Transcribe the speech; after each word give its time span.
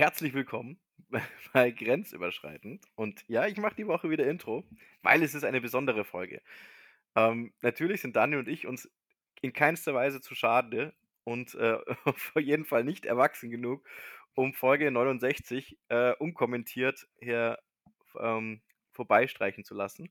Herzlich 0.00 0.32
willkommen 0.32 0.78
bei 1.52 1.70
Grenzüberschreitend. 1.70 2.82
Und 2.94 3.22
ja, 3.28 3.46
ich 3.46 3.58
mache 3.58 3.74
die 3.74 3.86
Woche 3.86 4.08
wieder 4.08 4.26
Intro, 4.26 4.64
weil 5.02 5.22
es 5.22 5.34
ist 5.34 5.44
eine 5.44 5.60
besondere 5.60 6.04
Folge. 6.04 6.40
Ähm, 7.16 7.52
natürlich 7.60 8.00
sind 8.00 8.16
Daniel 8.16 8.40
und 8.40 8.48
ich 8.48 8.66
uns 8.66 8.90
in 9.42 9.52
keinster 9.52 9.94
Weise 9.94 10.20
zu 10.20 10.34
schade 10.34 10.94
und 11.24 11.54
äh, 11.54 11.78
auf 12.04 12.32
jeden 12.36 12.64
Fall 12.64 12.84
nicht 12.84 13.06
erwachsen 13.06 13.50
genug, 13.50 13.86
um 14.34 14.54
Folge 14.54 14.90
69 14.90 15.78
äh, 15.88 16.14
unkommentiert 16.14 17.08
hier 17.20 17.58
ähm, 18.18 18.60
vorbeistreichen 18.92 19.64
zu 19.64 19.74
lassen. 19.74 20.10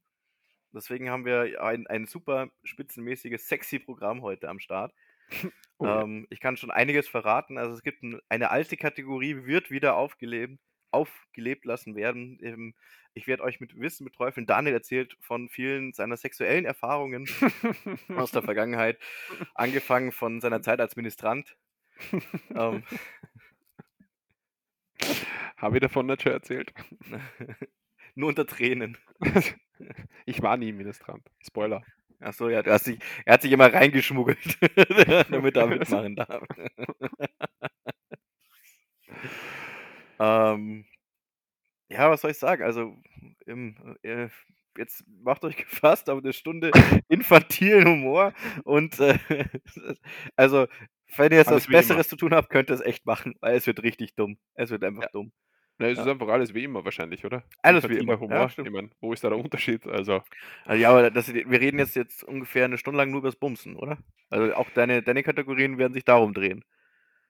Deswegen 0.72 1.10
haben 1.10 1.26
wir 1.26 1.64
ein, 1.64 1.88
ein 1.88 2.06
super 2.06 2.52
spitzenmäßiges, 2.64 3.48
sexy 3.48 3.80
Programm 3.80 4.22
heute 4.22 4.50
am 4.50 4.60
Start. 4.60 4.94
Oh, 5.82 5.86
ähm, 5.86 6.28
ich 6.30 6.42
kann 6.42 6.58
schon 6.58 6.72
einiges 6.72 7.08
verraten. 7.08 7.58
Also 7.58 7.74
es 7.74 7.84
gibt 7.84 8.04
ein, 8.04 8.20
eine 8.28 8.52
alte 8.52 8.76
Kategorie, 8.76 9.46
wird 9.46 9.72
wieder 9.72 9.96
aufgelebt, 9.96 10.60
aufgelebt 10.92 11.66
lassen 11.66 11.96
werden. 11.96 12.40
Ähm, 12.42 12.74
ich 13.14 13.28
werde 13.28 13.44
euch 13.44 13.60
mit 13.60 13.80
Wissen 13.80 14.06
beträufeln. 14.06 14.46
Daniel 14.46 14.74
erzählt 14.74 15.18
von 15.20 15.50
vielen 15.50 15.94
seiner 15.94 16.18
sexuellen 16.18 16.66
Erfahrungen 16.66 17.28
aus 18.16 18.32
der 18.32 18.42
Vergangenheit, 18.44 18.98
angefangen 19.56 20.12
von 20.12 20.40
seiner 20.42 20.62
Zeit 20.62 20.80
als 20.80 20.96
Ministrant. 20.96 21.58
ähm, 22.56 22.84
Habe 25.58 25.78
ich 25.78 25.82
davon 25.82 26.06
nicht 26.06 26.22
schon 26.22 26.32
erzählt? 26.32 26.74
Nur 28.16 28.30
unter 28.30 28.46
Tränen. 28.46 28.98
ich 30.26 30.42
war 30.42 30.58
nie 30.58 30.72
Ministrant. 30.72 31.30
Spoiler. 31.46 31.84
Achso, 32.22 32.50
ja, 32.50 32.60
er 32.60 32.74
hat 33.34 33.42
sich 33.42 33.52
immer 33.52 33.72
reingeschmuggelt, 33.74 34.58
damit 35.30 35.56
er 35.56 35.68
mitmachen 35.68 36.16
darf. 36.18 36.44
Ähm, 40.20 40.86
ja, 41.90 42.10
was 42.10 42.22
soll 42.22 42.32
ich 42.32 42.38
sagen? 42.38 42.64
Also, 42.64 42.96
im, 43.46 43.76
äh, 44.04 44.30
jetzt 44.78 45.04
macht 45.08 45.44
euch 45.44 45.58
gefasst 45.58 46.10
auf 46.10 46.20
eine 46.20 46.34
Stunde 46.34 46.72
infantilen 47.08 47.88
Humor 47.88 48.34
und 48.64 49.00
äh, 49.00 49.18
also, 50.36 50.68
wenn 51.16 51.32
ihr 51.32 51.40
jetzt 51.40 51.52
was 51.52 51.68
Besseres 51.68 52.08
immer. 52.08 52.10
zu 52.10 52.16
tun 52.18 52.34
habt, 52.34 52.50
könnt 52.50 52.70
ihr 52.70 52.76
es 52.76 52.82
echt 52.82 53.06
machen, 53.06 53.36
weil 53.40 53.56
es 53.56 53.66
wird 53.66 53.82
richtig 53.82 54.16
dumm. 54.16 54.38
Es 54.54 54.70
wird 54.70 54.84
einfach 54.84 55.04
ja. 55.04 55.10
dumm. 55.12 55.32
Na, 55.80 55.88
es 55.88 55.98
ja. 55.98 56.04
ist 56.04 56.10
einfach 56.10 56.28
alles 56.28 56.54
wie 56.54 56.66
immer 56.66 56.84
wahrscheinlich, 56.84 57.26
oder? 57.26 57.44
Alles 57.64 57.88
wie 57.88 57.98
immer. 57.98 58.20
Humor. 58.20 58.52
Ja, 58.56 58.64
ich 58.64 58.70
mein, 58.70 58.92
wo 59.00 59.14
ist 59.14 59.24
da 59.24 59.30
der 59.30 59.38
Unterschied? 59.40 59.88
Also, 59.88 60.22
also 60.66 60.82
ja, 60.82 60.92
aber 60.92 61.10
das, 61.10 61.34
wir 61.34 61.62
reden 61.62 61.80
jetzt, 61.80 61.96
jetzt 61.96 62.24
ungefähr 62.24 62.66
eine 62.66 62.78
Stunde 62.78 62.98
lang 62.98 63.12
nur 63.12 63.20
über 63.20 63.30
das 63.30 63.38
Bumsen, 63.38 63.78
oder? 63.78 63.98
Also 64.30 64.54
auch 64.56 64.70
deine, 64.72 65.02
deine 65.02 65.24
Kategorien 65.24 65.78
werden 65.78 65.94
sich 65.94 66.04
darum 66.04 66.34
drehen. 66.34 66.66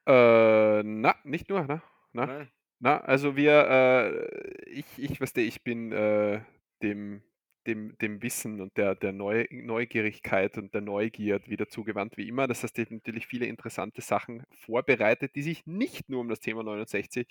Äh, 0.07 0.81
na, 0.83 1.15
nicht 1.23 1.47
nur, 1.47 1.61
ne? 1.63 1.81
Na, 2.11 2.25
Nein. 2.25 2.51
Na 2.79 2.97
also 2.99 3.35
wir, 3.35 3.51
äh, 3.69 4.69
ich, 4.69 4.85
ich, 4.97 5.21
weißt 5.21 5.37
du, 5.37 5.41
ich 5.41 5.63
bin 5.63 5.91
äh, 5.91 6.41
dem 6.81 7.21
dem, 7.69 7.97
dem 7.99 8.21
Wissen 8.23 8.59
und 8.61 8.75
der, 8.77 8.95
der 8.95 9.13
Neu 9.13 9.45
Neugierigkeit 9.51 10.57
und 10.57 10.73
der 10.73 10.81
Neugier 10.81 11.39
wieder 11.45 11.69
zugewandt 11.69 12.17
wie 12.17 12.27
immer. 12.27 12.47
Das 12.47 12.63
heißt, 12.63 12.77
ich 12.79 12.87
habe 12.87 12.95
natürlich 12.95 13.27
viele 13.27 13.45
interessante 13.45 14.01
Sachen 14.01 14.43
vorbereitet, 14.65 15.35
die 15.35 15.43
sich 15.43 15.65
nicht 15.67 16.09
nur 16.09 16.21
um 16.21 16.29
das 16.29 16.39
Thema 16.39 16.63
69 16.63 17.27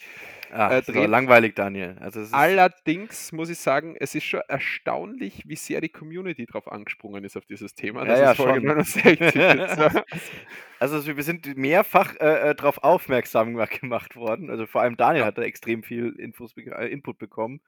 Ach, 0.52 0.70
äh, 0.70 0.82
drehen. 0.82 1.10
langweilig, 1.10 1.54
Daniel. 1.54 1.96
Also 2.00 2.24
Allerdings 2.30 3.32
muss 3.32 3.50
ich 3.50 3.58
sagen, 3.58 3.96
es 3.98 4.14
ist 4.14 4.24
schon 4.24 4.42
erstaunlich, 4.46 5.42
wie 5.46 5.56
sehr 5.56 5.80
die 5.80 5.88
Community 5.88 6.46
drauf 6.46 6.70
angesprungen 6.70 7.24
ist 7.24 7.36
auf 7.36 7.44
dieses 7.44 7.74
Thema. 7.74 8.04
Das 8.04 8.20
ja, 8.20 8.32
ist 8.32 8.38
ja, 8.38 8.44
Folge 8.44 8.66
69. 8.66 9.40
also 10.78 11.16
wir 11.16 11.22
sind 11.22 11.56
mehrfach 11.56 12.14
äh, 12.20 12.50
äh 12.50 12.54
darauf 12.54 12.78
aufmerksam 12.84 13.56
gemacht 13.80 14.14
worden. 14.14 14.50
Also 14.50 14.66
vor 14.66 14.82
allem 14.82 14.96
Daniel 14.96 15.24
hat 15.24 15.36
da 15.36 15.42
extrem 15.42 15.82
viel 15.82 16.14
Infos, 16.18 16.56
äh, 16.56 16.86
Input 16.86 17.18
bekommen. 17.18 17.60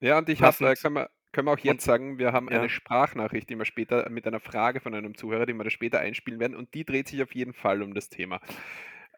Ja, 0.00 0.18
und 0.18 0.28
ich 0.28 0.42
habe, 0.42 0.74
kann 0.74 0.92
man, 0.92 1.06
können 1.36 1.48
wir 1.48 1.52
auch 1.52 1.58
jetzt 1.58 1.84
sagen, 1.84 2.18
wir 2.18 2.32
haben 2.32 2.48
ja. 2.50 2.58
eine 2.58 2.70
Sprachnachricht, 2.70 3.50
die 3.50 3.58
wir 3.58 3.66
später 3.66 4.08
mit 4.08 4.26
einer 4.26 4.40
Frage 4.40 4.80
von 4.80 4.94
einem 4.94 5.18
Zuhörer, 5.18 5.44
die 5.44 5.52
wir 5.52 5.64
da 5.64 5.70
später 5.70 6.00
einspielen 6.00 6.40
werden. 6.40 6.56
Und 6.56 6.72
die 6.72 6.82
dreht 6.82 7.08
sich 7.08 7.22
auf 7.22 7.34
jeden 7.34 7.52
Fall 7.52 7.82
um 7.82 7.92
das 7.92 8.08
Thema. 8.08 8.40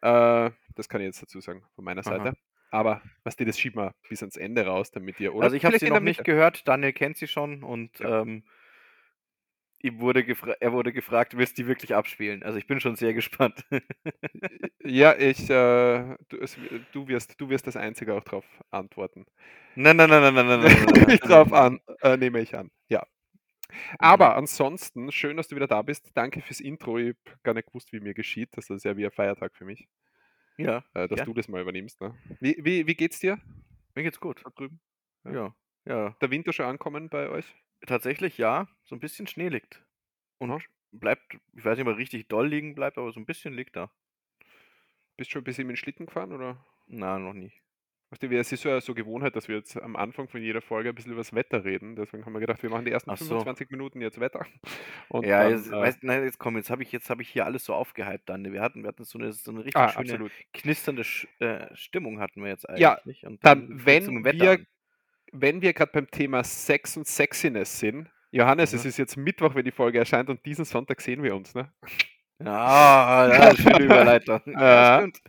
Äh, 0.01 0.51
das 0.75 0.89
kann 0.89 0.99
ich 0.99 1.05
jetzt 1.05 1.21
dazu 1.21 1.39
sagen 1.39 1.63
von 1.75 1.85
meiner 1.85 2.03
Seite. 2.03 2.29
Aha. 2.29 2.33
Aber 2.71 3.01
was 3.23 3.37
die, 3.37 3.45
das 3.45 3.57
schieben 3.57 3.81
wir 3.81 3.95
bis 4.09 4.21
ans 4.21 4.35
Ende 4.35 4.65
raus, 4.65 4.91
damit 4.91 5.17
ihr. 5.21 5.33
Oder 5.33 5.45
also 5.45 5.55
ich 5.55 5.63
habe 5.63 5.79
sie 5.79 5.89
noch 5.89 6.01
nicht 6.01 6.25
gehört, 6.25 6.67
Daniel 6.67 6.91
kennt 6.91 7.15
sie 7.15 7.27
schon 7.27 7.63
und 7.63 7.99
ja. 7.99 8.23
ähm, 8.23 8.43
ihm 9.81 9.99
wurde 9.99 10.25
er 10.59 10.73
wurde 10.73 10.93
gefragt, 10.93 11.37
willst 11.37 11.57
du 11.57 11.63
die 11.63 11.67
wirklich 11.67 11.95
abspielen? 11.95 12.43
Also 12.43 12.57
ich 12.57 12.67
bin 12.67 12.79
schon 12.79 12.95
sehr 12.95 13.13
gespannt. 13.15 13.65
ja, 14.83 15.15
ich, 15.15 15.49
äh, 15.49 16.15
du, 16.29 16.37
es, 16.41 16.57
du, 16.91 17.07
wirst, 17.07 17.39
du 17.39 17.49
wirst 17.49 17.67
das 17.67 17.75
Einzige 17.75 18.13
auch 18.13 18.23
darauf 18.23 18.45
antworten. 18.71 19.25
Nein, 19.75 19.97
nein, 19.97 20.09
nein, 20.09 20.21
nein, 20.21 20.35
nein, 20.35 20.47
nein. 20.47 20.59
nein, 20.61 20.85
nein 20.93 21.09
ich 21.09 21.19
drauf 21.21 21.53
an, 21.53 21.79
äh, 22.01 22.17
nehme 22.17 22.39
ich 22.41 22.55
an. 22.57 22.71
Ja. 22.87 23.05
Aber 23.99 24.35
ansonsten, 24.35 25.11
schön, 25.11 25.37
dass 25.37 25.47
du 25.47 25.55
wieder 25.55 25.67
da 25.67 25.81
bist. 25.81 26.09
Danke 26.15 26.41
fürs 26.41 26.59
Intro. 26.59 26.97
Ich 26.97 27.09
habe 27.09 27.37
gar 27.43 27.53
nicht 27.53 27.67
gewusst, 27.67 27.93
wie 27.93 27.99
mir 27.99 28.13
geschieht. 28.13 28.49
Das 28.53 28.69
ist 28.69 28.83
ja 28.83 28.97
wie 28.97 29.05
ein 29.05 29.11
Feiertag 29.11 29.55
für 29.55 29.65
mich. 29.65 29.87
Ja. 30.57 30.83
Äh, 30.93 31.07
dass 31.07 31.19
ja. 31.19 31.25
du 31.25 31.33
das 31.33 31.47
mal 31.47 31.61
übernimmst. 31.61 32.01
Ne? 32.01 32.15
Wie, 32.39 32.57
wie, 32.59 32.87
wie 32.87 32.95
geht's 32.95 33.19
dir? 33.19 33.39
Mir 33.95 34.03
geht's 34.03 34.19
gut. 34.19 34.41
Da 34.43 34.49
drüben. 34.49 34.81
Ja. 35.23 35.31
ja. 35.33 35.55
ja. 35.85 36.15
Der 36.19 36.31
Winter 36.31 36.51
schon 36.51 36.65
ankommen 36.65 37.09
bei 37.09 37.29
euch? 37.29 37.55
Tatsächlich 37.85 38.37
ja. 38.37 38.67
So 38.83 38.95
ein 38.95 38.99
bisschen 38.99 39.27
Schnee 39.27 39.49
liegt. 39.49 39.83
Und 40.37 40.63
bleibt, 40.91 41.37
ich 41.55 41.65
weiß 41.65 41.77
nicht, 41.77 41.87
ob 41.87 41.93
er 41.93 41.97
richtig 41.97 42.27
doll 42.27 42.47
liegen 42.47 42.75
bleibt, 42.75 42.97
aber 42.97 43.11
so 43.11 43.19
ein 43.19 43.25
bisschen 43.25 43.53
liegt 43.53 43.75
da. 43.75 43.91
Bist 45.17 45.29
du 45.29 45.33
schon 45.33 45.41
ein 45.41 45.45
bisschen 45.45 45.67
mit 45.67 45.77
Schlitten 45.77 46.05
gefahren, 46.05 46.31
oder? 46.31 46.65
Nein, 46.87 47.23
noch 47.23 47.33
nicht. 47.33 47.61
Weißt 48.11 48.23
du, 48.23 48.27
es 48.35 48.51
ist 48.51 48.63
ja 48.63 48.81
so 48.81 48.95
Gewohnheit, 48.95 49.35
dass 49.35 49.47
wir 49.47 49.57
jetzt 49.57 49.79
am 49.79 49.95
Anfang 49.95 50.27
von 50.27 50.41
jeder 50.41 50.61
Folge 50.61 50.89
ein 50.89 50.95
bisschen 50.95 51.11
über 51.11 51.19
das 51.19 51.35
Wetter 51.35 51.63
reden. 51.63 51.95
Deswegen 51.95 52.25
haben 52.25 52.33
wir 52.33 52.39
gedacht, 52.39 52.63
wir 52.63 52.69
machen 52.71 52.85
die 52.85 52.91
ersten 52.91 53.11
Ach 53.11 53.17
25 53.17 53.67
so. 53.67 53.75
Minuten 53.75 54.01
jetzt 54.01 54.19
Wetter. 54.19 54.47
Und 55.09 55.27
ja, 55.27 55.43
dann, 55.43 55.51
jetzt, 55.51 55.67
äh, 55.67 55.71
weißt, 55.73 56.03
nein, 56.03 56.23
jetzt 56.23 56.39
komm, 56.39 56.57
jetzt 56.57 56.71
habe 56.71 56.81
ich, 56.81 56.91
hab 56.91 57.19
ich 57.19 57.29
hier 57.29 57.45
alles 57.45 57.65
so 57.65 57.75
aufgehypt 57.75 58.27
dann. 58.27 58.51
Wir 58.51 58.61
hatten, 58.61 58.81
wir 58.81 58.87
hatten 58.87 59.03
so 59.03 59.19
eine, 59.19 59.31
so 59.31 59.51
eine 59.51 59.59
richtig 59.59 59.75
ah, 59.75 59.89
schöne, 59.89 60.13
absolut. 60.13 60.31
knisternde 60.53 61.03
äh, 61.37 61.75
Stimmung 61.75 62.19
hatten 62.19 62.41
wir 62.41 62.49
jetzt 62.49 62.67
eigentlich. 62.67 63.21
Ja, 63.21 63.29
und 63.29 63.45
dann, 63.45 63.67
dann 63.67 63.85
wenn 63.85 64.23
wir, 64.23 64.65
wenn 65.31 65.61
wir 65.61 65.73
gerade 65.73 65.91
beim 65.91 66.09
Thema 66.09 66.43
Sex 66.43 66.97
und 66.97 67.07
Sexiness 67.07 67.79
sind, 67.79 68.09
Johannes, 68.31 68.73
mhm. 68.73 68.79
es 68.79 68.85
ist 68.85 68.97
jetzt 68.97 69.17
Mittwoch, 69.17 69.55
wenn 69.55 69.65
die 69.65 69.71
Folge 69.71 69.99
erscheint 69.99 70.29
und 70.29 70.45
diesen 70.45 70.65
Sonntag 70.65 71.01
sehen 71.01 71.23
wir 71.23 71.35
uns, 71.35 71.55
ne? 71.55 71.71
Ja, 72.39 73.27
ja 73.27 73.55
schöne 73.55 73.85
Überleitung. 73.85 74.41
ja, 74.45 74.99
stimmt. 74.99 75.21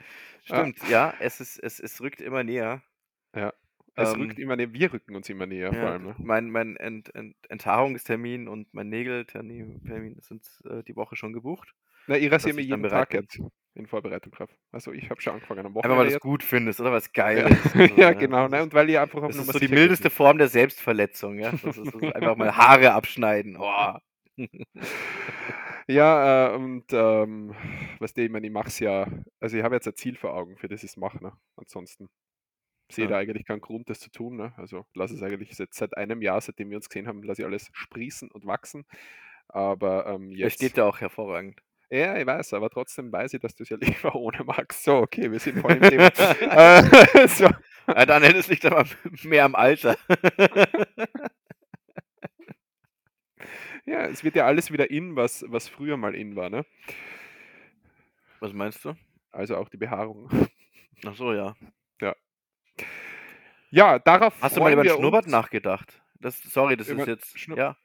Stimmt, 0.45 0.89
ja, 0.89 1.15
es, 1.21 1.41
ist, 1.41 1.59
es, 1.59 1.81
es 1.81 2.01
rückt 2.01 2.21
immer 2.21 2.43
näher. 2.45 2.83
Ja. 3.35 3.53
Es 3.95 4.15
ähm, 4.15 4.23
rückt 4.23 4.39
immer 4.39 4.57
näher, 4.57 4.73
wir 4.73 4.93
rücken 4.93 5.17
uns 5.17 5.29
immer 5.29 5.47
näher, 5.47 5.73
ja, 5.73 5.79
vor 5.79 5.91
allem. 5.91 6.05
Ne? 6.05 6.15
Mein, 6.19 6.51
mein 6.51 6.77
Ent, 6.77 7.15
Ent, 7.15 7.37
Enthaarungstermin 7.49 8.49
und 8.49 8.73
mein 8.73 8.89
Nägeltermin 8.89 10.17
sind 10.21 10.47
äh, 10.65 10.83
die 10.85 10.97
Woche 10.97 11.17
schon 11.17 11.33
gebucht. 11.33 11.75
Na, 12.07 12.17
ich 12.17 12.31
rasiere 12.31 12.55
mir 12.55 12.63
jeden 12.63 12.83
Tag 12.89 13.13
jetzt 13.15 13.41
in 13.75 13.87
Vorbereitung 13.87 14.33
drauf. 14.33 14.51
Also 14.73 14.93
ich 14.93 15.11
habe 15.11 15.21
schon 15.21 15.35
angefangen 15.35 15.67
am 15.67 15.75
Wochenende. 15.75 15.95
Einfach 15.95 16.05
weil 16.05 16.11
du 16.11 16.15
es 16.15 16.21
gut 16.21 16.43
findest 16.43 16.81
oder 16.81 16.93
was 16.93 17.13
geil 17.13 17.51
ist. 17.51 17.75
ja, 17.75 17.87
ja, 17.97 18.13
genau. 18.13 18.49
Ne? 18.49 18.63
Und 18.63 18.75
weil 18.75 18.91
ihr 18.91 19.01
einfach 19.01 19.27
Das 19.27 19.37
ist 19.37 19.53
so 19.53 19.59
die 19.59 19.69
mildeste 19.69 20.05
geht. 20.05 20.13
Form 20.13 20.39
der 20.39 20.49
Selbstverletzung. 20.49 21.39
Ja? 21.39 21.53
Das 21.53 21.65
ist, 21.65 21.79
das 21.79 21.95
ist 21.95 22.15
einfach 22.15 22.37
mal 22.37 22.57
Haare 22.57 22.93
abschneiden. 22.93 23.57
Oh. 23.59 23.95
ja, 25.89 26.53
äh, 26.53 26.57
und 26.57 26.85
ähm, 26.93 27.55
was 27.99 28.17
ich 28.17 28.31
meine, 28.31 28.47
ich 28.47 28.53
mache 28.53 28.69
es 28.69 28.79
ja, 28.81 29.07
also 29.39 29.57
ich 29.57 29.63
habe 29.63 29.77
jetzt 29.77 29.87
ein 29.87 29.95
Ziel 29.95 30.17
vor 30.17 30.35
Augen, 30.35 30.57
für 30.57 30.69
das 30.69 30.83
ich 30.83 30.91
es 30.91 30.97
mache. 30.97 31.23
Ne? 31.23 31.33
Ansonsten 31.57 32.09
sehe 32.91 33.05
ja. 33.05 33.11
da 33.11 33.19
eigentlich 33.19 33.47
keinen 33.47 33.61
Grund, 33.61 33.89
das 33.89 34.01
zu 34.01 34.11
tun. 34.11 34.37
Ne? 34.37 34.53
Also 34.57 34.85
lasse 34.95 35.15
es 35.15 35.23
eigentlich 35.23 35.57
seit, 35.57 35.75
seit 35.75 35.97
einem 35.97 36.23
Jahr, 36.23 36.41
seitdem 36.41 36.71
wir 36.71 36.77
uns 36.77 36.89
gesehen 36.89 37.07
haben, 37.07 37.23
lasse 37.23 37.43
ich 37.43 37.47
alles 37.47 37.71
sprießen 37.73 38.31
und 38.31 38.47
wachsen. 38.47 38.85
Aber 39.49 40.07
ähm, 40.07 40.31
jetzt. 40.31 40.47
Es 40.49 40.55
steht 40.55 40.77
ja 40.77 40.85
auch 40.85 41.01
hervorragend. 41.01 41.61
Ja, 41.91 42.17
ich 42.17 42.25
weiß, 42.25 42.55
aber 42.55 42.71
trotzdem 42.71 43.11
weiß 43.11 43.35
ich, 43.35 43.41
dass 43.41 43.55
du 43.57 43.65
es 43.65 43.69
ja 43.69 43.77
lieber 43.77 44.15
ohne 44.15 44.45
magst. 44.45 44.85
So, 44.85 44.99
okay, 44.99 45.31
wir 45.31 45.41
sind 45.41 45.59
voll 45.61 45.73
im 45.73 45.83
Thema. 45.83 46.07
äh, 47.19 47.29
so. 47.29 47.49
ja, 47.89 48.07
dann 48.07 48.23
hätte 48.23 48.39
es 48.39 48.47
liegt 48.47 48.65
aber 48.65 48.85
mehr 49.25 49.45
am 49.45 49.57
Alter. 49.57 49.97
ja, 53.87 54.07
es 54.07 54.23
wird 54.23 54.37
ja 54.37 54.47
alles 54.47 54.71
wieder 54.71 54.89
in, 54.89 55.17
was, 55.17 55.45
was 55.49 55.69
früher 55.69 55.97
mal 55.97 56.15
in 56.15 56.37
war, 56.37 56.49
ne? 56.49 56.65
Was 58.39 58.53
meinst 58.53 58.85
du? 58.85 58.95
Also 59.33 59.57
auch 59.57 59.69
die 59.69 59.77
Behaarung. 59.77 60.31
Ach 61.05 61.17
so, 61.17 61.33
ja. 61.33 61.57
Ja. 62.01 62.15
Ja, 63.71 63.99
darauf. 63.99 64.41
Hast 64.41 64.57
du 64.57 64.61
mal 64.61 64.73
über 64.73 64.85
den 64.85 64.95
Schnurrbart 64.95 65.27
nachgedacht? 65.27 66.01
Das, 66.21 66.41
sorry, 66.41 66.77
das 66.77 66.89
ist 66.89 67.07
jetzt. 67.07 67.39
Schnur 67.39 67.59
ja. 67.59 67.77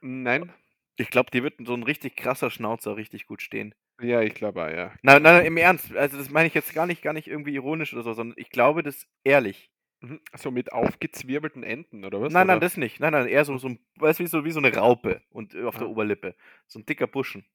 Nein. 0.00 0.52
Ich 1.00 1.10
glaube, 1.10 1.30
dir 1.30 1.44
wird 1.44 1.54
so 1.64 1.74
ein 1.74 1.84
richtig 1.84 2.16
krasser 2.16 2.50
Schnauzer 2.50 2.96
richtig 2.96 3.26
gut 3.26 3.40
stehen. 3.40 3.72
Ja, 4.00 4.20
ich 4.22 4.34
glaube 4.34 4.60
ja. 4.76 4.92
Nein, 5.04 5.22
nein, 5.22 5.44
im 5.46 5.56
Ernst. 5.56 5.94
Also, 5.94 6.18
das 6.18 6.28
meine 6.30 6.48
ich 6.48 6.54
jetzt 6.54 6.74
gar 6.74 6.86
nicht 6.86 7.02
gar 7.02 7.12
nicht 7.12 7.28
irgendwie 7.28 7.54
ironisch 7.54 7.92
oder 7.94 8.02
so, 8.02 8.12
sondern 8.14 8.36
ich 8.38 8.50
glaube 8.50 8.82
das 8.82 9.06
ehrlich. 9.24 9.70
Mhm. 10.02 10.20
So 10.36 10.50
mit 10.50 10.72
aufgezwirbelten 10.72 11.62
Enden 11.64 12.04
oder 12.04 12.20
was, 12.20 12.36
Nein, 12.36 12.46
nein, 12.46 12.60
oder? 12.60 12.60
das 12.60 12.76
nicht. 12.76 13.00
Nein, 13.00 13.12
nein, 13.12 13.26
eher 13.26 13.44
so 13.44 13.56
so 13.58 13.68
'n 13.68 13.78
weißt 13.96 14.20
du, 14.20 14.24
wie 14.24 14.28
so 14.28 14.44
wie 14.44 14.50
so 14.50 14.60
'ne 14.60 14.74
Raupe 14.74 15.22
und 15.30 15.54
äh, 15.54 15.64
auf 15.64 15.78
der 15.78 15.88
Ah. 15.88 15.88
Oberlippe. 15.88 16.34
So 16.66 16.78
'n 16.78 16.84
dicker 16.86 17.06
Buschen. 17.06 17.48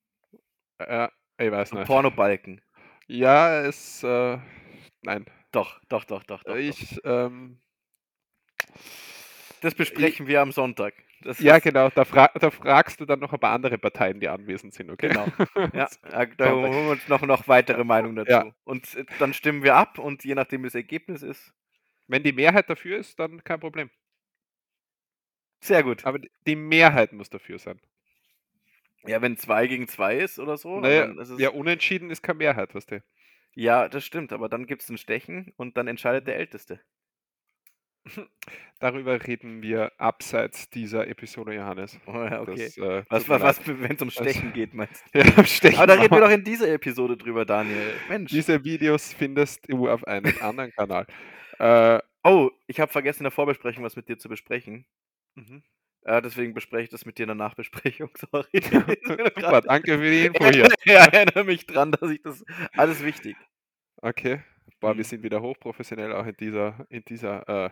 Äh, 0.79 1.09
ich 1.37 1.51
weiß 1.51 1.71
So 1.71 1.75
nicht. 1.75 1.89
Pornobalken. 1.89 2.61
Ja, 3.07 3.61
es, 3.61 4.03
äh 4.03 4.39
nein. 5.03 5.25
Doch, 5.53 5.79
doch, 5.87 6.03
doch, 6.03 6.23
doch, 6.23 6.43
doch, 6.43 6.61
doch. 6.63 6.79
Ich, 6.87 6.99
ähm 7.05 7.59
Das 9.61 9.75
besprechen 9.75 10.27
wir 10.27 10.41
am 10.41 10.51
Sonntag. 10.51 10.93
Das 11.23 11.39
Ja, 11.39 11.59
genau, 11.59 11.89
da 11.89 12.05
fra 12.05 12.27
da 12.39 12.51
fragst 12.51 12.99
du 13.01 13.05
dann 13.05 13.19
noch 13.19 13.33
ein 13.33 13.39
paar 13.39 13.53
andere 13.53 13.77
Parteien, 13.77 14.19
die 14.19 14.29
anwesend 14.29 14.73
sind, 14.73 14.91
okay? 14.91 15.11
Genau. 15.11 15.29
Ja, 15.73 15.89
da 16.37 16.51
holen 16.51 16.85
wir 16.87 16.91
uns 16.91 17.07
noch 17.07 17.21
noch 17.23 17.47
weitere 17.47 17.83
Meinungen 17.83 18.15
Ja. 18.25 18.43
dazu. 18.43 18.53
Und, 18.63 18.93
äh, 18.95 19.05
dann 19.17 19.33
stimmen 19.33 19.63
wir 19.63 19.75
ab 19.75 19.97
und 19.99 20.23
je 20.23 20.35
nachdem, 20.35 20.61
wie 20.61 20.67
das 20.67 20.75
Ergebnis 20.75 21.23
ist 21.23 21.53
Wenn 22.07 22.23
die 22.23 22.33
Mehrheit 22.33 22.69
dafür 22.69 22.97
ist, 22.97 23.19
dann 23.19 23.43
kein 23.43 23.59
Problem. 23.59 23.89
Sehr 25.61 25.81
gut. 25.83 26.05
Aber 26.05 26.19
die 26.45 26.55
Mehrheit 26.55 27.11
muss 27.11 27.29
dafür 27.29 27.59
sein. 27.59 27.81
Ja, 29.05 29.21
wenn 29.21 29.37
2 29.37 29.67
gegen 29.67 29.87
2 29.87 30.17
ist 30.17 30.39
oder 30.39 30.57
so, 30.57 30.81
Na 30.81 30.89
ja, 30.89 31.07
dann 31.07 31.17
ist 31.17 31.29
es 31.29 31.43
ja, 31.43 31.49
unentschieden 31.49 32.09
ist 32.11 32.21
keine 32.23 32.37
Mehrheit, 32.39 32.73
weißt 32.75 32.91
du? 32.91 33.03
Ja, 33.55 33.89
das 33.89 34.05
stimmt, 34.05 34.31
aber 34.31 34.47
dann 34.47 34.67
gibt's 34.67 34.89
'n 34.91 34.97
Stechen 34.99 35.51
und 35.57 35.75
dann 35.75 35.87
entscheidet 35.87 36.27
der 36.27 36.35
Älteste. 36.37 36.81
Darüber 38.79 39.25
reden 39.25 39.61
wir 39.61 39.91
abseits 39.99 40.69
dieser 40.69 41.07
Episode, 41.07 41.53
Johannes. 41.55 41.99
Oh 42.07 42.11
okay. 42.11 42.71
Das, 42.75 42.77
äh, 42.77 43.03
Was 43.09 43.23
tut 43.23 43.29
mir 43.29 43.41
wa 43.41 43.41
was, 43.41 43.65
leid. 43.65 43.81
wenn's 43.81 44.01
um 44.01 44.09
Das 44.09 44.15
Stechen 44.15 44.53
geht, 44.53 44.73
meinst 44.73 45.03
du? 45.13 45.19
Ja, 45.19 45.25
um 45.37 45.45
Stechen 45.45 45.77
Aber 45.77 45.87
da 45.87 45.93
reden 46.01 46.13
wir 46.13 46.21
doch 46.21 46.29
in 46.29 46.43
dieser 46.43 46.69
Episode 46.71 47.17
drüber, 47.17 47.45
Daniel. 47.45 47.93
Mensch. 48.09 48.31
Diese 48.31 48.63
Videos 48.63 49.13
findest 49.13 49.69
du 49.69 49.89
auf 49.89 50.05
einem 50.05 50.33
anderen 50.41 50.71
Kanal. 50.71 51.05
Äh 51.59 51.99
Oh, 52.25 52.49
ich 52.67 52.79
habe 52.79 52.91
vergessen, 52.91 53.19
in 53.19 53.25
der 53.25 53.31
Vorbesprechung 53.31 53.83
was 53.83 53.97
mit 53.97 54.07
dir 54.07 54.17
zu 54.17 54.29
besprechen. 54.29 54.85
Mhm. 55.35 55.61
Äh, 56.03 56.21
deswegen 56.21 56.53
bespreche 56.53 56.85
ich 56.85 56.89
das 56.89 57.05
mit 57.05 57.17
dir 57.17 57.23
in 57.23 57.27
der 57.27 57.35
Nachbesprechung, 57.35 58.11
sorry. 58.31 58.61
Super, 59.03 59.61
danke 59.61 59.97
für 59.97 60.09
die 60.09 60.25
Info 60.27 60.45
hier. 60.49 60.69
Ja, 60.85 61.05
erinnere 61.05 61.43
mich 61.43 61.65
dran, 61.65 61.91
dass 61.91 62.09
ich 62.09 62.21
das 62.21 62.43
alles 62.77 63.03
wichtig. 63.03 63.35
Okay. 64.01 64.41
Boah, 64.83 64.97
wir 64.97 65.05
Mhm. 65.05 65.05
sind 65.05 65.23
wieder 65.23 65.41
hochprofessionell 65.41 66.11
auch 66.11 66.25
in 66.25 66.35
dieser 66.35 66.85
in 66.89 67.05
dieser, 67.05 67.47
äh, 67.67 67.69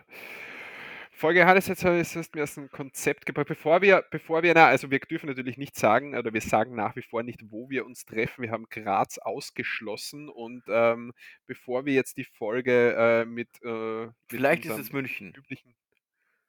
Folge. 1.14 1.40
Johannes, 1.40 1.66
jetzt 1.68 1.84
hast 1.84 2.34
mir 2.34 2.40
erst 2.40 2.56
'n 2.58 2.70
Konzept 2.70 3.26
gebracht. 3.26 3.46
Bevor 3.48 3.82
wir 3.82 4.02
bevor 4.10 4.42
wir 4.42 4.54
na, 4.54 4.66
also 4.68 4.90
wir 4.90 4.98
dürfen 4.98 5.26
natürlich 5.26 5.58
nicht 5.58 5.76
sagen 5.76 6.16
oder 6.16 6.32
wir 6.32 6.40
sagen 6.40 6.74
nach 6.74 6.96
wie 6.96 7.02
vor 7.02 7.22
nicht, 7.22 7.42
wo 7.50 7.68
wir 7.68 7.84
uns 7.84 8.06
treffen. 8.06 8.42
Wir 8.42 8.50
haben 8.50 8.66
Graz 8.70 9.18
ausgeschlossen 9.18 10.28
und, 10.30 10.64
ähm, 10.68 11.12
bevor 11.46 11.84
wir 11.84 11.92
jetzt 11.94 12.16
die 12.16 12.24
Folge, 12.24 12.94
äh, 12.96 13.24
mit, 13.26 13.48
äh 13.62 14.06
mit 14.06 14.14
Vielleicht 14.30 14.64
ist 14.64 14.78
es 14.78 14.92
München. 14.92 15.36
üblichen, 15.36 15.74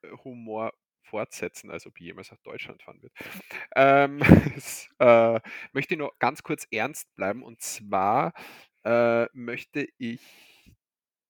äh, 0.04 0.10
Humor 0.26 0.74
fortsetzen, 1.04 1.72
als 1.72 1.88
ob 1.88 2.00
jemals 2.00 2.32
nach 2.32 2.40
Deutschland 2.44 2.84
fahren 2.84 3.02
wird. 3.04 3.14
Ähm, 3.76 4.20
äh, 5.00 5.40
möchte 5.74 5.96
ich 5.96 6.00
nur 6.00 6.14
ganz 6.20 6.44
kurz 6.44 6.68
ernst 6.72 7.16
bleiben 7.16 7.44
und 7.44 7.62
zwar, 7.62 8.34
äh, 8.86 9.28
möchte 9.34 9.88
ich 9.98 10.22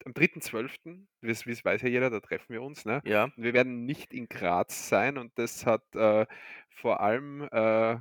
am 0.06 0.14
3.12., 0.14 1.08
das 1.22 1.46
das 1.46 1.66
weiß 1.66 1.82
ja 1.84 1.90
jeder, 1.90 2.10
da 2.10 2.20
treffen 2.20 2.54
wir 2.54 2.62
uns, 2.62 2.86
ne? 2.86 3.02
Ja. 3.06 3.26
Und 3.26 3.44
wir 3.44 3.54
werden 3.54 3.86
nicht 3.86 4.14
in 4.14 4.28
Graz 4.30 4.90
sein 4.90 5.18
und 5.18 5.32
das 5.38 5.66
hat, 5.66 5.84
äh, 5.96 6.26
vor 6.70 7.02
allem, 7.02 7.48
äh 7.52 8.00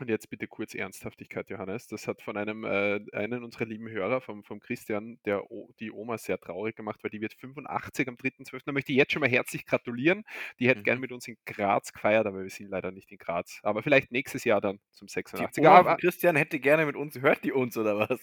und 0.00 0.08
jetzt 0.08 0.30
bitte 0.30 0.46
kurz 0.48 0.74
Ernsthaftigkeit, 0.74 1.50
Johannes. 1.50 1.86
Das 1.88 2.06
hat 2.08 2.22
von 2.22 2.36
einem, 2.36 2.64
äh 2.64 3.00
einen 3.12 3.44
unserer 3.44 3.64
lieben 3.66 3.88
Hörer, 3.88 4.20
vom 4.20 4.44
vom 4.44 4.60
Christian, 4.60 5.18
der 5.24 5.50
O 5.50 5.70
die 5.80 5.90
Oma 5.92 6.18
sehr 6.18 6.38
traurig 6.38 6.76
gemacht, 6.76 7.02
weil 7.02 7.10
die 7.10 7.20
wird 7.20 7.34
85 7.34 8.08
am 8.08 8.16
3.12. 8.16 8.66
Da 8.66 8.72
möchte 8.72 8.92
ich 8.92 8.98
jetzt 8.98 9.12
schon 9.12 9.20
mal 9.20 9.28
herzlich 9.30 9.66
gratulieren. 9.66 10.24
Die 10.58 10.68
hätte 10.68 10.82
gern 10.82 10.98
Mhm. 10.98 11.00
mit 11.00 11.12
uns 11.12 11.28
in 11.28 11.36
Graz 11.46 11.92
gefeiert, 11.92 12.26
aber 12.26 12.42
wir 12.42 12.50
sind 12.50 12.68
leider 12.70 12.90
nicht 12.92 13.10
in 13.12 13.18
Graz. 13.18 13.60
Aber 13.62 13.82
vielleicht 13.82 14.12
nächstes 14.12 14.44
Jahr 14.44 14.60
dann 14.60 14.80
zum 14.92 15.08
Die 15.56 15.66
86er. 15.66 15.68
Oma 15.68 15.78
Aber 15.78 15.96
Christian 15.96 16.36
hätte 16.36 16.60
gerne 16.60 16.86
mit 16.86 16.96
uns 16.96 17.18
hört 17.20 17.44
die 17.44 17.52
uns 17.52 17.76
oder 17.76 17.98
was? 17.98 18.20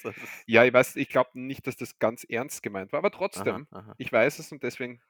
Ja, 0.48 0.64
ich 0.66 0.74
weiß 0.74 0.96
ich 0.96 1.10
glaube 1.10 1.32
nicht, 1.40 1.68
dass 1.68 1.76
das 1.78 2.00
ganz 2.00 2.24
ernst 2.24 2.64
gemeint 2.64 2.92
war, 2.92 3.00
aber 3.00 3.12
Aha, 3.34 3.48
trotzdem, 3.50 3.68
aha. 3.72 3.98
ich 3.98 4.12
weiß 4.12 4.40
es 4.40 4.52
und 4.52 4.64
deswegen 4.64 5.02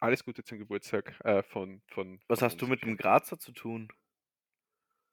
alles 0.00 0.24
Gute 0.24 0.44
zum 0.44 0.58
Geburtstag, 0.58 1.14
äh, 1.24 1.42
von 1.42 1.82
von 1.88 2.20
Was 2.28 2.40
von 2.40 2.42
hast 2.42 2.62
du 2.62 2.66
mit 2.66 2.82
dem 2.82 2.96
Grazer 2.96 3.38
zu 3.38 3.52
tun? 3.52 3.92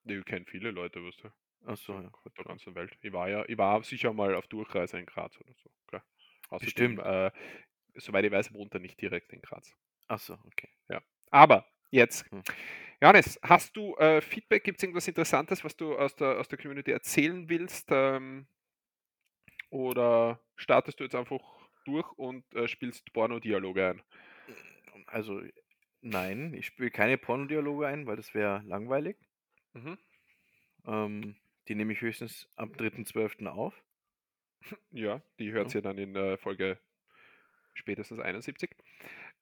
Ne, 0.07 0.17
ich 0.19 0.25
kenne 0.25 0.45
viele 0.47 0.71
Leute, 0.71 1.03
weißt 1.03 1.23
du. 1.25 1.29
Ach 1.65 1.77
so, 1.77 1.93
ja, 1.93 2.11
Auf 2.25 2.33
der 2.35 2.45
ganzen 2.45 2.75
Welt. 2.75 2.97
Ich 3.01 3.13
war 3.13 3.29
ja 3.29 3.45
ich 3.47 3.57
war 3.57 3.83
sicher 3.83 4.13
mal 4.13 4.35
auf 4.35 4.47
Durchreise 4.47 4.97
in 4.99 5.05
Graz 5.05 5.37
oder 5.39 5.53
so, 5.55 5.69
klar. 5.87 6.03
Außerdem, 6.49 6.99
Bestimmt. 6.99 6.99
äh, 6.99 7.31
soweit 7.95 8.25
ich 8.25 8.31
weiß, 8.31 8.53
wohnt 8.53 8.73
er 8.73 8.79
nicht 8.79 9.01
direkt 9.01 9.33
in 9.33 9.41
Graz. 9.41 9.75
Ach 10.07 10.19
so, 10.19 10.33
okay. 10.45 10.69
Ja. 10.89 11.01
Aber 11.31 11.65
jetzt, 11.91 12.25
Hm. 12.31 12.41
Johannes, 13.01 13.39
hast 13.43 13.75
du, 13.77 13.95
äh, 13.97 14.21
Feedback? 14.21 14.63
Gibt's 14.63 14.83
irgendwas 14.83 15.07
Interessantes, 15.07 15.63
was 15.63 15.77
du 15.77 15.97
aus 15.97 16.15
der 16.15 16.39
aus 16.39 16.47
der 16.49 16.59
Community 16.59 16.91
erzählen 16.91 17.49
willst? 17.49 17.89
Ähm 17.91 18.47
oder 19.69 20.41
startest 20.55 20.99
du 20.99 21.03
jetzt 21.03 21.15
einfach 21.15 21.41
durch 21.85 22.11
und, 22.13 22.43
äh, 22.55 22.67
spielst 22.67 23.11
Pornodialoge 23.13 23.87
ein? 23.87 24.01
Also, 25.07 25.41
nein, 26.01 26.53
ich 26.53 26.67
spiele 26.67 26.91
keine 26.91 27.17
Pornodialoge 27.17 27.87
ein, 27.87 28.05
weil 28.07 28.15
das 28.17 28.33
wäre 28.33 28.61
langweilig. 28.65 29.17
Mhm. 29.77 29.97
Ähm, 30.87 31.35
die 31.67 31.75
nehme 31.75 31.93
ich 31.93 32.01
höchstens 32.01 32.49
am 32.55 32.73
3.12. 32.73 33.47
auf. 33.47 33.83
Ja, 34.91 35.21
die 35.39 35.51
Ja. 35.53 35.53
hört's 35.53 35.73
ja 35.73 35.81
dann 35.81 35.97
in, 35.97 36.15
äh, 36.15 36.37
Folge 36.37 36.79
spätestens 37.75 38.19
71. 38.19 38.71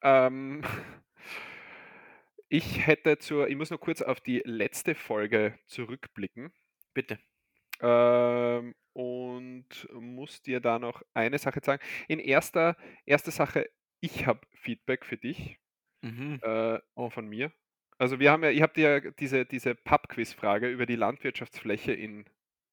Ähm, 0.03 0.63
ich 2.49 2.85
hätte 2.87 3.17
zur 3.17 3.47
ich 3.49 3.55
muss 3.55 3.71
noch 3.71 3.79
kurz 3.79 4.01
auf 4.01 4.21
die 4.21 4.41
letzte 4.45 4.95
Folge 4.95 5.57
zurückblicken. 5.67 6.53
Bitte. 6.93 7.19
Ähm, 7.81 8.75
und 8.93 9.87
muss 9.93 10.41
dir 10.41 10.61
da 10.61 10.79
noch 10.79 11.03
eine 11.13 11.39
Sache 11.39 11.61
sagen. 11.63 11.83
In 12.07 12.19
erster 12.19 12.77
erste 13.05 13.31
Sache, 13.31 13.69
ich 14.01 14.27
habe 14.27 14.41
Feedback 14.55 15.05
für 15.05 15.17
dich, 15.17 15.59
Mhm. 16.03 16.41
äh, 16.41 16.79
Oh. 16.95 17.09
von 17.09 17.27
mir. 17.27 17.53
Also, 17.97 18.19
wir 18.19 18.31
haben 18.31 18.43
ja 18.43 18.49
ich 18.49 18.61
habe 18.61 18.73
dir 18.73 19.01
ja 19.03 19.11
diese 19.11 19.45
diese 19.45 19.75
Pub-Quiz-Frage 19.75 20.69
über 20.69 20.85
die 20.85 20.95
Landwirtschaftsfläche 20.95 21.93
in 21.93 22.25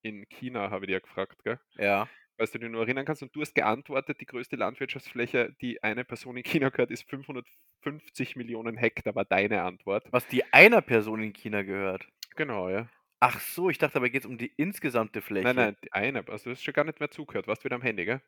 in 0.02 0.28
China 0.28 0.70
habe 0.70 0.87
ich 0.87 0.90
ja 0.90 0.99
gefragt, 0.99 1.44
gell? 1.44 1.61
Ja. 1.76 2.08
Falls 2.37 2.50
du 2.52 2.58
dich 2.58 2.70
nur 2.70 2.82
erinnern 2.82 3.04
kannst 3.04 3.23
und 3.23 3.35
du 3.37 3.40
hast 3.42 3.54
geantwortet, 3.54 4.20
die 4.20 4.26
größte 4.26 4.56
Landwirtschaftsfläche, 4.56 5.54
die 5.61 5.82
eine 5.82 6.04
Person 6.04 6.37
in 6.37 6.42
China 6.44 6.70
gehört, 6.70 6.90
ist 6.90 7.08
550 7.08 8.37
Millionen 8.37 8.76
Hektar, 8.76 9.14
war 9.14 9.25
deine 9.25 9.62
Antwort. 9.62 10.06
Was 10.11 10.26
die 10.26 10.52
einer 10.52 10.82
Person 10.82 11.23
in 11.23 11.32
China 11.32 11.62
gehört? 11.62 12.08
Genau, 12.37 12.68
ja. 12.68 12.88
Ach 13.20 13.40
so, 13.40 13.70
ich 13.70 13.78
dachte, 13.78 13.94
dabei 13.94 14.08
geht's 14.08 14.26
um 14.26 14.37
die 14.37 14.52
insgesamte 14.56 15.23
Fläche. 15.23 15.46
Nein, 15.46 15.56
nein, 15.56 15.76
die 15.85 15.92
eine. 15.92 16.26
Also, 16.28 16.44
du 16.44 16.50
hast 16.50 16.62
schon 16.62 16.75
gar 16.75 16.85
nicht 16.85 16.99
mehr 17.00 17.11
zugehört. 17.11 17.46
Warst 17.46 17.64
wieder 17.64 17.76
am 17.76 17.82
Handy, 17.82 18.04
gell? 18.04 18.20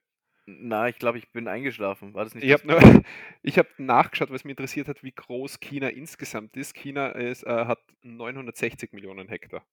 Na, 0.47 0.89
ich 0.89 0.99
glaube, 0.99 1.19
ich 1.19 1.31
bin 1.33 1.49
eingeschlafen. 1.49 2.13
War 2.15 2.25
das 2.25 2.35
nicht 2.35 2.45
Ich 2.45 2.51
das 2.51 2.63
habe 2.63 3.05
habe 3.59 3.69
nachgeschaut, 3.79 4.31
weil's 4.31 4.45
mich 4.45 4.51
interessiert 4.53 4.89
hat, 4.89 5.03
wie 5.03 5.13
groß 5.13 5.61
China 5.61 5.89
insgesamt 5.89 6.57
ist. 6.57 6.75
China 6.75 7.09
ist, 7.09 7.45
äh, 7.45 7.65
hat 7.67 7.81
960 8.03 8.93
Millionen 8.93 9.29
Hektar. 9.29 9.65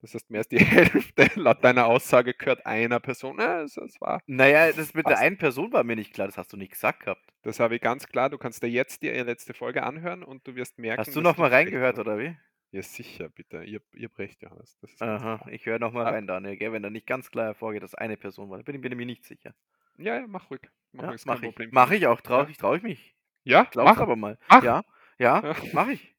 Das 0.00 0.14
heißt, 0.14 0.30
mehr 0.30 0.40
als 0.40 0.48
die 0.48 0.58
Hälfte 0.64 1.30
laut 1.34 1.62
deiner 1.64 1.86
Aussage 1.86 2.34
gehört 2.34 2.66
einer 2.66 3.00
Person. 3.00 3.38
Ja, 3.38 3.62
es 3.62 3.76
es 3.76 4.00
war 4.00 4.22
Na 4.26 4.46
ja, 4.48 4.72
das 4.72 4.94
mit 4.94 5.06
der 5.08 5.18
einen 5.18 5.38
Person 5.38 5.72
war 5.72 5.84
mir 5.84 5.96
nicht 5.96 6.12
klar, 6.14 6.26
das 6.28 6.36
hast 6.38 6.52
du 6.52 6.56
nicht 6.56 6.72
gesagt 6.72 7.00
gehabt. 7.00 7.24
Das 7.42 7.60
habe 7.60 7.76
ich 7.76 7.80
ganz 7.80 8.06
klar. 8.08 8.30
Du 8.30 8.38
kannst 8.38 8.62
dir 8.62 8.68
jetzt 8.70 9.02
die 9.02 9.08
letzte 9.10 9.54
Folge 9.54 9.82
anhören 9.84 10.22
und 10.22 10.46
du 10.46 10.54
wirst 10.54 10.78
merken, 10.78 11.00
Hast 11.00 11.16
du 11.16 11.20
dass 11.20 11.22
noch 11.22 11.36
du 11.36 11.42
mal 11.42 11.48
recht 11.48 11.52
reingehört 11.52 11.98
oder 11.98 12.18
wie? 12.18 12.36
Ja, 12.70 12.82
sicher, 12.82 13.28
bitte. 13.30 13.64
Ihr 13.64 13.80
ihr 13.94 14.08
habt 14.08 14.18
recht, 14.18 14.42
Johannes. 14.42 14.76
Das 14.80 14.92
ist 14.92 15.04
ganz 15.04 15.22
Aha, 15.22 15.46
ich 15.50 15.64
höre 15.66 15.78
noch 15.78 15.92
mal 15.92 16.06
Ah. 16.06 16.10
rein, 16.10 16.26
Daniel, 16.26 16.56
gell, 16.56 16.72
wenn 16.72 16.82
da 16.82 16.90
nicht 16.90 17.06
ganz 17.06 17.30
klar 17.30 17.46
hervorgeht, 17.46 17.82
dass 17.82 17.94
eine 17.94 18.16
Person 18.16 18.50
war. 18.50 18.58
Da 18.58 18.62
bin 18.64 18.74
ich 18.76 18.80
bin 18.82 18.92
ich 18.92 18.98
mir 18.98 19.06
nicht 19.06 19.24
sicher. 19.24 19.54
Ja, 19.98 20.14
ja, 20.20 20.26
mach 20.28 20.50
ruhig. 20.50 20.60
Mach 20.92 21.04
Ja, 21.04 21.10
ruhig, 21.10 21.24
mache 21.26 21.46
ich. 21.46 21.54
Problem 21.54 21.70
mich. 21.70 21.90
ich 21.92 22.06
auch. 22.06 22.20
Traue 22.20 22.42
Ja. 22.44 22.48
ich 22.48 22.56
traue 22.56 22.76
ich 22.78 22.82
mich. 22.82 23.14
Ja, 23.44 23.64
Glaub's 23.64 23.96
mach. 23.96 23.98
aber 23.98 24.16
mal. 24.16 24.38
Mach. 24.48 24.62
Ja, 24.62 24.84
ja, 25.18 25.54
mache 25.72 25.92
ich. 25.92 26.14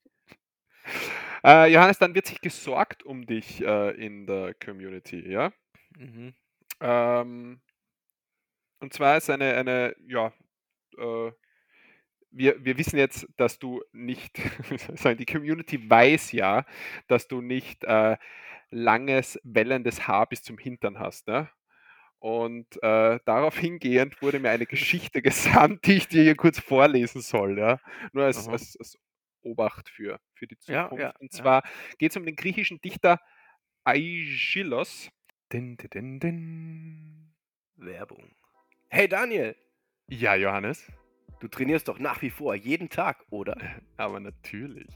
Äh, 1.43 1.71
Johannes, 1.71 1.98
dann 2.00 2.15
wird 2.15 2.25
sich 2.25 2.41
gesorgt 2.41 3.03
um 3.03 3.25
dich, 3.25 3.62
äh, 3.63 3.91
in 3.91 4.25
der 4.25 4.53
Community, 4.55 5.29
ja? 5.31 5.51
Mhm. 5.98 6.33
Ähm 6.81 7.62
und 8.81 8.93
zwar 8.93 9.17
ist 9.17 9.29
eine 9.29 9.55
eine 9.55 9.95
ja, 10.07 10.31
äh 10.98 11.31
wir 12.31 12.63
wir 12.63 12.77
wissen 12.77 12.98
jetzt, 12.98 13.27
dass 13.38 13.59
du 13.59 13.81
nicht 13.93 14.38
sagen, 14.95 15.17
die 15.17 15.25
Community 15.25 15.89
weiß 15.89 16.31
ja, 16.33 16.65
dass 17.07 17.27
du 17.27 17.41
nicht, 17.41 17.83
äh, 17.86 18.17
langes, 18.71 19.39
wellendes 19.43 20.07
Haar 20.07 20.27
bis 20.29 20.43
zum 20.43 20.57
Hintern 20.59 21.00
hast, 21.00 21.27
ne? 21.27 21.50
Und, 22.19 22.75
äh, 22.83 23.19
darauf 23.25 23.57
hingehend 23.57 24.21
wurde 24.21 24.39
mir 24.39 24.49
eine 24.49 24.65
Geschichte 24.65 25.21
gesandt, 25.21 25.85
die 25.85 25.93
ich 25.97 26.07
dir 26.07 26.23
hier 26.23 26.35
kurz 26.35 26.59
vorlesen 26.59 27.21
soll, 27.21 27.57
ja? 27.57 27.79
Nur 28.11 28.25
als 28.25 28.47
als 28.47 28.77
als 28.77 28.97
Obacht 29.41 29.89
für, 29.89 30.19
für 30.33 30.47
die 30.47 30.57
Zukunft. 30.57 30.99
ja, 30.99 31.13
Und 31.19 31.33
ja. 31.33 31.39
zwar 31.39 31.63
geht 31.97 32.11
es 32.11 32.17
um 32.17 32.25
den 32.25 32.35
griechischen 32.35 32.81
Dichter 32.81 33.19
Aeschylus. 33.85 35.09
Din, 35.51 35.77
din, 35.77 35.89
din, 35.89 36.19
din. 36.19 37.35
Werbung. 37.77 38.35
Hey 38.89 39.07
Daniel, 39.07 39.55
Ja, 40.07 40.35
Johannes, 40.35 40.91
du 41.39 41.47
trainierst 41.47 41.88
doch 41.88 41.99
nach 41.99 42.21
wie 42.21 42.29
vor 42.29 42.53
jeden 42.55 42.89
Tag, 42.89 43.25
oder? 43.29 43.57
aber 43.97 44.19
natürlich. 44.19 44.89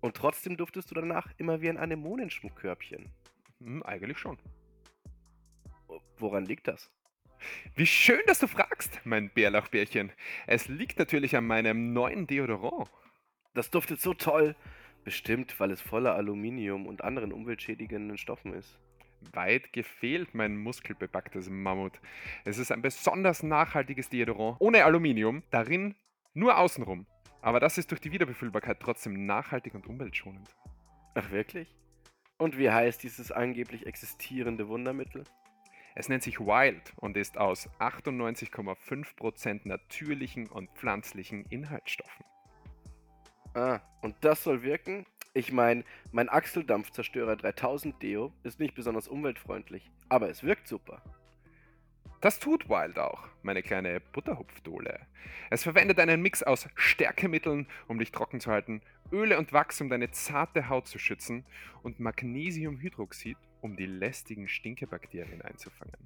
Und 0.00 0.16
trotzdem 0.16 0.56
duftest 0.56 0.90
du 0.90 0.94
danach 0.94 1.32
immer 1.36 1.60
wie 1.60 1.68
ein 1.68 1.76
Anemonenschmuckkörbchen. 1.78 3.12
Hm, 3.60 3.82
eigentlich 3.82 4.18
schon. 4.18 4.38
Woran 6.18 6.44
liegt 6.44 6.68
das? 6.68 6.90
Wie 7.74 7.86
schön, 7.86 8.20
dass 8.26 8.38
du 8.38 8.46
fragst, 8.46 9.00
mein 9.04 9.30
Bärlauchbärchen. 9.30 10.12
Es 10.46 10.68
liegt 10.68 10.98
natürlich 10.98 11.36
an 11.36 11.46
meinem 11.46 11.92
neuen 11.92 12.26
Deodorant. 12.26 12.90
Das 13.54 13.70
duftet 13.70 14.00
so 14.00 14.14
toll. 14.14 14.56
Bestimmt, 15.04 15.58
weil 15.60 15.70
es 15.70 15.80
voller 15.80 16.14
Aluminium 16.14 16.86
und 16.86 17.04
anderen 17.04 17.32
umweltschädigenden 17.32 18.18
Stoffen 18.18 18.54
ist. 18.54 18.78
Weit 19.32 19.72
gefehlt, 19.72 20.34
mein 20.34 20.56
muskelbepacktes 20.56 21.48
Mammut. 21.48 22.00
Es 22.44 22.58
ist 22.58 22.72
ein 22.72 22.82
besonders 22.82 23.42
nachhaltiges 23.42 24.08
Deodorant, 24.08 24.56
ohne 24.60 24.84
Aluminium, 24.84 25.42
darin 25.50 25.94
nur 26.34 26.58
außenrum. 26.58 27.06
Aber 27.40 27.60
das 27.60 27.78
ist 27.78 27.90
durch 27.90 28.00
die 28.00 28.12
Wiederbefüllbarkeit 28.12 28.80
trotzdem 28.80 29.26
nachhaltig 29.26 29.74
und 29.74 29.86
umweltschonend. 29.86 30.48
Ach 31.14 31.30
wirklich? 31.30 31.74
Und 32.38 32.58
wie 32.58 32.70
heißt 32.70 33.02
dieses 33.02 33.32
angeblich 33.32 33.86
existierende 33.86 34.68
Wundermittel? 34.68 35.24
Es 35.98 36.10
nennt 36.10 36.22
sich 36.22 36.40
Wild 36.40 36.92
und 36.96 37.16
ist 37.16 37.38
aus 37.38 37.70
98,5% 37.78 39.62
natürlichen 39.64 40.46
und 40.46 40.70
pflanzlichen 40.72 41.46
Inhaltsstoffen. 41.46 42.26
Ah, 43.54 43.80
und 44.02 44.14
das 44.20 44.44
soll 44.44 44.62
wirken? 44.62 45.06
Ich 45.32 45.52
meine, 45.52 45.84
mein 46.12 46.28
Achseldampfzerstörer 46.28 47.36
3000 47.36 48.02
Deo 48.02 48.30
ist 48.42 48.60
nicht 48.60 48.74
besonders 48.74 49.08
umweltfreundlich, 49.08 49.90
aber 50.10 50.28
es 50.28 50.42
wirkt 50.42 50.68
super. 50.68 51.02
Das 52.20 52.40
tut 52.40 52.68
Wild 52.68 52.98
auch, 52.98 53.28
meine 53.42 53.62
kleine 53.62 54.00
Butterhupfdohle. 54.00 55.00
Es 55.48 55.62
verwendet 55.62 55.98
einen 55.98 56.20
Mix 56.20 56.42
aus 56.42 56.68
Stärkemitteln, 56.74 57.68
um 57.88 57.98
dich 57.98 58.12
trocken 58.12 58.40
zu 58.40 58.50
halten, 58.50 58.82
Öle 59.12 59.38
und 59.38 59.54
Wachs, 59.54 59.80
um 59.80 59.88
deine 59.88 60.10
zarte 60.10 60.68
Haut 60.68 60.88
zu 60.88 60.98
schützen 60.98 61.46
und 61.82 62.00
Magnesiumhydroxid, 62.00 63.38
um 63.60 63.76
die 63.76 63.86
lästigen 63.86 64.48
Stinkebakterien 64.48 65.42
einzufangen. 65.42 65.96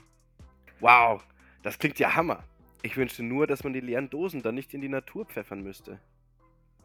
Wow, 0.80 1.24
das 1.62 1.78
klingt 1.78 1.98
ja 1.98 2.14
Hammer. 2.14 2.42
Ich 2.82 2.96
wünschte 2.96 3.22
nur, 3.22 3.46
dass 3.46 3.64
man 3.64 3.72
die 3.72 3.80
leeren 3.80 4.08
Dosen 4.08 4.42
dann 4.42 4.54
nicht 4.54 4.72
in 4.72 4.80
die 4.80 4.88
Natur 4.88 5.26
pfeffern 5.26 5.62
müsste. 5.62 6.00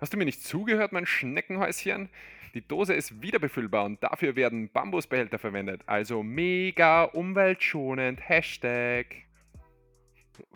Hast 0.01 0.12
du 0.12 0.17
mir 0.17 0.25
nicht 0.25 0.43
zugehört, 0.43 0.91
mein 0.91 1.05
Schneckenhäuschen? 1.05 2.10
Die 2.53 2.67
Dose 2.67 2.93
ist 2.93 3.22
wiederbefüllbar 3.22 3.86
und 3.86 4.03
dafür 4.03 4.36
werden 4.36 4.69
Bambusbehälter 4.69 5.39
verwendet. 5.39 5.81
Also 5.86 6.24
mega 6.24 7.03
umweltschonend. 7.03 8.27
Hashtag. 8.27 9.07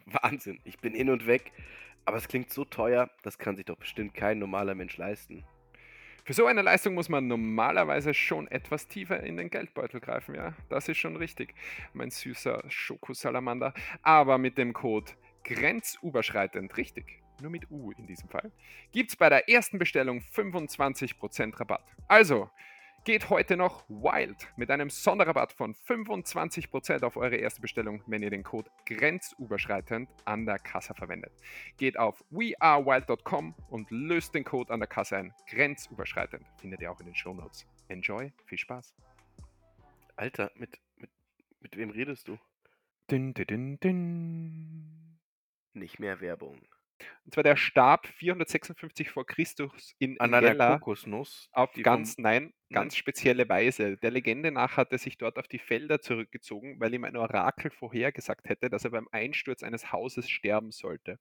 Wahnsinn, 0.06 0.60
ich 0.66 0.80
bin 0.80 0.94
hin 0.94 1.10
und 1.10 1.28
weg. 1.28 1.51
Aber 2.06 2.18
es 2.18 2.28
klingt 2.28 2.51
so 2.51 2.66
teuer, 2.66 3.10
das 3.24 3.38
kann 3.38 3.56
sich 3.56 3.66
doch 3.66 3.78
bestimmt 3.78 4.13
kein 4.13 4.39
normaler 4.39 4.75
Mensch 4.75 4.98
leisten. 4.98 5.44
Für 6.30 6.34
so 6.34 6.46
eine 6.46 6.62
Leistung 6.62 6.94
muss 6.94 7.10
man 7.10 7.26
normalerweise 7.26 8.14
schon 8.14 8.48
etwas 8.50 8.88
tiefer 8.88 9.24
in 9.24 9.36
den 9.36 9.50
Geldbeutel 9.50 10.00
greifen, 10.00 10.36
ja. 10.36 10.54
Das 10.70 10.88
ist 10.88 10.98
schon 10.98 11.16
richtig, 11.16 11.56
mein 11.94 12.12
süßer 12.12 12.66
Schokosalamander. 12.68 13.74
Aber 14.04 14.38
mit 14.38 14.60
dem 14.60 14.74
Code 14.74 15.12
grenzüberschreitend, 15.44 16.78
richtig, 16.78 17.24
nur 17.42 17.50
mit 17.50 17.72
U 17.72 17.94
in 17.94 18.06
diesem 18.06 18.30
Fall, 18.30 18.52
gibt's 18.92 19.16
bei 19.16 19.28
der 19.30 19.50
ersten 19.50 19.80
Bestellung 19.80 20.20
25% 20.20 21.60
Rabatt. 21.60 21.84
Also, 22.08 22.52
geht 23.03 23.29
heute 23.29 23.58
noch 23.58 23.88
wild 23.89 24.48
mit 24.56 24.70
einem 24.70 24.89
Sonderrabatt 24.89 25.53
von 25.53 25.75
25% 25.75 27.03
auf 27.03 27.18
eure 27.18 27.36
erste 27.36 27.62
Bestellung, 27.62 28.03
wenn 28.08 28.22
ihr 28.22 28.29
den 28.29 28.44
Code 28.44 28.70
grenzüberschreitend 28.86 30.10
an 30.25 30.46
der 30.46 30.60
Kasse 30.60 30.94
verwendet. 30.94 31.32
Geht 31.77 31.98
auf 31.98 32.24
wearewild.com 32.29 33.56
und 33.70 33.89
löst 33.91 34.36
den 34.36 34.44
Code 34.44 34.74
an 34.74 34.79
der 34.79 34.88
Kasse 34.88 35.18
ein. 35.18 35.34
Grenzüberschreitend 35.50 36.46
findet 36.58 36.82
ihr 36.82 36.91
auch 36.91 37.00
in 37.00 37.08
den 37.08 37.15
Shownotes. 37.15 37.65
Enjoy, 37.88 38.32
viel 38.46 38.58
Spaß. 38.58 38.94
Alter, 40.15 40.51
mit, 40.56 40.79
mit, 40.98 41.10
mit 41.62 41.77
wem 41.77 41.89
redest 41.89 42.27
du? 42.27 42.38
Din, 43.10 43.34
din, 43.34 43.48
din, 43.48 43.79
din. 43.79 45.20
Nicht 45.74 46.00
mehr 46.00 46.22
Werbung. 46.22 46.60
Und 47.25 47.34
zwar 47.34 47.44
der 47.44 47.56
starb 47.56 48.08
456 48.08 49.10
vor 49.12 49.25
Christus 49.25 49.96
in 50.00 50.20
An 50.20 50.34
einer 50.34 50.51
Gela 50.51 50.77
Kokosnuss. 50.79 51.50
auf 51.51 51.74
ganz, 51.84 52.18
nein, 52.18 52.53
ganz 52.72 52.96
spezielle 52.96 53.48
Weise. 53.50 53.98
Der 53.98 54.12
Legende 54.12 54.51
nach 54.51 54.77
hat 54.77 54.91
er 54.91 54.98
sich 54.98 55.18
dort 55.18 55.38
auf 55.38 55.48
die 55.48 55.60
Felder 55.60 56.01
zurückgezogen, 56.01 56.79
weil 56.79 56.94
ihm 56.94 57.03
ein 57.03 57.15
Orakel 57.15 57.72
vorhergesagt 57.72 58.50
hätte, 58.50 58.70
dass 58.70 58.84
er 58.86 58.91
beim 58.91 59.08
Einsturz 59.12 59.63
eines 59.63 59.91
Hauses 59.91 60.29
sterben 60.29 60.72
sollte. 60.72 61.20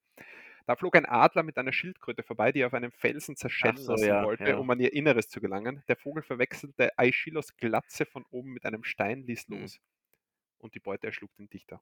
Da 0.67 0.77
flog 0.77 0.97
ein 0.97 1.07
Adler 1.07 1.43
mit 1.45 1.57
einer 1.57 1.73
Schildkröte 1.73 2.23
vorbei, 2.23 2.53
die 2.53 2.65
auf 2.65 2.75
einem 2.75 2.93
Felsen 2.93 3.37
zerschellen 3.37 3.79
so, 3.79 3.93
lassen 3.93 4.07
ja, 4.07 4.23
wollte, 4.25 4.51
ja. 4.51 4.57
um 4.59 4.69
an 4.71 4.81
ihr 4.81 4.93
Inneres 4.93 5.29
zu 5.31 5.41
gelangen. 5.41 5.83
Der 5.89 5.97
Vogel 5.97 6.23
verwechselte 6.23 6.99
Aeschylus 6.99 7.57
Glatze 7.57 8.05
von 8.05 8.27
oben 8.31 8.53
mit 8.53 8.67
einem 8.67 8.85
Stein, 8.85 9.23
ließ 9.23 9.47
Hm. 9.49 9.61
los. 9.61 9.81
Und 10.59 10.75
die 10.75 10.81
Beute 10.81 11.07
erschlug 11.07 11.35
den 11.37 11.49
Dichter. 11.49 11.81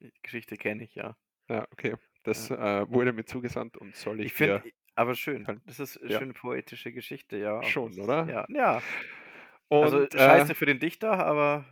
Die 0.00 0.12
Geschichte 0.22 0.56
kenne 0.56 0.84
ich, 0.84 0.94
ja. 0.94 1.16
Ja, 1.48 1.66
okay. 1.70 1.94
Das 2.22 2.50
äh, 2.50 2.88
wurde 2.90 3.12
mir 3.12 3.24
zugesandt 3.24 3.76
und 3.76 3.94
soll 3.94 4.20
ich, 4.20 4.26
Ich 4.26 4.32
finde, 4.32 4.62
aber 4.94 5.14
schön. 5.14 5.46
Das 5.66 5.78
ist 5.78 6.00
eine 6.00 6.10
ja. 6.10 6.18
schöne 6.18 6.32
poetische 6.32 6.92
Geschichte, 6.92 7.36
ja. 7.36 7.62
Schon, 7.62 7.94
das- 7.94 7.98
oder? 8.04 8.26
Ja, 8.26 8.46
ja. 8.48 8.82
Und 9.68 9.84
also 9.84 10.02
äh, 10.04 10.08
scheiße 10.12 10.54
für 10.54 10.66
den 10.66 10.78
Dichter, 10.78 11.12
aber, 11.24 11.64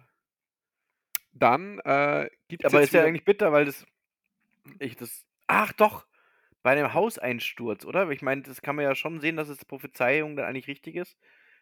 dann 1.32 1.78
äh, 1.80 2.28
gibt 2.48 2.64
es 2.64 2.72
aber 2.72 2.82
ist 2.82 2.92
ja 2.92 3.04
eigentlich 3.04 3.24
bitter, 3.24 3.52
weil 3.52 3.64
das 3.64 3.86
ich 4.78 4.96
das 4.96 5.26
ach 5.46 5.72
doch, 5.72 6.06
bei 6.62 6.72
einem 6.72 6.94
Hauseinsturz, 6.94 7.84
oder? 7.84 8.08
Ich 8.10 8.22
meine, 8.22 8.42
das 8.42 8.62
kann 8.62 8.76
man 8.76 8.84
ja 8.84 8.94
schon 8.94 9.20
sehen, 9.20 9.36
dass 9.36 9.48
es 9.48 9.64
Prophezeiung 9.64 10.36
dann 10.36 10.46
eigentlich 10.46 10.68
richtig 10.68 10.96
ist. 10.96 11.18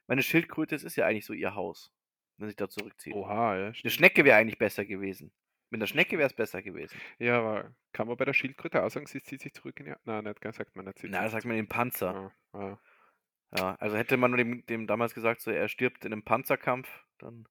Meine 0.06 0.22
Schildkröte, 0.22 0.74
das 0.74 0.84
ist 0.84 0.96
ja 0.96 1.06
eigentlich 1.06 1.24
so 1.26 1.32
ihr 1.32 1.54
Haus, 1.54 1.92
wenn 2.36 2.48
sich 2.48 2.56
da 2.56 2.68
zurückzieht. 2.68 3.14
Oha, 3.14 3.56
ja, 3.56 3.64
Eine 3.66 3.74
stimmt. 3.74 3.92
Schnecke 3.92 4.24
wäre 4.24 4.36
eigentlich 4.38 4.58
besser 4.58 4.84
gewesen. 4.84 5.32
Mit 5.70 5.80
der 5.80 5.86
Schnecke 5.86 6.18
wäre 6.18 6.26
es 6.26 6.34
besser 6.34 6.62
gewesen. 6.62 7.00
Ja, 7.18 7.38
aber 7.38 7.74
kann 7.92 8.08
man 8.08 8.16
bei 8.16 8.24
der 8.24 8.32
Schildkröte 8.32 8.82
auch 8.82 8.90
sagen, 8.90 9.06
sie 9.06 9.22
zieht 9.22 9.40
sich 9.40 9.52
zurück 9.54 9.78
in 9.80 9.86
ihr. 9.86 10.00
Nein, 10.04 10.24
nicht, 10.24 10.40
ganz 10.40 10.56
sagt 10.56 10.74
man 10.76 10.84
nicht. 10.86 10.98
zieht 10.98 11.12
das 11.12 11.32
sagt 11.32 11.44
man 11.46 11.56
den 11.56 11.68
Panzer. 11.68 12.32
Ah, 12.52 12.58
ah. 12.58 12.78
Ja, 13.56 13.74
also 13.76 13.96
hätte 13.96 14.16
man 14.16 14.32
dem, 14.36 14.64
dem 14.66 14.86
damals 14.86 15.14
gesagt, 15.14 15.40
so 15.40 15.50
er 15.50 15.68
stirbt 15.68 16.04
in 16.04 16.12
einem 16.12 16.24
Panzerkampf, 16.24 16.88
dann 17.18 17.46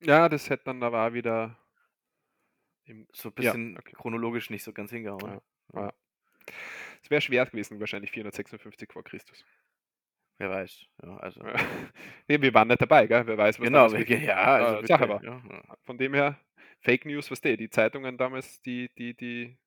Ja, 0.00 0.28
das 0.28 0.48
hätte 0.50 0.64
dann 0.64 0.82
aber 0.82 1.06
auch 1.06 1.12
wieder. 1.12 1.58
Im, 2.84 3.06
so 3.12 3.28
ein 3.28 3.34
Ja, 3.40 3.52
bisschen 3.52 3.78
okay. 3.78 3.92
chronologisch 3.96 4.50
nicht 4.50 4.64
so 4.64 4.72
ganz 4.72 4.90
hingehauen. 4.90 5.40
Ja. 5.74 5.92
es 7.02 7.10
wäre 7.10 7.20
schwer 7.20 7.46
gewesen, 7.46 7.80
wahrscheinlich 7.80 8.10
456 8.10 8.92
vor 8.92 9.04
Christus. 9.04 9.44
Wer 10.38 10.50
weiß. 10.50 10.86
Ja, 11.02 11.16
also. 11.16 11.42
Nee, 12.28 12.40
wir 12.42 12.54
waren 12.54 12.68
nicht 12.68 12.80
dabei, 12.80 13.06
gell? 13.06 13.26
Wer 13.26 13.36
weiß, 13.36 13.58
was 13.58 13.64
Genau, 13.64 13.90
wir- 13.92 14.18
ja, 14.20 14.36
also 14.36 14.76
bitte, 14.76 14.86
Sache 14.86 15.08
war. 15.08 15.22
ja. 15.22 15.42
Von 15.84 15.98
dem 15.98 16.14
her, 16.14 16.38
Fake 16.80 17.04
News, 17.06 17.30
was 17.30 17.40
die, 17.40 17.56
die 17.56 17.70
Zeitungen 17.70 18.16
damals, 18.16 18.62
die, 18.62 18.88
die, 18.96 19.14
die 19.14 19.58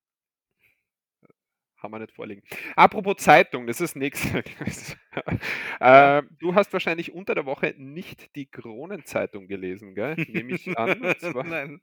haben 1.77 1.91
wir 1.93 1.99
nicht 1.99 2.13
vorliegen. 2.13 2.43
Apropos 2.75 3.17
Zeitung, 3.17 3.65
das 3.67 3.81
ist 3.81 3.95
nichts. 3.95 4.23
äh, 5.79 6.23
du 6.39 6.53
hast 6.55 6.71
wahrscheinlich 6.73 7.11
unter 7.13 7.33
der 7.35 7.45
Woche 7.45 7.73
nicht 7.77 8.35
die 8.35 8.45
Kronenzeitung 8.45 9.47
gelesen, 9.47 9.95
gell? 9.95 10.15
Nehme 10.27 10.53
ich 10.53 10.77
an. 10.77 11.01
Nein. 11.45 11.81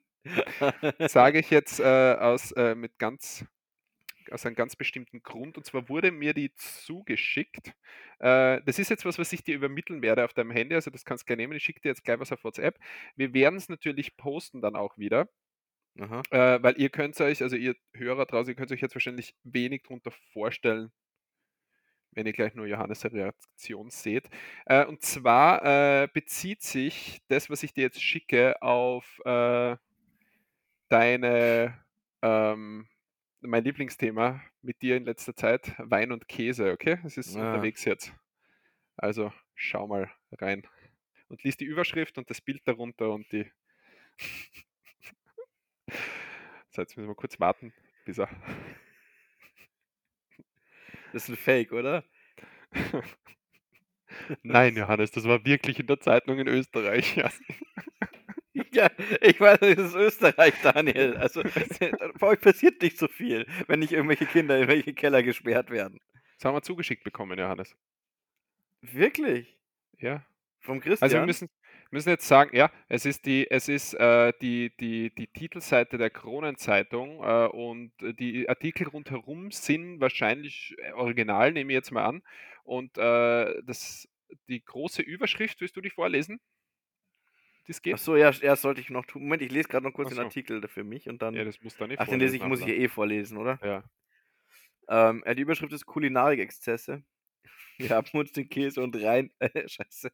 sage 1.09 1.41
ich 1.41 1.51
jetzt 1.51 1.81
äh, 1.81 2.17
aus, 2.19 2.53
äh, 2.53 2.75
mit 2.75 2.99
ganz, 2.99 3.45
aus 4.33 4.47
einem 4.47 4.57
ganz 4.57 4.77
bestimmten 4.77 5.23
Grund. 5.23 5.57
Und 5.57 5.65
zwar 5.65 5.89
wurde 5.89 6.11
mir 6.11 6.35
die 6.35 6.53
zugeschickt. 6.55 7.75
Äh, 8.19 8.61
das 8.65 8.79
ist 8.79 8.91
jetzt 8.91 9.05
was, 9.05 9.19
was 9.19 9.33
ich 9.33 9.43
dir 9.43 9.55
übermitteln 9.55 10.03
werde 10.03 10.25
auf 10.25 10.33
deinem 10.33 10.51
Handy. 10.51 10.75
Also 10.75 10.91
das 10.91 11.05
kannst 11.05 11.23
du 11.23 11.27
gleich 11.27 11.39
nehmen. 11.39 11.55
Ich 11.55 11.63
schicke 11.65 11.81
dir 11.81 11.89
jetzt 11.89 12.05
gleich 12.05 12.19
was 12.21 12.33
auf 12.33 12.45
WhatsApp. 12.45 12.79
Wir 13.17 13.33
werden 13.35 13.57
es 13.57 13.69
natürlich 13.69 14.17
posten 14.17 14.61
dann 14.61 14.77
auch 14.77 14.99
wieder. 14.99 15.29
Äh, 16.31 16.63
weil 16.63 16.81
ihr 16.81 16.91
könnt 16.91 17.21
euch, 17.21 17.43
also 17.43 17.57
ihr 17.57 17.75
Hörer 17.93 18.27
draußen, 18.27 18.53
ihr 18.53 18.57
könnt 18.57 18.71
euch 18.71 18.81
jetzt 18.81 18.95
wahrscheinlich 18.95 19.35
wenig 19.43 19.83
darunter 19.83 20.13
vorstellen, 20.33 20.93
wenn 22.13 22.27
ihr 22.27 22.33
gleich 22.33 22.55
nur 22.55 22.67
Johannes' 22.67 23.05
Reaktion 23.05 23.91
seht. 23.91 24.29
Äh, 24.67 24.85
und 24.87 25.03
zwar 25.03 25.65
äh, 26.03 26.09
bezieht 26.13 26.63
sich 26.63 27.21
das, 27.29 27.51
was 27.51 27.65
ich 27.65 27.73
dir 27.73 27.83
jetzt 27.83 28.01
schicke, 28.01 28.63
auf 28.63 29.21
äh, 29.25 29.77
deine, 30.89 31.85
ähm, 32.23 32.89
mein 33.41 33.65
Lieblingsthema 33.65 34.41
mit 34.63 34.83
dir 34.83 34.97
in 34.97 35.05
letzter 35.05 35.35
Zeit, 35.35 35.75
Wein 35.79 36.13
und 36.13 36.29
Käse, 36.29 36.73
okay? 36.73 36.99
Es 37.05 37.17
ist 37.17 37.37
Ah. 37.37 37.53
unterwegs 37.53 37.85
jetzt. 37.85 38.13
Also 38.97 39.33
schau 39.55 39.87
mal 39.87 40.11
rein 40.33 40.67
und 41.29 41.43
lies 41.45 41.57
die 41.57 41.65
Überschrift 41.65 42.19
und 42.19 42.29
das 42.31 42.41
Bild 42.41 42.67
darunter 42.67 43.11
und 43.13 43.31
die. 43.33 43.51
so, 46.71 46.83
jetzt 46.83 46.97
müssen 46.97 47.09
wir 47.09 47.15
kurz 47.15 47.39
warten, 47.41 47.73
bis 48.05 48.19
er. 48.19 48.27
Das 48.29 48.37
Das 51.13 51.23
ist 51.25 51.29
ein 51.31 51.37
Fake, 51.37 51.73
oder? 51.73 52.05
Nein, 54.43 54.77
Johannes, 54.77 55.11
das 55.11 55.25
war 55.25 55.45
wirklich 55.45 55.79
in 55.79 55.87
der 55.87 56.01
Zeitung 56.01 56.39
in 56.39 56.49
Österreich. 56.49 57.17
Ja, 57.17 57.31
ja 58.73 58.91
ich 59.21 59.41
weiß, 59.41 59.61
es 59.63 59.79
ist 59.79 59.95
Österreich, 59.95 60.55
Daniel. 60.63 61.17
Also 61.17 61.43
bei 62.19 62.27
euch 62.27 62.41
passiert 62.41 62.83
nicht 62.83 62.99
so 62.99 63.09
viel, 63.09 63.47
wenn 63.67 63.81
nicht 63.81 63.93
irgendwelche 63.93 64.27
Kinder 64.27 64.59
in 64.59 64.69
welche 64.69 64.95
Keller 64.95 65.23
gesperrt 65.23 65.71
werden. 65.71 66.01
Das 66.37 66.45
haben 66.45 66.55
wir 66.55 66.63
zugeschickt 66.63 67.05
bekommen, 67.05 67.39
Johannes. 67.39 67.77
Wirklich? 68.81 69.59
Ja. 69.99 70.25
Vom 70.61 70.81
Christian? 70.81 71.07
Also 71.07 71.17
wir 71.19 71.27
müssen, 71.27 71.49
müssen 71.91 72.11
jetzt 72.11 72.29
sagen, 72.29 72.55
ja, 72.55 72.71
es 72.89 73.07
ist 73.07 73.27
die, 73.27 73.51
es 73.51 73.69
ist 73.69 73.95
äh, 73.95 74.33
die, 74.41 74.73
die, 74.79 75.15
die 75.15 75.27
Titelseite 75.27 75.99
der 75.99 76.11
Kronenzeitung 76.11 77.23
äh, 77.23 77.47
und 77.47 77.93
die 78.01 78.49
Artikel 78.49 78.89
rundherum 78.89 79.51
sind 79.51 80.01
wahrscheinlich 80.01 80.77
äh, 80.79 80.93
original, 80.93 81.53
nehme 81.53 81.73
ich 81.73 81.77
jetzt 81.77 81.91
mal 81.91 82.05
an. 82.05 82.23
Und 82.65 82.99
äh, 82.99 83.63
das, 83.65 84.09
die 84.49 84.65
große 84.65 85.03
Überschrift, 85.03 85.61
willst 85.61 85.77
du 85.77 85.81
die 85.81 85.91
vorlesen? 85.91 86.41
Das 87.69 87.83
geht? 87.83 87.95
Achso, 87.95 88.17
ja, 88.17 88.33
erst 88.41 88.63
sollte 88.63 88.81
ich 88.81 88.89
noch 88.89 89.05
tun. 89.05 89.23
Moment, 89.23 89.43
ich 89.43 89.53
lese 89.53 89.69
gerade 89.69 89.87
noch 89.87 89.93
kurz 89.93 90.09
so. 90.09 90.17
den 90.17 90.25
Artikel 90.25 90.67
für 90.69 90.85
mich 90.85 91.09
und 91.09 91.21
dann. 91.21 91.35
Ja, 91.35 91.45
das 91.45 91.63
muss 91.63 91.77
dann 91.77 91.91
nicht 91.91 92.01
Ach, 92.01 92.09
den 92.09 92.19
lese 92.19 92.35
ich, 92.35 92.43
muss 92.43 92.61
ich 92.61 92.67
ja 92.67 92.73
eh 92.73 92.89
vorlesen, 92.89 93.37
oder? 93.37 93.61
Ja. 93.63 93.85
Ähm, 94.89 95.23
die 95.37 95.43
Überschrift 95.43 95.73
ist 95.75 95.85
Kulinarik-Exzesse. 95.85 97.03
Wir 97.79 97.91
haben 97.91 98.09
uns 98.13 98.33
den 98.33 98.49
Käse 98.49 98.83
und 98.83 98.97
rein. 99.03 99.31
Äh, 99.41 99.69
scheiße. 99.69 100.11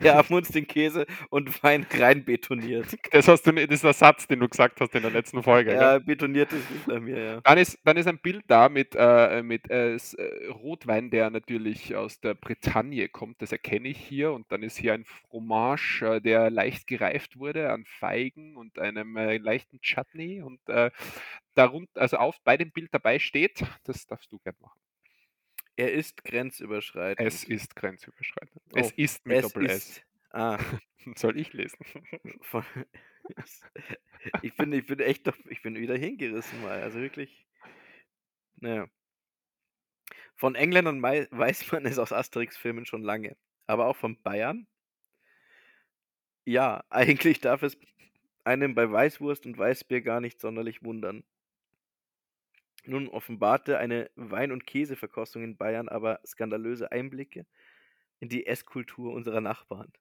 Wir 0.00 0.14
haben 0.14 0.34
uns 0.34 0.48
den 0.48 0.66
Käse 0.66 1.06
und 1.30 1.62
Wein 1.62 1.86
rein 1.92 2.24
betoniert. 2.24 2.86
Das, 3.12 3.28
hast 3.28 3.46
du, 3.46 3.52
das 3.52 3.64
ist 3.64 3.84
der 3.84 3.92
Satz, 3.92 4.26
den 4.26 4.40
du 4.40 4.48
gesagt 4.48 4.80
hast 4.80 4.94
in 4.94 5.02
der 5.02 5.10
letzten 5.10 5.42
Folge. 5.42 5.74
Ja, 5.74 5.98
gell? 5.98 6.06
betoniert 6.06 6.52
ist 6.52 6.66
hinter 6.68 7.00
mir, 7.00 7.22
ja. 7.22 7.40
Dann 7.42 7.58
ist, 7.58 7.78
dann 7.84 7.96
ist 7.96 8.06
ein 8.06 8.18
Bild 8.18 8.44
da 8.48 8.68
mit, 8.68 8.94
äh, 8.96 9.42
mit 9.42 9.70
äh, 9.70 9.94
äh, 9.94 10.48
Rotwein, 10.48 11.10
der 11.10 11.30
natürlich 11.30 11.94
aus 11.94 12.20
der 12.20 12.34
Bretagne 12.34 13.08
kommt. 13.08 13.42
Das 13.42 13.52
erkenne 13.52 13.88
ich 13.88 13.98
hier. 13.98 14.32
Und 14.32 14.50
dann 14.50 14.62
ist 14.62 14.78
hier 14.78 14.94
ein 14.94 15.04
Fromage, 15.04 16.02
äh, 16.02 16.20
der 16.20 16.50
leicht 16.50 16.86
gereift 16.86 17.38
wurde 17.38 17.70
an 17.70 17.84
Feigen 17.84 18.56
und 18.56 18.78
einem 18.78 19.16
äh, 19.16 19.36
leichten 19.36 19.80
Chutney. 19.80 20.42
Und 20.42 20.60
darunter, 21.54 22.00
also 22.00 22.16
auf 22.16 22.40
bei 22.42 22.56
dem 22.56 22.72
Bild 22.72 22.92
dabei 22.92 23.18
steht, 23.18 23.64
das 23.84 24.06
darfst 24.06 24.32
du 24.32 24.38
gerne 24.38 24.56
machen. 24.60 24.78
Er 25.76 25.92
ist 25.92 26.24
grenzüberschreitend. 26.24 27.26
Es 27.26 27.44
ist 27.44 27.74
grenzüberschreitend. 27.76 28.60
Oh, 28.72 28.78
es 28.78 28.92
ist 28.92 29.26
mit 29.26 29.42
Doppel 29.42 29.70
S. 29.70 30.02
Ah. 30.30 30.58
Soll 31.16 31.38
ich 31.38 31.52
lesen? 31.52 31.78
ich 34.42 34.54
bin, 34.56 34.72
ich 34.72 34.86
bin 34.86 35.00
echt, 35.00 35.30
ich 35.48 35.62
bin 35.62 35.74
wieder 35.76 35.96
hingerissen 35.96 36.62
mal. 36.62 36.82
Also 36.82 37.00
wirklich. 37.00 37.46
Naja. 38.56 38.86
Von 40.36 40.54
Engländern 40.54 41.02
weiß 41.02 41.72
man 41.72 41.86
es 41.86 41.98
aus 41.98 42.12
Asterix-Filmen 42.12 42.86
schon 42.86 43.02
lange. 43.02 43.36
Aber 43.66 43.86
auch 43.86 43.96
von 43.96 44.20
Bayern? 44.22 44.66
Ja, 46.44 46.84
eigentlich 46.90 47.40
darf 47.40 47.62
es 47.62 47.78
einem 48.44 48.74
bei 48.74 48.90
Weißwurst 48.90 49.46
und 49.46 49.56
Weißbier 49.56 50.00
gar 50.00 50.20
nicht 50.20 50.40
sonderlich 50.40 50.82
wundern. 50.82 51.24
Nun 52.84 53.08
offenbarte 53.08 53.78
eine 53.78 54.10
Wein 54.16 54.50
und 54.50 54.66
Käseverkostung 54.66 55.44
in 55.44 55.56
Bayern 55.56 55.88
aber 55.88 56.20
skandalöse 56.26 56.90
Einblicke 56.90 57.46
in 58.20 58.28
die 58.28 58.46
Esskultur 58.46 59.12
unserer 59.12 59.40
Nachbarn. 59.40 59.92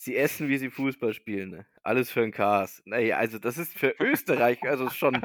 Sie 0.00 0.16
essen, 0.16 0.48
wie 0.48 0.58
sie 0.58 0.70
Fußball 0.70 1.12
spielen, 1.14 1.50
ne? 1.50 1.66
Alles 1.82 2.10
für 2.10 2.22
'n 2.22 2.32
Kas. 2.32 2.82
Na 2.86 2.98
ja, 2.98 3.18
also 3.18 3.38
das 3.38 3.58
ist 3.58 3.78
für 3.78 3.94
Österreich 4.00 4.62
also 4.68 4.90
schon 4.90 5.22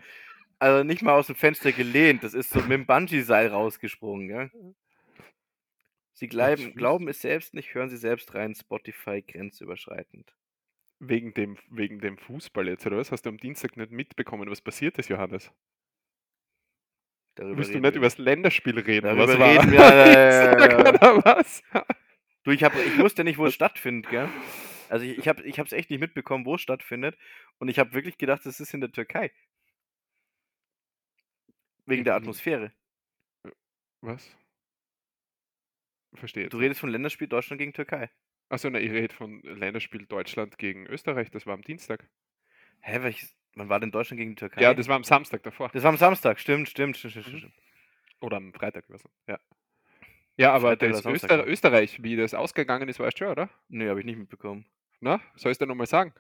also 0.60 0.84
nicht 0.84 1.04
mal 1.04 1.14
aus 1.14 1.28
dem 1.28 1.36
Fenster 1.36 1.72
gelehnt, 1.72 2.24
das 2.24 2.34
ist 2.34 2.50
so 2.52 2.60
mit'm 2.60 2.86
Bungee-Seil 2.86 3.48
rausgesprungen, 3.50 4.30
ja? 4.30 4.50
Sie 6.20 6.28
gleiben 6.28 6.74
glauben 6.74 7.08
es 7.10 7.22
selbst 7.22 7.54
nicht, 7.54 7.76
hören 7.76 7.90
Sie 7.92 7.98
selbst 7.98 8.34
rein, 8.34 8.56
Spotify 8.56 9.22
grenzüberschreitend. 9.22 10.34
Wegen 11.02 11.32
dem 11.36 11.58
wegen 11.70 12.00
dem 12.00 12.18
Fußball 12.18 12.68
jetzt, 12.68 12.88
oder 12.88 12.98
was? 12.98 13.12
Hast 13.12 13.24
du 13.28 13.30
am 13.30 13.38
Dienstag 13.38 13.78
nicht 13.78 13.92
mitbekommen, 13.92 14.50
was 14.50 14.62
passiert 14.62 14.98
ist, 14.98 15.10
Johannes? 15.10 15.52
Darüber 17.38 17.62
du 17.62 17.80
nicht 17.80 17.96
über 17.96 18.06
das 18.06 18.18
Länderspiel 18.18 18.80
reden? 18.80 19.06
Darüber 19.06 19.28
was 19.28 19.40
reden 19.40 19.72
wir. 19.72 19.80
Äh, 19.80 21.24
was? 21.24 21.64
Du, 22.44 22.52
ich, 22.52 22.64
hab, 22.64 22.76
ich 22.76 22.98
wusste 22.98 23.24
nicht, 23.24 23.38
wo 23.38 23.46
es 23.46 23.54
stattfindet, 23.54 24.10
gell? 24.10 24.28
Also 24.90 25.06
ich, 25.06 25.20
ich 25.20 25.28
habe 25.28 25.42
es 25.44 25.72
echt 25.72 25.90
nicht 25.92 26.00
mitbekommen, 26.00 26.46
wo 26.46 26.56
es 26.56 26.62
stattfindet. 26.62 27.16
Und 27.60 27.68
ich 27.68 27.78
habe 27.78 27.94
wirklich 27.94 28.18
gedacht, 28.18 28.46
es 28.46 28.60
ist 28.60 28.74
in 28.74 28.82
der 28.82 28.92
Türkei. 28.92 29.32
Wegen 31.86 32.04
der 32.04 32.16
Atmosphäre. 32.16 32.72
Was? 34.02 34.36
Verstehe. 36.16 36.50
Du 36.50 36.58
redest 36.58 36.80
von 36.80 36.90
Länderspiel 36.90 37.28
Deutschland 37.28 37.60
gegen 37.60 37.74
Türkei. 37.74 38.10
Achso, 38.50 38.70
ne, 38.70 38.80
ich 38.80 38.92
rede 38.92 39.14
von 39.14 39.42
Länderspiel 39.44 40.08
Deutschland 40.08 40.58
gegen 40.58 40.88
Österreich, 40.88 41.30
das 41.30 41.46
war 41.46 41.54
am 41.54 41.62
Dienstag. 41.62 42.10
Hä, 42.80 43.04
welches? 43.04 43.37
Wann 43.58 43.70
war 43.70 43.80
denn 43.80 43.92
Deutschland 43.92 44.20
gegen 44.20 44.32
die 44.32 44.36
Türkei? 44.36 44.62
Ja, 44.62 44.74
das 44.76 44.88
war 44.88 44.96
am 44.96 45.04
Samstag 45.04 45.42
davor. 45.42 45.70
Das 45.74 45.82
war 45.82 45.90
am 45.90 45.98
Samstag, 45.98 46.40
stimmt, 46.40 46.70
stimmt, 46.70 46.96
stimmt, 46.96 47.14
stimmt. 47.14 47.34
Mhm. 47.34 47.38
stimmt. 47.40 47.54
Oder 48.22 48.38
am 48.38 48.54
Freitag 48.54 48.88
oder 48.88 49.00
so, 49.00 49.10
ja. 49.28 49.40
Ja, 50.38 50.54
aber 50.54 50.76
das 50.76 51.04
Öster 51.04 51.48
Österreich, 51.48 52.04
wie 52.04 52.16
das 52.16 52.36
ausgegangen 52.36 52.88
ist, 52.88 53.00
weißt 53.00 53.20
du, 53.20 53.26
oder? 53.26 53.50
Nee, 53.70 53.90
habe 53.90 54.00
ich 54.00 54.06
nicht 54.06 54.20
mitbekommen. 54.20 54.66
Na, 55.00 55.20
soll 55.36 55.52
ich 55.52 55.58
dir 55.58 55.66
nochmal 55.66 55.88
sagen? 55.88 56.14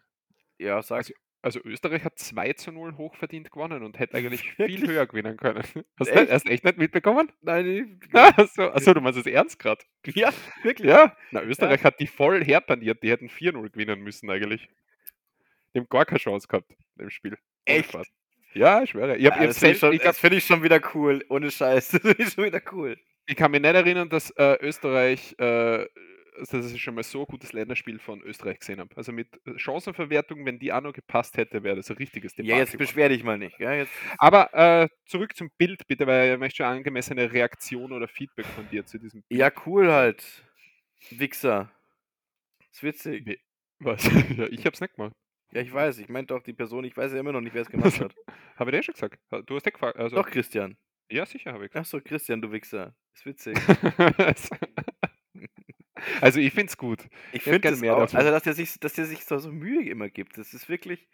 Ja, 0.57 0.81
sag. 0.81 0.97
Also, 0.97 1.13
also, 1.43 1.59
Österreich 1.63 2.03
hat 2.03 2.17
2 2.17 2.53
zu 2.53 2.71
0 2.71 2.97
hochverdient 2.97 3.51
gewonnen 3.51 3.83
und 3.83 3.99
hätte 3.99 4.17
eigentlich 4.17 4.41
viel 4.55 4.87
höher 4.87 5.05
gewinnen 5.05 5.37
können. 5.37 5.63
Hast 5.99 6.09
du 6.09 6.27
echt? 6.27 6.49
echt 6.49 6.63
nicht 6.63 6.77
mitbekommen? 6.79 7.31
Nein, 7.41 7.65
nicht. 8.01 8.15
Achso, 8.15 8.63
achso, 8.63 8.95
du 8.95 9.01
meinst 9.01 9.19
das 9.19 9.27
ernst 9.27 9.59
gerade? 9.59 9.85
Ja, 10.07 10.33
wirklich? 10.63 10.89
Ja. 10.89 11.15
Na, 11.29 11.43
Österreich 11.43 11.81
ja. 11.81 11.85
hat 11.85 11.99
die 11.99 12.07
voll 12.07 12.43
herpaniert, 12.43 13.03
die 13.03 13.11
hätten 13.11 13.29
4-0 13.29 13.69
gewinnen 13.69 14.01
müssen 14.01 14.31
eigentlich. 14.31 14.67
Die 15.77 15.81
haben 15.81 15.89
gar 15.89 16.05
keine 16.05 16.17
Chance 16.17 16.47
gehabt 16.47 16.75
im 16.97 17.11
Spiel. 17.11 17.37
Echt? 17.65 17.95
Ja, 18.55 18.81
ich 18.81 18.89
schwöre. 18.89 19.15
Ich 19.15 19.27
hab, 19.27 19.39
ja, 19.39 19.45
das 19.45 19.59
finde 19.59 19.75
ich, 19.95 20.03
ich, 20.03 20.15
find 20.15 20.33
ich, 20.33 20.43
schon 20.43 20.63
wieder 20.63 20.81
cool. 20.95 21.23
Ohne 21.29 21.51
Scheiß. 21.51 21.89
Das 21.91 22.01
finde 22.01 22.23
ich 22.23 22.33
schon 22.33 22.45
wieder 22.45 22.61
cool. 22.71 22.97
Ich 23.27 23.35
kann 23.35 23.51
mich 23.51 23.61
nicht 23.61 23.75
erinnern, 23.75 24.09
dass 24.09 24.31
äh, 24.31 24.57
Österreich, 24.59 25.35
äh, 25.37 25.85
dass 26.49 26.73
ich 26.73 26.81
schon 26.81 26.95
mal 26.95 27.03
so 27.03 27.19
ein 27.19 27.25
gutes 27.27 27.53
Länderspiel 27.53 27.99
von 27.99 28.23
Österreich 28.23 28.57
gesehen 28.57 28.79
habe. 28.79 28.89
Also 28.97 29.11
mit 29.11 29.27
äh, 29.45 29.59
Chancenverwertung, 29.59 30.43
wenn 30.47 30.57
die 30.57 30.73
auch 30.73 30.81
noch 30.81 30.93
gepasst 30.93 31.37
hätte, 31.37 31.61
wäre 31.61 31.75
das 31.75 31.91
ein 31.91 31.97
richtiges 31.97 32.33
Debatte. 32.33 32.51
Ja, 32.51 32.57
jetzt 32.57 32.75
beschwer 32.75 33.09
dich 33.09 33.23
mal 33.23 33.37
nicht. 33.37 33.59
Ja, 33.59 33.73
jetzt. 33.73 33.91
Aber 34.17 34.51
äh, 34.55 34.89
zurück 35.05 35.35
zum 35.35 35.51
Bild 35.59 35.85
bitte, 35.85 36.07
weil 36.07 36.33
ich 36.33 36.39
möchte 36.39 36.57
schon 36.57 36.65
angemessene 36.65 37.31
Reaktion 37.31 37.91
oder 37.91 38.07
Feedback 38.07 38.47
von 38.47 38.67
dir 38.69 38.83
zu 38.83 38.97
diesem 38.97 39.21
Bild. 39.21 39.39
Ja, 39.39 39.51
cool 39.67 39.91
halt. 39.91 40.23
Wichser. 41.11 41.69
ist 42.71 42.81
witzig. 42.81 43.39
Was? 43.77 44.03
ja, 44.35 44.47
ich 44.47 44.65
hab's 44.65 44.81
nicht 44.81 44.95
gemacht. 44.95 45.13
Ja, 45.51 45.61
ich 45.61 45.73
weiß. 45.73 45.99
Ich 45.99 46.09
meinte 46.09 46.35
auch 46.35 46.43
die 46.43 46.53
Person, 46.53 46.83
ich 46.83 46.95
weiß 46.95 47.13
ja 47.13 47.19
immer 47.19 47.31
noch 47.31 47.41
nicht, 47.41 47.53
wer 47.53 47.61
es 47.61 47.69
gemacht 47.69 47.99
hat. 47.99 48.13
habe 48.57 48.71
ich 48.71 48.77
dir 48.77 48.83
schon 48.83 48.93
gesagt. 48.93 49.19
Du 49.45 49.55
hast 49.55 49.65
gefragt. 49.65 49.97
Also, 49.97 50.15
Doch, 50.15 50.29
Christian. 50.29 50.77
Ja, 51.09 51.25
sicher 51.25 51.53
habe 51.53 51.65
ich 51.65 51.71
gesagt. 51.71 51.85
Achso, 51.85 52.01
Christian, 52.01 52.41
du 52.41 52.51
Wichser. 52.51 52.95
Ist 53.13 53.25
witzig. 53.25 53.57
also 56.21 56.39
ich 56.39 56.53
finde 56.53 56.67
es 56.67 56.77
gut. 56.77 57.07
Ich 57.31 57.43
finde 57.43 57.69
es 57.69 57.79
mehr 57.79 57.95
auch. 57.95 58.13
Also, 58.13 58.31
dass 58.31 58.43
der 58.43 58.53
sich, 58.53 58.79
dass 58.79 58.93
der 58.93 59.05
sich 59.05 59.23
so, 59.23 59.37
so 59.37 59.51
Mühe 59.51 59.89
immer 59.89 60.09
gibt. 60.09 60.37
Das 60.37 60.53
ist 60.53 60.67
wirklich. 60.67 61.07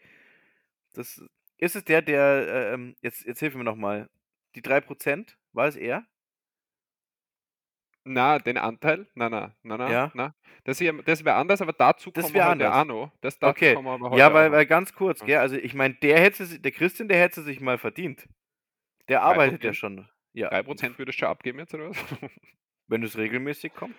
Das, 0.93 1.24
ist 1.58 1.76
es 1.76 1.86
der, 1.86 2.02
der. 2.02 2.72
Ähm, 2.74 2.96
jetzt, 3.02 3.26
jetzt 3.26 3.39
hilf 3.39 3.56
mir 3.56 3.63
nochmal. 3.63 4.10
Die 4.56 4.62
3%, 4.62 5.36
war 5.54 5.67
es 5.67 5.76
er? 5.76 6.06
Na, 8.06 8.38
den 8.39 8.58
Anteil? 8.58 9.08
Na, 9.16 9.30
na, 9.30 9.54
na, 9.63 9.78
na, 9.78 9.89
Ja. 9.92 10.12
na. 10.13 10.36
Das 10.66 10.80
das 11.06 11.26
wäre 11.26 11.36
anders, 11.36 11.62
aber 11.62 11.74
dazu 11.74 12.12
Das 12.12 12.24
kommen 12.24 12.36
wir 12.36 12.42
heute 12.44 12.52
anders. 12.52 12.76
auch 12.76 12.86
noch. 12.86 13.12
Das 13.22 13.39
dazu 13.39 13.52
Okay. 13.52 13.74
kommen 13.76 13.88
wir 13.88 13.92
aber 13.94 14.10
heute 14.12 14.20
Ja, 14.20 14.34
weil, 14.34 14.52
weil 14.52 14.66
ganz 14.66 14.94
kurz, 14.94 15.22
Ja. 15.22 15.26
gell? 15.26 15.38
Also 15.39 15.56
ich 15.56 15.74
meine, 15.74 15.94
der 15.96 16.20
hätte 16.20 16.60
der 16.60 16.72
Christian, 16.72 17.08
der 17.08 17.20
hätte 17.20 17.42
sich 17.42 17.60
mal 17.62 17.78
verdient. 17.78 18.28
Der 19.10 19.22
arbeitet 19.22 19.63
ja 19.63 19.74
schon. 19.74 20.08
Ja, 20.34 20.50
3% 20.50 20.98
würdest 20.98 21.18
du 21.18 21.20
schon 21.22 21.30
abgeben 21.30 21.60
jetzt, 21.60 21.74
oder 21.74 21.89
was? 21.89 21.98
wenn 22.88 23.04
es 23.04 23.18
regelmäßig 23.18 23.74
kommt. 23.74 23.96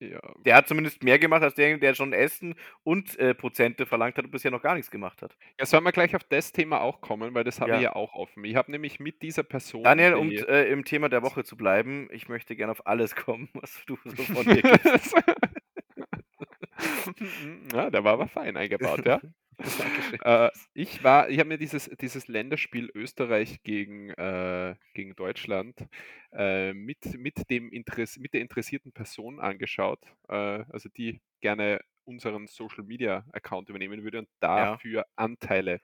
Ja. 0.00 0.20
Der 0.44 0.54
hat 0.54 0.68
zumindest 0.68 1.02
mehr 1.02 1.18
gemacht 1.18 1.42
als 1.42 1.54
der, 1.54 1.76
der 1.78 1.94
schon 1.94 2.12
Essen 2.12 2.54
und 2.84 3.18
äh, 3.18 3.34
Prozente 3.34 3.84
verlangt 3.84 4.16
hat 4.16 4.24
und 4.24 4.30
bisher 4.30 4.50
noch 4.50 4.62
gar 4.62 4.74
nichts 4.74 4.90
gemacht 4.90 5.22
hat. 5.22 5.36
Ja, 5.58 5.66
sollen 5.66 5.82
wir 5.84 5.92
gleich 5.92 6.14
auf 6.14 6.22
das 6.24 6.52
Thema 6.52 6.80
auch 6.80 7.00
kommen, 7.00 7.34
weil 7.34 7.44
das 7.44 7.60
habe 7.60 7.72
ich 7.72 7.76
Ja. 7.78 7.82
ja 7.82 7.96
auch 7.96 8.14
offen. 8.14 8.44
Ich 8.44 8.54
habe 8.54 8.70
nämlich 8.70 9.00
mit 9.00 9.22
dieser 9.22 9.42
Person, 9.42 9.82
Daniel, 9.82 10.14
um 10.14 10.30
äh, 10.30 10.64
im 10.70 10.84
Thema 10.84 11.08
der 11.08 11.22
Woche 11.22 11.42
zu 11.42 11.56
bleiben, 11.56 12.08
ich 12.12 12.28
möchte 12.28 12.54
gerne 12.54 12.70
auf 12.72 12.86
alles 12.86 13.16
kommen, 13.16 13.48
was 13.54 13.82
du 13.86 13.98
so 14.04 14.22
von 14.22 14.44
dir 14.44 14.62
gibst. 14.82 15.14
ja, 17.72 17.90
der 17.90 18.04
war 18.04 18.12
aber 18.12 18.28
fein 18.28 18.56
eingebaut, 18.56 19.04
ja. 19.04 19.20
Äh, 20.24 20.50
ich 20.74 21.04
war, 21.04 21.28
ich 21.28 21.38
habe 21.38 21.48
mir 21.48 21.58
dieses, 21.58 21.90
dieses 22.00 22.28
Länderspiel 22.28 22.90
Österreich 22.94 23.62
gegen, 23.62 24.10
äh, 24.10 24.74
gegen 24.94 25.14
Deutschland 25.16 25.86
äh, 26.32 26.72
mit, 26.72 27.18
mit, 27.18 27.50
dem 27.50 27.70
Interess 27.70 28.16
mit 28.18 28.34
der 28.34 28.40
interessierten 28.40 28.92
Person 28.92 29.40
angeschaut, 29.40 30.00
äh, 30.28 30.64
also 30.70 30.88
die 30.96 31.20
gerne 31.40 31.80
unseren 32.04 32.46
Social 32.46 32.84
Media 32.84 33.24
Account 33.32 33.68
übernehmen 33.68 34.02
würde 34.02 34.20
und 34.20 34.28
dafür 34.40 35.00
ja. 35.00 35.06
Anteile 35.16 35.80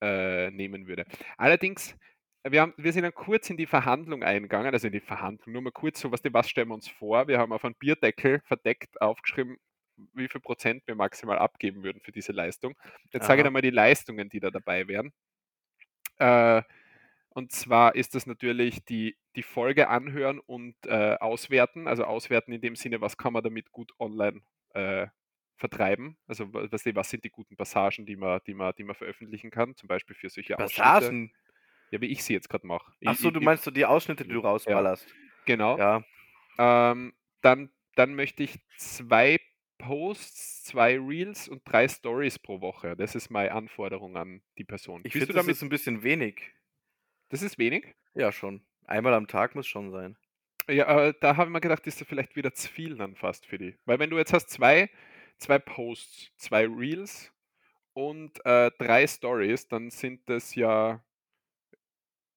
äh, 0.00 0.50
nehmen 0.50 0.86
würde. 0.86 1.04
Allerdings 1.36 1.96
wir, 2.48 2.60
haben, 2.60 2.74
wir 2.76 2.92
sind 2.92 3.02
dann 3.02 3.14
kurz 3.14 3.50
in 3.50 3.56
die 3.56 3.66
Verhandlung 3.66 4.22
eingegangen, 4.22 4.72
also 4.72 4.86
in 4.86 4.92
die 4.92 5.00
Verhandlung, 5.00 5.52
nur 5.52 5.62
mal 5.62 5.72
kurz 5.72 6.00
so, 6.00 6.12
was, 6.12 6.20
was 6.30 6.48
stellen 6.48 6.68
wir 6.68 6.74
uns 6.74 6.88
vor? 6.88 7.26
Wir 7.28 7.38
haben 7.38 7.52
auf 7.52 7.64
einen 7.64 7.74
Bierdeckel 7.74 8.40
verdeckt 8.44 9.00
aufgeschrieben, 9.00 9.56
wie 10.14 10.28
viel 10.28 10.40
Prozent 10.40 10.86
wir 10.86 10.94
maximal 10.94 11.38
abgeben 11.38 11.82
würden 11.82 12.00
für 12.00 12.12
diese 12.12 12.32
Leistung. 12.32 12.76
Jetzt 13.12 13.22
Aha. 13.22 13.28
sage 13.28 13.40
ich 13.40 13.46
dir 13.46 13.50
mal 13.50 13.62
die 13.62 13.70
Leistungen, 13.70 14.28
die 14.28 14.40
da 14.40 14.50
dabei 14.50 14.88
wären. 14.88 15.12
Äh, 16.18 16.62
und 17.30 17.52
zwar 17.52 17.94
ist 17.94 18.14
das 18.14 18.26
natürlich 18.26 18.84
die, 18.84 19.16
die 19.34 19.42
Folge 19.42 19.88
anhören 19.88 20.40
und 20.40 20.74
äh, 20.86 21.16
auswerten. 21.20 21.86
Also 21.86 22.04
auswerten 22.04 22.52
in 22.52 22.60
dem 22.60 22.76
Sinne, 22.76 23.00
was 23.00 23.18
kann 23.18 23.34
man 23.34 23.42
damit 23.42 23.72
gut 23.72 23.92
online 23.98 24.40
äh, 24.70 25.06
vertreiben. 25.56 26.16
Also 26.26 26.52
was, 26.52 26.84
was 26.86 27.10
sind 27.10 27.24
die 27.24 27.30
guten 27.30 27.56
Passagen, 27.56 28.06
die 28.06 28.16
man, 28.16 28.40
die, 28.46 28.54
man, 28.54 28.72
die 28.76 28.84
man 28.84 28.94
veröffentlichen 28.94 29.50
kann, 29.50 29.74
zum 29.76 29.88
Beispiel 29.88 30.16
für 30.16 30.28
solche 30.28 30.54
Passagen? 30.54 30.96
Ausschnitte. 30.96 31.34
Ja, 31.90 32.00
wie 32.00 32.06
ich 32.06 32.24
sie 32.24 32.32
jetzt 32.32 32.48
gerade 32.48 32.66
mache. 32.66 32.92
Achso, 33.04 33.30
du 33.30 33.40
meinst 33.40 33.64
so 33.64 33.70
die 33.70 33.84
Ausschnitte, 33.84 34.24
die 34.24 34.30
du 34.30 34.40
rausballerst. 34.40 35.06
Ja, 35.06 35.14
genau. 35.44 35.78
Ja. 35.78 36.04
Ähm, 36.58 37.14
dann, 37.42 37.70
dann 37.94 38.14
möchte 38.14 38.42
ich 38.42 38.58
zwei 38.76 39.38
Posts, 39.78 40.64
zwei 40.64 40.98
Reels 40.98 41.48
und 41.48 41.62
drei 41.64 41.88
Stories 41.88 42.38
pro 42.38 42.60
Woche. 42.60 42.96
Das 42.96 43.14
ist 43.14 43.30
meine 43.30 43.52
Anforderung 43.52 44.16
an 44.16 44.42
die 44.58 44.64
Person. 44.64 45.02
Ich 45.04 45.12
finde, 45.12 45.32
das 45.32 45.46
ist 45.46 45.62
ein 45.62 45.68
bisschen 45.68 46.02
wenig. 46.02 46.52
Das 47.28 47.42
ist 47.42 47.58
wenig? 47.58 47.94
Ja, 48.14 48.32
schon. 48.32 48.62
Einmal 48.86 49.14
am 49.14 49.26
Tag 49.26 49.54
muss 49.54 49.66
schon 49.66 49.90
sein. 49.90 50.16
Ja, 50.68 51.08
äh, 51.08 51.14
da 51.20 51.36
habe 51.36 51.48
ich 51.48 51.52
mir 51.52 51.60
gedacht, 51.60 51.86
ist 51.86 52.00
das 52.00 52.08
vielleicht 52.08 52.36
wieder 52.36 52.52
zu 52.52 52.68
viel 52.68 52.96
dann 52.96 53.14
fast 53.14 53.46
für 53.46 53.58
die. 53.58 53.76
Weil 53.84 53.98
wenn 53.98 54.10
du 54.10 54.18
jetzt 54.18 54.32
hast 54.32 54.50
zwei, 54.50 54.90
zwei 55.38 55.58
Posts, 55.58 56.32
zwei 56.36 56.66
Reels 56.66 57.32
und 57.92 58.44
äh, 58.44 58.70
drei 58.78 59.06
Stories, 59.06 59.68
dann 59.68 59.90
sind 59.90 60.28
das 60.28 60.54
ja 60.54 61.02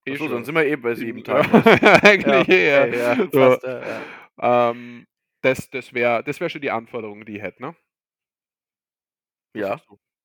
Eh 0.06 0.14
Achso, 0.14 0.28
dann 0.28 0.44
sind 0.46 0.56
wir 0.56 0.66
eh 0.66 0.76
bei 0.76 0.96
sieben 0.96 1.24
Tagen. 1.24 1.52
Eigentlich 2.04 2.48
ja, 2.48 2.56
eher. 2.56 2.88
Ja, 2.88 3.14
ja, 3.14 3.28
fast, 3.28 3.62
so. 3.62 3.68
ja, 3.68 4.72
ähm, 4.72 5.08
das 5.42 5.70
das 5.70 5.94
wäre 5.94 6.24
das 6.24 6.40
wär 6.40 6.50
schon 6.50 6.62
die 6.62 6.72
Anforderung, 6.72 7.26
die 7.26 7.38
ich 7.38 7.42
hätte, 7.42 7.62
ne? 7.62 7.76
Ja. 9.54 9.80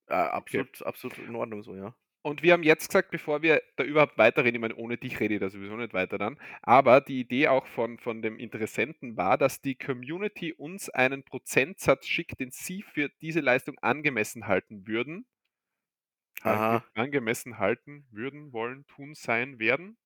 ja 0.09 0.31
absolut, 0.33 0.69
okay. 0.81 0.85
absolut 0.85 1.19
in 1.19 1.35
Ordnung 1.37 1.63
so, 1.63 1.75
ja. 1.75 1.95
Und 2.23 2.43
wir 2.43 2.55
haben 2.55 2.63
jetzt 2.63 2.89
gesagt, 2.89 3.11
bevor 3.11 3.43
wir 3.43 3.63
da 3.77 3.85
überhaupt 3.85 4.17
weiterreden, 4.17 4.55
ich 4.55 4.61
meine, 4.61 4.77
ohne 4.77 4.97
dich 4.97 5.21
rede 5.21 5.35
ich 5.35 5.41
da 5.41 5.51
sowieso 5.51 5.77
nicht 5.77 5.93
weiter 5.93 6.17
dann, 6.17 6.39
aber 6.63 7.03
die 7.03 7.21
Idee 7.21 7.49
auch 7.49 7.67
von, 7.67 7.99
von 7.99 8.23
dem 8.23 8.39
Interessenten 8.39 9.19
war, 9.19 9.37
dass 9.37 9.61
die 9.61 9.75
Community 9.75 10.55
uns 10.55 10.89
einen 10.89 11.23
Prozentsatz 11.23 12.07
schickt, 12.07 12.41
den 12.41 12.51
sie 12.51 12.83
für 12.83 13.11
diese 13.21 13.41
Leistung 13.41 13.79
angemessen 13.81 14.47
halten 14.47 14.87
würden. 14.87 15.27
Aha. 16.43 16.85
angemessen 16.95 17.59
halten 17.59 18.07
würden, 18.11 18.53
wollen, 18.53 18.87
tun, 18.87 19.15
sein, 19.15 19.59
werden. 19.59 19.97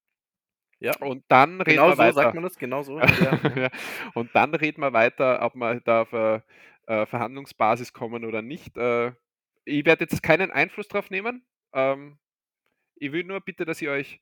Ja. 0.81 0.97
Und 1.01 1.25
dann 1.29 1.61
reden 1.61 1.77
genau 1.77 1.89
wir 1.89 1.93
so 1.93 1.99
weiter. 1.99 2.13
sagt 2.13 2.35
man 2.35 2.45
das, 2.45 2.59
genau 2.59 2.83
so. 2.83 2.99
ja. 3.01 3.71
Und 4.15 4.35
dann 4.35 4.55
reden 4.55 4.81
wir 4.81 4.93
weiter, 4.93 5.43
ob 5.43 5.55
wir 5.55 5.81
da 5.81 6.03
auf 6.03 6.15
eine 6.15 6.43
äh, 6.87 7.07
Verhandlungsbasis 7.07 7.93
kommen 7.93 8.25
oder 8.25 8.43
nicht. 8.43 8.77
Äh, 8.77 9.13
ich 9.65 9.85
werde 9.85 10.05
jetzt 10.05 10.23
keinen 10.23 10.51
Einfluss 10.51 10.89
drauf 10.89 11.11
nehmen. 11.11 11.45
Ähm, 11.73 12.19
ich 12.97 13.13
will 13.13 13.25
nur 13.25 13.41
bitte, 13.41 13.65
dass 13.65 13.83
ihr 13.83 13.91
euch 13.91 14.21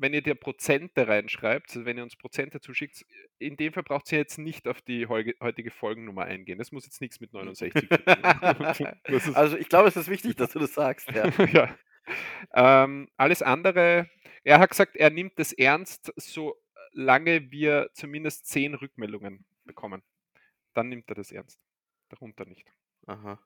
wenn 0.00 0.14
ihr 0.14 0.22
dir 0.22 0.34
Prozente 0.34 1.06
reinschreibt, 1.06 1.70
also 1.70 1.84
wenn 1.84 1.98
ihr 1.98 2.02
uns 2.02 2.16
Prozente 2.16 2.60
zuschickt, 2.60 3.04
in 3.38 3.56
dem 3.56 3.72
Fall 3.72 3.82
braucht 3.82 4.10
ihr 4.12 4.18
jetzt 4.18 4.38
nicht 4.38 4.66
auf 4.66 4.80
die 4.80 5.06
heutige 5.06 5.70
Folgennummer 5.70 6.24
eingehen. 6.24 6.58
Das 6.58 6.72
muss 6.72 6.86
jetzt 6.86 7.00
nichts 7.00 7.20
mit 7.20 7.32
69 7.32 7.88
zu 7.88 7.98
tun. 7.98 8.04
also 9.34 9.56
ich 9.58 9.68
glaube, 9.68 9.88
es 9.88 9.96
ist 9.96 10.08
wichtig, 10.08 10.36
dass 10.36 10.52
du 10.52 10.58
das 10.58 10.72
sagst. 10.72 11.10
Ja. 11.10 11.28
ja. 11.52 11.76
Ähm, 12.54 13.08
alles 13.16 13.42
andere, 13.42 14.08
er 14.44 14.58
hat 14.58 14.70
gesagt, 14.70 14.96
er 14.96 15.10
nimmt 15.10 15.38
das 15.38 15.52
ernst, 15.52 16.12
solange 16.16 17.50
wir 17.50 17.90
zumindest 17.94 18.46
zehn 18.46 18.74
Rückmeldungen 18.74 19.44
bekommen. 19.64 20.02
Dann 20.74 20.88
nimmt 20.88 21.08
er 21.08 21.14
das 21.14 21.32
ernst. 21.32 21.60
Darunter 22.08 22.44
nicht. 22.44 22.66
Aha. 23.06 23.38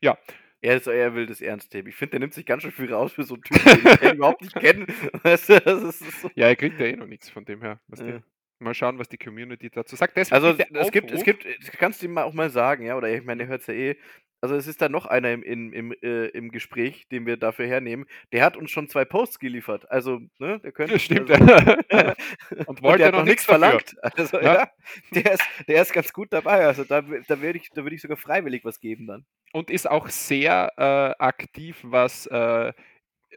Ja, 0.00 0.18
er, 0.60 0.76
ist, 0.76 0.86
er 0.86 1.14
will 1.14 1.26
das 1.26 1.40
ernst 1.40 1.74
nehmen. 1.74 1.88
Ich 1.88 1.96
finde, 1.96 2.12
der 2.12 2.20
nimmt 2.20 2.34
sich 2.34 2.46
ganz 2.46 2.62
schön 2.62 2.72
viel 2.72 2.92
raus 2.92 3.12
für 3.12 3.24
so 3.24 3.34
einen 3.34 3.42
Typen, 3.42 3.84
den 3.84 4.08
ich 4.08 4.14
überhaupt 4.14 4.42
nicht 4.42 4.54
kenne. 4.54 4.86
Weißt 5.22 5.48
du, 5.48 5.90
so. 5.92 6.30
Ja, 6.34 6.46
er 6.46 6.56
kriegt 6.56 6.78
ja 6.78 6.86
eh 6.86 6.96
noch 6.96 7.06
nichts 7.06 7.28
von 7.28 7.44
dem 7.44 7.62
her. 7.62 7.80
Ja. 7.98 8.22
Mal 8.58 8.74
schauen, 8.74 8.98
was 8.98 9.08
die 9.08 9.18
Community 9.18 9.70
dazu 9.70 9.96
sagt. 9.96 10.16
Deswegen 10.16 10.44
also 10.44 10.62
es 10.72 10.92
gibt, 10.92 11.10
es 11.10 11.24
gibt, 11.24 11.44
kannst 11.78 12.00
du 12.00 12.06
ihm 12.06 12.16
auch 12.16 12.32
mal 12.32 12.48
sagen, 12.48 12.86
ja, 12.86 12.96
oder 12.96 13.12
ich 13.12 13.24
meine, 13.24 13.42
er 13.42 13.48
hört 13.48 13.62
es 13.62 13.66
ja 13.66 13.74
eh. 13.74 13.96
Also 14.42 14.56
es 14.56 14.66
ist 14.66 14.82
da 14.82 14.88
noch 14.88 15.06
einer 15.06 15.30
im, 15.30 15.42
im, 15.44 15.72
im, 15.72 15.92
äh, 16.02 16.26
im 16.26 16.50
Gespräch, 16.50 17.06
den 17.08 17.26
wir 17.26 17.36
dafür 17.36 17.66
hernehmen. 17.66 18.06
Der 18.32 18.44
hat 18.44 18.56
uns 18.56 18.72
schon 18.72 18.88
zwei 18.88 19.04
Posts 19.04 19.38
geliefert. 19.38 19.88
Also, 19.88 20.20
ne, 20.38 20.58
der 20.58 20.72
könnte. 20.72 20.98
Stimmt. 20.98 21.30
Also, 21.30 21.44
und 22.66 22.82
wollte 22.82 23.06
und 23.06 23.14
noch 23.14 23.24
nichts 23.24 23.44
verlangt. 23.44 23.94
Also, 24.02 24.40
ja. 24.40 24.54
ja. 24.54 24.70
der, 25.12 25.32
ist, 25.32 25.42
der 25.68 25.82
ist 25.82 25.92
ganz 25.92 26.12
gut 26.12 26.32
dabei. 26.32 26.66
Also 26.66 26.82
da, 26.82 27.02
da 27.02 27.40
würde 27.40 27.58
ich, 27.58 27.70
würd 27.72 27.92
ich 27.92 28.02
sogar 28.02 28.16
freiwillig 28.16 28.64
was 28.64 28.80
geben 28.80 29.06
dann 29.06 29.24
und 29.52 29.70
ist 29.70 29.88
auch 29.88 30.08
sehr 30.08 30.72
äh, 30.76 31.22
aktiv, 31.22 31.78
was 31.82 32.26
äh, 32.26 32.72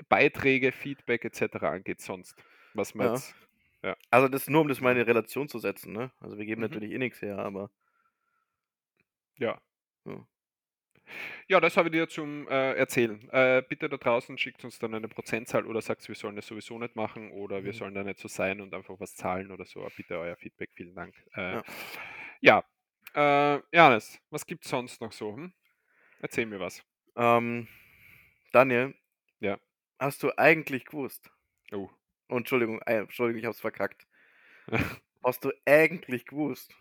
Beiträge, 0.09 0.71
Feedback 0.71 1.25
etc. 1.25 1.63
angeht, 1.63 2.01
sonst. 2.01 2.35
Was 2.73 2.95
man 2.95 3.07
ja. 3.07 3.13
Jetzt, 3.13 3.35
ja. 3.83 3.95
Also 4.09 4.27
das 4.27 4.49
nur, 4.49 4.61
um 4.61 4.67
das 4.67 4.81
mal 4.81 4.97
in 4.97 5.03
Relation 5.03 5.47
zu 5.47 5.59
setzen, 5.59 5.93
ne? 5.93 6.11
Also 6.19 6.37
wir 6.37 6.45
geben 6.45 6.61
mhm. 6.61 6.67
natürlich 6.67 6.91
eh 6.91 6.97
nichts 6.97 7.21
her, 7.21 7.37
aber. 7.37 7.69
Ja. 9.37 9.61
Ja, 10.05 10.25
ja 11.47 11.59
das 11.59 11.77
habe 11.77 11.89
ich 11.89 11.93
dir 11.93 12.07
zum 12.07 12.47
äh, 12.47 12.73
Erzählen. 12.73 13.29
Äh, 13.29 13.63
bitte 13.67 13.89
da 13.89 13.97
draußen 13.97 14.37
schickt 14.37 14.63
uns 14.63 14.79
dann 14.79 14.93
eine 14.93 15.07
Prozentzahl 15.07 15.65
oder 15.65 15.81
sagt, 15.81 16.07
wir 16.07 16.15
sollen 16.15 16.35
das 16.35 16.47
sowieso 16.47 16.77
nicht 16.77 16.95
machen 16.95 17.31
oder 17.31 17.63
wir 17.63 17.73
mhm. 17.73 17.77
sollen 17.77 17.93
da 17.93 18.03
nicht 18.03 18.19
so 18.19 18.27
sein 18.27 18.61
und 18.61 18.73
einfach 18.73 18.95
was 18.99 19.15
zahlen 19.15 19.51
oder 19.51 19.65
so. 19.65 19.87
Bitte 19.95 20.17
euer 20.17 20.35
Feedback, 20.35 20.71
vielen 20.73 20.95
Dank. 20.95 21.15
Äh, 21.35 21.55
ja. 22.41 22.63
ja. 23.13 23.55
Äh, 23.55 23.61
Janis, 23.71 24.19
was 24.29 24.45
gibt 24.45 24.65
es 24.65 24.71
sonst 24.71 24.99
noch 25.01 25.11
so? 25.11 25.35
Hm? 25.35 25.53
Erzähl 26.19 26.45
mir 26.45 26.59
was. 26.59 26.83
Ähm, 27.15 27.67
Daniel, 28.51 28.93
Ja. 29.39 29.59
hast 29.99 30.23
du 30.23 30.31
eigentlich 30.37 30.85
gewusst? 30.85 31.31
Oh. 31.71 31.89
Entschuldigung, 32.27 32.81
äh, 32.81 32.99
Entschuldigung, 32.99 33.39
ich 33.39 33.45
hab's 33.45 33.59
verkackt. 33.59 34.07
Hast 35.23 35.43
du 35.43 35.51
eigentlich 35.65 36.25
gewusst, 36.25 36.75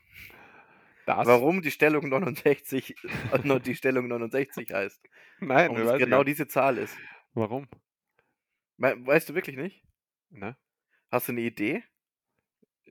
Das? 1.07 1.27
warum 1.27 1.61
die 1.63 1.71
Stellung 1.71 2.09
69 2.09 2.97
äh, 3.33 3.61
die 3.61 3.75
Stellung 3.75 4.09
69 4.09 4.73
heißt? 4.73 5.01
Nein, 5.41 5.71
Warum 5.71 5.89
es 5.89 5.99
genau 5.99 6.25
diese 6.25 6.49
Zahl 6.49 6.79
ist? 6.79 6.97
Warum? 7.35 7.69
weißt 8.79 9.29
du 9.29 9.35
wirklich 9.35 9.57
nicht? 9.57 9.85
Ne? 10.31 10.57
Hast 11.11 11.29
du 11.29 11.33
eine 11.33 11.43
Idee? 11.43 11.85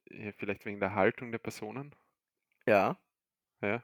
Ja, 0.09 0.31
vielleicht 0.37 0.65
wegen 0.65 0.79
der 0.79 0.95
Haltung 0.95 1.31
der 1.31 1.39
Personen? 1.39 1.95
Ja. 2.65 2.97
Ja. 3.61 3.83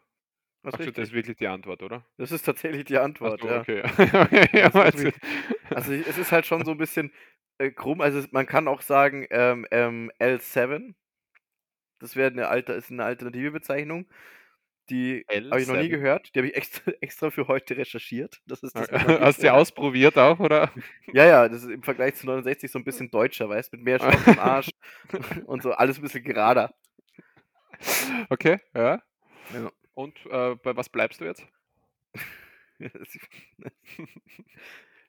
Was 0.61 0.75
Ach 0.75 0.81
so, 0.81 0.91
das 0.91 1.09
ist 1.09 1.13
wirklich 1.13 1.37
die 1.37 1.47
Antwort, 1.47 1.81
oder? 1.83 2.05
Das 2.17 2.31
ist 2.31 2.43
tatsächlich 2.43 2.83
die 2.85 2.97
Antwort, 2.97 3.41
so, 3.41 3.47
ja. 3.47 3.61
okay. 3.61 3.81
okay 4.13 4.49
ja, 4.57 4.71
also, 4.73 5.09
also 5.69 5.93
es 5.93 6.17
ist 6.17 6.31
halt 6.31 6.45
schon 6.45 6.65
so 6.65 6.71
ein 6.71 6.77
bisschen 6.77 7.13
äh, 7.57 7.71
krumm. 7.71 8.01
Also 8.01 8.25
man 8.31 8.45
kann 8.45 8.67
auch 8.67 8.81
sagen 8.81 9.25
ähm, 9.29 9.65
ähm, 9.71 10.11
L7. 10.19 10.95
Das 11.99 12.15
wäre 12.15 12.31
eine 12.31 12.47
alte, 12.47 12.73
ist 12.73 12.91
eine 12.91 13.03
alternative 13.03 13.51
Bezeichnung. 13.51 14.07
Die 14.89 15.23
habe 15.29 15.61
ich 15.61 15.67
noch 15.67 15.77
nie 15.77 15.89
gehört. 15.89 16.33
Die 16.33 16.39
habe 16.39 16.47
ich 16.47 16.55
extra, 16.55 16.91
extra 17.01 17.29
für 17.29 17.47
heute 17.47 17.77
recherchiert. 17.77 18.41
Das 18.47 18.63
ist 18.63 18.75
das 18.75 18.91
Hast 18.91 19.37
du 19.39 19.43
die 19.43 19.49
ausprobiert 19.49 20.17
auch, 20.17 20.39
oder? 20.39 20.71
Ja, 21.13 21.25
ja, 21.25 21.49
das 21.49 21.63
ist 21.63 21.69
im 21.69 21.83
Vergleich 21.83 22.15
zu 22.15 22.25
69 22.25 22.71
so 22.71 22.79
ein 22.79 22.83
bisschen 22.83 23.09
deutscher, 23.11 23.49
weißt 23.49 23.71
mit 23.73 23.83
mehr 23.83 23.99
Schwanz 23.99 24.27
im 24.27 24.39
Arsch 24.39 24.69
und 25.45 25.63
so 25.63 25.71
alles 25.71 25.97
ein 25.97 26.01
bisschen 26.01 26.23
gerader. 26.23 26.73
Okay, 28.29 28.59
ja. 28.73 29.01
ja. 29.53 29.71
Und 29.93 30.17
äh, 30.27 30.55
bei 30.55 30.75
was 30.75 30.89
bleibst 30.89 31.21
du 31.21 31.25
jetzt? 31.25 31.45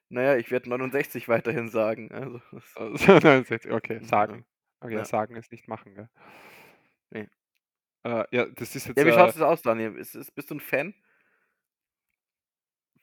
naja, 0.09 0.35
ich 0.37 0.51
werde 0.51 0.69
69 0.69 1.27
weiterhin 1.27 1.69
sagen. 1.69 2.11
Also, 2.11 2.41
also 2.75 3.13
69, 3.13 3.71
okay, 3.71 4.03
sagen. 4.03 4.45
Okay, 4.79 4.95
ja. 4.95 5.05
sagen 5.05 5.35
ist 5.35 5.51
nicht 5.51 5.67
machen, 5.67 5.93
gell? 5.93 6.09
Nee. 7.11 7.27
Äh, 8.03 8.25
ja, 8.31 8.45
das 8.45 8.75
ist 8.75 8.87
jetzt. 8.87 8.97
Ja, 8.97 9.05
wie 9.05 9.11
schaut 9.11 9.29
es 9.29 9.39
äh, 9.39 9.43
aus, 9.43 9.61
Daniel? 9.61 9.95
Ist, 9.95 10.15
ist, 10.15 10.33
bist 10.33 10.49
du 10.49 10.55
ein 10.55 10.59
Fan? 10.59 10.93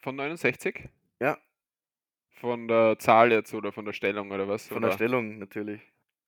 Von 0.00 0.16
69? 0.16 0.88
Ja. 1.20 1.38
Von 2.30 2.68
der 2.68 2.98
Zahl 2.98 3.32
jetzt 3.32 3.52
oder 3.54 3.72
von 3.72 3.84
der 3.84 3.92
Stellung 3.92 4.30
oder 4.30 4.48
was? 4.48 4.66
Von 4.68 4.78
oder? 4.78 4.88
der 4.88 4.94
Stellung 4.94 5.38
natürlich. 5.38 5.80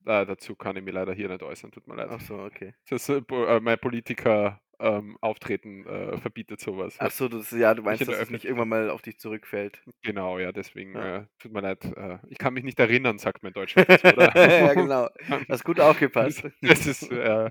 Äh, 0.07 0.27
dazu 0.27 0.55
kann 0.55 0.77
ich 0.77 0.83
mir 0.83 0.93
leider 0.93 1.13
hier 1.13 1.29
nicht 1.29 1.43
äußern, 1.43 1.73
tut 1.73 1.87
mir 1.87 1.97
leid. 1.97 2.09
Ach 2.11 2.21
so, 2.21 2.39
okay. 2.39 2.75
Das 2.89 3.09
ist 3.09 3.31
äh, 3.31 3.61
mein 3.61 3.79
Politiker 3.79 4.61
ähm, 4.81 5.19
Auftreten 5.21 5.87
äh, 5.87 6.17
verbietet 6.19 6.61
sowas. 6.61 6.97
Ach 6.99 7.11
so, 7.11 7.29
das, 7.29 7.51
ja, 7.51 7.75
du 7.75 7.83
meinst, 7.83 8.09
dass 8.09 8.19
es 8.19 8.31
nicht 8.31 8.45
irgendwann 8.45 8.69
mal 8.69 8.91
auf 8.91 9.03
dich 9.03 9.19
zurückfällt. 9.19 9.83
Genau, 10.03 10.39
ja, 10.39 10.53
deswegen 10.53 10.95
ja. 10.95 11.19
Äh, 11.19 11.27
tut 11.39 11.53
mir 11.53 11.61
leid. 11.61 11.85
Äh, 11.97 12.19
ich 12.29 12.39
kann 12.39 12.55
mich 12.55 12.65
nicht 12.65 12.81
erinnern, 12.81 13.19
sagt 13.19 13.43
man 13.43 13.51
in 13.51 13.55
Deutschland. 13.55 13.89
Dazu, 13.89 14.07
ja, 14.19 14.75
genau. 14.75 15.09
Hast 15.49 15.65
gut 15.65 15.81
aufgepasst. 15.81 16.45
Das, 16.63 16.87
ist, 16.87 17.11
äh, 17.11 17.51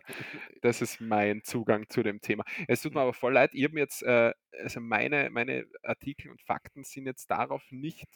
das 0.62 0.82
ist 0.82 1.02
mein 1.02 1.44
Zugang 1.44 1.90
zu 1.90 2.04
dem 2.04 2.22
Thema. 2.22 2.44
Es 2.68 2.82
tut 2.82 2.94
mir 2.94 3.02
aber 3.02 3.14
voll 3.14 3.34
leid, 3.34 3.52
ich 3.54 3.64
habe 3.64 3.78
jetzt, 3.78 4.02
äh, 4.04 4.32
also 4.64 4.80
meine, 4.80 5.30
meine 5.30 5.66
Artikel 5.84 6.32
und 6.32 6.42
Fakten 6.42 6.84
sind 6.84 7.06
jetzt 7.06 7.30
darauf 7.30 7.64
nicht 7.70 8.08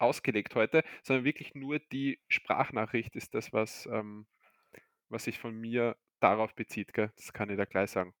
ausgelegt 0.00 0.54
heute, 0.54 0.82
sondern 1.02 1.24
wirklich 1.24 1.54
nur 1.54 1.78
die 1.78 2.20
Sprachnachricht 2.28 3.16
ist 3.16 3.34
das, 3.34 3.52
was, 3.52 3.86
ähm, 3.86 4.26
was 5.08 5.24
sich 5.24 5.38
von 5.38 5.54
mir 5.54 5.96
darauf 6.20 6.54
bezieht. 6.54 6.92
Gell? 6.92 7.12
Das 7.16 7.32
kann 7.32 7.50
ich 7.50 7.56
da 7.56 7.64
gleich 7.64 7.90
sagen. 7.90 8.14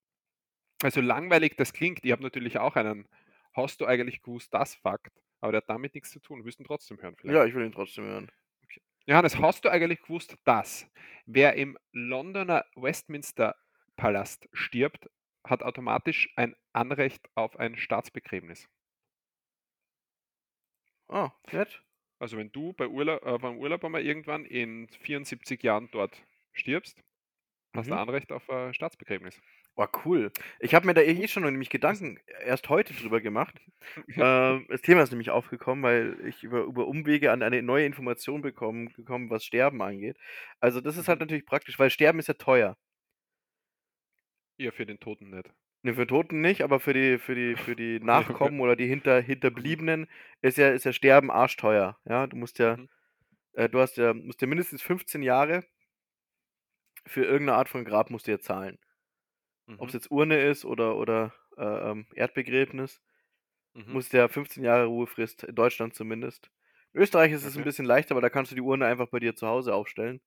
Also 0.82 1.00
langweilig 1.00 1.56
das 1.56 1.72
klingt, 1.72 2.04
ich 2.04 2.12
habe 2.12 2.22
natürlich 2.22 2.58
auch 2.58 2.76
einen, 2.76 3.08
hast 3.54 3.80
du 3.80 3.86
eigentlich 3.86 4.22
gewusst, 4.22 4.52
das 4.54 4.74
Fakt, 4.74 5.12
aber 5.40 5.52
der 5.52 5.58
hat 5.58 5.68
damit 5.68 5.94
nichts 5.94 6.10
zu 6.10 6.20
tun. 6.20 6.38
Wir 6.38 6.44
müssen 6.44 6.64
trotzdem 6.64 7.00
hören 7.00 7.16
vielleicht. 7.16 7.36
Ja, 7.36 7.44
ich 7.44 7.54
will 7.54 7.64
ihn 7.64 7.72
trotzdem 7.72 8.04
hören. 8.04 8.30
Okay. 8.64 8.80
Johannes, 9.06 9.38
hast 9.38 9.64
du 9.64 9.68
eigentlich 9.68 10.00
gewusst, 10.02 10.36
dass 10.44 10.86
wer 11.26 11.54
im 11.54 11.78
Londoner 11.92 12.64
Westminster 12.76 13.56
Palast 13.96 14.48
stirbt, 14.52 15.10
hat 15.44 15.62
automatisch 15.62 16.32
ein 16.36 16.54
Anrecht 16.72 17.28
auf 17.34 17.58
ein 17.58 17.76
Staatsbegräbnis? 17.76 18.68
Oh, 21.10 21.30
nett. 21.52 21.82
Also 22.20 22.36
wenn 22.38 22.52
du 22.52 22.72
bei 22.72 22.86
Urlaub, 22.88 23.24
äh, 23.26 23.36
beim 23.38 23.58
Urlaub 23.58 23.84
einmal 23.84 24.02
irgendwann 24.06 24.44
in 24.44 24.88
74 24.88 25.62
Jahren 25.62 25.90
dort 25.90 26.24
stirbst, 26.52 27.02
hast 27.74 27.90
du 27.90 27.94
Mhm. 27.94 27.96
Anrecht 27.96 28.32
auf 28.32 28.50
ein 28.50 28.74
Staatsbegräbnis. 28.74 29.42
Oh, 29.76 29.86
cool. 30.04 30.30
Ich 30.58 30.74
habe 30.74 30.86
mir 30.86 30.94
da 30.94 31.00
eh 31.00 31.26
schon 31.28 31.44
nämlich 31.44 31.70
Gedanken 31.70 32.18
erst 32.44 32.68
heute 32.68 32.92
drüber 32.94 33.20
gemacht. 33.20 33.60
Ähm, 34.18 34.66
das 34.68 34.82
Thema 34.82 35.02
ist 35.02 35.10
nämlich 35.10 35.30
aufgekommen, 35.30 35.82
weil 35.84 36.18
ich 36.26 36.42
über, 36.44 36.62
über 36.64 36.86
Umwege 36.86 37.32
an 37.32 37.42
eine 37.42 37.62
neue 37.62 37.86
Information 37.86 38.42
bekommen, 38.42 38.92
gekommen, 38.92 39.30
was 39.30 39.44
Sterben 39.44 39.80
angeht. 39.82 40.18
Also 40.60 40.80
das 40.82 40.96
ist 40.98 41.08
halt 41.08 41.20
Mhm. 41.20 41.20
natürlich 41.20 41.46
praktisch, 41.46 41.78
weil 41.78 41.90
Sterben 41.90 42.18
ist 42.18 42.28
ja 42.28 42.34
teuer. 42.34 42.76
Ja, 44.58 44.70
für 44.70 44.86
den 44.86 45.00
Toten 45.00 45.30
nicht. 45.30 45.52
Ne, 45.82 45.94
für 45.94 46.06
Toten 46.06 46.40
nicht, 46.42 46.62
aber 46.62 46.78
für 46.80 46.92
die, 46.94 47.18
für 47.18 47.34
die, 47.34 47.56
für 47.56 47.74
die. 47.76 48.00
Nachkommen 48.00 48.60
oder 48.60 48.76
die 48.76 48.86
Hinter, 48.86 49.20
Hinterbliebenen 49.20 50.08
ist 50.42 50.58
ja, 50.58 50.68
ist 50.70 50.84
ja 50.84 50.92
Sterben 50.92 51.30
arschteuer. 51.30 51.98
Ja, 52.04 52.26
du 52.26 52.36
musst 52.36 52.58
ja, 52.58 52.78
Mhm. 52.78 52.86
äh, 53.54 53.68
du 53.68 53.80
hast 53.80 53.96
ja, 53.98 54.14
musst 54.14 54.40
ja 54.42 54.48
mindestens 54.48 54.82
15 54.82 55.22
Jahre 55.22 55.64
für 57.06 57.24
irgendeine 57.26 57.58
Art 57.58 57.68
von 57.68 57.84
Grab 57.84 58.08
musst 58.08 58.26
du 58.26 58.30
ja 58.30 58.38
zahlen. 58.40 58.78
Ob 59.78 59.88
es 59.88 59.92
Mhm. 59.92 59.94
jetzt 59.94 60.10
Urne 60.12 60.40
ist 60.42 60.64
oder, 60.64 60.96
oder 60.96 61.34
äh, 61.56 61.64
ähm, 61.64 62.06
Erdbegräbnis, 62.14 63.02
Mhm. 63.74 64.00
musst 64.00 64.12
ja 64.14 64.28
15 64.28 64.64
Jahre 64.64 64.86
Ruhefrist, 64.86 65.44
in 65.44 65.54
Deutschland 65.56 65.94
zumindest. 65.94 66.50
In 66.94 67.02
Österreich 67.02 67.32
ist 67.32 67.44
es 67.46 67.56
ein 67.56 67.64
Okay. 67.64 67.64
bisschen 67.64 67.86
leichter, 67.86 68.12
aber 68.14 68.22
da 68.22 68.30
kannst 68.30 68.52
du 68.52 68.56
die 68.56 68.62
Urne 68.62 68.86
einfach 68.86 69.08
bei 69.08 69.20
dir 69.20 69.36
zu 69.36 69.48
Hause 69.48 69.74
aufstellen. 69.74 70.20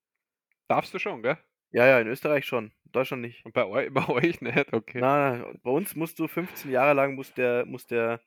Darfst 0.68 0.94
du 0.94 1.00
schon, 1.00 1.24
gell? 1.24 1.38
Ja, 1.74 1.86
ja, 1.88 2.00
in 2.00 2.08
Österreich 2.08 2.46
schon, 2.46 2.68
in 2.86 2.92
Deutschland 2.92 3.22
nicht. 3.22 3.46
Und 3.46 3.54
bei 3.54 3.66
euch, 3.66 3.92
bei 3.94 4.08
euch 4.08 4.42
nicht? 4.42 4.72
Okay. 4.74 5.00
Na, 5.02 5.46
bei 5.64 5.72
uns 5.72 5.96
musst 5.96 6.20
du 6.20 6.28
15 6.28 6.72
Jahre 6.72 6.94
lang 6.94 7.16
muss 7.16 7.34
der, 7.34 7.66
muss 7.66 7.86
der 7.88 8.22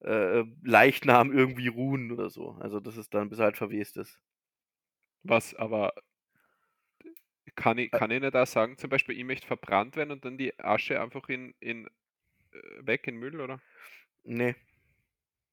äh, 0.00 0.44
Leichnam 0.64 1.32
irgendwie 1.32 1.68
ruhen 1.68 2.12
oder 2.12 2.30
so. 2.30 2.52
Also 2.60 2.80
das 2.80 2.96
ist 2.96 3.14
dann, 3.14 3.30
bis 3.30 3.40
er 3.40 3.46
halt 3.46 3.58
verwest 3.58 3.96
ist. 3.98 4.20
Was 5.24 5.54
aber 5.54 5.92
kann 7.54 7.78
ich, 7.78 7.90
kann 7.92 8.10
ich 8.10 8.20
nicht 8.20 8.36
auch 8.36 8.46
sagen, 8.46 8.76
zum 8.78 8.90
Beispiel, 8.90 9.16
ich 9.18 9.24
möchte 9.24 9.46
verbrannt 9.46 9.96
werden 9.96 10.10
und 10.10 10.24
dann 10.24 10.38
die 10.38 10.58
Asche 10.58 11.00
einfach 11.00 11.28
in, 11.28 11.54
in 11.60 11.86
äh, 12.52 12.86
weg 12.86 13.06
in 13.08 13.16
Müll, 13.16 13.40
oder? 13.40 13.60
Nee. 14.24 14.54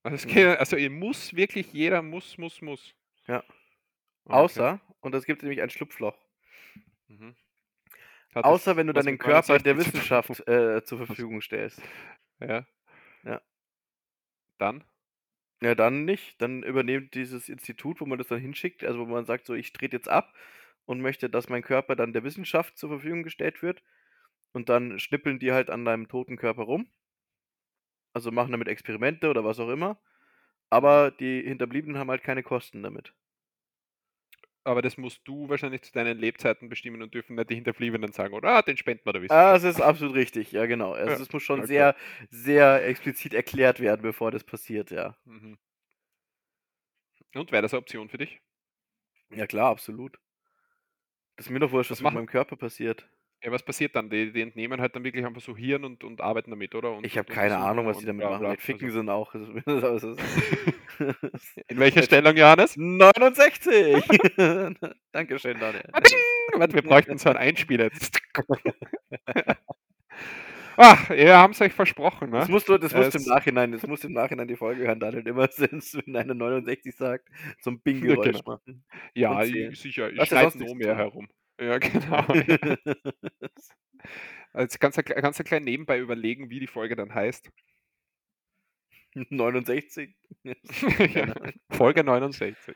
Also, 0.03 0.15
es 0.15 0.25
Mhm. 0.25 0.29
geht, 0.29 0.47
also 0.59 0.75
ihr 0.77 0.89
muss 0.89 1.35
wirklich, 1.35 1.71
jeder 1.73 2.01
muss, 2.01 2.37
muss, 2.37 2.61
muss. 2.61 2.93
Ja. 3.27 3.43
Okay. 4.25 4.35
Außer, 4.35 4.81
und 5.01 5.15
es 5.15 5.25
gibt 5.25 5.43
nämlich 5.43 5.61
ein 5.61 5.69
Schlupfloch. 5.71 6.17
Mhm. 7.07 7.35
Außer 8.41 8.75
wenn 8.77 8.87
du 8.87 8.93
deinen 8.93 9.13
mit 9.13 9.19
Körper 9.19 9.59
der 9.59 9.75
69 9.75 9.77
zu 9.77 9.91
tun? 9.91 10.11
Wissenschaft 10.17 10.47
äh, 10.47 10.83
zur 10.83 10.97
Verfügung 11.05 11.41
stellst. 11.41 11.81
Ja. 12.39 12.65
Ja. 13.23 13.41
Dann? 14.57 14.83
Ja, 15.61 15.75
dann 15.75 16.05
nicht. 16.05 16.41
Dann 16.41 16.63
übernimmt 16.63 17.13
dieses 17.15 17.49
Institut, 17.49 18.01
wo 18.01 18.05
man 18.05 18.17
das 18.17 18.27
dann 18.27 18.39
hinschickt, 18.39 18.83
also 18.83 18.99
wo 18.99 19.05
man 19.05 19.25
sagt, 19.25 19.45
so, 19.45 19.53
ich 19.53 19.73
trete 19.73 19.95
jetzt 19.97 20.09
ab 20.09 20.33
und 20.85 21.01
möchte, 21.01 21.29
dass 21.29 21.49
mein 21.49 21.63
Körper 21.63 21.95
dann 21.95 22.13
der 22.13 22.23
Wissenschaft 22.23 22.77
zur 22.77 22.89
Verfügung 22.89 23.23
gestellt 23.23 23.61
wird. 23.61 23.83
Und 24.53 24.69
dann 24.69 24.99
schnippeln 24.99 25.39
die 25.39 25.51
halt 25.53 25.69
an 25.69 25.85
deinem 25.85 26.07
toten 26.07 26.37
Körper 26.37 26.63
rum. 26.63 26.89
Also 28.13 28.31
machen 28.31 28.51
damit 28.51 28.67
Experimente 28.67 29.29
oder 29.29 29.43
was 29.43 29.59
auch 29.59 29.69
immer. 29.69 29.99
Aber 30.69 31.11
die 31.11 31.41
Hinterbliebenen 31.43 31.97
haben 31.97 32.09
halt 32.11 32.23
keine 32.23 32.43
Kosten 32.43 32.83
damit. 32.83 33.13
Aber 34.65 34.81
das 34.81 34.97
musst 34.97 35.21
du 35.25 35.47
wahrscheinlich 35.49 35.83
zu 35.83 35.93
deinen 35.93 36.17
Lebzeiten 36.17 36.67
bestimmen 36.69 37.01
und 37.01 37.13
dürfen 37.13 37.35
nicht 37.35 37.49
die 37.49 37.55
Hinterbliebenen 37.55 38.11
sagen, 38.11 38.33
oder? 38.33 38.49
Ah, 38.49 38.61
den 38.61 38.75
spenden 38.77 39.05
wir 39.05 39.13
der 39.13 39.21
Ah, 39.29 39.53
Wissenschaft. 39.53 39.53
das 39.53 39.63
ist 39.63 39.81
absolut 39.81 40.15
richtig, 40.15 40.51
ja 40.51 40.65
genau. 40.65 40.93
Also 40.93 41.21
Ja, 41.21 41.23
es 41.23 41.31
muss 41.31 41.43
schon 41.43 41.63
ja, 41.63 41.63
sehr, 41.63 41.95
sehr 42.29 42.85
explizit 42.87 43.33
erklärt 43.33 43.79
werden, 43.79 44.01
bevor 44.01 44.31
das 44.31 44.43
passiert, 44.43 44.91
ja. 44.91 45.15
Mhm. 45.25 45.57
Und 47.35 47.51
wäre 47.51 47.61
das 47.61 47.73
eine 47.73 47.81
Option 47.81 48.09
für 48.09 48.17
dich? 48.17 48.41
Ja 49.29 49.47
klar, 49.47 49.69
absolut. 49.71 50.17
Das 51.35 51.45
ist 51.45 51.51
mir 51.51 51.59
doch 51.59 51.71
wurscht, 51.71 51.91
was 51.91 52.01
Was 52.01 52.01
mit 52.01 52.11
meinem 52.11 52.25
Körper 52.25 52.55
passiert. 52.55 53.07
Ja, 53.45 53.51
was 53.51 53.61
passiert 53.63 53.93
dann? 53.95 54.09
Die, 54.09 54.31
die 54.31 54.41
entnehmen 54.41 54.79
halt 54.79 54.95
dann 54.95 55.03
wirklich 55.03 55.25
einfach 55.25 55.41
so 55.41 55.57
Hirn 55.57 55.83
und, 55.83 56.03
und 56.05 56.21
arbeiten 56.21 56.49
damit, 56.51 56.73
oder? 56.75 56.93
Und, 56.95 57.05
Ich 57.05 57.17
habe 57.17 57.27
keine 57.31 57.47
untersuchen 57.55 57.69
Ahnung, 57.71 57.85
was 57.87 57.97
die 57.97 58.05
damit 58.05 58.25
machen. 58.25 58.39
bla. 58.39 58.49
Vielleicht 58.51 58.61
ficken 58.61 58.85
Also- 58.87 59.01
ihn 59.01 59.09
auch. 59.09 59.35
In 61.67 61.79
welcher 61.79 62.03
Stellung, 62.03 62.37
Johannes? 62.37 62.77
69! 62.77 64.03
Dankeschön, 65.11 65.59
Daniel. 65.59 65.83
Warte, 66.55 66.73
wir 66.75 66.81
bräuchten 66.83 67.17
so 67.17 67.29
einen 67.29 67.37
Einspieler. 67.37 67.89
Ach, 70.75 71.09
wir 71.09 71.37
haben 71.37 71.51
es 71.51 71.61
euch 71.61 71.73
versprochen, 71.73 72.31
Das 72.31 72.47
ne? 72.47 72.53
musst 72.53 72.67
du, 72.67 72.77
das 72.79 72.95
musst 72.95 73.13
du 73.13 73.19
im 73.19 73.25
Nachhinein, 73.25 73.71
das 73.73 73.85
musst 73.85 74.05
im 74.05 74.13
Nachhinein 74.13 74.47
die 74.47 74.55
Folge 74.55 74.87
hören, 74.87 74.99
Daniel. 74.99 75.27
Immer 75.27 75.47
sind's, 75.49 75.95
wenn 76.05 76.15
einer 76.15 76.33
69 76.33 76.95
sagt, 76.95 77.27
so 77.59 77.69
ein 77.71 77.79
Bing-Geräusch 77.81 78.25
Genau. 78.39 78.41
machen. 78.45 78.83
Ja, 79.13 79.43
sicher. 79.43 80.09
Ich 80.11 80.17
ja 80.17 80.25
schneide 80.25 80.49
sonst 80.49 80.55
noch 80.55 80.61
nichts 80.61 80.73
mehr 80.75 80.95
herum. 80.97 81.27
Ja, 81.59 81.77
genau. 81.79 82.25
Als 84.53 84.79
ganz, 84.79 84.97
ein- 84.97 85.05
ganz 85.05 85.39
ein 85.39 85.45
klein 85.45 85.63
nebenbei 85.63 85.99
überlegen, 85.99 86.49
wie 86.49 86.59
die 86.59 86.67
Folge 86.67 86.95
dann 86.95 87.13
heißt. 87.13 87.49
69? 89.29 90.15
ja. 91.15 91.33
Folge 91.71 92.03
69. 92.03 92.75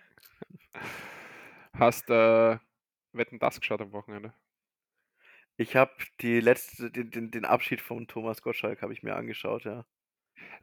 Hast 1.73 2.09
äh, 2.09 2.57
Wetten 3.13 3.39
das 3.39 3.59
geschaut 3.59 3.81
am 3.81 3.91
Wochenende? 3.93 4.33
Ich 5.57 5.75
habe 5.75 5.91
die 6.21 6.39
letzte, 6.39 6.91
den, 6.91 7.09
den, 7.11 7.31
den 7.31 7.45
Abschied 7.45 7.81
von 7.81 8.07
Thomas 8.07 8.41
Gottschalk 8.41 8.81
habe 8.81 8.93
ich 8.93 9.03
mir 9.03 9.15
angeschaut, 9.15 9.63
ja. 9.65 9.85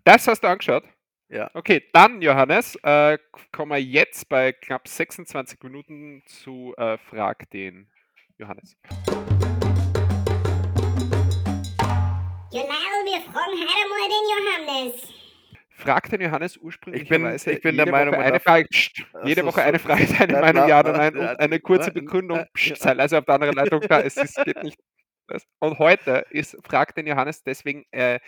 Das 0.04 0.28
hast 0.28 0.42
du 0.44 0.48
angeschaut? 0.48 0.84
Ja. 1.28 1.50
Okay, 1.54 1.84
dann, 1.92 2.22
Johannes, 2.22 2.76
äh, 2.84 3.18
kommen 3.52 3.72
wir 3.72 3.82
jetzt 3.82 4.28
bei 4.28 4.52
knapp 4.52 4.88
26 4.88 5.62
Minuten 5.62 6.22
zu 6.26 6.74
äh, 6.76 6.98
Frag 6.98 7.50
den 7.50 7.88
Johannes. 8.38 8.76
Genau, 12.50 12.84
wir 13.04 13.20
fragen 13.22 13.52
heute 13.52 13.74
einmal 13.80 14.08
den 14.08 14.24
Johannes. 14.30 15.14
Frag 15.76 16.08
den 16.08 16.20
Johannes 16.20 16.56
ursprünglicherweise 16.56 17.52
ich 17.52 17.60
bin 17.60 17.76
der 17.76 17.86
jede 17.86 17.92
Meinung, 17.92 18.14
Woche 18.14 18.22
eine 18.24 18.40
Frage, 18.40 18.66
pst, 18.68 19.02
jede 19.24 19.40
so, 19.40 19.46
Woche 19.48 19.62
eine 19.62 19.78
so. 19.78 19.88
Frage, 19.88 20.06
seine 20.06 20.40
Meinung, 20.40 20.68
ja 20.68 20.80
oder 20.80 20.92
nein 20.92 21.16
und 21.16 21.26
eine 21.26 21.60
kurze 21.60 21.90
Begründung, 21.90 22.44
pst, 22.56 22.76
sei 22.76 22.92
leise 22.94 23.18
auf 23.18 23.24
der 23.24 23.34
anderen 23.34 23.54
Leitung 23.54 23.80
da, 23.80 24.00
es 24.00 24.16
ist, 24.16 24.36
geht 24.44 24.62
nicht. 24.62 24.78
Das- 25.34 25.46
Und 25.58 25.78
heute 25.80 26.24
ist 26.30 26.56
Frag 26.64 26.94
den 26.94 27.08
Johannes 27.08 27.42
deswegen 27.42 27.84
äh, 27.90 28.20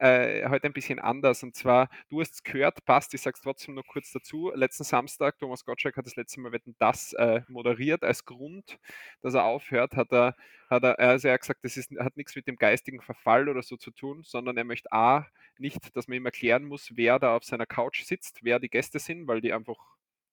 äh, 0.00 0.46
heute 0.50 0.66
ein 0.66 0.74
bisschen 0.74 0.98
anders. 0.98 1.42
Und 1.42 1.56
zwar, 1.56 1.88
du 2.10 2.20
hast 2.20 2.34
es 2.34 2.42
gehört, 2.42 2.84
passt, 2.84 3.14
ich 3.14 3.22
sage 3.22 3.34
es 3.36 3.40
trotzdem 3.42 3.74
noch 3.74 3.86
kurz 3.86 4.12
dazu. 4.12 4.52
Letzten 4.54 4.84
Samstag, 4.84 5.38
Thomas 5.38 5.64
Gottschalk 5.64 5.96
hat 5.96 6.04
das 6.04 6.16
letzte 6.16 6.40
Mal 6.40 6.52
Wetten 6.52 6.76
das 6.78 7.14
äh, 7.14 7.40
moderiert. 7.48 8.02
Als 8.04 8.26
Grund, 8.26 8.78
dass 9.22 9.32
er 9.32 9.44
aufhört, 9.44 9.96
hat 9.96 10.12
er, 10.12 10.36
hat 10.68 10.82
er, 10.84 10.98
also 10.98 11.28
er 11.28 11.34
hat 11.34 11.40
gesagt, 11.40 11.60
das 11.64 11.78
ist, 11.78 11.90
hat 11.98 12.16
nichts 12.18 12.36
mit 12.36 12.46
dem 12.46 12.56
geistigen 12.56 13.00
Verfall 13.00 13.48
oder 13.48 13.62
so 13.62 13.76
zu 13.78 13.90
tun, 13.90 14.22
sondern 14.22 14.56
er 14.58 14.64
möchte 14.64 14.92
A, 14.92 15.26
nicht, 15.56 15.96
dass 15.96 16.06
man 16.06 16.16
ihm 16.18 16.26
erklären 16.26 16.64
muss, 16.64 16.90
wer 16.96 17.18
da 17.18 17.34
auf 17.34 17.44
seiner 17.44 17.66
Couch 17.66 18.02
sitzt, 18.04 18.40
wer 18.42 18.58
die 18.60 18.68
Gäste 18.68 18.98
sind, 18.98 19.26
weil 19.26 19.40
die 19.40 19.54
einfach 19.54 19.78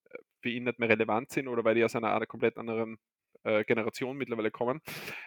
äh, 0.09 0.17
für 0.41 0.49
ihn 0.49 0.65
nicht 0.65 0.79
mehr 0.79 0.89
relevant 0.89 1.31
sind 1.31 1.47
oder 1.47 1.63
weil 1.63 1.75
die 1.75 1.85
aus 1.85 1.95
einer, 1.95 2.13
einer 2.13 2.25
komplett 2.27 2.57
anderen 2.57 2.97
äh, 3.43 3.63
Generation 3.63 4.17
mittlerweile 4.17 4.51
kommen. 4.51 4.81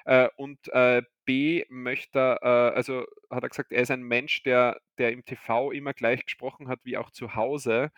Äh, 0.05 0.29
und 0.37 0.69
äh, 0.69 1.03
B 1.25 1.65
möchte 1.69 2.39
äh, 2.43 2.47
also 2.47 3.07
hat 3.31 3.43
er 3.43 3.49
gesagt, 3.49 3.73
er 3.73 3.83
ist 3.83 3.91
ein 3.91 4.03
Mensch, 4.03 4.43
der, 4.43 4.81
der 4.99 5.13
im 5.13 5.25
TV 5.25 5.73
immer 5.73 5.95
gleich 5.95 6.25
gesprochen 6.25 6.69
hat 6.69 6.81
wie 6.85 6.97
auch 6.97 7.11
zu 7.11 7.35
Hause, 7.35 7.91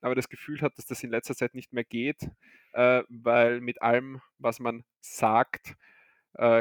aber 0.00 0.14
das 0.14 0.28
Gefühl 0.28 0.60
hat, 0.60 0.76
dass 0.78 0.86
das 0.86 1.02
in 1.02 1.10
letzter 1.10 1.36
Zeit 1.36 1.54
nicht 1.54 1.72
mehr 1.72 1.84
geht, 1.84 2.28
weil 2.72 3.60
mit 3.60 3.82
allem, 3.82 4.20
was 4.38 4.58
man 4.58 4.84
sagt, 5.00 5.76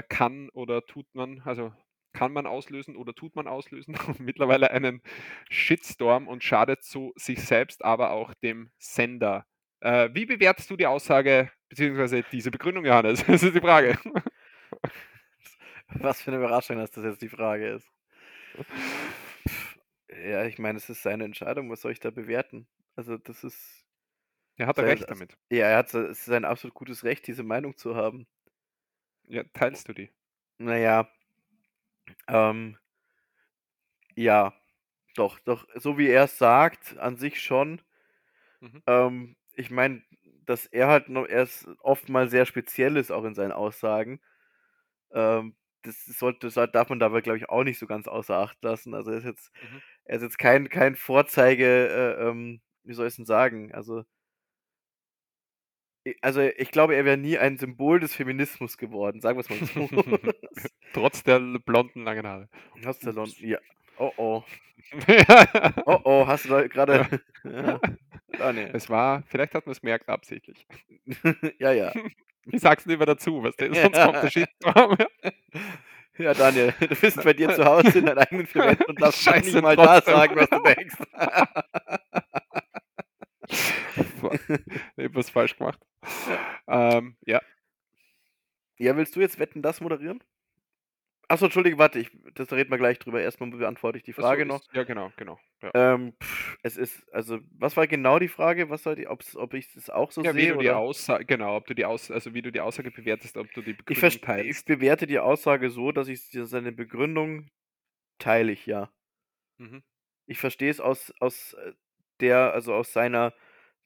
kann 0.10 0.50
oder 0.50 0.86
tut 0.86 1.08
man, 1.14 1.42
also 1.44 1.74
kann 2.14 2.34
man 2.34 2.46
auslösen 2.46 2.96
oder 2.96 3.14
tut 3.14 3.36
man 3.36 3.48
auslösen 3.48 3.96
mittlerweile 4.20 4.72
einen 4.72 5.02
Shitstorm 5.50 6.28
und 6.28 6.44
schadet 6.44 6.84
so 6.84 7.14
sich 7.16 7.44
selbst, 7.44 7.84
aber 7.84 8.12
auch 8.12 8.34
dem 8.36 8.72
Sender. 8.78 9.46
Äh, 9.80 10.10
wie 10.14 10.26
bewertest 10.26 10.70
du 10.70 10.78
die 10.78 10.88
Aussage 10.88 11.52
beziehungsweise 11.72 12.24
diese 12.32 12.52
Begründung, 12.52 12.86
Johannes? 12.86 13.24
Das 13.28 13.42
ist 13.44 13.56
die 13.56 13.62
Frage. 13.62 13.98
Was 15.96 16.22
für 16.22 16.32
eine 16.32 16.38
Überraschung, 16.38 16.78
dass 16.78 16.92
das 16.92 17.04
jetzt 17.04 17.22
die 17.22 17.30
Frage 17.30 17.68
ist. 17.70 17.88
Ja, 20.26 20.46
ich 20.46 20.60
meine, 20.60 20.78
es 20.78 20.90
ist 20.90 21.02
seine 21.04 21.24
Entscheidung, 21.26 21.70
was 21.70 21.82
soll 21.82 21.92
ich 21.92 22.00
da 22.00 22.12
bewerten? 22.12 22.68
Also 22.96 23.18
das 23.18 23.44
ist, 23.44 23.86
Er 24.58 24.68
hat 24.68 24.76
Sein- 24.78 24.86
recht 24.86 25.10
damit. 25.10 25.38
Ja, 25.50 25.68
er 25.68 25.78
hat 25.78 25.90
so- 25.90 26.02
es 26.02 26.28
ist 26.28 26.30
ein 26.34 26.46
absolut 26.46 26.74
gutes 26.76 27.04
Recht, 27.04 27.26
diese 27.28 27.44
Meinung 27.44 27.76
zu 27.78 27.96
haben. 27.96 28.28
Ja, 29.28 29.44
teilst 29.54 29.88
du 29.90 29.94
die? 29.94 30.10
Naja, 30.58 31.10
ähm, 32.28 32.78
ja, 34.16 34.54
doch, 35.16 35.40
doch, 35.40 35.68
so 35.76 35.98
wie 35.98 36.08
er 36.10 36.26
es 36.26 36.38
sagt, 36.38 36.98
an 37.00 37.18
sich 37.18 37.42
schon. 37.42 37.82
Mhm. 38.60 38.84
Ähm, 38.88 39.36
ich 39.56 39.72
meine, 39.72 40.04
dass 40.52 40.68
er 40.68 40.88
halt 40.88 41.10
noch, 41.10 41.26
er 41.28 41.44
ist 41.44 41.68
oft 41.82 42.10
mal 42.10 42.30
sehr 42.30 42.46
speziell 42.46 42.98
ist, 42.98 43.12
auch 43.12 43.24
in 43.26 43.36
seinen 43.36 43.52
Aussagen. 43.54 44.22
Ähm, 45.14 45.56
das 45.84 46.06
sollte, 46.06 46.50
das 46.50 46.72
darf 46.72 46.90
man 46.90 47.00
dabei, 47.00 47.22
glaube 47.22 47.38
ich, 47.40 47.50
auch 47.50 47.64
nicht 47.64 47.80
so 47.80 47.88
ganz 47.88 48.08
außer 48.08 48.36
Acht 48.38 48.62
lassen. 48.64 48.94
Also 48.94 49.12
er 49.12 49.18
ist 49.20 49.26
jetzt, 49.26 49.52
Mhm. 49.62 49.82
er 50.06 50.18
ist 50.18 50.24
jetzt 50.24 50.38
kein, 50.40 50.70
kein 50.70 50.96
Vorzeige, 50.96 51.66
äh, 51.90 52.30
ähm, 52.30 52.62
wie 52.84 52.94
soll 52.94 53.08
ich 53.08 53.12
es 53.14 53.18
denn 53.18 53.26
sagen? 53.26 53.74
Also, 53.74 54.04
also 56.22 56.42
ich 56.42 56.72
glaube, 56.72 56.96
er 56.96 57.06
wäre 57.06 57.18
nie 57.18 57.38
ein 57.38 57.58
Symbol 57.58 58.00
des 58.00 58.16
Feminismus 58.16 58.78
geworden, 58.78 59.22
sagen 59.22 59.38
wir 59.38 59.42
es 59.42 59.50
mal 59.50 59.60
so. 59.60 59.88
Trotz 60.94 61.24
der 61.24 61.40
blonden 61.66 62.04
langen 62.04 62.28
Haare. 62.28 62.50
Hast 62.86 63.06
du 63.06 63.12
Ups. 63.12 63.40
ja. 63.40 63.60
Oh 63.98 64.12
oh. 64.18 64.44
Oh 65.86 66.00
oh, 66.04 66.28
hast 66.28 66.46
du 66.46 66.68
gerade. 66.70 67.22
ja. 67.44 67.80
Daniel. 68.38 68.72
Es 68.74 68.90
war, 68.90 69.24
vielleicht 69.28 69.54
hat 69.54 69.66
man 69.66 69.72
es 69.72 69.82
gemerkt 69.82 70.10
absichtlich. 70.10 70.68
ja, 71.60 71.72
ja. 71.72 71.92
Ich 72.52 72.60
sag's 72.60 72.88
lieber 72.88 73.06
dazu, 73.06 73.44
was 73.44 73.56
denn, 73.56 73.72
sonst 73.72 74.02
kommt 74.02 74.24
der 74.24 74.30
Shitstorm. 74.32 74.98
Ja, 76.18 76.34
Daniel, 76.34 76.74
du 76.80 76.88
bist 76.88 77.24
bei 77.24 77.34
dir 77.34 77.54
zu 77.54 77.64
Hause 77.64 78.00
in 78.00 78.08
deinen 78.08 78.18
eigenen 78.18 78.48
vier 78.48 78.64
Wänden 78.64 78.86
und 78.86 79.00
darfst 79.00 79.22
Scheiße, 79.22 79.52
nicht 79.52 79.62
mal 79.62 79.76
da 79.76 80.02
sagen, 80.02 80.36
was 80.36 80.50
du 80.50 80.60
denkst. 80.64 80.96
ich 84.98 85.06
hab 85.06 85.16
was 85.16 85.30
falsch 85.30 85.56
gemacht. 85.56 85.80
Ähm, 86.68 87.16
ja, 87.28 87.42
ja, 88.82 88.98
willst 88.98 89.16
du 89.16 89.20
jetzt 89.20 89.38
Wetten 89.38 89.62
das 89.62 89.80
moderieren? 89.80 90.24
Achso, 91.32 91.46
Entschuldige, 91.46 91.78
warte, 91.78 92.00
ich, 92.00 92.12
das 92.36 92.50
da 92.50 92.56
reden 92.56 92.72
wir 92.72 92.78
gleich 92.78 93.00
drüber. 93.00 93.22
Erstmal 93.22 93.50
beantworte 93.52 93.98
ich 93.98 94.04
die 94.04 94.12
Ach 94.12 94.18
so, 94.18 94.22
Frage 94.24 94.42
ist- 94.44 94.48
noch. 94.50 94.62
Ja, 94.74 94.84
genau, 94.84 95.12
genau. 95.18 95.40
Ja. 95.64 95.72
Ähm, 95.76 96.14
pff, 96.22 96.58
es 96.64 96.76
ist, 96.78 97.08
also, 97.14 97.40
was 97.58 97.78
war 97.78 97.88
genau 97.88 98.20
die 98.20 98.28
Frage? 98.28 98.70
Was 98.70 98.84
soll 98.84 98.96
die, 98.96 99.08
ob's, 99.08 99.36
ob 99.36 99.54
ich 99.54 99.72
das 99.74 99.90
auch 99.90 100.12
so 100.12 100.24
Ja, 100.24 100.36
wie 100.36 100.42
sehe? 100.42 100.54
du 100.54 100.60
die 100.60 100.70
Oder? 100.70 100.78
Aussage, 100.78 101.26
genau, 101.26 101.56
ob 101.56 101.68
du 101.68 101.74
die 101.76 101.86
Aus, 101.86 102.12
also 102.12 102.34
wie 102.34 102.42
du 102.42 102.52
die 102.52 102.60
Aussage 102.62 102.92
bewertest, 102.92 103.38
ob 103.38 103.52
du 103.54 103.62
die 103.62 103.72
Ich, 103.72 103.78
Begründung 103.78 104.08
ich 104.10 104.22
teilst. 104.22 104.66
bewerte 104.66 105.08
die 105.08 105.20
Aussage 105.20 105.70
so, 105.70 105.92
dass 105.92 106.08
ich 106.08 106.22
seine 106.32 106.72
Begründung 106.72 107.48
teile 108.20 108.52
ich, 108.52 108.66
ja. 108.66 108.92
Mhm. 109.60 109.84
Ich 110.28 110.40
verstehe 110.40 110.72
es 110.72 110.80
aus, 110.82 111.14
aus 111.20 111.54
äh, 111.54 111.74
der, 112.22 112.54
also 112.54 112.74
aus 112.74 112.94
seiner 112.94 113.34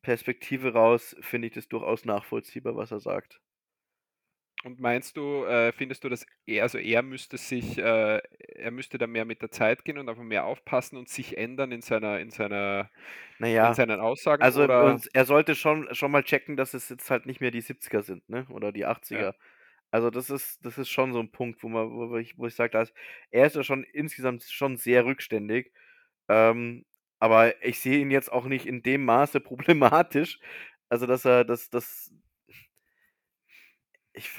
Perspektive 0.04 0.74
raus, 0.74 1.16
finde 1.22 1.48
ich 1.48 1.54
das 1.54 1.68
durchaus 1.68 2.06
nachvollziehbar, 2.06 2.76
was 2.76 2.92
er 2.92 3.00
sagt. 3.02 3.40
Und 4.66 4.80
meinst 4.80 5.16
du, 5.16 5.44
äh, 5.46 5.72
findest 5.74 6.04
du, 6.04 6.10
dass 6.10 6.26
er, 6.48 6.64
also 6.64 6.80
er 6.80 7.04
müsste 7.04 7.38
sich, 7.38 7.78
äh, 7.78 8.18
er 8.18 8.72
müsste 8.72 8.98
da 8.98 9.06
mehr 9.06 9.24
mit 9.26 9.44
der 9.44 9.52
Zeit 9.52 9.86
gehen 9.86 10.00
und 10.00 10.10
einfach 10.10 10.24
mehr 10.24 10.46
aufpassen 10.46 10.98
und 10.98 11.08
sich 11.08 11.38
ändern 11.38 11.72
in 11.72 11.82
seiner, 11.82 12.20
in 12.20 12.32
seiner, 12.32 12.90
in 13.62 13.74
Naja, 13.74 13.74
seinen 13.74 14.00
Aussagen? 14.00 14.44
also 14.44 14.64
oder? 14.64 14.84
und 14.84 15.10
er 15.14 15.26
sollte 15.26 15.56
schon, 15.56 15.94
schon 15.96 16.12
mal 16.12 16.24
checken, 16.24 16.58
dass 16.58 16.74
es 16.74 16.90
jetzt 16.90 17.12
halt 17.12 17.26
nicht 17.28 17.42
mehr 17.42 17.52
die 17.52 17.62
70er 17.62 18.02
sind, 18.04 18.28
ne? 18.30 18.48
Oder 18.50 18.72
die 18.72 18.86
80er. 18.88 19.36
Also 19.92 20.10
das 20.10 20.30
ist, 20.32 20.66
das 20.66 20.78
ist 20.80 20.90
schon 20.90 21.14
so 21.14 21.20
ein 21.20 21.32
Punkt, 21.32 21.64
wo 21.64 21.70
man, 21.70 21.90
wo 21.92 22.18
ich, 22.18 22.38
wo 22.38 22.48
ich 22.48 22.56
sage, 22.56 22.72
dass 22.72 22.94
er 23.32 23.46
ist 23.48 23.56
ja 23.56 23.64
schon 23.64 23.84
insgesamt 23.84 24.44
schon 24.44 24.78
sehr 24.78 25.06
rückständig. 25.06 25.74
Ähm, 26.30 26.86
aber 27.20 27.64
ich 27.64 27.80
sehe 27.80 28.00
ihn 28.00 28.12
jetzt 28.12 28.32
auch 28.32 28.46
nicht 28.46 28.66
in 28.68 28.84
dem 28.84 29.06
Maße 29.06 29.40
problematisch. 29.42 30.40
Also, 30.90 31.06
dass 31.08 31.26
er, 31.26 31.46
dass, 31.46 31.70
dass. 31.70 32.12
Ich, 34.16 34.32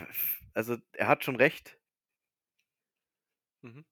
also, 0.54 0.76
er 0.92 1.06
hat 1.08 1.24
schon 1.24 1.36
recht. 1.36 1.78
Mhm. 3.62 3.82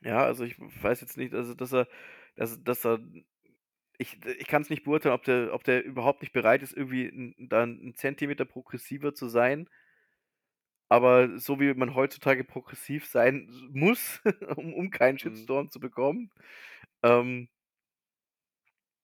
Ja, 0.00 0.24
also 0.24 0.44
ich 0.44 0.56
weiß 0.58 1.00
jetzt 1.00 1.16
nicht, 1.16 1.34
also 1.34 1.54
dass 1.54 1.72
er, 1.72 1.88
dass, 2.36 2.62
dass 2.62 2.84
er, 2.86 3.00
ich, 3.98 4.18
ich 4.26 4.46
kann 4.46 4.62
es 4.62 4.70
nicht 4.70 4.84
beurteilen, 4.84 5.14
ob 5.14 5.24
der, 5.24 5.52
ob 5.54 5.64
der 5.64 5.84
überhaupt 5.84 6.22
nicht 6.22 6.32
bereit 6.32 6.62
ist, 6.62 6.72
irgendwie 6.76 7.06
n- 7.08 7.34
da 7.38 7.62
einen 7.64 7.94
Zentimeter 7.96 8.44
progressiver 8.44 9.14
zu 9.14 9.28
sein. 9.28 9.68
Aber 10.90 11.38
so 11.38 11.60
wie 11.60 11.74
man 11.74 11.94
heutzutage 11.94 12.44
progressiv 12.44 13.06
sein 13.06 13.48
muss, 13.72 14.20
um, 14.56 14.72
um 14.74 14.90
keinen 14.90 15.18
Mhm. 15.22 15.48
Shitstorm 15.48 15.70
zu 15.70 15.80
bekommen, 15.80 16.30
ähm, 17.02 17.48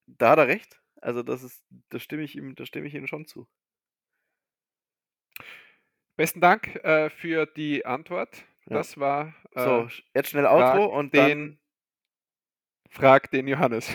da 0.06 0.30
hat 0.30 0.38
er 0.38 0.48
recht. 0.48 0.80
Also 1.00 1.22
das 1.22 1.42
ist, 1.42 1.62
da 1.90 1.98
stimme 1.98 2.22
ich 2.22 2.36
ihm, 2.36 2.54
da 2.54 2.64
stimme 2.66 2.86
ich 2.86 2.94
ihm 2.94 3.06
schon 3.06 3.26
zu. 3.26 3.46
Besten 6.16 6.40
Dank 6.40 6.76
äh, 6.84 7.10
für 7.10 7.44
die 7.44 7.84
Antwort. 7.84 8.44
Ja. 8.68 8.76
Das 8.76 8.98
war 8.98 9.34
äh, 9.54 9.64
So, 9.64 9.88
jetzt 10.14 10.30
schnell 10.30 10.44
frag 10.44 10.74
Outro 10.76 10.96
und 10.96 11.12
den, 11.12 11.58
Frag 12.88 13.28
den 13.32 13.48
Johannes. 13.48 13.88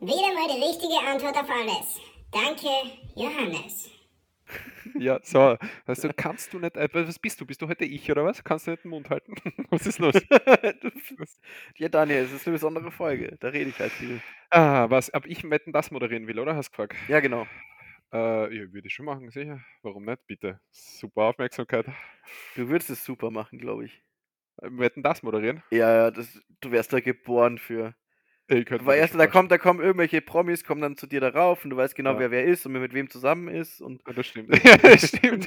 Wieder 0.00 0.34
mal 0.34 0.48
die 0.48 0.60
richtige 0.60 0.98
Antwort 1.08 1.36
auf 1.36 1.48
alles. 1.48 2.00
Danke, 2.32 2.68
Johannes. 3.14 3.90
Ja, 4.98 5.20
so. 5.22 5.56
Also 5.86 6.10
kannst 6.14 6.52
du 6.52 6.58
nicht. 6.58 6.76
Äh, 6.76 6.88
was 6.92 7.18
bist 7.18 7.40
du? 7.40 7.46
Bist 7.46 7.62
du 7.62 7.68
heute 7.68 7.84
ich 7.84 8.10
oder 8.10 8.24
was? 8.24 8.42
Kannst 8.42 8.66
du 8.66 8.72
nicht 8.72 8.84
den 8.84 8.90
Mund 8.90 9.08
halten? 9.08 9.34
Was 9.70 9.86
ist 9.86 10.00
los? 10.00 10.12
dann. 10.12 10.74
ja, 11.78 11.88
Daniel, 11.88 12.24
es 12.24 12.32
ist 12.32 12.46
eine 12.46 12.54
besondere 12.54 12.90
Folge. 12.90 13.38
Da 13.40 13.48
rede 13.48 13.70
ich 13.70 13.78
halt 13.78 13.92
viel. 13.92 14.20
ah, 14.50 14.90
was? 14.90 15.14
Ob 15.14 15.24
ich 15.24 15.48
Wetten 15.48 15.72
das 15.72 15.92
moderieren 15.92 16.26
will, 16.26 16.38
oder? 16.38 16.56
Hast 16.56 16.68
du 16.68 16.70
gefragt? 16.72 16.96
Ja, 17.08 17.20
genau. 17.20 17.46
Äh, 18.12 18.54
ja, 18.56 18.72
würde 18.72 18.88
ich 18.88 18.94
schon 18.94 19.06
machen, 19.06 19.30
sicher. 19.30 19.60
Warum 19.82 20.04
nicht? 20.04 20.26
Bitte. 20.26 20.60
Super 20.70 21.22
Aufmerksamkeit. 21.22 21.86
Du 22.56 22.68
würdest 22.68 22.90
es 22.90 23.04
super 23.04 23.30
machen, 23.30 23.58
glaube 23.58 23.86
ich. 23.86 24.02
Äh, 24.60 24.68
Wetten 24.72 25.02
das 25.02 25.22
moderieren? 25.22 25.62
Ja, 25.70 25.94
ja, 25.94 26.10
das, 26.10 26.40
du 26.60 26.70
wärst 26.70 26.92
da 26.92 27.00
geboren 27.00 27.58
für. 27.58 27.94
Ich 28.48 28.66
könnte 28.66 28.84
Weil 28.84 28.98
erst, 28.98 29.14
da 29.14 29.26
kommen, 29.26 29.48
da 29.48 29.56
kommen 29.56 29.80
irgendwelche 29.80 30.20
Promis, 30.20 30.62
kommen 30.64 30.82
dann 30.82 30.96
zu 30.96 31.06
dir 31.06 31.20
darauf 31.20 31.64
und 31.64 31.70
du 31.70 31.76
weißt 31.76 31.94
genau, 31.94 32.14
Ja. 32.14 32.18
wer 32.18 32.30
wer 32.32 32.44
ist 32.44 32.66
und 32.66 32.72
mit 32.72 32.92
wem 32.92 33.08
zusammen 33.08 33.48
ist. 33.48 33.80
Und 33.80 34.02
Ja, 34.06 34.12
das 34.12 34.26
stimmt. 34.26 34.62
Ja, 34.62 34.76
das 34.78 35.08
stimmt. 35.08 35.46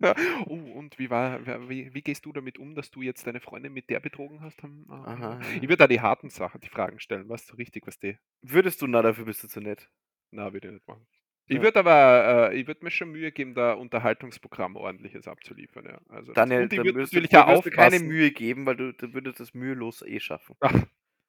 ja. 0.00 0.14
Oh, 0.46 0.54
und 0.54 0.98
wie 0.98 1.10
war, 1.10 1.46
wie, 1.68 1.94
wie 1.94 2.02
gehst 2.02 2.24
du 2.26 2.32
damit 2.32 2.58
um, 2.58 2.74
dass 2.74 2.90
du 2.90 3.02
jetzt 3.02 3.24
deine 3.26 3.40
Freundin 3.40 3.72
mit 3.72 3.88
der 3.88 4.00
betrogen 4.00 4.40
hast? 4.40 4.58
Ah, 4.64 5.04
Aha, 5.04 5.40
Ich 5.56 5.62
würde 5.62 5.76
da 5.76 5.86
die 5.86 6.00
harten 6.00 6.30
Sachen, 6.30 6.60
die 6.60 6.68
Fragen 6.70 6.98
stellen, 6.98 7.28
was 7.28 7.46
so 7.46 7.54
richtig, 7.54 7.86
was 7.86 8.00
die. 8.00 8.18
würdest 8.40 8.82
du, 8.82 8.88
na, 8.88 9.02
dafür 9.02 9.26
bist 9.26 9.44
du 9.44 9.48
zu 9.48 9.60
nett. 9.60 9.88
Na, 10.32 10.52
würde 10.52 10.68
ich 10.68 10.74
nicht 10.74 10.88
machen. 10.88 11.06
Ich 11.46 11.56
Ja. 11.56 11.62
würde 11.62 11.80
aber, 11.80 12.50
äh, 12.52 12.60
ich 12.60 12.66
würde 12.66 12.84
mir 12.84 12.90
schon 12.90 13.10
Mühe 13.10 13.32
geben, 13.32 13.54
da 13.54 13.72
Unterhaltungsprogramm 13.74 14.76
ordentliches 14.76 15.26
abzuliefern, 15.26 15.84
ja. 15.86 15.98
Also, 16.08 16.32
Daniel, 16.32 16.62
und 16.62 16.72
ich 16.72 16.76
dann 16.76 16.86
würde 16.86 17.00
natürlich 17.00 17.36
auch 17.36 17.64
keine. 17.70 17.98
Mühe 18.00 18.30
geben, 18.30 18.64
weil 18.64 18.76
du, 18.76 18.92
du 18.92 19.12
würdest 19.12 19.40
das 19.40 19.52
mühelos 19.52 20.02
eh 20.02 20.20
schaffen. 20.20 20.56
Ach, 20.60 20.72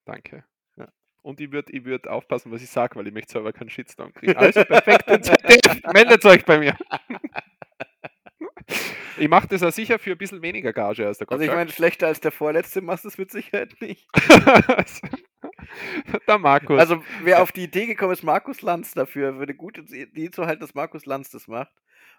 danke. 0.05 0.45
Ja. 0.77 0.87
Und 1.23 1.41
ich 1.41 1.51
würde 1.51 1.71
ich 1.73 1.83
würd 1.83 2.07
aufpassen, 2.07 2.51
was 2.51 2.61
ich 2.61 2.69
sage, 2.69 2.95
weil 2.95 3.07
ich 3.07 3.13
möchte 3.13 3.33
selber 3.33 3.53
keinen 3.53 3.69
Shitstorm 3.69 4.13
kriegen. 4.13 4.35
Also 4.37 4.63
perfekt, 4.63 5.07
meldet 5.93 6.23
euch 6.25 6.45
bei 6.45 6.59
mir. 6.59 6.77
Ich 9.17 9.29
mache 9.29 9.47
das 9.47 9.61
auch 9.63 9.71
sicher 9.71 9.99
für 9.99 10.11
ein 10.11 10.17
bisschen 10.17 10.41
weniger 10.41 10.73
Gage 10.73 11.05
als 11.05 11.17
der 11.17 11.31
Also 11.31 11.43
ich 11.43 11.51
meine, 11.51 11.69
schlechter 11.71 12.07
als 12.07 12.19
der 12.19 12.31
vorletzte 12.31 12.81
machst 12.81 13.03
du 13.03 13.09
es 13.09 13.17
mit 13.17 13.31
Sicherheit 13.31 13.75
nicht. 13.79 14.07
der 16.27 16.37
Markus. 16.37 16.79
Also 16.79 17.03
wer 17.23 17.41
auf 17.41 17.51
die 17.51 17.63
Idee 17.63 17.85
gekommen 17.85 18.13
ist, 18.13 18.23
Markus 18.23 18.61
Lanz 18.61 18.93
dafür, 18.93 19.37
würde 19.37 19.53
gut 19.55 19.77
Idee 19.77 20.31
zu 20.31 20.45
halten, 20.45 20.61
dass 20.61 20.73
Markus 20.73 21.05
Lanz 21.05 21.29
das 21.29 21.47
macht. 21.47 21.71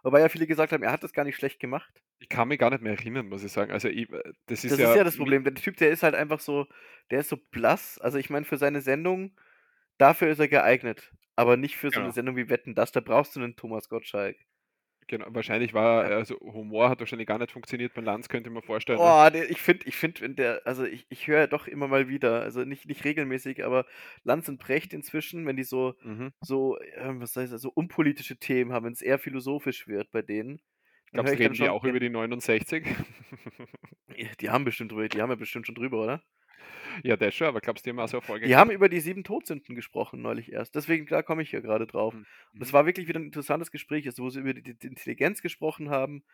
Wobei 0.02 0.20
ja 0.20 0.28
viele 0.28 0.46
gesagt 0.46 0.72
haben, 0.72 0.82
er 0.82 0.92
hat 0.92 1.02
das 1.02 1.12
gar 1.14 1.24
nicht 1.24 1.36
schlecht 1.36 1.60
gemacht. 1.60 1.90
ich 2.18 2.28
kann 2.28 2.48
mich 2.48 2.58
gar 2.58 2.70
nicht 2.70 2.82
mehr 2.82 2.92
erinnern, 2.92 3.26
muss 3.28 3.42
ich 3.42 3.52
sagen. 3.52 3.72
Also 3.72 3.88
ich, 3.88 4.08
das 4.46 4.62
ist 4.64 4.72
Das 4.72 4.78
ja, 4.78 4.90
ist 4.90 4.96
ja 4.96 5.04
das 5.04 5.16
Problem. 5.16 5.44
Der 5.44 5.54
Typ, 5.54 5.76
der 5.78 5.90
ist 5.90 6.02
halt 6.02 6.14
einfach 6.14 6.40
so, 6.40 6.66
der 7.10 7.20
ist 7.20 7.28
so 7.30 7.36
blass. 7.50 7.98
Also 7.98 8.18
ich 8.18 8.28
meine, 8.28 8.44
für 8.44 8.58
seine 8.58 8.82
Sendung, 8.82 9.32
dafür 9.98 10.28
ist 10.28 10.38
er 10.40 10.48
geeignet. 10.48 11.12
Aber 11.36 11.56
nicht 11.56 11.76
für 11.76 11.88
so 11.90 11.96
eine 11.96 12.04
Genau. 12.04 12.14
Sendung 12.14 12.36
wie 12.36 12.48
Wetten, 12.50 12.74
das, 12.74 12.92
da 12.92 13.00
brauchst 13.00 13.34
du 13.34 13.40
einen 13.40 13.56
Thomas 13.56 13.88
Gottschalk. 13.88 14.36
Genau, 15.06 15.26
wahrscheinlich 15.30 15.72
war, 15.74 16.04
also 16.04 16.38
Humor 16.40 16.88
hat 16.90 17.00
wahrscheinlich 17.00 17.26
gar 17.28 17.38
nicht 17.38 17.52
funktioniert 17.52 17.94
beim 17.94 18.04
Lanz, 18.04 18.28
könnte 18.28 18.50
mir 18.50 18.62
vorstellen. 18.62 19.02
ne? 19.02 19.16
Oh, 19.16 19.28
der, 19.32 19.50
ich 19.50 19.60
finde, 19.60 19.86
ich 19.86 19.96
finde, 19.96 20.20
wenn 20.20 20.36
der, 20.36 20.62
also 20.66 20.84
ich, 20.84 21.06
ich 21.08 21.26
höre 21.26 21.40
ja 21.40 21.46
doch 21.48 21.66
immer 21.66 21.88
mal 21.88 22.08
wieder, 22.08 22.42
also 22.42 22.64
nicht, 22.64 22.86
nicht 22.86 23.04
regelmäßig, 23.04 23.64
aber 23.64 23.86
Lanz 24.22 24.48
und 24.48 24.58
Brecht 24.58 24.92
inzwischen, 24.92 25.46
wenn 25.46 25.56
die 25.56 25.64
so, 25.64 25.94
Mhm. 26.04 26.28
so, 26.40 26.78
ähm, 26.94 27.20
was 27.20 27.34
heißt 27.34 27.52
das, 27.52 27.62
so 27.62 27.70
unpolitische 27.74 28.36
Themen 28.38 28.72
haben, 28.72 28.84
wenn 28.86 28.92
es 28.92 29.02
eher 29.02 29.18
philosophisch 29.18 29.88
wird 29.88 30.12
bei 30.12 30.22
denen. 30.22 30.60
Glaubst 31.12 31.32
du, 31.32 31.38
reden 31.38 31.56
die 31.56 31.68
auch 31.70 31.84
über 31.84 31.98
die 31.98 32.10
69? 32.10 32.84
Ja, 34.16 34.28
Die 34.40 34.48
haben 34.50 34.64
bestimmt 34.64 34.92
drüber, 34.92 35.08
die 35.10 35.20
haben 35.20 35.30
ja 35.30 35.36
bestimmt 35.36 35.66
schon 35.66 35.74
drüber, 35.74 36.02
oder? 36.02 36.22
Ja, 37.02 37.16
das 37.16 37.34
schon, 37.34 37.46
aber 37.46 37.60
glaubst 37.60 37.84
du, 37.84 37.90
die 37.90 37.96
haben 37.96 38.04
auch 38.04 38.08
so 38.08 38.18
Erfolge 38.18 38.46
Die 38.46 38.56
haben 38.56 38.70
über 38.70 38.88
die 38.88 39.00
sieben 39.00 39.24
Todsünden 39.24 39.74
gesprochen 39.74 40.22
neulich 40.22 40.52
erst. 40.52 40.74
Deswegen, 40.74 41.06
da 41.06 41.22
komme 41.22 41.42
ich 41.42 41.50
hier 41.50 41.62
gerade 41.62 41.86
drauf. 41.86 42.14
Mhm. 42.14 42.26
Und 42.52 42.62
das 42.62 42.72
war 42.72 42.86
wirklich 42.86 43.08
wieder 43.08 43.20
ein 43.20 43.26
interessantes 43.26 43.70
Gespräch, 43.70 44.06
also 44.06 44.22
wo 44.22 44.30
sie 44.30 44.40
über 44.40 44.54
die, 44.54 44.74
die 44.74 44.86
Intelligenz 44.86 45.42
gesprochen 45.42 45.90
haben. 45.90 46.24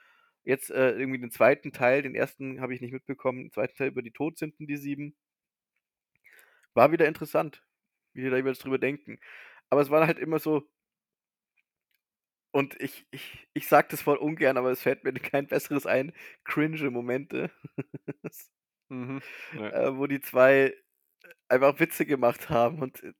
Jetzt 0.44 0.70
äh, 0.70 0.92
irgendwie 0.92 1.20
den 1.20 1.30
zweiten 1.30 1.72
Teil, 1.72 2.02
den 2.02 2.14
ersten 2.14 2.60
habe 2.60 2.74
ich 2.74 2.80
nicht 2.80 2.92
mitbekommen, 2.92 3.44
den 3.44 3.52
zweiten 3.52 3.76
Teil 3.76 3.88
über 3.88 4.02
die 4.02 4.12
Todsünden, 4.12 4.66
die 4.66 4.76
sieben. 4.76 5.14
war 6.74 6.92
wieder 6.92 7.06
interessant, 7.06 7.62
wie 8.14 8.22
wir 8.22 8.30
da 8.30 8.36
jeweils 8.36 8.58
drüber 8.58 8.78
denken. 8.78 9.18
Aber 9.70 9.80
es 9.82 9.90
war 9.90 10.06
halt 10.06 10.18
immer 10.18 10.38
so 10.38 10.68
und 12.52 12.80
ich 12.80 13.06
ich 13.10 13.48
ich 13.54 13.68
sage 13.68 13.88
das 13.90 14.02
voll 14.02 14.16
ungern, 14.16 14.56
aber 14.56 14.70
es 14.70 14.82
fällt 14.82 15.04
mir 15.04 15.12
kein 15.34 15.46
besseres 15.46 15.86
ein, 15.86 16.12
cringe 16.44 16.90
Momente. 16.90 17.50
Mhm, 18.90 19.22
ja. 19.52 19.72
Äh, 19.72 19.96
wo 19.96 20.06
die 20.06 20.20
2 20.20 20.74
einfach 21.48 21.80
Witze 21.80 22.06
gemacht 22.06 22.50
haben 22.50 22.80
und, 22.80 23.02
äh, 23.04 23.12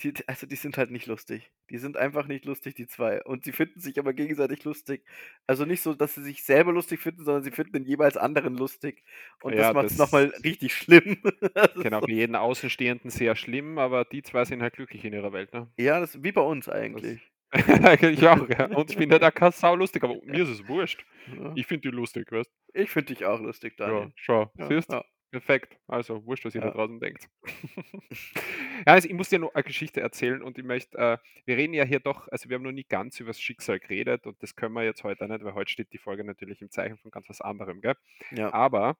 die 0.00 0.14
also, 0.26 0.46
die 0.46 0.56
sind 0.56 0.78
halt 0.78 0.90
nicht 0.90 1.06
lustig. 1.06 1.52
Die 1.68 1.76
sind 1.78 1.96
einfach 1.98 2.26
nicht 2.26 2.46
lustig, 2.46 2.74
die 2.74 2.86
2. 2.86 3.22
Und 3.24 3.44
sie 3.44 3.52
finden 3.52 3.80
sich 3.80 3.98
aber 3.98 4.14
gegenseitig 4.14 4.64
lustig. 4.64 5.04
Also, 5.46 5.66
nicht 5.66 5.82
so, 5.82 5.94
dass 5.94 6.14
sie 6.14 6.22
sich 6.22 6.42
selber 6.42 6.72
lustig 6.72 7.00
finden, 7.00 7.24
sondern 7.24 7.42
sie 7.44 7.50
finden 7.50 7.72
den 7.74 7.84
jeweils 7.84 8.16
anderen 8.16 8.56
lustig. 8.56 9.04
Und 9.42 9.58
Ja, 9.58 9.58
das 9.58 9.72
macht's 9.72 9.96
das 9.96 9.98
noch 9.98 10.10
mal 10.12 10.32
richtig 10.44 10.74
schlimm. 10.74 11.18
Genau, 11.82 12.00
für 12.02 12.10
jeden 12.12 12.36
Außenstehenden 12.36 13.10
sehr 13.10 13.36
schlimm, 13.36 13.78
aber 13.78 14.04
die 14.06 14.22
2 14.22 14.44
sind 14.46 14.62
halt 14.62 14.74
glücklich 14.74 15.04
in 15.04 15.12
ihrer 15.12 15.32
Welt, 15.32 15.52
ne? 15.52 15.70
Ja, 15.76 15.98
das 16.00 16.14
ist 16.14 16.22
wie 16.22 16.32
bei 16.32 16.42
uns 16.42 16.68
eigentlich. 16.68 17.32
eigentlich 17.84 18.26
auch, 18.28 18.48
ja. 18.48 18.66
Und 18.66 18.90
ich 18.90 18.96
finde 18.96 19.18
da 19.18 19.30
keine 19.30 19.52
Sau 19.52 19.74
lustig, 19.74 20.04
aber 20.04 20.16
mir 20.24 20.42
ist 20.44 20.48
es 20.50 20.68
wurscht. 20.68 21.04
Ja. 21.26 21.52
Ich 21.56 21.66
finde 21.66 21.90
die 21.90 21.94
lustig, 21.96 22.30
weißt 22.30 22.50
Ich 22.74 22.90
finde 22.90 23.14
dich 23.14 23.24
auch 23.24 23.40
lustig, 23.40 23.74
Ja, 23.86 23.86
Daniel. 23.88 24.12
schau, 24.14 24.52
Ja, 24.56 24.66
siehst? 24.68 24.92
ja. 24.92 25.04
Perfekt. 25.32 25.78
Also, 25.86 26.24
wurscht, 26.26 26.44
was 26.44 26.54
ihr 26.56 26.60
da 26.60 26.68
Ja. 26.68 26.72
draußen 26.74 26.98
denkt. 27.00 27.28
Ja, 28.86 28.94
also, 28.94 29.08
ich 29.08 29.14
muss 29.14 29.28
dir 29.28 29.38
noch 29.38 29.54
eine 29.54 29.62
Geschichte 29.64 30.00
erzählen 30.00 30.42
und 30.42 30.56
ich 30.58 30.64
möchte 30.64 30.96
äh, 30.96 31.18
wir 31.44 31.56
reden 31.56 31.74
ja 31.74 31.84
hier 31.84 32.00
doch 32.00 32.28
also, 32.28 32.48
wir 32.48 32.54
haben 32.56 32.62
noch 32.62 32.72
nie 32.72 32.84
ganz 32.84 33.20
übers 33.20 33.40
Schicksal 33.40 33.78
geredet 33.78 34.26
und 34.26 34.42
das 34.42 34.56
können 34.56 34.74
wir 34.74 34.84
jetzt 34.84 35.04
heute 35.04 35.26
nicht, 35.28 35.44
weil 35.44 35.54
heute 35.54 35.70
steht 35.70 35.92
die 35.92 35.98
Folge 35.98 36.24
natürlich 36.24 36.62
im 36.62 36.70
Zeichen 36.70 36.96
von 36.98 37.10
ganz 37.10 37.28
was 37.28 37.40
anderem, 37.42 37.80
gell? 37.82 37.94
Ja. 38.30 38.52
Aber, 38.54 38.96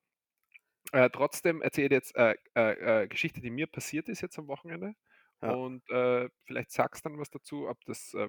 äh, 0.92 1.10
trotzdem 1.10 1.62
erzähle 1.62 1.86
ich 1.88 1.92
jetzt, 1.92 2.16
äh, 2.16 2.34
äh, 2.56 3.02
äh, 3.04 3.08
Geschichte, 3.08 3.40
die 3.40 3.50
mir 3.50 3.66
passiert 3.68 4.08
ist 4.08 4.20
jetzt 4.22 4.38
am 4.38 4.48
Wochenende 4.48 4.94
Ja. 5.42 5.52
und, 5.54 5.88
äh, 5.90 6.28
vielleicht 6.44 6.72
sagst 6.72 7.06
dann 7.06 7.18
was 7.18 7.30
dazu, 7.30 7.68
ob 7.68 7.78
das, 7.86 8.14
äh, 8.14 8.28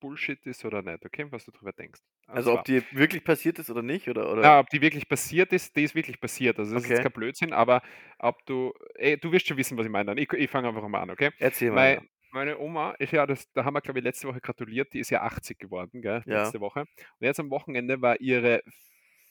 Bullshit 0.00 0.44
ist 0.46 0.64
oder 0.64 0.82
nicht, 0.82 1.04
okay? 1.06 1.26
Was 1.30 1.44
du 1.46 1.50
drüber 1.52 1.72
denkst. 1.72 2.00
Und 2.28 2.46
Also, 2.46 2.52
ob 2.52 2.64
die 2.64 2.82
wirklich 2.90 3.24
passiert 3.24 3.58
ist 3.58 3.70
oder 3.70 3.82
nicht 3.82 4.08
oder 4.08 4.30
oder 4.32 4.52
na, 4.52 4.58
ob 4.60 4.68
die 4.70 4.80
wirklich 4.80 5.08
passiert 5.08 5.52
ist, 5.52 5.76
die 5.76 5.84
ist 5.84 5.94
wirklich 5.94 6.20
passiert. 6.20 6.58
Also, 6.58 6.74
das 6.74 6.86
ist 6.88 7.00
Okay. 7.00 7.00
kein 7.00 7.12
Blödsinn, 7.12 7.52
aber 7.52 7.82
ob 8.18 8.44
du 8.46 8.72
ey, 8.96 9.16
du 9.18 9.32
wirst 9.32 9.46
schon 9.46 9.56
wissen, 9.56 9.76
was 9.78 9.86
ich 9.86 9.92
meine 9.92 10.06
dann. 10.06 10.18
Ich 10.18 10.32
ich 10.32 10.50
fange 10.50 10.68
einfach 10.68 10.86
mal 10.88 11.00
an, 11.02 11.10
okay? 11.10 11.30
Erzähl 11.38 11.70
mal, 11.70 11.86
Mei 11.86 11.98
ja. 11.98 12.02
meine 12.32 12.58
Oma 12.58 12.92
ist 12.98 13.12
ja 13.12 13.26
das 13.26 13.50
da 13.52 13.64
haben 13.64 13.74
wir, 13.74 13.80
glaube 13.80 14.00
ich, 14.00 14.04
letzte 14.04 14.26
Woche 14.28 14.40
gratuliert, 14.40 14.92
die 14.92 14.98
ist 15.00 15.10
ja 15.10 15.22
80 15.22 15.58
geworden, 15.58 16.02
gell, 16.02 16.24
Ja. 16.24 16.54
letzte 16.54 16.60
Woche. 16.60 16.80
Und 16.82 16.88
jetzt 17.20 17.38
am 17.40 17.50
Wochenende 17.50 18.00
war 18.02 18.20
ihre 18.20 18.62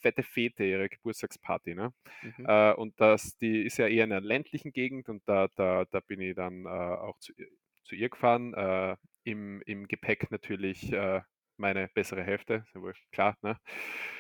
fette 0.01 0.24
Fete, 0.24 0.64
ihre 0.66 0.89
Geburtstagsparty, 0.89 1.76
ne? 1.76 1.93
Mhm. 2.22 2.47
Äh, 2.47 2.74
und 2.74 2.99
das 3.01 3.38
die 3.38 3.64
ist 3.64 3.78
ja 3.78 3.88
eher 3.88 4.05
in 4.05 4.09
'ner 4.11 4.22
ländlichen 4.22 4.72
Gegend 4.74 5.09
und 5.09 5.24
da 5.28 5.47
da 5.55 5.86
da 5.86 5.99
bin 6.01 6.22
ich 6.22 6.36
dann, 6.36 6.66
äh, 6.66 6.70
auch 6.70 7.18
zu 7.20 7.34
ihr 7.38 7.47
zu 7.84 7.95
ihr 7.95 8.09
gefahren, 8.09 8.53
äh, 8.53 8.95
im 9.24 9.61
im 9.65 9.88
Gepäck 9.88 10.32
natürlich, 10.32 10.91
äh, 10.93 11.21
meine 11.57 11.89
bessere 11.89 12.24
Hälfte, 12.24 12.63
ist 12.67 12.74
ja 12.76 12.82
wohl 12.82 12.93
klar, 13.11 13.38
ne? 13.41 13.57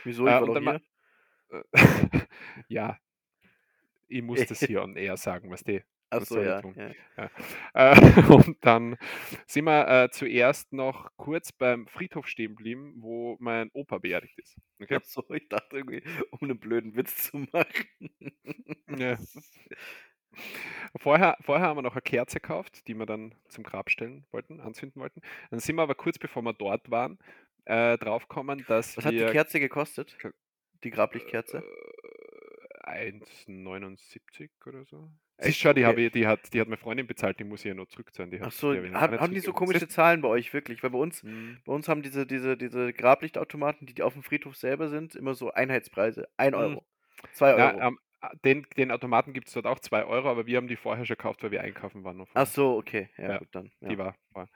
Wieso? 0.05 0.27
Ich 0.27 0.35
Äh, 0.35 0.41
und 0.41 0.55
dann 0.55 0.67
äh, 1.51 1.63
ja. 2.69 2.99
Ich 4.09 4.21
muss 4.21 4.45
das 4.45 4.63
hier 4.63 4.81
on 4.83 4.95
air 4.95 5.17
sagen, 5.17 5.49
Was 6.11 6.29
so, 6.29 6.39
soll 6.39 6.47
ich 6.49 6.55
ja, 6.55 6.63
ja. 6.75 6.95
Ja. 7.17 7.31
Äh, 7.73 7.95
und 8.33 8.57
dann 8.65 8.97
sind 9.47 9.65
wir, 9.65 9.87
äh, 9.87 10.09
zuerst 10.11 10.73
noch 10.73 11.09
kurz 11.17 11.51
beim 11.51 11.87
Friedhof 11.87 12.27
stehen 12.27 12.55
geblieben, 12.55 12.95
wo 12.97 13.37
mein 13.39 13.69
Opa 13.73 13.97
beerdigt 13.99 14.37
ist, 14.39 14.57
okay? 14.81 14.99
Ach 14.99 15.03
so, 15.03 15.23
ich 15.33 15.47
dachte 15.49 15.77
irgendwie, 15.77 16.03
um 16.31 16.47
'nen 16.47 16.59
blöden 16.59 16.95
Witz 16.95 17.31
zu 17.31 17.37
machen. 17.53 17.87
Ne. 18.87 19.17
Vorher 20.97 21.37
vorher 21.41 21.67
haben 21.67 21.77
wir 21.77 21.81
noch 21.81 21.95
'ne 21.95 22.01
Kerze 22.01 22.39
gekauft, 22.39 22.87
die 22.87 22.93
wir 22.95 23.05
dann 23.07 23.35
zum 23.49 23.63
Grab 23.63 23.89
stellen 23.89 24.25
wollten 24.31 24.61
anzünden 24.61 25.01
wollten. 25.01 25.21
Dann 25.51 25.59
sind 25.59 25.75
wir 25.77 25.83
aber 25.83 25.95
kurz 25.95 26.19
bevor 26.19 26.43
wir 26.43 26.53
dort 26.53 26.91
waren, 26.91 27.17
äh, 27.65 27.97
draufgekommen, 27.97 28.65
dass 28.65 28.97
Was 28.97 29.05
hat 29.05 29.17
die 29.17 29.25
wir 29.25 29.25
Kerze 29.25 29.59
gekostet? 29.59 30.19
Die 30.83 30.91
Grablichtkerze? 30.91 31.63
Äh, 31.63 32.83
1,79 32.83 34.51
oder 34.65 34.85
so. 34.85 35.09
Echt? 35.39 35.57
Siehst 35.57 35.59
schon, 35.59 35.75
die 35.75 35.85
Okay. 35.85 35.99
ich 36.05 36.11
die 36.11 36.27
hat 36.27 36.53
die 36.53 36.61
hat 36.61 36.67
meine 36.67 36.77
Freundin 36.77 37.07
bezahlt, 37.07 37.39
die 37.39 37.43
muss 37.43 37.61
ich 37.61 37.65
ja 37.65 37.73
noch 37.73 37.87
zurückzahlen. 37.87 38.31
Die 38.31 38.41
Ach 38.41 38.51
hat 38.51 38.51
so, 38.51 38.73
die 38.73 38.79
ich 38.79 38.91
noch 38.91 39.07
haben 39.19 39.33
die 39.33 39.39
so 39.41 39.53
komische 39.53 39.87
Zahlen 39.87 40.21
bei 40.21 40.27
euch 40.27 40.53
wirklich? 40.53 40.81
Weil 40.83 40.89
bei 40.89 40.97
uns 40.97 41.23
Mhm. 41.23 41.63
bei 41.65 41.73
uns 41.73 41.87
haben 41.87 42.01
diese 42.01 42.25
diese 42.25 42.57
diese 42.57 42.91
Grablichtautomaten, 42.93 43.85
die 43.87 43.93
die 43.93 44.01
aufm 44.03 44.23
Friedhof 44.23 44.55
selber 44.55 44.89
sind, 44.89 45.15
immer 45.15 45.35
so 45.35 45.51
Einheitspreise. 45.51 46.27
1 46.37 46.55
Mhm. 46.55 46.77
€, 46.81 46.85
2 47.31 47.53
Na, 47.55 47.73
€. 47.77 47.83
ähm, 47.87 47.99
a 48.12 48.12
den 48.45 48.65
den 48.77 48.91
Automaten 48.91 49.33
gibt's 49.33 49.53
dort 49.53 49.67
auch 49.67 49.79
2 49.79 50.05
€, 50.05 50.29
aber 50.29 50.45
wir 50.47 50.57
haben 50.57 50.67
die 50.67 50.75
vorher 50.77 51.05
schon 51.05 51.17
gekauft, 51.17 51.43
weil 51.43 51.51
wir 51.51 51.61
einkaufen 51.61 52.03
waren 52.03 52.25
Ach 52.35 52.47
so, 52.47 52.77
okay. 52.77 53.09
Ja, 53.17 53.31
Ja, 53.31 53.39
gut 53.39 53.49
dann, 53.53 53.71
die 53.89 53.97
ja. 53.97 53.97
war 53.97 54.15
vorher. 54.33 54.49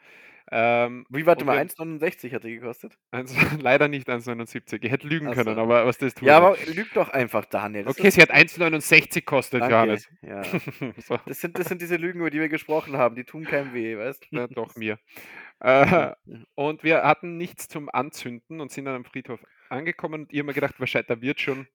Ähm, 0.51 1.07
Wie, 1.09 1.25
warte 1.25 1.43
mal, 1.45 1.57
wir 1.57 1.61
1,69 1.61 2.33
hat 2.33 2.43
die 2.45 2.55
gekostet? 2.55 2.97
eins 3.11 3.33
leider 3.61 3.87
nicht 3.87 4.09
1,79. 4.09 4.83
Ich 4.83 4.91
hätte 4.91 5.07
lügen 5.07 5.29
Ach 5.29 5.35
können, 5.35 5.57
so. 5.57 5.59
aber 5.59 5.85
was 5.85 5.97
das 5.97 6.13
tue 6.13 6.31
Ja, 6.31 6.37
aber 6.37 6.57
lüg 6.65 6.93
doch 6.93 7.09
einfach, 7.09 7.45
Daniel. 7.45 7.85
Das 7.85 7.97
Okay, 7.97 8.09
sie 8.11 8.21
hat 8.21 8.31
1,69 8.31 9.25
gekostet, 9.25 9.65
Danke, 9.65 9.67
Johannes. 9.67 10.07
ja. 10.21 10.59
So. 10.97 11.17
Das 11.25 11.39
sind 11.41 11.57
das 11.57 11.67
sind 11.67 11.81
diese 11.81 11.95
Lügen, 11.97 12.19
über 12.19 12.29
die 12.29 12.39
wir 12.39 12.49
gesprochen 12.49 12.97
haben, 12.97 13.15
die 13.15 13.23
tun 13.25 13.45
keinem 13.45 13.73
weh, 13.73 13.97
weißt? 13.97 14.27
Ja, 14.33 14.47
doch, 14.47 14.75
mir. 14.75 14.99
Äh, 15.59 16.15
und 16.55 16.83
wir 16.83 17.03
hatten 17.03 17.37
nichts 17.37 17.67
zum 17.69 17.89
Anzünden 17.89 18.61
und 18.61 18.71
sind 18.71 18.85
dann 18.85 18.95
am 18.95 19.05
Friedhof 19.05 19.45
angekommen 19.69 20.23
und 20.23 20.33
ich 20.33 20.39
habe 20.39 20.47
mir 20.47 20.53
gedacht: 20.53 20.79
„Wahrscheinlich 20.79 21.07
da 21.07 21.21
wird 21.21 21.41
schon“ 21.41 21.67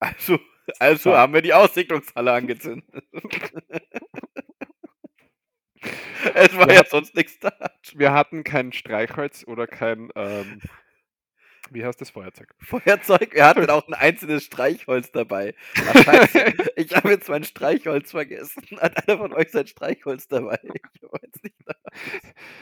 Also 0.00 0.38
also 0.78 1.10
So. 1.10 1.16
haben 1.16 1.32
wir 1.34 1.42
die 1.42 1.54
Aussichtungshalle 1.54 2.32
angezündet. 2.32 3.04
Es 6.34 6.54
war 6.56 6.70
ja 6.70 6.80
hatten 6.80 6.90
sonst 6.90 7.14
nix 7.14 7.38
da. 7.38 7.52
wir 7.94 8.12
hatten 8.12 8.44
kein 8.44 8.72
Streichholz 8.72 9.44
oder 9.46 9.66
kein, 9.66 10.10
ähm 10.14 10.60
wie 11.70 11.84
heißt 11.84 12.00
das, 12.00 12.10
Feuerzeug? 12.10 12.48
Feuerzeug? 12.58 13.32
Wir 13.32 13.46
hatten 13.46 13.60
auch 13.70 13.86
'n 13.86 13.94
einzelnes 13.94 14.44
Streichholz 14.44 15.12
dabei. 15.12 15.54
Scheiße, 15.74 16.52
ich 16.76 16.94
habe 16.96 17.10
jetzt 17.10 17.28
mein 17.28 17.44
Streichholz 17.44 18.10
vergessen. 18.10 18.62
Hat 18.80 19.08
einer 19.08 19.18
von 19.18 19.32
euch 19.32 19.50
sein 19.50 19.66
Streichholz 19.66 20.26
dabei? 20.28 20.58
Ich 20.74 20.82
jetzt 21.22 21.44
nicht. 21.44 21.54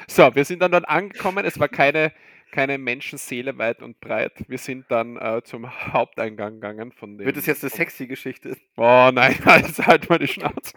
So, 0.08 0.34
wir 0.34 0.44
sind 0.44 0.60
dann 0.60 0.72
dort 0.72 0.88
angekommen. 0.88 1.44
Es 1.44 1.58
war 1.58 1.68
keine 1.68 2.12
keine 2.52 2.78
Menschenseele 2.78 3.56
weit 3.58 3.82
und 3.82 4.00
breit. 4.00 4.44
Wir 4.48 4.58
sind 4.58 4.90
dann, 4.90 5.16
äh, 5.16 5.42
zum 5.44 5.68
Haupteingang 5.92 6.54
gegangen 6.54 6.92
von 6.92 7.18
Wird 7.22 7.36
das 7.36 7.44
dem 7.44 7.46
jetzt 7.46 7.62
'ne 7.62 7.70
vom 7.70 7.78
sexy 7.78 8.06
Geschichte? 8.06 8.56
Oh 8.76 9.10
nein, 9.12 9.36
jetzt 9.46 9.78
halt 9.86 10.08
mal 10.08 10.18
die 10.18 10.28
Schnauze. 10.28 10.74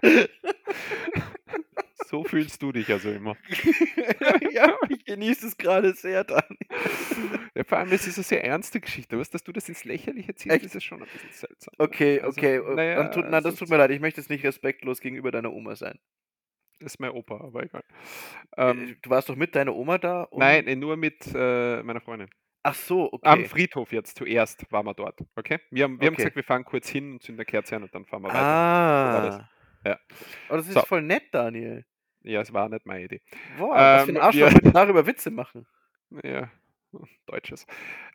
So 2.08 2.24
fühlst 2.24 2.62
du 2.62 2.72
dich 2.72 2.90
also 2.92 3.10
immer. 3.10 3.36
Ja, 4.52 4.76
ich 4.88 5.04
genieße 5.04 5.46
es 5.48 5.56
grade 5.58 5.94
sehr, 5.94 6.24
Daniel. 6.24 6.58
Ja, 7.54 7.64
vor 7.64 7.78
allem, 7.78 7.92
es 7.92 8.06
ist 8.06 8.18
'ne 8.18 8.24
sehr 8.24 8.44
ernste 8.44 8.80
Geschichte. 8.80 9.18
Weißt 9.18 9.32
du, 9.32 9.36
dass 9.38 9.44
du 9.44 9.52
das 9.52 9.68
ins 9.68 9.84
Lächerliche 9.84 10.34
ziehst, 10.34 10.62
ist 10.62 10.74
ja 10.74 10.80
schon 10.80 11.02
ein 11.02 11.08
bisschen 11.10 11.32
seltsam? 11.32 11.74
Okay, 11.78 12.20
Also, 12.20 12.40
okay, 12.40 12.60
na 12.74 12.82
äh, 12.82 12.94
dann 12.94 13.10
tut 13.10 13.24
es 13.30 13.42
das 13.42 13.56
tut 13.56 13.68
mir 13.68 13.76
leid. 13.78 13.90
Ich 13.90 14.00
möchte 14.00 14.20
jetzt 14.20 14.30
nicht 14.30 14.44
respektlos 14.44 15.00
gegenüber 15.00 15.30
deiner 15.30 15.52
Oma 15.52 15.76
sein. 15.76 15.98
Ist 16.80 17.00
mein 17.00 17.10
Opa, 17.10 17.36
aber 17.40 17.62
egal. 17.64 17.84
Äh, 18.66 18.74
Ähm 18.74 18.96
du 19.02 19.10
warst 19.10 19.28
doch 19.28 19.36
mit 19.36 19.54
deiner 19.54 19.74
Oma 19.74 19.98
da, 19.98 20.28
Nein, 20.36 20.66
äh, 20.66 20.76
nur 20.76 20.96
mit, 20.96 21.26
äh, 21.34 21.82
meiner 21.82 22.00
Freundin. 22.00 22.28
Ach 22.64 22.74
so, 22.74 23.12
Am 23.24 23.44
okay. 23.44 23.44
Friedhof 23.44 23.92
jetzt 23.92 24.16
zuerst 24.18 24.70
waren 24.72 24.86
wir 24.86 24.94
dort, 24.94 25.20
okay? 25.36 25.58
Wir 25.70 25.84
haben 25.84 26.00
wir 26.00 26.06
haben 26.08 26.14
Okay. 26.14 26.16
gesagt, 26.16 26.36
wir 26.36 26.44
fahren 26.44 26.64
kurz 26.64 26.88
hin 26.88 27.12
und 27.14 27.22
zünden 27.22 27.38
'ne 27.40 27.44
Kerze 27.46 27.76
an 27.76 27.82
und 27.84 27.94
dann 27.94 28.06
fahren 28.06 28.22
wir 28.22 28.32
weiter. 28.32 28.56
So. 29.12 29.20
Ah. 29.20 29.48
Ja. 29.86 29.98
Oh, 30.48 30.56
das 30.56 30.68
ist 30.68 30.82
So. 30.82 30.86
voll 30.86 31.02
nett, 31.02 31.32
Daniel. 31.32 31.84
Ja, 32.22 32.40
es 32.40 32.52
war 32.52 32.68
nicht 32.68 32.86
meine 32.86 33.04
Idee. 33.04 33.22
Boah, 33.48 33.90
was 33.90 34.04
für 34.04 34.10
'n 34.12 34.16
Ähm, 34.16 34.18
Arschloch 34.18 34.52
wir 34.52 34.72
darüber 34.72 35.06
Witze 35.06 35.30
machen. 35.30 35.66
Ja, 36.24 36.50
Deutsches. 37.26 37.66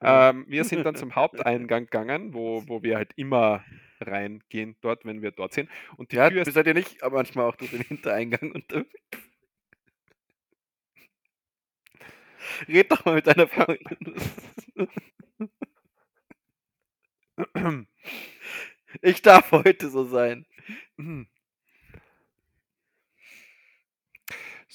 Ähm, 0.03 0.45
wir 0.47 0.63
sind 0.63 0.85
dann 0.85 0.95
zum 0.95 1.15
Haupteingang 1.15 1.85
gegangen, 1.85 2.33
wo 2.33 2.63
wo 2.67 2.83
wir 2.83 2.97
halt 2.97 3.13
immer 3.15 3.63
reingehen 4.07 4.75
dort, 4.81 5.05
wenn 5.05 5.21
wir 5.21 5.31
dort 5.31 5.53
sind. 5.53 5.69
Und 5.97 6.11
die 6.11 6.17
Ja, 6.17 6.29
Tür 6.29 6.45
seid 6.51 6.67
ihr 6.67 6.73
nicht 6.73 7.03
aber 7.03 7.17
manchmal 7.17 7.45
auch 7.47 7.55
durch 7.55 7.71
den 7.71 7.81
Hintereingang 7.81 8.51
unterwegs? 8.51 9.01
Red 12.67 12.91
doch 12.91 13.05
mal 13.05 13.15
mit 13.15 13.27
deiner 13.27 13.47
Freundin. 13.47 14.15
Ich 19.01 19.21
darf 19.21 19.51
heute 19.51 19.89
so 19.89 20.05
sein. 20.05 20.45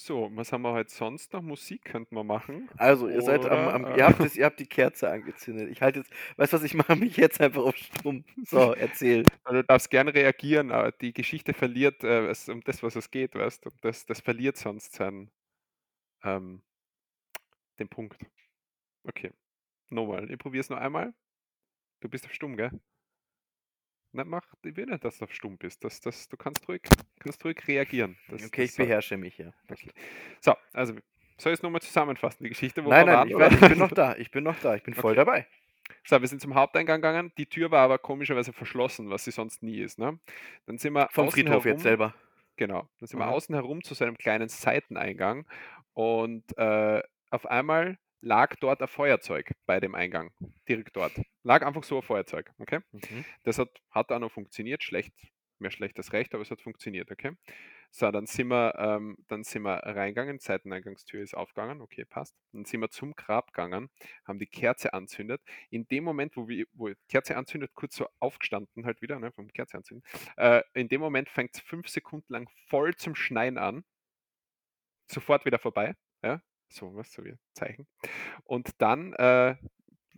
So, 0.06 0.30
was 0.36 0.52
haben 0.52 0.62
wir 0.62 0.72
heute 0.72 0.88
sonst 0.94 1.32
noch? 1.32 1.42
Musik 1.42 1.84
könnten 1.84 2.14
wir 2.14 2.22
machen. 2.22 2.68
Also, 2.76 3.08
ihr 3.08 3.22
seid 3.22 3.44
am 3.44 3.66
am 3.66 3.84
äh 3.86 3.96
ihr 3.98 4.06
habt 4.06 4.20
das 4.20 4.36
ihr 4.36 4.44
habt 4.44 4.60
die 4.60 4.66
Kerze 4.68 5.10
angezündet. 5.10 5.68
Ich 5.68 5.82
halte 5.82 5.98
jetzt 5.98 6.12
weißt 6.36 6.52
du 6.52 6.56
was, 6.58 6.62
ich 6.62 6.74
mache 6.74 6.94
mich 6.94 7.16
jetzt 7.16 7.40
einfach 7.40 7.64
auf 7.64 7.76
stumm. 7.76 8.24
So, 8.44 8.72
erzähl. 8.72 9.24
Also, 9.42 9.62
du 9.62 9.66
darfst 9.66 9.90
gerne 9.90 10.14
reagieren, 10.14 10.70
aber 10.70 10.92
die 10.92 11.12
Geschichte 11.12 11.54
verliert, 11.54 12.04
äh, 12.04 12.28
es 12.28 12.48
um 12.48 12.60
das, 12.60 12.84
was 12.84 12.94
es 12.94 13.10
geht, 13.10 13.34
weißt 13.34 13.64
du? 13.66 13.70
Das 13.80 14.06
das 14.06 14.20
verliert 14.20 14.56
sonst 14.56 14.92
seinen 14.94 15.32
ähm, 16.24 16.62
den 17.78 17.88
Punkt. 17.88 18.18
Okay. 19.04 19.32
Noch 19.90 20.06
mal. 20.06 20.30
Ich 20.30 20.38
probiere 20.38 20.60
es 20.60 20.70
noch 20.70 20.78
einmal. 20.78 21.14
Du 22.00 22.08
bist 22.08 22.26
auf 22.26 22.32
stumm, 22.32 22.56
gell? 22.56 22.70
Na, 24.12 24.24
mach, 24.24 24.46
ich 24.64 24.76
will 24.76 24.86
nicht, 24.86 25.04
dass 25.04 25.18
du 25.18 25.24
auf 25.24 25.32
stumm 25.32 25.58
bist. 25.58 25.84
Das, 25.84 26.00
das, 26.00 26.28
du 26.28 26.36
kannst 26.36 26.66
ruhig, 26.68 26.82
kannst 27.18 27.44
ruhig 27.44 27.56
reagieren. 27.66 28.16
Das, 28.28 28.44
okay, 28.44 28.62
das 28.62 28.70
ich 28.70 28.76
beherrsche 28.76 29.16
mich, 29.16 29.38
ja. 29.38 29.52
Okay. 29.70 29.90
So, 30.40 30.54
also 30.72 30.94
soll 31.38 31.52
ich 31.52 31.58
es 31.58 31.62
nochmal 31.62 31.82
zusammenfassen, 31.82 32.44
die 32.44 32.48
Geschichte? 32.48 32.84
Wo 32.84 32.88
nein, 32.88 33.06
nein, 33.06 33.30
waren, 33.34 33.52
ich, 33.52 33.60
ich, 33.60 33.68
bin 33.68 33.78
noch 33.78 33.92
da, 33.92 34.16
ich 34.16 34.30
bin 34.30 34.44
noch 34.44 34.58
da, 34.60 34.74
ich 34.74 34.82
bin 34.82 34.94
voll 34.94 35.12
okay. 35.12 35.24
dabei. 35.24 35.46
So, 36.04 36.20
wir 36.20 36.28
sind 36.28 36.40
zum 36.40 36.54
Haupteingang 36.54 37.00
gegangen. 37.00 37.32
Die 37.36 37.46
Tür 37.46 37.70
war 37.70 37.80
aber 37.80 37.98
komischerweise 37.98 38.52
verschlossen, 38.52 39.10
was 39.10 39.24
sie 39.24 39.30
sonst 39.30 39.62
nie 39.62 39.78
ist. 39.78 39.98
Ne? 39.98 40.18
Dann 40.66 40.78
sind 40.78 40.94
wir 40.94 41.08
vom 41.12 41.30
Friedhof 41.30 41.64
herum, 41.64 41.76
jetzt 41.76 41.82
selber. 41.82 42.14
Genau. 42.56 42.88
Dann 42.98 43.06
sind 43.06 43.20
Aha. 43.20 43.30
wir 43.30 43.34
außen 43.34 43.54
herum 43.54 43.82
zu 43.84 43.94
seinem 43.94 44.16
kleinen 44.16 44.48
Seiteneingang 44.48 45.46
und 45.92 46.56
äh, 46.58 47.02
auf 47.30 47.46
einmal 47.46 47.98
lag 48.20 48.54
dort 48.56 48.82
ein 48.82 48.88
Feuerzeug 48.88 49.52
bei 49.66 49.80
dem 49.80 49.94
Eingang, 49.94 50.32
direkt 50.68 50.96
dort. 50.96 51.12
Lag 51.42 51.64
einfach 51.64 51.84
so 51.84 51.96
ein 51.96 52.02
Feuerzeug, 52.02 52.52
okay? 52.58 52.80
Mhm. 52.92 53.24
Das 53.44 53.58
hat, 53.58 53.70
hat 53.90 54.10
auch 54.12 54.18
noch 54.18 54.32
funktioniert, 54.32 54.82
schlecht, 54.82 55.12
mehr 55.58 55.70
schlecht 55.70 55.96
als 55.98 56.12
recht, 56.12 56.34
aber 56.34 56.42
es 56.42 56.50
hat 56.50 56.60
funktioniert, 56.60 57.10
okay? 57.10 57.32
So, 57.90 58.10
dann 58.10 58.26
sind 58.26 58.48
wir, 58.48 58.74
ähm, 58.78 59.16
dann 59.28 59.42
sind 59.42 59.62
wir 59.62 59.78
reingegangen, 59.78 60.38
Seiteneingangstür 60.38 61.22
ist 61.22 61.34
aufgegangen, 61.34 61.80
okay, 61.80 62.04
passt. 62.04 62.34
Dann 62.52 62.64
sind 62.64 62.80
wir 62.80 62.90
zum 62.90 63.14
Grab 63.14 63.52
gegangen, 63.52 63.88
haben 64.26 64.38
die 64.38 64.46
Kerze 64.46 64.92
anzündet. 64.92 65.40
In 65.70 65.86
dem 65.88 66.04
Moment, 66.04 66.36
wo 66.36 66.48
wir, 66.48 66.66
wo 66.74 66.88
die 66.88 66.96
Kerze 67.08 67.36
anzündet, 67.36 67.72
kurz 67.74 67.96
so 67.96 68.06
aufgestanden 68.20 68.84
halt 68.84 69.00
wieder, 69.00 69.18
ne, 69.18 69.32
vom 69.32 69.48
Kerze 69.48 69.78
anzünden. 69.78 70.04
Äh, 70.36 70.62
in 70.74 70.88
dem 70.88 71.00
Moment 71.00 71.28
fängt 71.30 71.54
es 71.54 71.60
fünf 71.60 71.88
Sekunden 71.88 72.32
lang 72.32 72.50
voll 72.68 72.94
zum 72.96 73.14
Schneien 73.14 73.56
an. 73.56 73.84
Sofort 75.10 75.44
wieder 75.46 75.58
vorbei, 75.58 75.94
ja. 76.22 76.42
So, 76.68 76.94
was 76.94 77.12
so 77.12 77.24
wie 77.24 77.34
Zeichen. 77.54 77.86
Und 78.44 78.70
dann 78.78 79.12
äh, 79.14 79.56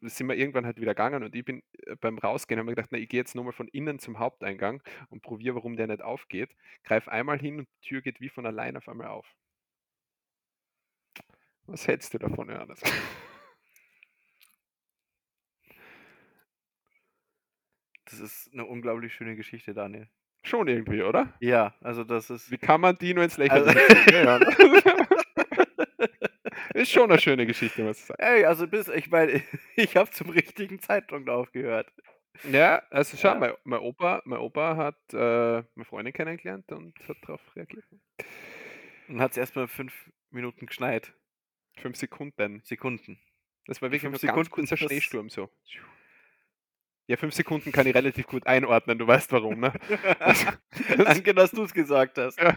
sind 0.03 0.29
wir 0.29 0.37
irgendwann 0.37 0.67
halt 0.67 0.81
wieder 0.81 0.95
gegangen 0.95 1.23
und 1.23 1.35
ich 1.35 1.45
bin 1.45 1.63
äh, 1.87 1.97
beim 1.97 2.19
Rausgehen, 2.19 2.59
habe 2.59 2.67
mir 2.67 2.75
gedacht, 2.75 2.91
na, 2.93 2.99
ich 2.99 3.09
gehe 3.09 3.21
jetzt 3.21 3.35
nochmal 3.35 3.53
von 3.53 3.69
innen 3.69 3.99
zum 3.99 4.19
Haupteingang 4.19 4.83
und 5.11 5.23
probiere, 5.23 5.57
warum 5.57 5.77
der 5.77 5.87
nicht 5.87 6.03
aufgeht. 6.03 6.51
Greif 6.85 7.09
einmal 7.09 7.39
hin 7.39 7.61
und 7.61 7.69
die 7.69 7.89
Tür 7.89 8.03
geht 8.03 8.21
wie 8.21 8.29
von 8.29 8.47
allein 8.47 8.77
auf 8.77 8.89
einmal 8.89 9.09
auf. 9.09 9.27
Was 11.67 11.87
hältst 11.87 12.15
du 12.15 12.19
davon, 12.19 12.49
Johannes? 12.49 12.81
Das 18.07 18.21
ist 18.21 18.51
eine 18.55 18.65
unglaublich 18.65 19.13
schöne 19.13 19.37
Geschichte, 19.37 19.75
Daniel. 19.75 20.09
Schon 20.43 20.67
irgendwie, 20.67 21.03
oder? 21.03 21.35
Ja, 21.41 21.75
also 21.83 22.05
das 22.05 22.31
ist. 22.31 22.51
Wie 22.51 22.57
kann 22.57 22.81
man 22.81 22.97
die 22.97 23.13
nur 23.13 23.23
ins 23.23 23.37
Lächeln 23.37 23.67
also 23.69 24.47
Ist 26.75 26.91
schon 26.91 27.11
eine 27.11 27.21
schöne 27.21 27.47
Geschichte, 27.47 27.83
muss 27.83 27.99
ich 27.99 28.05
sagen. 28.05 28.23
Ey, 28.23 28.45
also 28.45 28.67
bis, 28.67 28.89
ich 28.89 29.11
meine, 29.11 29.43
ich 29.77 29.97
habe 29.97 30.11
zum 30.11 30.31
richtigen 30.31 30.81
Zeitpunkt 30.81 31.29
aufgehört. 31.29 31.91
Ja, 32.51 32.83
also 32.91 33.17
schau, 33.17 33.31
ja. 33.31 33.35
mein, 33.35 33.53
mein, 33.65 33.81
Opa, 33.81 34.23
mein 34.25 34.39
Opa 34.39 34.77
hat 34.77 34.99
äh, 35.13 35.63
meine 35.75 35.85
Freundin 35.85 36.13
kennengelernt 36.13 36.71
und 36.71 36.95
hat 37.09 37.17
darauf 37.23 37.41
reagiert. 37.57 37.85
Und 39.09 39.21
hat 39.21 39.33
es 39.33 39.37
erstmal 39.37 39.67
fünf 39.67 39.93
Minuten 40.31 40.67
geschneit. 40.67 41.13
Fünf 41.79 41.97
Sekunden. 41.97 42.63
Sekunden. 42.65 43.19
Das 43.67 43.83
war 43.83 43.91
wirklich 43.91 44.23
ein 44.25 44.35
ganz 44.35 44.51
kurzer 44.51 44.77
Schneesturm 44.77 45.31
so. 45.31 45.51
Ja, 47.07 47.17
fünf 47.17 47.35
Sekunden 47.35 47.73
kann 47.73 47.87
ich 47.87 47.95
relativ 47.95 48.27
gut 48.27 48.47
einordnen, 48.47 48.99
du 48.99 49.07
weißt 49.07 49.33
warum, 49.33 49.61
ne? 49.61 49.73
Danke, 50.99 51.35
dass 51.35 51.51
du 51.51 51.63
es 51.63 51.73
gesagt 51.73 52.19
hast. 52.19 52.39
Ja. 52.39 52.55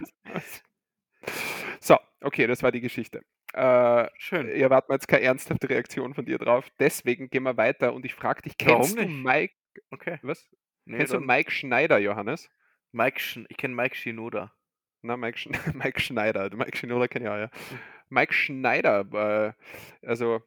So, 1.80 1.97
okay, 2.20 2.47
das 2.47 2.62
war 2.62 2.72
die 2.72 2.82
Geschichte. 2.82 3.24
Äh, 3.54 4.08
Schön. 4.18 4.47
Ihr 4.47 4.64
erwarten 4.64 4.91
jetzt 4.93 5.08
keine 5.08 5.24
ernsthafte 5.24 5.70
Reaktion 5.70 6.14
von 6.14 6.26
dir 6.26 6.38
drauf. 6.38 6.70
Deswegen 6.80 7.30
gehen 7.30 7.43
wir 7.43 7.58
weiter 7.58 7.93
und 7.93 8.06
ich 8.06 8.16
frage 8.16 8.43
dich, 8.43 8.58
kennst 8.58 8.97
Warum 8.97 9.08
du 9.08 9.14
Mike? 9.14 9.54
Okay. 9.89 10.20
Was? 10.22 10.49
Nee, 10.86 10.97
kennst 10.97 11.14
du 11.14 11.20
Mike 11.20 11.52
Schneider, 11.52 11.97
Johannes? 11.99 12.49
Mike 12.91 13.20
Sch 13.20 13.39
ich 13.49 13.58
kenne 13.58 13.76
Mike 13.76 13.95
Shinoda. 13.95 14.54
Na, 15.02 15.18
Mike, 15.18 15.38
Sch 15.38 15.49
Mike 15.74 15.99
Schneider. 15.99 16.49
Mike 16.56 16.78
Shinoda 16.78 17.08
kenne 17.08 17.26
ich 17.26 17.32
auch, 17.32 17.38
ja. 17.38 17.49
Mike 18.10 18.34
Schneider, 18.34 19.06
äh, 20.04 20.06
also 20.06 20.41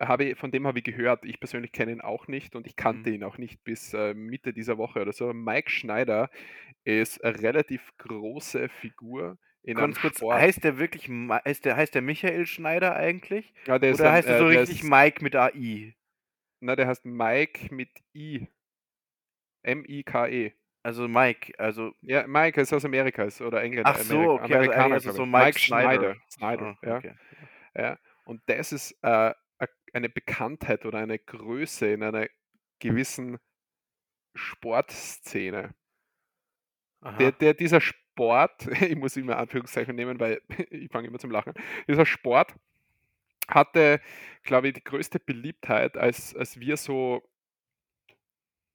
habe 0.00 0.36
von 0.36 0.50
dem 0.50 0.66
habe 0.66 0.78
ich 0.78 0.84
gehört. 0.84 1.24
Ich 1.24 1.40
persönlich 1.40 1.72
kenne 1.72 1.92
ihn 1.92 2.00
auch 2.00 2.28
nicht 2.28 2.54
und 2.54 2.66
ich 2.66 2.76
kannte 2.76 3.10
mhm. 3.10 3.16
ihn 3.16 3.24
auch 3.24 3.38
nicht 3.38 3.64
bis 3.64 3.94
äh, 3.94 4.14
Mitte 4.14 4.52
dieser 4.52 4.76
Woche 4.78 5.00
oder 5.00 5.12
so. 5.12 5.32
Mike 5.32 5.70
Schneider 5.70 6.30
ist 6.84 7.24
eine 7.24 7.40
relativ 7.40 7.92
große 7.98 8.68
Figur 8.68 9.38
Ganz 9.74 10.00
kurz, 10.00 10.16
Sport. 10.16 10.40
heißt 10.40 10.64
der 10.64 10.78
wirklich, 10.78 11.08
heißt 11.08 11.64
der, 11.64 11.76
heißt 11.76 11.94
der 11.94 12.02
Michael 12.02 12.46
Schneider 12.46 12.96
eigentlich? 12.96 13.52
Ja, 13.66 13.78
der 13.78 13.90
ist 13.90 14.00
Oder 14.00 14.12
heißt 14.12 14.28
er 14.28 14.38
so 14.38 14.48
äh, 14.48 14.58
richtig 14.58 14.82
ist, 14.82 14.88
Mike 14.88 15.22
mit 15.22 15.36
AI? 15.36 15.94
Na, 16.60 16.76
der 16.76 16.86
heißt 16.86 17.04
Mike 17.04 17.74
mit 17.74 17.90
I. 18.14 18.48
M-I-K-E. 19.62 20.52
Also 20.82 21.08
Mike, 21.08 21.52
also. 21.58 21.92
Ja, 22.00 22.26
Mike 22.26 22.60
ist 22.60 22.72
aus 22.72 22.84
Amerika 22.84 23.24
ist, 23.24 23.40
oder 23.40 23.62
Engländer. 23.62 23.90
Ach 23.90 23.98
so, 23.98 24.32
okay, 24.32 24.42
also 24.42 24.54
Amerikaner, 24.54 24.94
also, 24.94 25.08
also 25.10 25.22
so 25.22 25.26
Mike, 25.26 25.44
Mike 25.44 25.58
Schneider. 25.58 26.16
Schneider, 26.32 26.78
oh, 26.82 26.86
okay. 26.96 27.14
ja. 27.74 27.82
ja. 27.82 27.98
Und 28.24 28.42
das 28.46 28.72
ist 28.72 28.96
äh, 29.02 29.34
eine 29.92 30.08
Bekanntheit 30.08 30.86
oder 30.86 30.98
eine 30.98 31.18
Größe 31.18 31.88
in 31.92 32.02
einer 32.02 32.28
gewissen 32.78 33.38
Sportszene. 34.34 35.74
Der, 37.18 37.32
der, 37.32 37.54
dieser 37.54 37.80
Sport 38.18 38.66
ich 38.82 38.96
muss 38.96 39.16
immer 39.16 39.38
Anführungszeichen 39.38 39.94
nehmen, 39.94 40.18
weil 40.18 40.42
ich 40.70 40.90
fange 40.90 41.06
immer 41.06 41.20
zum 41.20 41.30
Lachen, 41.30 41.54
dieser 41.86 42.04
Sport 42.04 42.54
hatte, 43.46 44.00
glaube 44.42 44.68
ich, 44.68 44.74
die 44.74 44.84
größte 44.84 45.20
Beliebtheit, 45.20 45.96
als, 45.96 46.34
als 46.34 46.58
wir 46.58 46.76
so, 46.76 47.22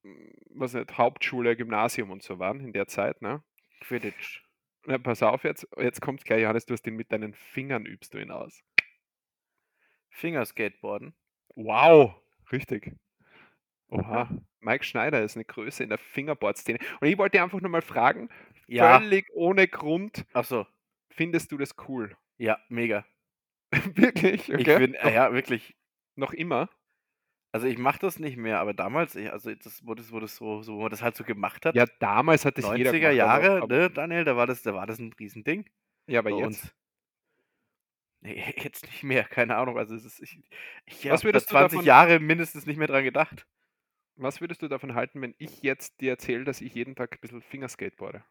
hm, 0.02 0.32
was 0.48 0.72
nicht, 0.72 0.96
Hauptschule, 0.96 1.56
Gymnasium 1.56 2.10
und 2.10 2.22
so 2.22 2.38
waren 2.38 2.60
in 2.60 2.72
der 2.72 2.88
Zeit, 2.88 3.20
ne? 3.20 3.42
Quidditch. 3.82 4.42
Na, 4.86 4.98
pass 4.98 5.22
auf 5.22 5.44
jetzt, 5.44 5.68
jetzt 5.76 6.00
kommt 6.00 6.24
gleich, 6.24 6.42
Johannes, 6.42 6.64
du 6.64 6.72
hast 6.72 6.82
den 6.82 6.96
mit 6.96 7.12
deinen 7.12 7.34
Fingern 7.34 7.84
übst 7.84 8.14
du 8.14 8.18
ihn 8.18 8.30
aus. 8.30 8.64
Fingerskateboarden. 10.10 11.14
Wow, 11.54 12.14
richtig. 12.50 12.96
Oha, 13.88 14.28
Mike 14.60 14.84
Schneider 14.84 15.22
ist 15.22 15.36
eine 15.36 15.44
Größe 15.44 15.82
in 15.82 15.90
der 15.90 15.98
Fingerboard-Szene. 15.98 16.78
Und 17.00 17.08
ich 17.08 17.18
wollte 17.18 17.42
einfach 17.42 17.60
nur 17.60 17.70
mal 17.70 17.82
fragen, 17.82 18.28
ja. 18.66 18.98
Völlig 18.98 19.30
ohne 19.34 19.68
Grund. 19.68 20.26
Ach 20.32 20.44
so. 20.44 20.66
Findest 21.10 21.52
du 21.52 21.58
das 21.58 21.74
cool? 21.88 22.16
Ja, 22.38 22.58
mega. 22.68 23.04
wirklich? 23.94 24.52
Okay. 24.52 24.60
Ich 24.60 24.78
bin, 24.78 24.94
äh, 24.94 25.14
ja, 25.14 25.32
wirklich. 25.32 25.76
Noch 26.16 26.32
immer? 26.32 26.68
Also 27.52 27.68
ich 27.68 27.78
mache 27.78 28.00
das 28.00 28.18
nicht 28.18 28.36
mehr, 28.36 28.58
aber 28.58 28.74
damals, 28.74 29.16
also 29.16 29.54
das, 29.54 29.86
wo 29.86 29.94
das, 29.94 30.10
das 30.10 30.36
so, 30.36 30.62
so, 30.62 30.74
wo 30.74 30.82
man 30.82 30.90
das 30.90 31.02
halt 31.02 31.16
so 31.16 31.22
gemacht 31.22 31.64
hat. 31.64 31.76
Ja, 31.76 31.86
damals 32.00 32.44
hat 32.44 32.58
das 32.58 32.64
90er 32.64 32.76
jeder 32.76 32.92
gemacht, 32.92 33.14
Jahre, 33.14 33.62
aber, 33.62 33.76
ne, 33.76 33.90
Daniel, 33.90 34.24
da 34.24 34.36
war 34.36 34.48
das, 34.48 34.62
da 34.62 34.74
war 34.74 34.88
das 34.88 34.98
ein 34.98 35.12
Riesending. 35.12 35.64
Ja, 36.08 36.18
aber 36.18 36.30
jetzt. 36.30 36.46
Uns. 36.46 36.74
Nee, 38.22 38.42
jetzt 38.56 38.86
nicht 38.86 39.04
mehr, 39.04 39.22
keine 39.22 39.54
Ahnung. 39.54 39.78
Also 39.78 39.94
es 39.94 40.04
ist, 40.04 40.20
ich, 40.20 40.40
ich 40.86 41.08
habe 41.08 41.20
20 41.20 41.48
davon, 41.48 41.84
Jahre 41.84 42.18
mindestens 42.18 42.66
nicht 42.66 42.76
mehr 42.76 42.88
dran 42.88 43.04
gedacht. 43.04 43.46
Was 44.16 44.40
würdest 44.40 44.62
du 44.62 44.68
davon 44.68 44.94
halten, 44.94 45.20
wenn 45.20 45.34
ich 45.38 45.62
jetzt 45.62 46.00
dir 46.00 46.10
erzähle, 46.10 46.44
dass 46.44 46.60
ich 46.60 46.74
jeden 46.74 46.96
Tag 46.96 47.12
ein 47.12 47.20
bisschen 47.20 47.42
Fingerskateboarde? 47.42 48.24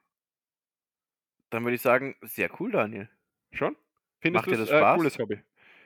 Dann 1.54 1.64
würde 1.66 1.76
ich 1.76 1.84
sagen, 1.84 2.16
sehr 2.24 2.50
cool, 2.60 2.72
Daniel. 2.72 3.08
Schon? 3.52 3.76
Findest 4.22 4.48
Macht 4.48 4.52
dir 4.52 4.60
das 4.60 4.72
äh, 4.72 4.80
Spaß? 4.80 4.98
cooles 4.98 5.20
Hobby? 5.20 5.40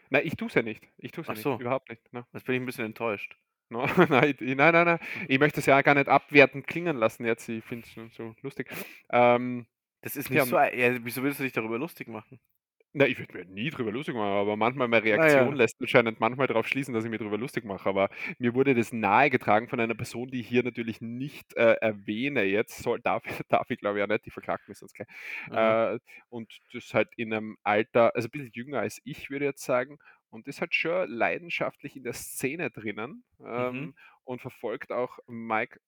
Nein, 0.10 0.22
ich 0.24 0.38
tue 0.38 0.48
es 0.48 0.54
ja 0.54 0.62
nicht. 0.62 0.82
Ich 0.98 1.12
tue 1.12 1.24
es 1.24 1.28
ja 1.28 1.36
so. 1.36 1.52
nicht. 1.52 1.62
Überhaupt 1.62 1.90
nicht. 1.90 2.14
Ne? 2.14 2.26
Jetzt 2.32 2.46
bin 2.46 2.56
ich 2.56 2.62
ein 2.62 2.66
bisschen 2.66 2.86
enttäuscht. 2.86 3.36
No, 3.68 3.86
nein, 4.10 4.34
nein, 4.40 4.56
nein, 4.56 4.86
nein. 4.86 5.00
Ich 5.28 5.40
möchte 5.40 5.60
es 5.60 5.66
ja 5.66 5.82
gar 5.82 5.94
nicht 5.94 6.08
abwertend 6.08 6.68
klingen 6.68 6.96
lassen 6.96 7.26
jetzt. 7.26 7.50
Ich 7.50 7.66
finde 7.66 7.86
es 7.86 8.16
so 8.16 8.34
lustig. 8.44 8.70
Ähm, 9.10 9.66
das 10.00 10.16
ist 10.16 10.30
nicht 10.30 10.38
ja, 10.38 10.46
so. 10.46 10.58
Ja, 10.58 11.04
wieso 11.04 11.22
willst 11.22 11.42
du 11.42 11.44
dich 11.44 11.52
darüber 11.52 11.78
lustig 11.78 12.08
machen? 12.08 12.40
Na, 12.98 13.06
ich 13.06 13.20
würde 13.20 13.38
mir 13.38 13.46
nie 13.46 13.70
drüber 13.70 13.92
lustig 13.92 14.16
machen, 14.16 14.26
aber 14.26 14.58
manchmal 14.58 14.88
meine 14.88 15.06
Reaktion 15.06 15.50
ja. 15.50 15.54
lässt 15.54 15.80
anscheinend 15.80 16.20
manchmal 16.20 16.48
darauf 16.48 16.68
schließen, 16.68 16.96
dass 16.96 17.06
ich 17.06 17.12
mir 17.12 17.20
drüber 17.20 17.38
lustig 17.38 17.64
mache. 17.64 17.88
Aber 17.88 18.10
mir 18.40 18.56
wurde 18.56 18.74
das 18.74 18.92
nahegetragen 18.92 19.70
von 19.70 19.80
einer 19.80 19.94
Person, 19.94 20.30
die 20.30 20.40
ich 20.40 20.48
hier 20.48 20.64
natürlich 20.64 21.00
nicht 21.00 21.56
äh, 21.58 21.74
erwähne 21.74 22.42
jetzt. 22.42 22.80
Soll, 22.80 23.00
darf, 23.00 23.22
darf 23.50 23.70
ich 23.70 23.78
glaube 23.78 24.00
ich 24.00 24.04
auch 24.04 24.08
nicht, 24.08 24.26
die 24.26 24.32
verklagt 24.32 24.68
mich 24.68 24.80
sonst 24.80 24.96
gleich. 24.96 25.08
Äh, 25.52 26.00
und 26.30 26.52
das 26.74 26.92
halt 26.96 27.10
in 27.18 27.32
einem 27.32 27.58
Alter, 27.62 28.16
also 28.16 28.30
ein 28.30 28.32
bisschen 28.32 28.52
jünger 28.54 28.80
als 28.80 29.00
ich, 29.04 29.30
würde 29.30 29.46
ich 29.46 29.50
jetzt 29.50 29.64
sagen. 29.64 30.00
Und 30.32 30.48
ist 30.48 30.60
halt 30.60 30.74
schon 30.74 31.08
leidenschaftlich 31.08 31.96
in 31.98 32.04
der 32.04 32.14
Szene 32.14 32.72
drinnen 32.72 33.24
ähm, 33.46 33.80
mhm. 33.80 33.96
und 34.24 34.42
verfolgt 34.42 34.92
auch 34.92 35.20
Mike 35.28 35.80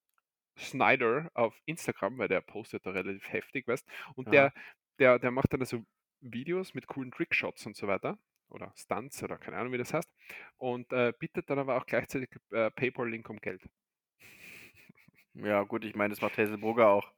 Snyder 0.59 1.31
auf 1.33 1.59
Instagram, 1.65 2.19
weil 2.19 2.27
der 2.27 2.41
postet 2.41 2.85
da 2.85 2.91
relativ 2.91 3.27
heftig, 3.33 3.67
weißt 3.67 3.87
Und 4.13 4.31
der, 4.31 4.53
der, 4.99 5.17
der 5.17 5.31
macht 5.31 5.53
dann 5.53 5.61
also 5.61 5.83
Videos 6.21 6.73
mit 6.73 6.87
coolen 6.87 7.11
Trickshots 7.11 7.65
und 7.65 7.75
so 7.75 7.87
weiter 7.87 8.17
oder 8.49 8.73
Stunts 8.75 9.21
oder 9.23 9.37
keine 9.37 9.57
Ahnung, 9.57 9.73
wie 9.73 9.77
das 9.77 9.93
heißt 9.93 10.11
und 10.57 10.91
äh, 10.91 11.13
bittet 11.17 11.49
dann 11.49 11.59
aber 11.59 11.77
auch 11.77 11.85
gleichzeitig 11.85 12.29
äh, 12.51 12.71
PayPal-Link 12.71 13.29
um 13.29 13.39
Geld. 13.39 13.61
Ja, 15.35 15.63
gut, 15.63 15.85
ich 15.85 15.95
meine, 15.95 16.09
das 16.09 16.21
macht 16.21 16.37
Hazelbrugger 16.37 16.89
auch. 16.89 17.13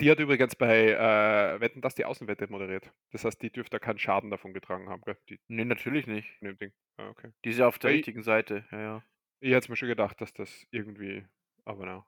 Die 0.00 0.10
hat 0.10 0.20
übrigens 0.20 0.54
bei 0.54 0.92
äh, 0.92 1.60
Wetten, 1.60 1.80
dass 1.80 1.94
die 1.94 2.04
Außenwette 2.04 2.46
moderiert. 2.48 2.90
Das 3.10 3.24
heißt, 3.24 3.42
die 3.42 3.50
dürfte 3.50 3.80
keinen 3.80 3.98
Schaden 3.98 4.30
davon 4.30 4.54
getragen 4.54 4.88
haben. 4.88 5.02
Gell? 5.02 5.18
Die, 5.28 5.40
nee, 5.48 5.64
natürlich 5.64 6.06
nicht. 6.06 6.28
Ding. 6.40 6.72
Ah, 6.96 7.08
okay. 7.08 7.32
Die 7.44 7.50
ist 7.50 7.58
ja 7.58 7.66
auf 7.66 7.78
der 7.78 7.90
Weil 7.90 7.96
richtigen 7.96 8.22
Seite, 8.22 8.64
ja, 8.70 8.80
ja. 8.80 9.02
Ich 9.40 9.52
hätte 9.52 9.70
mir 9.70 9.76
schon 9.76 9.88
gedacht, 9.88 10.20
dass 10.20 10.32
das 10.32 10.66
irgendwie, 10.70 11.26
aber 11.64 11.84
na. 11.84 12.06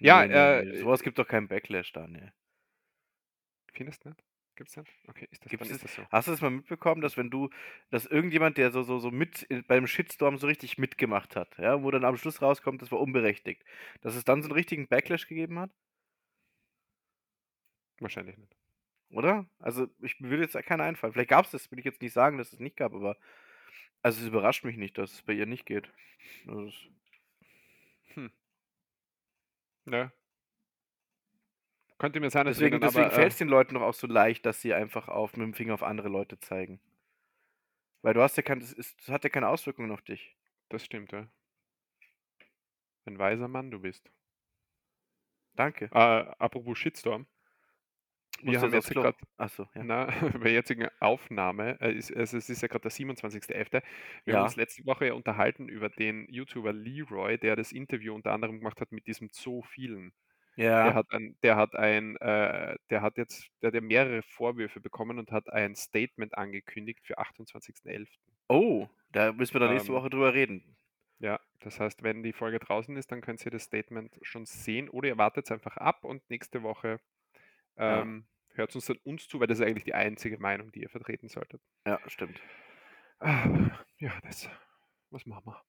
Ja, 0.00 0.26
Nee, 0.26 0.28
nee, 0.28 0.34
äh, 0.34 0.64
nee. 0.64 0.76
Sowas 0.78 1.02
gibt 1.02 1.18
doch 1.18 1.26
keinen 1.26 1.48
Backlash, 1.48 1.92
Daniel. 1.92 2.32
Findest 3.72 4.04
du 4.04 4.10
nicht? 4.10 4.22
Gibt's 4.54 4.76
nicht? 4.76 4.90
Okay, 5.08 5.26
ist 5.30 5.44
das, 5.44 5.50
Gibt's 5.50 5.70
ist 5.70 5.82
das 5.82 5.94
so. 5.94 6.06
Hast 6.10 6.28
du 6.28 6.32
das 6.32 6.42
mal 6.42 6.50
mitbekommen, 6.50 7.00
dass 7.00 7.16
wenn 7.16 7.30
du, 7.30 7.48
dass 7.90 8.04
irgendjemand, 8.04 8.58
der 8.58 8.70
so, 8.70 8.82
so, 8.82 8.98
so 8.98 9.10
mit 9.10 9.42
in- 9.44 9.64
beim 9.64 9.86
Shitstorm 9.86 10.36
so 10.36 10.46
richtig 10.46 10.76
mitgemacht 10.76 11.36
hat, 11.36 11.56
ja, 11.58 11.82
wo 11.82 11.90
dann 11.90 12.04
am 12.04 12.16
Schluss 12.18 12.42
rauskommt, 12.42 12.82
das 12.82 12.92
war 12.92 13.00
unberechtigt, 13.00 13.64
dass 14.02 14.14
es 14.14 14.24
dann 14.24 14.42
so 14.42 14.48
einen 14.48 14.54
richtigen 14.54 14.88
Backlash 14.88 15.26
gegeben 15.26 15.58
hat? 15.58 15.70
Wahrscheinlich 18.00 18.36
nicht. 18.36 18.54
Oder? 19.10 19.46
Also, 19.58 19.88
ich 20.00 20.20
mir 20.20 20.30
würde 20.30 20.42
jetzt 20.42 20.56
keiner 20.66 20.84
einfallen. 20.84 21.12
Vielleicht 21.12 21.30
gab 21.30 21.44
es 21.46 21.50
das, 21.52 21.70
will 21.70 21.78
ich 21.78 21.84
jetzt 21.84 22.02
nicht 22.02 22.12
sagen, 22.12 22.38
dass 22.38 22.52
es 22.52 22.60
nicht 22.60 22.76
gab, 22.76 22.92
aber 22.92 23.16
also 24.02 24.20
es 24.20 24.26
überrascht 24.28 24.64
mich 24.64 24.76
nicht, 24.76 24.98
dass 24.98 25.12
es 25.12 25.22
bei 25.22 25.32
ihr 25.32 25.46
nicht 25.46 25.64
geht. 25.66 25.90
Also, 26.46 26.66
es- 26.66 26.88
Ja. 29.86 30.12
Könnte 32.02 32.18
mir 32.18 32.30
sein, 32.30 32.46
dass 32.46 32.56
deswegen 32.56 32.80
dann 32.80 32.90
deswegen 32.90 33.04
aber, 33.06 33.14
fällt 33.14 33.30
es 33.30 33.36
äh, 33.36 33.44
den 33.44 33.48
Leuten 33.48 33.74
doch 33.74 33.82
auch 33.82 33.94
so 33.94 34.08
leicht, 34.08 34.44
dass 34.44 34.60
sie 34.60 34.74
einfach 34.74 35.06
auf, 35.06 35.36
mit 35.36 35.46
dem 35.46 35.54
Finger 35.54 35.74
auf 35.74 35.84
andere 35.84 36.08
Leute 36.08 36.36
zeigen. 36.40 36.80
Weil 38.02 38.12
du 38.12 38.20
hast 38.22 38.36
ja 38.36 38.42
kein, 38.42 38.58
das, 38.58 38.72
ist, 38.72 38.98
das 38.98 39.08
hat 39.08 39.22
ja 39.22 39.30
keine 39.30 39.46
Auswirkungen 39.46 39.92
auf 39.92 40.02
dich. 40.02 40.36
Das 40.68 40.84
stimmt, 40.84 41.12
ja. 41.12 41.28
Ein 43.04 43.20
weiser 43.20 43.46
Mann 43.46 43.70
du 43.70 43.78
bist. 43.78 44.10
Danke. 45.54 45.90
Äh, 45.92 45.98
apropos 46.40 46.76
Shitstorm. 46.76 47.28
Wir 48.40 48.60
haben 48.60 48.72
jetzt 48.72 48.90
gerade 48.90 49.16
Achso, 49.36 49.68
ja. 49.72 49.84
Na, 49.84 50.06
bei 50.42 50.50
jetzigen 50.50 50.88
Aufnahme, 50.98 51.80
äh, 51.80 51.92
ist, 51.92 52.12
also 52.12 52.36
es 52.36 52.50
ist 52.50 52.62
ja 52.62 52.66
gerade 52.66 52.82
der 52.82 52.90
27.11. 52.90 53.80
Wir 54.24 54.34
Ja. 54.34 54.38
haben 54.40 54.46
uns 54.46 54.56
letzte 54.56 54.84
Woche 54.86 55.06
ja 55.06 55.12
unterhalten 55.14 55.68
über 55.68 55.88
den 55.88 56.26
YouTuber 56.28 56.72
Leroy, 56.72 57.38
der 57.38 57.54
das 57.54 57.70
Interview 57.70 58.12
unter 58.12 58.32
anderem 58.32 58.58
gemacht 58.58 58.80
hat 58.80 58.90
mit 58.90 59.06
diesem 59.06 59.28
Zoo 59.30 59.62
vielen. 59.62 60.12
Der 60.84 60.94
Ja. 60.94 60.94
hat 60.94 61.06
ein, 61.12 61.36
der 61.42 61.56
hat 61.56 61.74
ein, 61.76 62.16
äh, 62.18 62.76
der 62.90 63.02
hat 63.02 63.18
jetzt, 63.18 63.48
der 63.62 63.68
hat 63.68 63.74
ja 63.74 63.80
mehrere 63.80 64.22
Vorwürfe 64.22 64.80
bekommen 64.80 65.18
und 65.18 65.32
hat 65.32 65.48
ein 65.50 65.76
Statement 65.76 66.36
angekündigt 66.38 67.06
für 67.06 67.18
28.11. 67.18 68.18
Oh, 68.48 68.88
da 69.10 69.32
müssen 69.32 69.54
wir 69.54 69.58
dann 69.60 69.70
nächste 69.70 69.92
Ähm, 69.92 69.92
Woche 69.92 70.08
drüber 70.10 70.32
reden. 70.32 70.76
Ja, 71.20 71.40
das 71.60 71.78
heißt, 71.80 72.02
wenn 72.02 72.22
die 72.22 72.32
Folge 72.34 72.58
draußen 72.58 72.96
ist, 72.96 73.10
dann 73.12 73.20
könnt 73.22 73.44
ihr 73.44 73.50
das 73.50 73.62
Statement 73.64 74.18
schon 74.22 74.44
sehen 74.46 74.88
oder 74.90 75.08
ihr 75.08 75.18
wartet 75.18 75.50
einfach 75.50 75.76
ab 75.76 76.04
und 76.04 76.28
nächste 76.28 76.62
Woche 76.62 77.00
Ja. 77.86 78.06
ähm, 78.06 78.28
hört 78.54 78.74
uns 78.76 78.86
dann 78.86 78.98
uns 79.04 79.28
zu, 79.28 79.40
weil 79.40 79.48
das 79.48 79.60
ist 79.60 79.66
eigentlich 79.66 79.84
die 79.84 79.94
einzige 79.94 80.38
Meinung, 80.38 80.72
die 80.72 80.82
ihr 80.82 80.90
vertreten 80.90 81.28
solltet. 81.28 81.62
Ja, 81.86 82.00
stimmt. 82.08 82.40
Ah, 83.20 83.84
Ja, 83.98 84.20
das. 84.22 84.48
Was 85.10 85.26
machen 85.26 85.46
wir? 85.46 85.62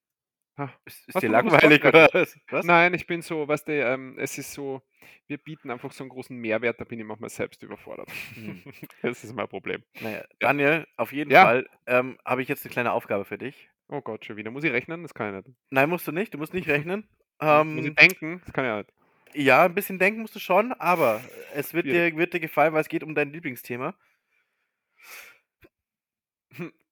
Ah, 0.56 0.70
Ist, 0.86 1.08
ist 1.08 1.16
dir 1.16 1.28
du 1.28 1.34
langweilig 1.34 1.84
oder 1.84 2.10
was? 2.14 2.38
was? 2.52 2.66
Nein, 2.66 2.94
ich 2.94 3.08
bin 3.08 3.22
so, 3.24 3.48
weißt 3.48 3.68
du, 3.68 3.72
ähm, 3.74 4.18
es 4.20 4.38
ist 4.38 4.54
so, 4.54 4.84
wir 5.26 5.40
bieten 5.40 5.72
einfach 5.72 5.92
so 5.92 6.04
einen 6.04 6.10
großen 6.12 6.38
Mehrwert, 6.38 6.80
da 6.80 6.84
bin 6.86 7.00
ich 7.00 7.06
manchmal 7.06 7.32
selbst 7.32 7.64
überfordert. 7.64 8.10
Hm. 8.36 8.62
Das 9.02 9.24
ist 9.24 9.34
mein 9.34 9.48
Problem. 9.48 9.84
Naja, 10.00 10.24
Daniel, 10.40 10.86
auf 10.96 11.12
jeden 11.12 11.32
Ja. 11.32 11.44
Fall 11.46 11.68
ähm, 11.88 12.20
habe 12.24 12.44
ich 12.44 12.48
jetzt 12.50 12.64
eine 12.66 12.72
kleine 12.72 12.92
Aufgabe 12.92 13.26
für 13.26 13.38
dich. 13.40 13.70
Oh 13.90 14.02
Gott, 14.02 14.26
schon 14.26 14.38
wieder. 14.38 14.52
Muss 14.52 14.64
ich 14.64 14.72
rechnen? 14.72 15.02
Das 15.02 15.14
kann 15.16 15.36
ich 15.36 15.46
nicht. 15.46 15.58
Nein, 15.72 15.90
musst 15.90 16.08
du 16.08 16.12
nicht. 16.12 16.34
Du 16.34 16.38
musst 16.38 16.54
nicht 16.54 16.68
rechnen. 16.70 17.08
Muss 17.42 17.76
ich 17.80 17.86
Ähm, 17.88 17.96
denken? 17.96 18.42
Das 18.46 18.54
kann 18.54 18.66
ich 18.66 18.86
nicht. 19.34 19.46
ja, 19.46 19.66
ein 19.66 19.74
bisschen 19.74 19.98
denken 19.98 20.22
musst 20.22 20.36
du 20.36 20.40
schon, 20.40 20.72
aber 20.74 21.20
es 21.56 21.74
wird 21.74 21.88
dir, 21.88 22.16
wird 22.16 22.34
dir 22.34 22.40
gefallen, 22.40 22.74
weil 22.74 22.82
es 22.82 22.90
geht 22.90 23.04
um 23.04 23.16
dein 23.16 23.32
Lieblingsthema. 23.34 23.96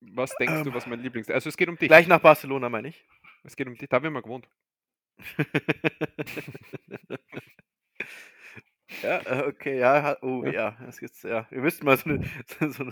Was 0.02 0.34
denkst 0.38 0.64
du, 0.64 0.70
Ähm, 0.70 0.74
was 0.74 0.88
mein 0.88 1.00
Lieblings... 1.02 1.30
Also 1.30 1.48
es 1.50 1.56
geht 1.56 1.70
um 1.70 1.78
dich. 1.78 1.88
Gleich 1.88 2.08
nach 2.08 2.20
Barcelona, 2.20 2.68
meine 2.70 2.88
ich. 2.88 3.06
Es 3.44 3.56
geht 3.56 3.68
um 3.68 3.76
dich. 3.76 3.90
Da 3.90 3.98
haben 3.98 4.04
wir 4.04 4.12
mal 4.12 4.22
gewohnt. 4.22 4.48
ja, 9.04 9.20
äh, 9.26 9.48
okay, 9.48 9.80
ja, 9.80 10.18
oh 10.22 10.44
Ja. 10.46 10.78
das 10.86 11.02
ist 11.02 11.24
ja. 11.24 11.48
Wir 11.50 11.62
müssten 11.62 11.86
mal 11.86 11.98
so 11.98 12.10
eine, 12.10 12.24
so 12.60 12.84
eine, 12.84 12.92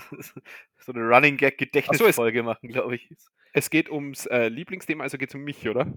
so 0.78 0.92
eine 0.94 1.02
Running 1.08 1.38
Gag 1.38 1.58
Gedächtnisfolge 1.58 2.44
machen, 2.44 2.70
glaube 2.70 2.96
ich. 2.96 3.10
Es 3.54 3.70
geht 3.70 3.90
ums 3.90 4.26
äh, 4.28 4.48
Lieblingsthema, 4.48 5.04
also 5.04 5.18
geht 5.18 5.30
es 5.30 5.36
um 5.36 5.44
mich, 5.44 5.68
oder? 5.68 5.88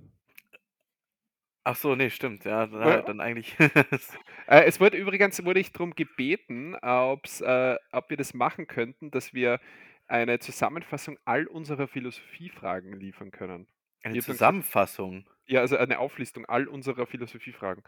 Ach 1.64 1.76
so, 1.76 1.94
nee, 1.94 2.10
stimmt, 2.10 2.44
ja, 2.44 2.66
dann, 2.66 2.88
Ja. 2.88 3.02
dann 3.02 3.20
eigentlich. 3.20 3.56
Äh, 4.48 4.64
es 4.64 4.80
wurde 4.80 4.96
übrigens 4.96 5.42
wurde 5.44 5.60
ich 5.60 5.70
darum 5.72 5.94
gebeten, 5.94 6.74
ob's, 6.82 7.40
äh, 7.40 7.76
ob 7.92 8.10
wir 8.10 8.16
das 8.16 8.34
machen 8.34 8.66
könnten, 8.66 9.10
dass 9.12 9.32
wir 9.32 9.60
eine 10.08 10.40
Zusammenfassung 10.40 11.16
all 11.24 11.46
unserer 11.46 11.86
Philosophiefragen 11.86 12.92
liefern 12.98 13.30
können. 13.30 13.68
Eine 14.02 14.14
dann 14.14 14.14
gesagt, 14.14 14.36
Zusammenfassung. 14.38 15.26
ja, 15.46 15.60
also 15.60 15.76
eine 15.76 15.98
Auflistung 15.98 16.44
all 16.46 16.66
unserer 16.68 17.06
Philosophiefragen. 17.06 17.82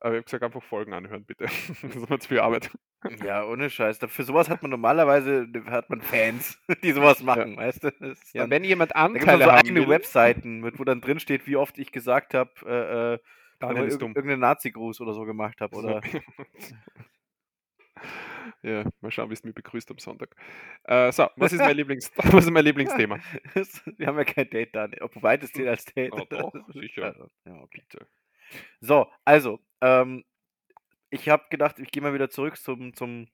Aber 0.00 0.12
ich 0.14 0.16
habe 0.18 0.24
gesagt, 0.24 0.42
einfach 0.44 0.62
Folgen 0.62 0.92
anhören, 0.92 1.24
bitte. 1.24 1.44
das 1.82 1.96
ist 1.96 2.10
mir 2.10 2.18
zu 2.18 2.28
viel 2.28 2.40
Arbeit. 2.40 2.70
Ja, 3.24 3.44
ohne 3.44 3.70
Scheiß. 3.70 3.98
Für 4.08 4.22
sowas 4.24 4.48
hat 4.50 4.62
man 4.62 4.70
normalerweise 4.70 5.48
hat 5.66 5.88
man 5.90 6.02
Fans, 6.02 6.58
die 6.82 6.92
sowas 6.92 7.22
machen, 7.22 7.56
weißt 7.56 7.84
du? 7.84 7.90
Das 7.92 8.20
ist 8.20 8.34
Ja, 8.34 8.42
dann, 8.42 8.50
wenn 8.50 8.64
jemand 8.64 8.92
da 8.94 9.06
gibt 9.06 9.16
es 9.18 9.22
Anteile 9.22 9.44
so 9.44 9.50
haben 9.52 9.58
eigene 9.58 9.80
will, 9.80 9.88
Webseiten, 9.88 10.60
mit, 10.60 10.78
wo 10.78 10.84
dann 10.84 11.00
drin 11.00 11.18
steht, 11.20 11.46
wie 11.46 11.56
oft 11.56 11.78
ich 11.78 11.92
gesagt 11.92 12.34
habe, 12.34 12.50
äh, 12.66 13.14
äh, 13.14 13.18
Daniel 13.58 13.86
ist 13.86 13.94
irg- 13.94 13.98
dumm. 14.00 14.12
irgendeinen 14.14 14.40
Nazi-Gruß 14.40 15.00
oder 15.00 15.12
so 15.14 15.24
gemacht 15.24 15.60
habe. 15.60 15.76
Oder 15.76 16.00
ja, 18.62 18.84
mal 19.00 19.10
schauen, 19.10 19.30
wie 19.30 19.34
es 19.34 19.44
mir 19.44 19.52
begrüßt 19.52 19.90
am 19.90 19.98
Sonntag. 19.98 20.34
Äh, 20.84 21.12
so, 21.12 21.28
was 21.36 21.52
ist 21.52 21.60
mein, 21.60 21.76
Lieblings 21.76 22.10
was 22.16 22.44
ist 22.44 22.50
mein 22.50 22.64
Lieblingsthema? 22.64 23.18
Wir 23.96 24.06
haben 24.06 24.18
ja 24.18 24.24
kein 24.24 24.50
Date 24.50 24.74
da. 24.74 24.88
Wobei 25.14 25.36
das 25.36 25.52
zählt 25.52 25.68
als 25.68 25.84
Date. 25.86 26.12
Oh, 26.12 26.24
doch, 26.28 26.52
sicher. 26.68 27.28
Ja, 27.44 27.54
okay. 27.62 27.82
Bitte. 27.88 28.06
So, 28.80 29.10
also, 29.24 29.60
ähm, 29.80 30.24
ich 31.10 31.28
habe 31.28 31.44
gedacht, 31.50 31.78
ich 31.78 31.90
gehe 31.90 32.02
mal 32.02 32.14
wieder 32.14 32.30
zurück 32.30 32.56
zum, 32.56 32.94
zum 32.94 33.28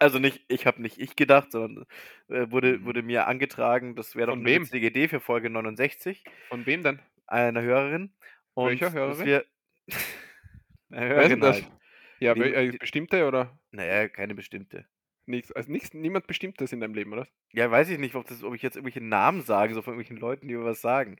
also 0.00 0.18
nicht, 0.20 0.44
ich 0.48 0.66
habe 0.66 0.80
nicht 0.82 0.98
ich 0.98 1.16
gedacht, 1.16 1.50
sondern 1.52 1.84
äh, 2.28 2.50
wurde, 2.50 2.78
Mhm. 2.78 2.84
wurde 2.84 3.02
mir 3.02 3.26
angetragen, 3.26 3.96
das 3.96 4.14
wäre 4.16 4.28
doch 4.28 4.34
Von 4.34 4.40
eine 4.46 4.46
wem? 4.46 4.62
witzige 4.62 4.86
Idee 4.88 5.08
für 5.08 5.20
Folge 5.20 5.50
69, 5.50 6.24
Von 6.48 6.66
wem 6.66 6.82
denn? 6.82 7.00
einer 7.26 7.62
Hörerin. 7.62 8.14
Und 8.54 8.80
Welcher 8.80 8.86
dass 8.86 8.94
Hörerin? 8.94 9.26
wir 9.26 9.44
eine 10.90 11.08
Hörerin 11.08 11.40
das? 11.40 11.62
halt. 11.62 11.72
Ja, 12.20 12.32
wel- 12.34 12.54
äh, 12.54 12.76
bestimmte 12.78 13.26
oder? 13.26 13.58
Naja, 13.70 14.08
keine 14.08 14.34
bestimmte. 14.34 14.86
Nichts, 15.26 15.52
also 15.52 15.70
nichts, 15.70 15.92
niemand 15.92 16.26
Bestimmtes 16.26 16.72
in 16.72 16.80
deinem 16.80 16.94
Leben, 16.94 17.12
oder? 17.12 17.28
Ja, 17.52 17.70
weiß 17.70 17.90
ich 17.90 17.98
nicht, 17.98 18.14
ob, 18.14 18.26
das, 18.26 18.42
ob 18.42 18.54
ich 18.54 18.62
jetzt 18.62 18.76
irgendwelche 18.76 19.02
Namen 19.04 19.42
sage, 19.42 19.74
so 19.74 19.82
von 19.82 19.92
irgendwelchen 19.94 20.20
Leuten, 20.20 20.48
die 20.48 20.54
mir 20.54 20.64
was 20.64 20.80
sagen. 20.80 21.16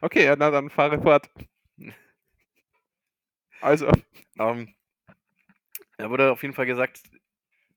Okay, 0.00 0.24
ja, 0.24 0.36
na 0.36 0.50
dann 0.50 0.70
fahre 0.70 1.00
fort. 1.00 1.30
Also, 3.60 3.86
Ähm, 4.38 4.74
da 5.98 6.08
wurde 6.10 6.32
auf 6.32 6.42
jeden 6.42 6.54
Fall 6.54 6.66
gesagt, 6.66 7.02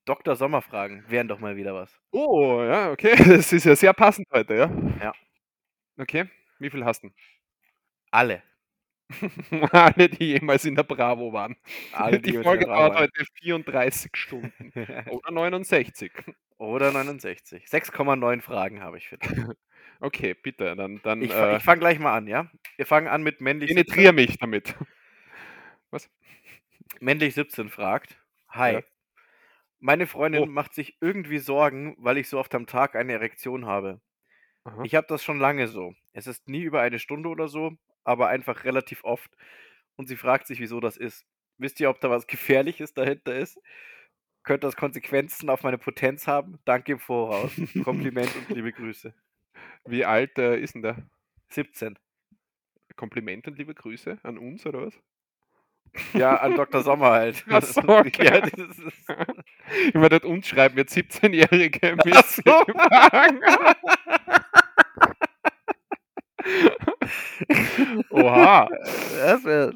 Dr. 0.06 0.36
Sommerfragen 0.36 1.04
wären 1.10 1.28
doch 1.28 1.40
mal 1.40 1.56
wieder 1.56 1.74
was. 1.74 2.00
oh, 2.12 2.62
ja, 2.64 2.92
okay, 2.92 3.16
das 3.38 3.52
ist 3.54 3.66
ja 3.66 3.76
sehr 3.76 3.94
passend 3.94 4.28
heute, 4.32 4.56
ja? 4.56 4.72
Ja. 5.02 5.14
Okay, 5.98 6.26
wie 6.60 6.70
viel 6.70 6.86
hast 6.86 7.04
du? 7.04 7.10
Alle. 8.12 8.44
Alle, 9.72 10.10
die 10.10 10.26
jemals 10.34 10.66
in 10.66 10.76
der 10.76 10.84
Bravo 10.84 11.34
waren. 11.34 11.56
Alle, 11.92 12.20
die 12.20 12.32
jeweils 12.32 12.46
Folge 12.46 12.66
dauert 12.66 12.98
heute 12.98 13.26
34 13.42 14.12
Stunden. 14.16 14.72
Oder 15.10 15.32
69. 15.32 16.12
Oder 16.58 16.92
69. 16.92 17.66
6,9 17.66 18.42
Fragen 18.42 18.82
habe 18.82 18.98
ich 18.98 19.08
für 19.08 19.18
dich. 19.18 19.30
Okay, 20.00 20.34
bitte, 20.34 20.76
dann, 20.76 21.00
dann 21.04 21.22
Ich, 21.22 21.32
äh, 21.32 21.56
ich 21.58 21.64
fange 21.64 21.80
gleich 21.80 21.98
mal 21.98 22.14
an, 22.14 22.28
ja? 22.28 22.50
Wir 22.76 22.86
fangen 22.86 23.08
an 23.08 23.24
mit 23.24 23.40
männlich 23.40 23.70
17. 23.70 23.86
penetrier 23.86 24.12
mich 24.12 24.38
damit. 24.38 24.76
Männlich 27.00 27.36
17 27.36 27.70
fragt. 27.70 28.18
Hi. 28.50 28.74
Ja. 28.74 28.82
Meine 29.80 30.08
Freundin 30.08 30.44
Oh. 30.44 30.46
macht 30.46 30.74
sich 30.74 30.98
irgendwie 31.00 31.38
Sorgen, 31.40 31.96
weil 32.00 32.18
ich 32.18 32.28
so 32.28 32.40
oft 32.40 32.54
am 32.56 32.66
Tag 32.66 32.96
eine 32.96 33.14
Erektion 33.14 33.66
habe. 33.66 34.02
Aha. 34.66 34.84
Ich 34.84 34.96
habe 34.96 35.08
das 35.08 35.24
schon 35.24 35.40
lange 35.40 35.68
so. 35.68 35.94
Es 36.14 36.28
ist 36.28 36.50
nie 36.50 36.62
über 36.64 36.82
eine 36.82 37.00
Stunde 37.00 37.30
oder 37.30 37.48
so, 37.48 37.72
aber 38.04 38.28
einfach 38.28 38.64
relativ 38.64 39.04
oft. 39.04 39.32
Und 39.96 40.08
sie 40.08 40.16
fragt 40.16 40.48
sich, 40.48 40.60
wieso 40.60 40.80
das 40.80 40.98
ist. 40.98 41.26
Wisst 41.58 41.80
ihr, 41.80 41.90
ob 41.90 42.00
da 42.02 42.10
was 42.10 42.28
Gefährliches 42.28 42.94
dahinter 42.94 43.36
ist? 43.36 43.60
Könnte 44.44 44.68
das 44.68 44.76
Konsequenzen 44.76 45.50
auf 45.50 45.64
meine 45.64 45.78
Potenz 45.78 46.28
haben? 46.28 46.60
Danke 46.66 46.94
im 46.94 47.00
Voraus. 47.00 47.52
Kompliment 47.84 48.30
und 48.36 48.50
liebe 48.50 48.74
Grüße. 48.74 49.14
Wie 49.86 50.06
alt 50.06 50.38
äh, 50.38 50.60
ist 50.60 50.76
denn 50.76 50.82
der? 50.82 50.98
17. 51.50 51.98
Kompliment 52.96 53.48
und 53.48 53.58
liebe 53.58 53.74
Grüße 53.74 54.20
an 54.24 54.38
uns, 54.38 54.66
oder 54.66 54.86
was? 54.86 55.00
Ja, 56.14 56.38
an 56.38 56.56
Dr. 56.56 56.82
Sommer 56.82 57.12
halt. 57.12 57.46
Ach 57.50 57.62
so, 57.62 57.82
okay. 57.88 58.26
ja, 58.26 58.36
ist, 58.38 58.82
Ich 59.88 59.94
meine, 59.94 60.10
dort 60.10 60.26
uns 60.26 60.48
schreiben 60.48 60.78
jetzt 60.78 60.96
17-Jährige 60.96 61.96
mit 61.96 62.16
Ach 62.16 62.26
so. 62.26 62.66
Oha. 68.10 68.70
das 68.70 69.44
wär, 69.44 69.74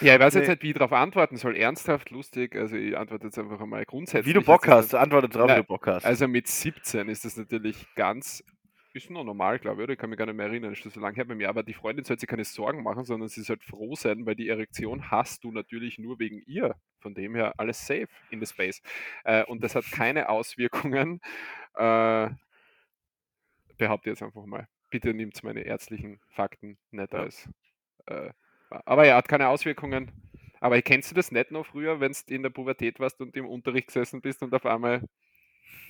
Ja, 0.00 0.14
ich 0.14 0.20
weiß 0.20 0.34
jetzt 0.34 0.44
Nee. 0.46 0.50
nicht, 0.52 0.62
wie 0.62 0.68
ich 0.68 0.74
darauf 0.74 0.92
antworten 0.92 1.36
soll. 1.36 1.56
Ernsthaft, 1.56 2.10
lustig. 2.10 2.56
Also 2.56 2.76
ich 2.76 2.96
antworte 2.96 3.26
jetzt 3.26 3.38
einfach 3.38 3.60
einmal 3.60 3.84
grundsätzlich. 3.84 4.26
wie 4.26 4.32
du 4.32 4.40
jetzt 4.40 4.46
Bock 4.46 4.66
hast. 4.68 4.94
Antworte 4.94 5.28
drauf, 5.28 5.44
wie 5.48 5.52
Nein, 5.52 5.62
du 5.62 5.66
Bock 5.68 5.86
hast. 5.86 6.04
Also 6.04 6.28
mit 6.28 6.46
17 6.48 7.08
ist 7.08 7.24
das 7.24 7.36
natürlich 7.36 7.86
ganz 7.94 8.44
ist 8.92 9.08
noch 9.08 9.22
normal, 9.22 9.60
glaube 9.60 9.82
ich, 9.82 9.84
oder? 9.84 9.92
Ich 9.92 10.00
kann 10.00 10.10
mich 10.10 10.18
gar 10.18 10.26
nicht 10.26 10.34
mehr 10.34 10.46
erinnern, 10.46 10.72
ist 10.72 10.80
schon 10.80 10.90
so 10.90 10.98
lange 10.98 11.14
her 11.14 11.24
bei 11.24 11.36
mir. 11.36 11.48
Aber 11.48 11.62
die 11.62 11.74
Freundin 11.74 12.04
soll 12.04 12.18
sich 12.18 12.28
keine 12.28 12.44
Sorgen 12.44 12.82
machen, 12.82 13.04
sondern 13.04 13.28
sie 13.28 13.42
soll 13.42 13.58
froh 13.60 13.94
sein, 13.94 14.26
weil 14.26 14.34
die 14.34 14.48
Erektion 14.48 15.12
hast 15.12 15.44
du 15.44 15.52
natürlich 15.52 15.98
nur 16.00 16.18
wegen 16.18 16.42
ihr. 16.44 16.74
Von 16.98 17.14
dem 17.14 17.36
her 17.36 17.54
alles 17.56 17.86
safe 17.86 18.08
in 18.30 18.40
the 18.44 18.46
space. 18.46 18.82
Äh, 19.22 19.44
und 19.44 19.62
das 19.62 19.76
hat 19.76 19.84
keine 19.92 20.28
Auswirkungen. 20.28 21.20
Äh, 21.74 22.30
behaupte 23.78 24.10
jetzt 24.10 24.24
einfach 24.24 24.44
mal. 24.44 24.66
Bitte 24.90 25.14
nimmt 25.14 25.42
meine 25.44 25.62
ärztlichen 25.62 26.20
Fakten 26.30 26.78
nicht 26.90 27.14
als. 27.14 27.48
Äh, 28.06 28.30
aber 28.70 29.06
ja, 29.06 29.16
hat 29.16 29.28
keine 29.28 29.48
Auswirkungen. 29.48 30.10
Aber 30.60 30.80
kennst 30.82 31.10
du 31.10 31.14
das 31.14 31.32
nicht 31.32 31.50
noch 31.52 31.64
früher, 31.66 32.00
wenn 32.00 32.12
du 32.12 32.34
in 32.34 32.42
der 32.42 32.50
Pubertät 32.50 33.00
warst 33.00 33.20
und 33.20 33.36
im 33.36 33.46
Unterricht 33.46 33.86
gesessen 33.88 34.20
bist 34.20 34.42
und 34.42 34.52
auf 34.54 34.66
einmal 34.66 35.02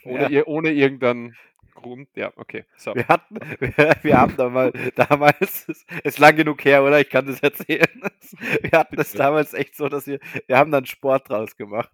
ohne, 0.05 0.31
Ja. 0.31 0.47
ohne 0.47 0.71
irgendeinen 0.71 1.37
Grund? 1.75 2.09
Ja, 2.15 2.33
okay. 2.37 2.65
So. 2.77 2.95
Wir 2.95 3.09
hatten, 3.09 3.37
wir, 3.61 3.97
wir 4.03 4.19
haben 4.19 4.37
da 4.37 4.49
mal, 4.49 4.73
damals, 4.95 5.69
es 5.69 5.85
ist 6.05 6.19
lang 6.19 6.37
genug 6.37 6.65
her, 6.65 6.85
oder? 6.85 7.01
Ich 7.01 7.11
kann 7.11 7.27
das 7.27 7.41
erzählen. 7.41 7.87
Wir 8.63 8.71
hatten 8.79 8.97
das 8.97 9.13
damals 9.13 9.55
echt 9.55 9.75
so, 9.75 9.89
dass 9.89 10.07
wir, 10.07 10.21
wir 10.47 10.57
haben 10.57 10.71
dann 10.71 10.87
Sport 10.87 11.29
draus 11.29 11.57
gemacht. 11.57 11.91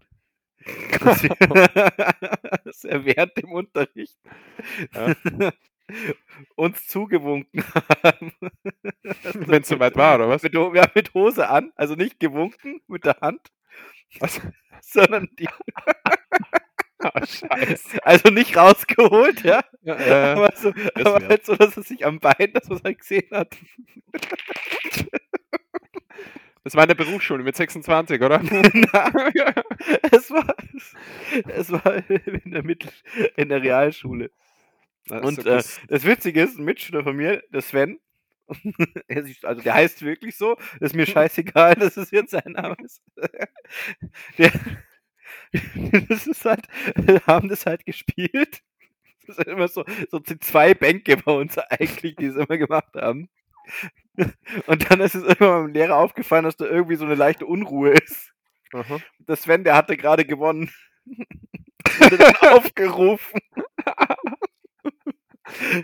Dass 1.01 1.23
wir 2.85 3.05
während 3.05 3.37
dem 3.39 3.53
Unterricht 3.53 4.19
Ja. 4.93 5.15
Uns 6.57 6.87
zugewunken 6.87 7.65
haben. 8.03 8.33
Wenn 9.35 9.63
es 9.63 9.69
soweit 9.69 9.97
war, 9.97 10.17
oder 10.17 10.29
was? 10.29 10.43
Mit, 10.43 10.55
haben 10.55 10.91
mit 10.95 11.15
Hose 11.15 11.49
an, 11.49 11.73
also 11.77 11.95
nicht 11.95 12.21
gewunken 12.21 12.81
mit 12.87 13.05
der 13.05 13.19
Hand, 13.21 13.53
was? 14.21 14.41
sondern 14.81 15.29
die, 15.39 15.49
Ah, 16.99 17.27
Scheiße. 17.27 18.05
also 18.05 18.31
nicht 18.31 18.57
rausgeholt, 18.57 19.43
ja. 19.43 19.63
Ja, 19.83 19.95
äh, 19.97 20.33
aber 20.33 20.53
so, 20.57 20.73
halt 20.75 21.45
so, 21.45 21.55
dass 21.55 21.77
es 21.77 21.89
sich 21.89 22.05
am 22.07 22.19
Bein, 22.21 22.53
dass 22.55 22.69
man 22.69 22.79
es 22.79 22.85
halt 22.85 22.99
gesehen 22.99 23.29
hat. 23.33 23.55
das 26.65 26.75
war 26.75 26.83
in 26.85 26.89
der 26.89 26.95
Berufsschule 26.95 27.43
mit 27.45 27.55
26, 27.57 28.21
oder? 28.23 28.41
Na, 28.43 29.13
es 30.11 30.31
war, 30.31 30.55
es 31.49 31.71
war 31.71 32.11
in 32.11 32.51
der 32.51 32.65
Mittel, 32.65 32.91
in 33.37 33.49
der 33.51 33.63
Realschule. 33.63 34.31
Und 35.11 35.39
äh, 35.41 35.43
das- 35.89 36.05
Witzige 36.05 36.43
ist, 36.43 36.59
ein 36.59 36.65
Mitschüler 36.65 37.05
von 37.05 37.17
mir, 37.17 37.43
der 37.53 37.63
Sven, 37.63 37.99
er 39.09 39.25
also 39.43 39.63
der 39.63 39.75
heißt 39.75 40.03
wirklich 40.03 40.37
so, 40.37 40.57
ist 40.81 40.95
mir 40.95 41.07
scheißegal, 41.07 41.75
dass 41.75 41.97
es 41.97 42.11
jetzt 42.11 42.31
sein 42.31 42.53
Name 42.53 42.77
ist. 42.85 43.03
Der, 44.39 44.53
das 46.09 46.27
ist 46.27 46.45
halt, 46.45 46.67
wir 46.95 47.21
haben 47.27 47.49
das 47.49 47.67
halt 47.67 47.85
gespielt. 47.85 48.61
Das 49.27 49.37
sind 49.37 49.49
immer 49.49 49.67
so, 49.67 49.85
so 50.11 50.21
zwei 50.21 50.75
Bänke 50.75 51.17
bei 51.17 51.33
uns 51.33 51.59
eigentlich, 51.59 52.15
die 52.17 52.27
es 52.27 52.37
immer 52.37 52.59
gemacht 52.59 52.95
haben. 52.95 53.29
Und 54.67 54.91
dann 54.91 55.01
ist 55.01 55.15
es 55.17 55.25
irgendwann 55.25 55.67
dem 55.67 55.75
Lehrer 55.75 55.97
aufgefallen, 55.97 56.45
dass 56.45 56.57
da 56.57 56.67
irgendwie 56.67 56.97
so 56.97 57.05
eine 57.05 57.17
leichte 57.17 57.47
Unruhe 57.47 57.91
ist. 57.91 58.33
Aha. 58.73 59.01
Der 59.19 59.37
Sven, 59.37 59.65
der 59.65 59.75
hatte 59.75 59.97
gerade 59.97 60.25
gewonnen. 60.25 60.71
Wurde 61.99 62.19
dann 62.19 62.37
aufgerufen. 62.53 63.41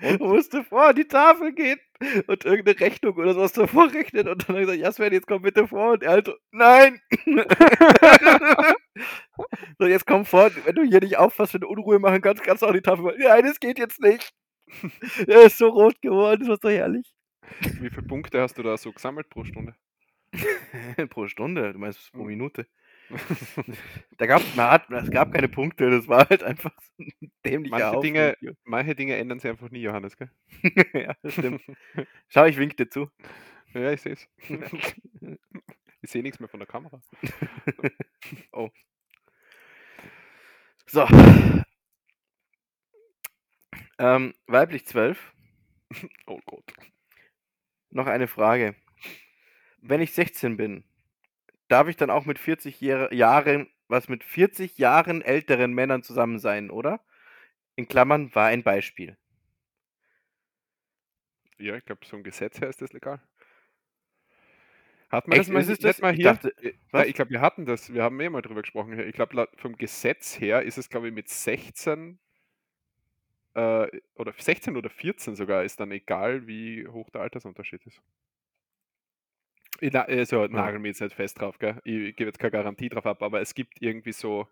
Und 0.03 0.21
musste 0.21 0.65
vor 0.65 0.93
die 0.95 1.07
Tafel 1.07 1.53
gehen 1.53 1.79
und 2.27 2.45
irgendeine 2.45 2.81
Rechnung 2.81 3.15
oder 3.17 3.35
sowas 3.35 3.53
davor 3.53 3.93
rechnen. 3.93 4.29
Und 4.29 4.49
dann 4.49 4.57
hat 4.57 4.63
er 4.63 4.67
gesagt, 4.67 4.79
ja 4.81 4.93
Sven, 4.93 5.13
jetzt 5.13 5.27
komm 5.29 5.43
bitte 5.43 5.69
vor. 5.69 5.93
Und 5.93 6.03
er 6.03 6.11
halt 6.13 6.31
nein! 6.51 7.01
so, 9.79 9.87
jetzt 9.87 10.07
komm 10.07 10.25
vor, 10.25 10.51
wenn 10.65 10.75
du 10.75 10.83
hier 10.83 11.01
nicht 11.01 11.17
aufpasst, 11.19 11.55
wenn 11.55 11.61
du 11.63 11.69
Unruhe 11.69 11.99
machen 11.99 12.21
kannst, 12.23 12.43
kannst 12.43 12.63
du 12.63 12.67
auch 12.67 12.73
die 12.73 12.83
Tafel 12.83 13.05
machen. 13.05 13.17
Nein, 13.19 13.45
das 13.45 13.61
geht 13.61 13.79
jetzt 13.79 14.01
nicht. 14.01 14.33
Er 15.29 15.43
ist 15.43 15.59
so 15.59 15.69
rot 15.69 16.01
geworden, 16.03 16.41
das 16.41 16.49
war 16.49 16.59
so 16.63 16.69
herrlich. 16.71 17.13
Wie 17.81 17.91
viele 17.91 18.03
Punkte 18.03 18.41
hast 18.41 18.57
du 18.59 18.63
da 18.63 18.77
so 18.77 18.93
gesammelt 18.93 19.29
pro 19.29 19.45
Stunde? 19.45 19.75
pro 21.11 21.29
Stunde, 21.29 21.73
du 21.73 21.79
meinst 21.79 22.13
pro 22.13 22.25
Hm. 22.25 22.27
Minute. 22.27 22.67
Da 24.19 24.27
gab 24.27 24.43
es 24.43 25.11
gab 25.11 25.33
keine 25.33 25.49
Punkte, 25.49 25.91
das 25.91 26.09
war 26.09 26.29
halt 26.29 26.43
einfach 26.43 26.73
so 26.81 27.05
ein 27.05 27.33
dämlicher 27.45 27.71
Manche 27.71 27.89
Aufruf 27.89 28.03
Dinge-. 28.03 28.37
Manche 28.65 28.95
Dinge 28.95 29.17
ändern 29.17 29.39
sich 29.39 29.51
einfach 29.51 29.71
nie, 29.71 29.81
Johannes, 29.81 30.17
gell? 30.17 30.31
ja, 30.95 31.15
das 31.23 31.35
stimmt. 31.35 31.63
Schau, 32.29 32.45
ich 32.47 32.57
wink 32.57 32.77
dir 32.77 32.89
zu. 32.89 33.11
Ja, 33.75 33.93
ich 33.93 34.03
sehe 34.03 34.13
es. 34.13 34.29
ich 36.03 36.11
sehe 36.11 36.23
nichts 36.23 36.41
mehr 36.41 36.49
von 36.49 36.61
der 36.61 36.67
Kamera. 36.67 37.01
So. 40.87 41.07
Ähm, 43.99 44.35
weiblich 44.47 44.85
12. 44.85 45.33
Oh 46.27 46.41
Gott. 46.45 46.71
Noch 47.89 48.07
eine 48.07 48.27
Frage. 48.27 48.75
Wenn 49.79 50.03
ich 50.03 50.13
16 50.13 50.59
bin, 50.59 50.85
darf 51.73 51.89
ich 51.89 51.97
dann 51.97 52.11
auch 52.11 52.27
mit 52.27 52.39
40 52.39 52.81
Jahre, 52.81 53.15
Jahren, 53.15 53.69
was 53.89 54.09
mit 54.09 54.23
40 54.25 54.79
Jahren 54.79 55.23
älteren 55.23 55.73
Männern 55.73 56.03
zusammen 56.03 56.39
sein, 56.39 56.71
oder? 56.71 57.01
In 57.77 57.89
Klammern 57.89 58.35
war 58.35 58.47
ein 58.47 58.63
Beispiel. 58.63 59.17
Ja, 61.59 61.77
ich 61.77 61.85
glaube, 61.85 62.05
so 62.05 62.17
ein 62.17 62.25
Gesetz 62.25 62.61
her 62.61 62.69
ist 62.69 62.83
das 62.83 62.93
legal. 62.93 63.21
Hat 65.11 65.29
man 65.29 65.39
Echt, 65.39 65.49
das 65.49 65.53
mal, 65.53 65.61
ist 65.61 65.69
nicht 65.69 65.85
das? 65.85 66.01
mal 66.01 66.11
Ich 66.13 66.17
hier? 66.17 66.33
dachte- 66.33 66.55
Ja, 66.61 66.71
was? 66.91 67.07
ich 67.07 67.15
glaube, 67.15 67.31
wir 67.31 67.41
hatten 67.41 67.67
das. 67.67 67.93
Wir 67.93 68.03
haben 68.03 68.19
eh 68.21 68.29
mal 68.29 68.43
drüber 68.43 68.63
gesprochen. 68.63 68.99
Ich 68.99 69.15
glaube, 69.15 69.49
vom 69.57 69.77
Gesetz 69.77 70.41
her 70.41 70.63
ist 70.63 70.79
es, 70.79 70.89
glaube 70.89 71.09
ich, 71.09 71.15
mit 71.15 71.29
16 71.29 72.19
äh, 73.55 73.89
oder 74.15 74.33
16 74.37 74.77
oder 74.77 74.91
14 74.91 75.37
sogar, 75.37 75.65
ist 75.65 75.81
dann 75.81 75.91
egal, 75.93 76.47
wie 76.47 76.87
hoch 76.89 77.11
der 77.11 77.21
Altersunterschied 77.23 77.87
ist. 77.87 78.01
Ich, 79.83 79.95
also, 79.97 80.47
nagel 80.47 80.79
mir 80.79 80.89
jetzt 80.89 81.01
nicht 81.01 81.15
fest 81.17 81.41
drauf, 81.41 81.59
gell? 81.59 81.81
Ich 81.85 82.15
gebe 82.15 82.29
jetzt 82.29 82.39
keine 82.39 82.53
Garantie 82.53 82.89
drauf 82.89 83.05
ab, 83.05 83.21
aber 83.23 83.41
es 83.41 83.55
gibt 83.55 83.83
irgendwie 83.83 84.13
so, 84.13 84.47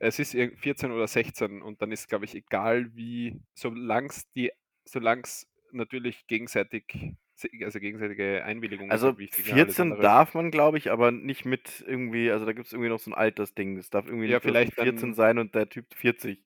es 0.00 0.18
ist 0.18 0.34
irg- 0.34 0.56
14 0.56 0.90
oder 0.90 1.06
16 1.06 1.62
und 1.62 1.80
dann 1.80 1.92
ist, 1.92 2.08
glaube 2.08 2.24
ich, 2.24 2.34
egal 2.34 2.90
wie, 2.96 3.40
solange 3.54 4.08
es 4.08 4.28
die, 4.32 4.50
solange 4.84 5.22
es 5.22 5.48
natürlich 5.70 6.26
gegenseitig, 6.26 7.14
also 7.62 7.78
gegenseitige 7.78 8.44
Einwilligung 8.44 8.86
ist 8.88 8.92
Also 8.92 9.06
halt 9.08 9.18
wichtig, 9.18 9.46
ne? 9.46 9.52
Alles 9.52 9.64
14 9.66 9.82
andere- 9.92 10.02
darf 10.02 10.34
man, 10.34 10.50
glaube 10.50 10.78
ich, 10.78 10.90
aber 10.90 11.12
nicht 11.12 11.44
mit 11.44 11.84
irgendwie, 11.86 12.32
also 12.32 12.44
da 12.44 12.52
gibt 12.52 12.66
es 12.66 12.72
irgendwie 12.72 12.90
noch 12.90 12.98
so 12.98 13.10
ein 13.12 13.14
Altersding. 13.14 13.76
Das 13.76 13.88
darf 13.88 14.06
irgendwie 14.06 14.26
Ja, 14.26 14.38
nicht 14.38 14.42
vielleicht 14.42 14.74
14 14.74 14.96
dann- 15.00 15.14
sein 15.14 15.38
und 15.38 15.54
der 15.54 15.68
Typ 15.68 15.86
40. 15.94 16.42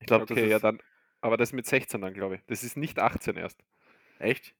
Ich 0.00 0.06
glaube, 0.06 0.26
das 0.26 0.36
Okay, 0.36 0.44
ist 0.46 0.50
ja, 0.52 0.58
dann, 0.60 0.78
aber 1.20 1.36
das 1.36 1.52
mit 1.52 1.66
16 1.66 2.00
dann, 2.02 2.14
glaube 2.14 2.36
ich. 2.36 2.40
Das 2.46 2.62
ist 2.62 2.76
nicht 2.76 3.00
18 3.00 3.36
erst. 3.36 3.60
echt 4.20 4.54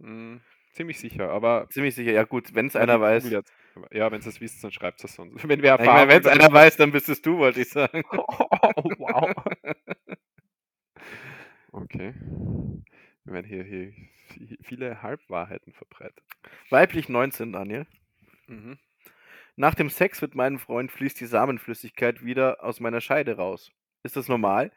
Hm, 0.00 0.40
ziemlich 0.72 0.98
sicher, 0.98 1.30
aber 1.30 1.68
ziemlich 1.70 1.94
sicher. 1.94 2.12
Ja 2.12 2.24
gut, 2.24 2.54
wenn 2.54 2.66
es 2.66 2.76
einer 2.76 3.00
weiß. 3.00 3.30
jetzt. 3.30 3.52
Ja, 3.90 4.10
wenn 4.10 4.18
es 4.18 4.26
das 4.26 4.40
wisst, 4.40 4.62
dann 4.62 4.70
schreibt 4.70 5.02
es 5.02 5.14
sonst. 5.14 5.48
Wenn 5.48 5.62
wir 5.62 5.70
erfahren, 5.70 6.08
wenn 6.08 6.20
es 6.20 6.26
einer 6.26 6.52
weiß, 6.52 6.76
dann 6.76 6.92
bist 6.92 7.08
es 7.08 7.22
du, 7.22 7.38
wollte 7.38 7.60
ich 7.60 7.70
sagen. 7.70 8.02
Oh, 8.74 8.90
wow. 8.98 9.32
Okay. 11.74 12.12
Wir 13.24 13.32
werden 13.32 13.46
hier, 13.46 13.64
hier 13.64 13.92
viele 14.62 15.02
Halbwahrheiten 15.02 15.72
verbreitet. 15.72 16.22
Weiblich 16.68 17.08
19, 17.08 17.52
Daniel. 17.52 17.86
Mhm. 18.46 18.78
Nach 19.56 19.74
dem 19.74 19.88
Sex 19.88 20.20
mit 20.20 20.34
meinem 20.34 20.58
Freund 20.58 20.90
fließt 20.90 21.20
die 21.20 21.26
Samenflüssigkeit 21.26 22.24
wieder 22.24 22.62
aus 22.62 22.80
meiner 22.80 23.00
Scheide 23.00 23.36
raus. 23.36 23.72
Ist 24.02 24.16
das 24.16 24.28
normal? 24.28 24.70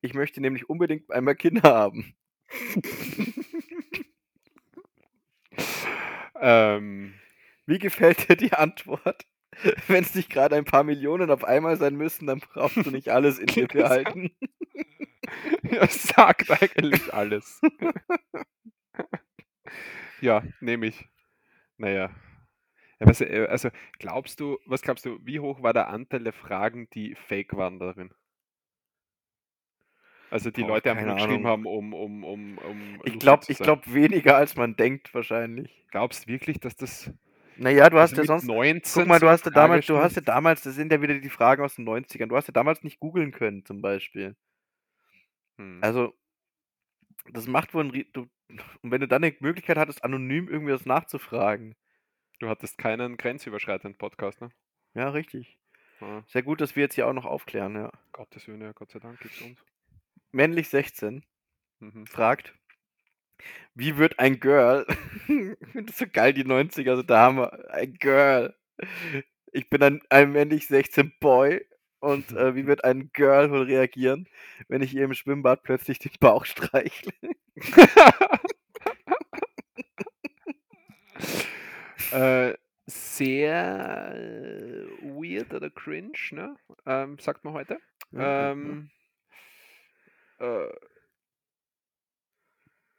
Ich 0.00 0.14
möchte 0.14 0.40
nämlich 0.40 0.68
unbedingt 0.68 1.10
einmal 1.10 1.34
Kinder 1.34 1.62
haben. 1.74 2.14
Ähm, 6.40 7.14
Wie 7.66 7.78
gefällt 7.78 8.28
dir 8.28 8.36
die 8.36 8.52
Antwort? 8.52 9.26
Wenn 9.88 10.04
es 10.04 10.14
nicht 10.14 10.30
gerade 10.30 10.56
ein 10.56 10.64
paar 10.64 10.84
Millionen 10.84 11.30
auf 11.30 11.44
einmal 11.44 11.76
sein 11.76 11.96
müssen, 11.96 12.26
dann 12.26 12.40
brauchst 12.40 12.84
du 12.84 12.90
nicht 12.90 13.08
alles 13.08 13.38
in 13.38 13.46
dir 13.46 13.66
behalten. 13.68 14.30
das 15.62 16.02
sagt 16.04 16.50
eigentlich 16.50 17.12
alles. 17.12 17.60
ja, 20.20 20.42
nehme 20.60 20.86
ich. 20.86 21.08
Naja. 21.78 22.10
Ja, 23.00 23.10
äh, 23.20 23.46
also, 23.46 23.70
glaubst 23.98 24.40
du, 24.40 24.58
was 24.66 24.82
glaubst 24.82 25.06
du, 25.06 25.18
wie 25.24 25.40
hoch 25.40 25.62
war 25.62 25.72
der 25.72 25.88
Anteil 25.88 26.24
der 26.24 26.32
Fragen, 26.32 26.88
die 26.90 27.14
fake 27.14 27.56
waren 27.56 27.78
darin? 27.78 28.12
Also 30.30 30.50
die 30.50 30.62
Boah, 30.62 30.68
Leute 30.68 30.90
einfach 30.90 31.16
geschrieben 31.16 31.46
haben, 31.46 31.66
um, 31.66 31.94
um, 31.94 32.24
um, 32.24 32.58
um 32.58 33.00
Ich 33.04 33.18
glaube 33.18 33.46
glaub 33.54 33.92
weniger, 33.92 34.36
als 34.36 34.56
man 34.56 34.76
denkt, 34.76 35.14
wahrscheinlich. 35.14 35.84
Glaubst 35.90 36.28
wirklich, 36.28 36.60
dass 36.60 36.76
das. 36.76 37.10
Naja, 37.56 37.88
du 37.90 37.98
hast 37.98 38.10
also 38.12 38.22
ja 38.22 38.26
sonst. 38.26 38.46
19 38.46 38.82
Guck 39.02 39.08
mal, 39.08 39.18
du 39.18 39.28
hast 39.28 39.44
ja 39.46 39.50
damals, 39.50 39.86
du 39.86 39.96
hast 39.96 40.16
ja 40.16 40.22
damals, 40.22 40.62
das 40.62 40.74
sind 40.74 40.92
ja 40.92 41.00
wieder 41.00 41.18
die 41.18 41.30
Fragen 41.30 41.62
aus 41.62 41.76
den 41.76 41.88
90ern. 41.88 42.26
Du 42.26 42.36
hast 42.36 42.46
ja 42.46 42.52
damals 42.52 42.82
nicht 42.82 43.00
googeln 43.00 43.32
können, 43.32 43.64
zum 43.64 43.80
Beispiel. 43.80 44.36
Hm. 45.56 45.78
Also, 45.82 46.14
das 47.32 47.46
macht 47.46 47.74
wohl 47.74 47.84
ein. 47.84 48.04
Du, 48.12 48.28
und 48.82 48.90
wenn 48.90 49.00
du 49.00 49.08
dann 49.08 49.22
die 49.22 49.36
Möglichkeit 49.40 49.78
hattest, 49.78 50.04
anonym 50.04 50.48
irgendwie 50.48 50.72
das 50.72 50.86
nachzufragen. 50.86 51.74
Du 52.38 52.48
hattest 52.48 52.78
keinen 52.78 53.16
grenzüberschreitenden 53.16 53.98
Podcast, 53.98 54.40
ne? 54.40 54.50
Ja, 54.94 55.08
richtig. 55.10 55.58
Ja, 56.00 56.22
Sehr 56.28 56.42
gut, 56.42 56.60
dass 56.60 56.76
wir 56.76 56.84
jetzt 56.84 56.94
hier 56.94 57.08
auch 57.08 57.12
noch 57.12 57.26
aufklären, 57.26 57.74
ja. 57.74 57.90
Gottes 58.12 58.46
Willen, 58.46 58.62
ja, 58.62 58.72
Gott 58.72 58.90
sei 58.90 59.00
Dank 59.00 59.18
gibt's 59.20 59.40
uns. 59.40 59.58
Männlich 60.32 60.68
16 60.68 61.24
Mhm. 61.80 62.06
fragt, 62.06 62.54
Wie 63.74 63.96
wird 63.98 64.18
ein 64.18 64.40
Girl? 64.40 64.84
ich 64.88 65.28
finde 65.72 65.84
das 65.86 65.98
so 65.98 66.06
geil, 66.12 66.32
die 66.32 66.44
90er, 66.44 66.90
also 66.90 67.02
da 67.02 67.20
haben 67.20 67.36
wir 67.38 67.70
ein 67.72 67.94
Girl. 67.94 68.54
Ich 69.52 69.70
bin 69.70 69.82
ein, 69.82 70.02
ein 70.10 70.32
männlich 70.32 70.66
16 70.66 71.12
Boy 71.20 71.64
und 72.00 72.32
äh, 72.32 72.54
wie 72.56 72.66
wird 72.70 72.84
ein 72.84 73.10
Girl 73.12 73.50
wohl 73.50 73.62
reagieren, 73.62 74.28
wenn 74.68 74.82
ich 74.82 74.94
ihr 74.94 75.04
im 75.04 75.14
Schwimmbad 75.14 75.62
plötzlich 75.62 75.98
den 76.00 76.12
Bauch 76.20 76.44
streichle? 76.44 77.12
äh, 82.12 82.54
sehr 82.86 84.14
äh, 84.14 84.86
weird 85.02 85.52
oder 85.52 85.70
cringe, 85.70 86.12
ne? 86.30 86.56
Ähm, 86.86 87.18
sagt 87.18 87.44
man 87.44 87.52
heute. 87.54 87.78
Ähm, 88.14 88.90
ja. 88.92 88.97
Äh, 90.38 90.68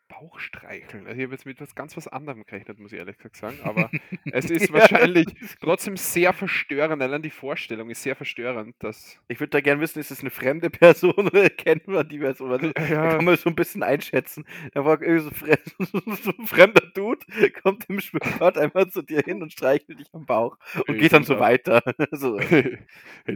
Bauch 0.10 0.40
streicheln. 0.40 1.06
Also 1.06 1.18
ich 1.20 1.24
habe 1.24 1.34
jetzt 1.34 1.46
mit 1.46 1.62
was 1.62 1.76
ganz 1.76 1.96
was 1.96 2.08
anderem 2.08 2.44
gerechnet, 2.44 2.80
muss 2.80 2.92
ich 2.92 2.98
ehrlich 2.98 3.18
gesagt 3.18 3.38
sagen. 3.38 3.60
Aber 3.64 3.90
es 4.26 4.46
ist 4.50 4.74
wahrscheinlich 4.74 5.28
trotzdem 5.62 5.98
sehr 5.98 6.34
verstörend. 6.34 7.02
Allein 7.02 7.22
die 7.22 7.30
Vorstellung 7.30 7.90
ist 7.90 8.04
sehr 8.04 8.16
verstörend. 8.16 8.76
Dass 8.80 9.20
ich 9.28 9.40
würde 9.40 9.52
da 9.52 9.62
gerne 9.62 9.80
wissen, 9.82 10.00
ist 10.00 10.12
es 10.12 10.22
eine 10.22 10.32
fremde 10.32 10.70
Person 10.70 11.14
oder 11.14 11.50
kennt 11.50 11.88
man 11.88 12.10
die 12.10 12.18
Person? 12.18 12.52
Also, 12.52 12.66
ja. 12.68 12.72
Da 12.74 13.16
kann 13.16 13.26
man 13.26 13.38
so 13.38 13.50
ein 13.50 13.56
bisschen 13.56 13.84
einschätzen. 13.84 14.46
Da 14.74 14.84
war 14.84 15.02
irgendwie 15.02 15.30
so, 15.30 15.86
so, 16.24 16.32
ein 16.38 16.48
fremder 16.48 16.88
Dude, 16.96 17.26
kommt 17.62 17.86
im 17.88 18.02
Schwimmbad 18.02 18.58
einmal 18.58 18.90
zu 18.90 19.04
dir 19.04 19.22
hin 19.22 19.44
und 19.44 19.54
streichelt 19.54 20.00
dich 20.00 20.08
am 20.14 20.26
Bauch 20.26 20.58
und 20.76 20.96
hey, 20.96 20.98
geht 20.98 21.14
dann 21.14 21.24
so 21.24 21.40
weiter. 21.40 21.84
so. 22.12 22.40
Hey 22.40 22.80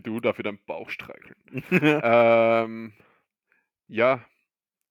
du, 0.01 0.19
darf 0.19 0.39
ich 0.39 0.43
deinen 0.43 0.59
Bauch 0.65 0.89
streicheln? 0.89 1.35
ähm, 1.71 2.93
ja, 3.93 4.25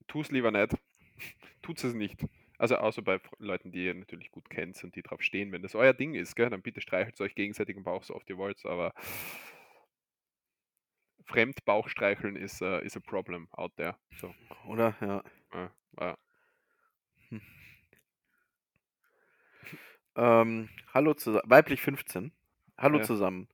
tu 0.07 0.21
es 0.21 0.31
lieber 0.31 0.53
nicht 0.53 0.77
tut 1.63 1.83
es 1.83 1.93
nicht. 1.93 2.25
Also 2.57 2.77
außer 2.77 3.03
bei 3.03 3.21
Leuten, 3.39 3.73
die 3.73 3.87
ihr 3.87 3.95
natürlich 3.95 4.31
gut 4.31 4.49
kennt 4.49 4.83
und 4.85 4.95
die 4.95 5.03
drauf 5.03 5.23
stehen. 5.23 5.51
Wenn 5.51 5.63
das 5.63 5.75
euer 5.75 5.93
Ding 5.93 6.15
ist, 6.15 6.37
gell, 6.37 6.51
dann 6.51 6.63
bitte 6.63 6.81
streichelt 6.81 7.21
euch 7.21 7.35
gegenseitig 7.35 7.77
im 7.77 7.83
Bauch 7.83 8.05
so 8.05 8.15
oft 8.15 8.31
ihr 8.31 8.39
wollt. 8.39 8.65
Aber 8.65 8.95
Fremdbauchstreicheln 11.25 12.37
ist, 12.37 12.63
uh, 12.63 12.79
ist 12.79 12.97
a 12.97 13.01
problem 13.01 13.49
out 13.53 13.75
there. 13.77 13.97
So. 14.21 14.33
Oder? 14.67 14.95
Ja. 15.01 15.25
ja, 15.53 15.71
ja. 16.01 16.19
Hm. 17.29 17.43
Ähm, 20.15 20.69
hallo 20.93 21.15
zusammen. 21.15 21.49
Weiblich 21.49 21.81
15. 21.81 22.33
Hallo 22.77 22.99
ja. 22.99 23.05
zusammen. 23.05 23.49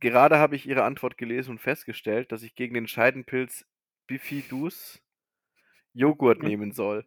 Gerade 0.00 0.38
habe 0.38 0.56
ich 0.56 0.66
Ihre 0.66 0.82
Antwort 0.82 1.16
gelesen 1.16 1.52
und 1.52 1.60
festgestellt, 1.60 2.32
dass 2.32 2.42
ich 2.42 2.56
gegen 2.56 2.74
den 2.74 2.88
Scheidenpilz 2.88 3.64
Bifidus 4.10 5.00
Joghurt 5.92 6.42
nehmen 6.42 6.72
soll. 6.72 7.06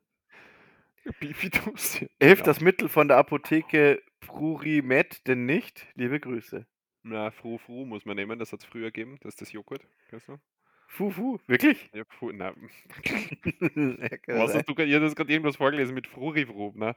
Bifidus. 1.20 2.00
Hilft 2.18 2.48
das 2.48 2.62
Mittel 2.62 2.88
von 2.88 3.10
der 3.10 3.18
Apotheke 3.18 4.02
Frurimet 4.22 5.28
denn 5.28 5.46
nicht? 5.46 5.86
Liebe 5.96 6.22
Grüße. 6.22 6.66
Na, 7.02 7.32
Fru 7.32 7.58
Fru 7.58 7.86
muss 7.86 8.06
man 8.06 8.16
nehmen, 8.16 8.40
das 8.40 8.54
hat 8.54 8.62
es 8.62 8.66
früher 8.66 8.86
gegeben, 8.86 9.18
das 9.20 9.34
ist 9.34 9.42
das 9.42 9.52
Joghurt. 9.52 9.86
Kennst 10.10 10.30
du? 10.30 10.38
Fu 10.88 11.12
Fu, 11.12 11.40
wirklich? 11.46 11.90
Ja, 11.94 12.06
Fu, 12.08 12.32
na. 12.32 12.54
Was 14.28 14.56
hast 14.56 14.70
du 14.70 14.74
gerade, 14.74 15.14
gerade 15.14 15.34
irgendwas 15.34 15.58
vorgelesen 15.58 15.96
mit 15.96 16.08
Frurifru, 16.08 16.72
ne? 16.74 16.96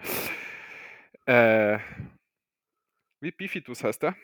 Äh, 1.25 1.81
wie 3.21 3.33
Bifidus 3.33 3.83
heißt 3.83 4.05
der? 4.05 4.15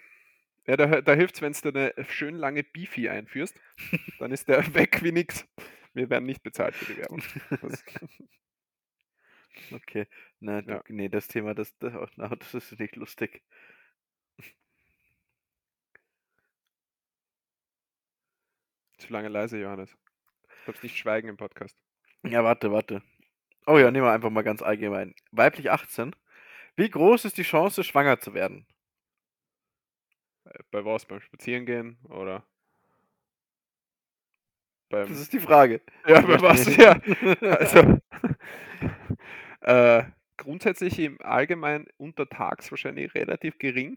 Ja, 0.67 0.77
da, 0.77 1.01
da 1.01 1.15
hilft 1.15 1.37
es, 1.37 1.43
wenn 1.43 1.53
du 1.53 1.69
eine 1.79 2.05
schön 2.09 2.37
lange 2.37 2.63
Bifi 2.63 3.09
einführst. 3.09 3.59
Dann 4.19 4.31
ist 4.31 4.49
der 4.49 4.59
weg 4.75 5.03
wie 5.03 5.13
nix. 5.13 5.47
Wir 5.93 6.09
werden 6.09 6.25
nicht 6.25 6.43
bezahlt 6.43 6.75
für 6.75 6.93
die 6.93 6.99
Werbung. 6.99 7.23
okay. 9.73 10.07
Na, 10.41 10.61
ja. 10.61 10.83
nee, 10.89 11.09
das 11.09 11.29
Thema, 11.29 11.55
das, 11.55 11.77
das, 11.79 11.93
das 12.17 12.55
ist 12.55 12.79
nicht 12.79 12.97
lustig. 12.97 13.43
Zu 18.99 19.13
lange 19.13 19.29
leise, 19.29 19.59
Johannes. 19.59 19.91
Du 19.91 20.67
darfst 20.67 20.85
nicht 20.85 20.97
schweigen 20.97 21.29
im 21.29 21.37
Podcast. 21.37 21.77
Ja, 22.23 22.45
warte, 22.45 22.71
warte. 22.71 23.03
Oh 23.67 23.77
ja, 23.79 23.91
nehmen 23.91 24.07
wir 24.07 24.13
einfach 24.13 24.31
mal 24.31 24.43
ganz 24.43 24.63
allgemein. 24.63 25.15
Weiblich 25.33 25.73
18. 25.73 26.15
Wie 26.77 26.89
groß 26.89 27.25
ist 27.25 27.37
die 27.37 27.43
Chance, 27.43 27.83
schwanger 27.83 28.21
zu 28.21 28.33
werden? 28.33 28.67
Bei 30.71 30.85
was? 30.85 31.07
Beim 31.07 31.21
Spazierengehen 31.21 31.99
oder? 32.09 32.45
Beim, 34.89 35.09
das 35.09 35.21
ist 35.21 35.33
die 35.33 35.41
Frage. 35.41 35.81
Ja, 36.07 36.21
bei 36.21 36.41
was? 36.41 36.77
ja. 36.77 37.01
Also, 37.41 37.99
äh, 39.61 40.05
grundsätzlich 40.37 40.99
im 40.99 41.21
Allgemeinen 41.23 41.87
untertags 41.97 42.71
wahrscheinlich 42.71 43.15
relativ 43.15 43.59
gering. 43.59 43.97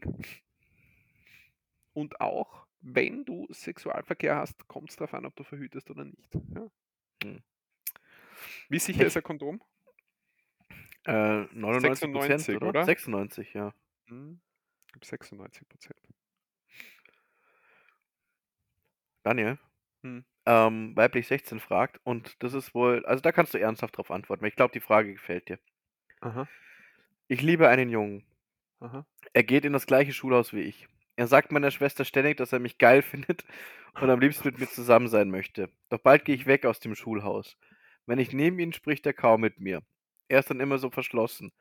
Und 1.92 2.20
auch, 2.20 2.66
wenn 2.80 3.24
du 3.24 3.46
Sexualverkehr 3.50 4.36
hast, 4.36 4.68
kommt 4.68 4.90
es 4.90 4.96
darauf 4.96 5.14
an, 5.14 5.26
ob 5.26 5.36
du 5.36 5.44
verhütest 5.44 5.90
oder 5.90 6.04
nicht. 6.04 6.34
Ja. 6.54 6.70
Hm. 7.22 7.42
Wie 8.68 8.78
sicher 8.78 9.00
ich, 9.00 9.06
ist 9.08 9.16
ein 9.16 9.22
Kondom? 9.22 9.62
Äh, 11.04 11.44
99 11.52 12.00
96, 12.00 12.56
oder? 12.56 12.68
oder? 12.68 12.84
96, 12.84 13.54
ja. 13.54 13.74
Hm. 14.06 14.40
96 15.02 15.68
Prozent. 15.68 16.05
Daniel? 19.26 19.58
Hm 20.02 20.24
ähm, 20.46 20.96
weiblich 20.96 21.26
16 21.26 21.60
fragt. 21.60 22.00
Und 22.04 22.42
das 22.42 22.54
ist 22.54 22.74
wohl, 22.74 23.04
also 23.04 23.20
da 23.20 23.32
kannst 23.32 23.52
du 23.52 23.58
ernsthaft 23.58 23.98
drauf 23.98 24.10
antworten. 24.10 24.44
Ich 24.46 24.56
glaube, 24.56 24.72
die 24.72 24.80
Frage 24.80 25.12
gefällt 25.12 25.48
dir. 25.48 25.58
Aha. 26.20 26.48
Ich 27.28 27.42
liebe 27.42 27.68
einen 27.68 27.90
Jungen. 27.90 28.24
Aha. 28.80 29.04
Er 29.32 29.42
geht 29.42 29.64
in 29.64 29.72
das 29.72 29.86
gleiche 29.86 30.12
Schulhaus 30.12 30.52
wie 30.52 30.60
ich. 30.60 30.86
Er 31.16 31.26
sagt 31.26 31.50
meiner 31.50 31.70
Schwester 31.70 32.04
ständig, 32.04 32.36
dass 32.36 32.52
er 32.52 32.60
mich 32.60 32.78
geil 32.78 33.02
findet 33.02 33.44
und 34.00 34.08
am 34.08 34.20
liebsten 34.20 34.46
mit 34.48 34.58
mir 34.58 34.68
zusammen 34.68 35.08
sein 35.08 35.30
möchte. 35.30 35.68
Doch 35.90 35.98
bald 35.98 36.24
gehe 36.24 36.34
ich 36.34 36.46
weg 36.46 36.64
aus 36.64 36.78
dem 36.78 36.94
Schulhaus. 36.94 37.56
Wenn 38.06 38.20
ich 38.20 38.32
neben 38.32 38.58
ihn 38.60 38.72
spricht 38.72 39.04
er 39.06 39.14
kaum 39.14 39.40
mit 39.40 39.58
mir. 39.58 39.82
Er 40.28 40.38
ist 40.38 40.50
dann 40.50 40.60
immer 40.60 40.78
so 40.78 40.90
verschlossen. 40.90 41.52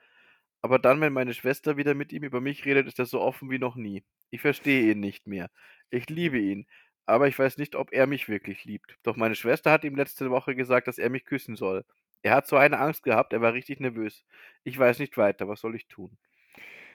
Aber 0.61 0.79
dann, 0.79 0.99
wenn 1.01 1.13
meine 1.13 1.33
Schwester 1.33 1.77
wieder 1.77 1.93
mit 1.93 2.11
ihm 2.11 2.23
über 2.23 2.41
mich 2.41 2.65
redet, 2.65 2.87
ist 2.87 2.97
er 2.97 3.05
so 3.05 3.21
offen 3.21 3.51
wie 3.51 3.59
noch 3.59 3.75
nie. 3.75 4.03
Ich 4.31 4.41
verstehe 4.41 4.91
ihn 4.91 4.99
nicht 4.99 5.27
mehr. 5.27 5.51
Ich 5.91 6.09
liebe 6.09 6.39
ihn, 6.39 6.65
aber 7.05 7.27
ich 7.27 7.37
weiß 7.37 7.57
nicht, 7.57 7.75
ob 7.75 7.91
er 7.93 8.07
mich 8.07 8.27
wirklich 8.29 8.65
liebt. 8.65 8.97
Doch 9.03 9.15
meine 9.15 9.35
Schwester 9.35 9.71
hat 9.71 9.83
ihm 9.83 9.95
letzte 9.95 10.29
Woche 10.31 10.55
gesagt, 10.55 10.87
dass 10.87 10.97
er 10.97 11.09
mich 11.09 11.25
küssen 11.25 11.55
soll. 11.55 11.85
Er 12.23 12.33
hat 12.35 12.47
so 12.47 12.57
eine 12.57 12.79
Angst 12.79 13.03
gehabt, 13.03 13.33
er 13.33 13.41
war 13.41 13.53
richtig 13.53 13.79
nervös. 13.79 14.25
Ich 14.63 14.77
weiß 14.77 14.99
nicht 14.99 15.17
weiter, 15.17 15.47
was 15.47 15.61
soll 15.61 15.75
ich 15.75 15.87
tun? 15.87 16.17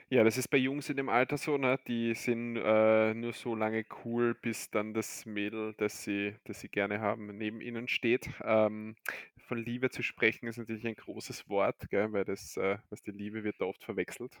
Ja, 0.09 0.23
das 0.25 0.37
ist 0.37 0.49
bei 0.49 0.57
Jungs 0.57 0.89
in 0.89 0.97
dem 0.97 1.07
Alter 1.09 1.37
so, 1.37 1.57
ne? 1.57 1.79
Die 1.87 2.13
sind 2.15 2.57
äh, 2.57 3.13
nur 3.13 3.31
so 3.31 3.55
lange 3.55 3.85
cool, 4.03 4.35
bis 4.35 4.69
dann 4.69 4.93
das 4.93 5.25
Mädel, 5.25 5.73
das 5.77 6.03
sie, 6.03 6.35
das 6.43 6.59
sie 6.59 6.67
gerne 6.69 6.99
haben, 6.99 7.27
neben 7.37 7.61
ihnen 7.61 7.87
steht. 7.87 8.29
Ähm, 8.43 8.95
von 9.47 9.57
Liebe 9.57 9.89
zu 9.89 10.03
sprechen 10.03 10.47
ist 10.47 10.57
natürlich 10.57 10.85
ein 10.85 10.95
großes 10.95 11.47
Wort, 11.49 11.89
gell? 11.89 12.11
weil 12.11 12.25
das, 12.25 12.57
äh, 12.57 12.77
was 12.89 13.03
die 13.03 13.11
Liebe 13.11 13.43
wird 13.45 13.61
da 13.61 13.65
oft 13.65 13.83
verwechselt 13.85 14.37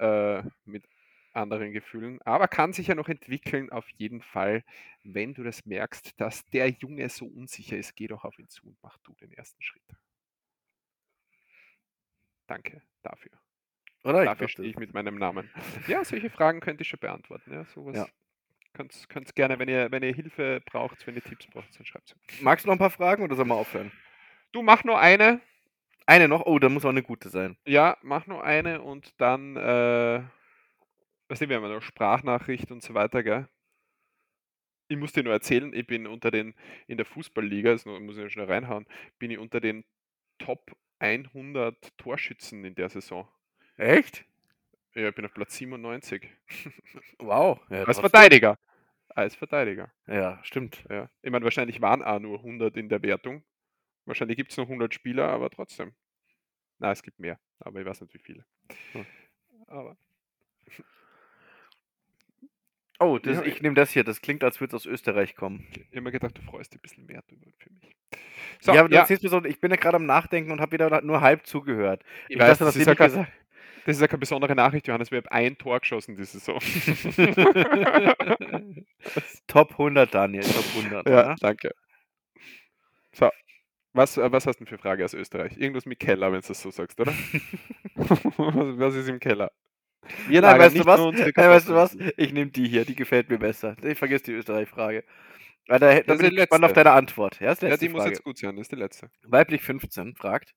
äh, 0.00 0.42
mit 0.64 0.84
anderen 1.32 1.72
Gefühlen, 1.72 2.20
aber 2.22 2.48
kann 2.48 2.72
sich 2.72 2.88
ja 2.88 2.94
noch 2.94 3.08
entwickeln, 3.08 3.70
auf 3.70 3.88
jeden 3.90 4.22
Fall, 4.22 4.64
wenn 5.02 5.34
du 5.34 5.42
das 5.42 5.64
merkst, 5.64 6.20
dass 6.20 6.46
der 6.50 6.68
Junge 6.68 7.08
so 7.08 7.26
unsicher 7.26 7.76
ist, 7.76 7.94
geh 7.96 8.08
doch 8.08 8.24
auf 8.24 8.38
ihn 8.38 8.48
zu 8.48 8.66
und 8.66 8.78
mach 8.82 8.98
du 8.98 9.14
den 9.14 9.32
ersten 9.32 9.62
Schritt. 9.62 9.82
Danke 12.46 12.82
dafür. 13.02 13.32
Oder? 14.02 14.24
Dafür 14.24 14.48
stehe 14.48 14.68
ich 14.68 14.76
mit 14.76 14.94
meinem 14.94 15.16
Namen. 15.16 15.50
Ja, 15.86 16.04
solche 16.04 16.30
Fragen 16.30 16.60
könnte 16.60 16.82
ich 16.82 16.88
schon 16.88 17.00
beantworten. 17.00 17.52
Ja, 17.52 17.64
sowas 17.66 17.96
ja. 17.96 18.06
Könnt, 18.72 19.08
könnt 19.08 19.34
gerne, 19.34 19.58
wenn 19.58 19.68
ihr, 19.68 19.90
wenn 19.90 20.02
ihr 20.02 20.14
Hilfe 20.14 20.62
braucht, 20.64 21.06
wenn 21.06 21.16
ihr 21.16 21.22
Tipps 21.22 21.46
braucht, 21.48 21.76
dann 21.78 21.84
schreibt 21.84 22.10
es. 22.10 22.40
Magst 22.40 22.64
du 22.64 22.68
noch 22.68 22.76
ein 22.76 22.78
paar 22.78 22.90
Fragen 22.90 23.22
oder 23.22 23.34
soll 23.34 23.44
man 23.44 23.58
aufhören? 23.58 23.92
Du 24.52 24.62
mach 24.62 24.84
nur 24.84 24.98
eine. 24.98 25.40
Eine 26.06 26.28
noch? 26.28 26.46
Oh, 26.46 26.58
da 26.58 26.68
muss 26.68 26.84
auch 26.84 26.90
eine 26.90 27.02
gute 27.02 27.28
sein. 27.28 27.56
Ja, 27.64 27.96
mach 28.02 28.26
nur 28.26 28.42
eine 28.42 28.82
und 28.82 29.20
dann 29.20 29.56
äh, 29.56 30.22
weißt 31.30 31.42
du, 31.42 31.48
wir 31.48 31.56
haben 31.56 31.64
eine 31.64 31.80
Sprachnachricht 31.80 32.70
und 32.72 32.82
so 32.82 32.92
weiter, 32.94 33.22
gell? 33.22 33.48
Ich 34.88 34.96
muss 34.96 35.12
dir 35.12 35.22
nur 35.22 35.32
erzählen, 35.32 35.72
ich 35.72 35.86
bin 35.86 36.08
unter 36.08 36.32
den, 36.32 36.54
in 36.88 36.96
der 36.96 37.06
Fußballliga, 37.06 37.70
das 37.72 37.86
muss 37.86 38.18
ich 38.18 38.32
schnell 38.32 38.46
reinhauen, 38.46 38.86
bin 39.20 39.30
ich 39.30 39.38
unter 39.38 39.60
den 39.60 39.84
Top 40.38 40.76
100 40.98 41.96
Torschützen 41.96 42.64
in 42.64 42.74
der 42.74 42.88
Saison. 42.88 43.28
Echt? 43.76 44.24
Ja, 44.94 45.08
ich 45.08 45.14
bin 45.14 45.24
auf 45.24 45.32
Platz 45.32 45.56
97. 45.56 46.28
Wow. 47.18 47.60
Ja, 47.70 47.84
Als 47.84 48.00
Verteidiger. 48.00 48.58
Als 49.10 49.36
Verteidiger. 49.36 49.92
Ja, 50.08 50.40
stimmt. 50.42 50.84
Ja. 50.90 51.08
Ich 51.22 51.30
meine, 51.30 51.44
wahrscheinlich 51.44 51.80
waren 51.80 52.02
auch 52.02 52.18
nur 52.18 52.38
100 52.38 52.76
in 52.76 52.88
der 52.88 53.02
Wertung. 53.02 53.44
Wahrscheinlich 54.04 54.36
gibt 54.36 54.50
es 54.50 54.56
noch 54.56 54.64
100 54.64 54.92
Spieler, 54.92 55.28
aber 55.28 55.50
trotzdem. 55.50 55.94
Na, 56.78 56.90
es 56.90 57.02
gibt 57.02 57.20
mehr, 57.20 57.38
aber 57.60 57.80
ich 57.80 57.86
weiß 57.86 58.00
nicht 58.00 58.14
wie 58.14 58.18
viele. 58.18 58.44
Hm. 58.92 59.06
Aber 59.68 59.96
Oh, 63.00 63.18
das, 63.18 63.38
ja, 63.38 63.44
ich 63.44 63.62
nehme 63.62 63.74
das 63.74 63.90
hier. 63.90 64.04
Das 64.04 64.20
klingt, 64.20 64.44
als 64.44 64.60
würde 64.60 64.76
es 64.76 64.82
aus 64.82 64.86
Österreich 64.86 65.34
kommen. 65.34 65.66
Ich 65.72 65.86
habe 65.86 65.96
immer 65.96 66.10
gedacht, 66.10 66.36
du 66.36 66.42
freust 66.42 66.74
dich 66.74 66.80
ein 66.80 66.82
bisschen 66.82 67.06
mehr 67.06 67.22
für 67.26 67.36
mich. 67.36 67.54
So, 68.60 68.74
ja, 68.74 68.80
aber 68.80 68.92
ja. 68.92 69.06
mir 69.08 69.28
so, 69.28 69.42
ich 69.44 69.58
bin 69.58 69.70
ja 69.70 69.78
gerade 69.78 69.96
am 69.96 70.04
Nachdenken 70.04 70.52
und 70.52 70.60
habe 70.60 70.72
wieder 70.72 71.00
nur 71.00 71.22
halb 71.22 71.46
zugehört. 71.46 72.04
Ich, 72.28 72.36
ich 72.36 72.42
weiß, 72.42 72.58
dachte, 72.58 72.64
das, 72.64 72.76
ist 72.76 72.86
ja 72.86 72.94
kein, 72.94 73.26
das 73.86 73.96
ist 73.96 74.02
ja 74.02 74.06
keine 74.06 74.18
besondere 74.18 74.54
Nachricht, 74.54 74.86
Johannes. 74.86 75.10
Wir 75.10 75.18
haben 75.18 75.28
ein 75.28 75.56
Tor 75.56 75.80
geschossen 75.80 76.14
diese 76.14 76.38
Saison. 76.38 76.58
Top 79.46 79.70
100, 79.72 80.14
Daniel. 80.14 80.44
Top 80.44 80.64
100. 80.76 81.08
Ja, 81.08 81.20
oder? 81.20 81.36
danke. 81.40 81.74
So, 83.12 83.30
was, 83.94 84.18
äh, 84.18 84.30
was 84.30 84.46
hast 84.46 84.60
du 84.60 84.64
denn 84.64 84.68
für 84.68 84.78
Frage 84.78 85.04
aus 85.04 85.14
Österreich? 85.14 85.56
Irgendwas 85.56 85.86
mit 85.86 85.98
Keller, 85.98 86.32
wenn 86.32 86.40
du 86.40 86.48
das 86.48 86.60
so 86.60 86.70
sagst, 86.70 87.00
oder? 87.00 87.12
was 87.96 88.94
ist 88.94 89.08
im 89.08 89.20
Keller? 89.20 89.50
Wir 90.28 90.42
Nein, 90.42 90.58
weißt 90.58 90.78
du 90.78 90.86
was? 90.86 91.00
Nein, 91.00 91.32
weißt 91.34 91.68
du 91.68 91.74
was? 91.74 91.96
Ich 92.16 92.32
nehme 92.32 92.50
die 92.50 92.68
hier, 92.68 92.84
die 92.84 92.94
gefällt 92.94 93.28
mir 93.28 93.38
besser. 93.38 93.76
Ich 93.82 93.98
vergesse 93.98 94.24
die 94.24 94.32
Österreich-Frage. 94.32 95.04
Da, 95.66 95.78
da 95.78 96.14
bin 96.14 96.26
ich 96.26 96.36
gespannt 96.36 96.64
auf 96.64 96.72
deine 96.72 96.92
Antwort. 96.92 97.38
Ja, 97.40 97.52
ja 97.52 97.76
die 97.76 97.88
Frage. 97.88 97.90
muss 97.90 98.04
jetzt 98.06 98.24
gut 98.24 98.38
sein, 98.38 98.56
das 98.56 98.62
ist 98.62 98.72
die 98.72 98.76
letzte. 98.76 99.10
Weiblich 99.22 99.62
15 99.62 100.16
fragt, 100.16 100.54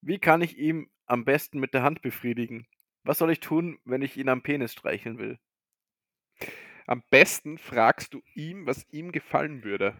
wie 0.00 0.18
kann 0.18 0.40
ich 0.42 0.56
ihm 0.58 0.88
am 1.06 1.24
besten 1.24 1.60
mit 1.60 1.74
der 1.74 1.82
Hand 1.82 2.02
befriedigen? 2.02 2.66
Was 3.02 3.18
soll 3.18 3.30
ich 3.30 3.40
tun, 3.40 3.78
wenn 3.84 4.02
ich 4.02 4.16
ihn 4.16 4.28
am 4.28 4.42
Penis 4.42 4.72
streicheln 4.72 5.18
will? 5.18 5.38
Am 6.86 7.02
besten 7.10 7.58
fragst 7.58 8.14
du 8.14 8.22
ihm, 8.34 8.66
was 8.66 8.86
ihm 8.90 9.12
gefallen 9.12 9.64
würde. 9.64 9.96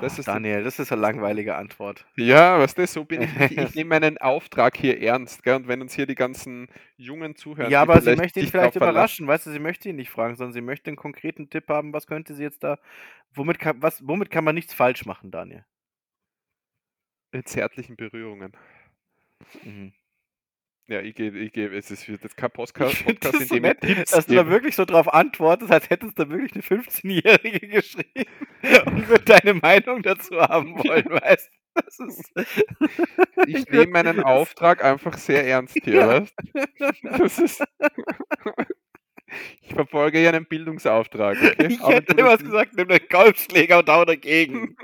Das 0.00 0.18
ist 0.18 0.28
Daniel, 0.28 0.62
das 0.62 0.78
ist 0.78 0.92
eine 0.92 1.00
langweilige 1.00 1.56
Antwort. 1.56 2.04
Ja, 2.16 2.58
was 2.58 2.74
das 2.74 2.92
so 2.92 3.04
bin 3.04 3.22
ich. 3.22 3.36
Ich, 3.40 3.56
ich 3.58 3.74
nehme 3.74 3.90
meinen 3.90 4.18
Auftrag 4.18 4.76
hier 4.76 5.00
ernst, 5.00 5.42
gell? 5.42 5.56
Und 5.56 5.68
wenn 5.68 5.80
uns 5.80 5.94
hier 5.94 6.06
die 6.06 6.14
ganzen 6.14 6.68
Jungen 6.96 7.34
zuhören. 7.34 7.70
Ja, 7.70 7.82
aber 7.82 8.00
sie 8.02 8.14
möchte 8.14 8.40
ihn 8.40 8.48
vielleicht 8.48 8.76
überraschen, 8.76 9.26
weißt 9.26 9.46
du, 9.46 9.50
sie 9.50 9.58
möchte 9.58 9.88
ihn 9.88 9.96
nicht 9.96 10.10
fragen, 10.10 10.36
sondern 10.36 10.52
sie 10.52 10.60
möchte 10.60 10.90
einen 10.90 10.96
konkreten 10.96 11.48
Tipp 11.48 11.68
haben, 11.68 11.92
was 11.92 12.06
könnte 12.06 12.34
sie 12.34 12.42
jetzt 12.42 12.62
da. 12.62 12.78
Womit 13.34 13.58
kann, 13.58 13.80
was, 13.80 14.06
womit 14.06 14.30
kann 14.30 14.44
man 14.44 14.54
nichts 14.54 14.74
falsch 14.74 15.06
machen, 15.06 15.30
Daniel? 15.30 15.64
Mit 17.32 17.48
zärtlichen 17.48 17.96
Berührungen. 17.96 18.52
Mhm. 19.62 19.92
Ja, 20.88 21.00
ich 21.00 21.16
gebe, 21.16 21.38
ich 21.38 21.50
gebe, 21.52 21.76
es 21.76 21.90
ist 21.90 22.06
jetzt 22.06 22.36
kein 22.36 22.50
Podcast, 22.50 23.04
Podcast 23.04 23.34
in 23.34 23.40
dem 23.40 23.48
so 23.48 23.56
nett, 23.56 23.80
Tipps 23.80 24.12
dass 24.12 24.26
geben. 24.26 24.38
du 24.38 24.44
da 24.44 24.50
wirklich 24.50 24.76
so 24.76 24.84
drauf 24.84 25.12
antwortest, 25.12 25.72
als 25.72 25.90
hättest 25.90 26.16
du 26.16 26.28
wirklich 26.30 26.52
eine 26.54 26.62
15-Jährige 26.62 27.66
geschrieben 27.68 28.30
und 28.86 29.08
würde 29.08 29.24
deine 29.24 29.54
Meinung 29.54 30.02
dazu 30.02 30.40
haben 30.40 30.78
wollen, 30.78 31.06
weißt 31.10 31.50
das 31.74 31.98
ist 31.98 32.32
Ich 33.46 33.68
nehme 33.68 33.88
meinen 33.88 34.20
Auftrag 34.24 34.82
einfach 34.84 35.18
sehr 35.18 35.44
ernst 35.46 35.76
hier, 35.82 36.06
weißt 36.06 36.34
Das 37.02 37.38
ist. 37.38 37.64
Ich 39.60 39.74
verfolge 39.74 40.22
ja 40.22 40.30
einen 40.30 40.46
Bildungsauftrag. 40.46 41.36
Okay? 41.36 41.66
Ich 41.68 41.86
hätte 41.86 42.14
immer 42.14 42.38
gesagt, 42.38 42.74
nimm 42.76 42.88
den 42.88 43.00
Golfschläger 43.10 43.80
und 43.80 43.88
hau 43.90 44.04
dagegen. 44.04 44.76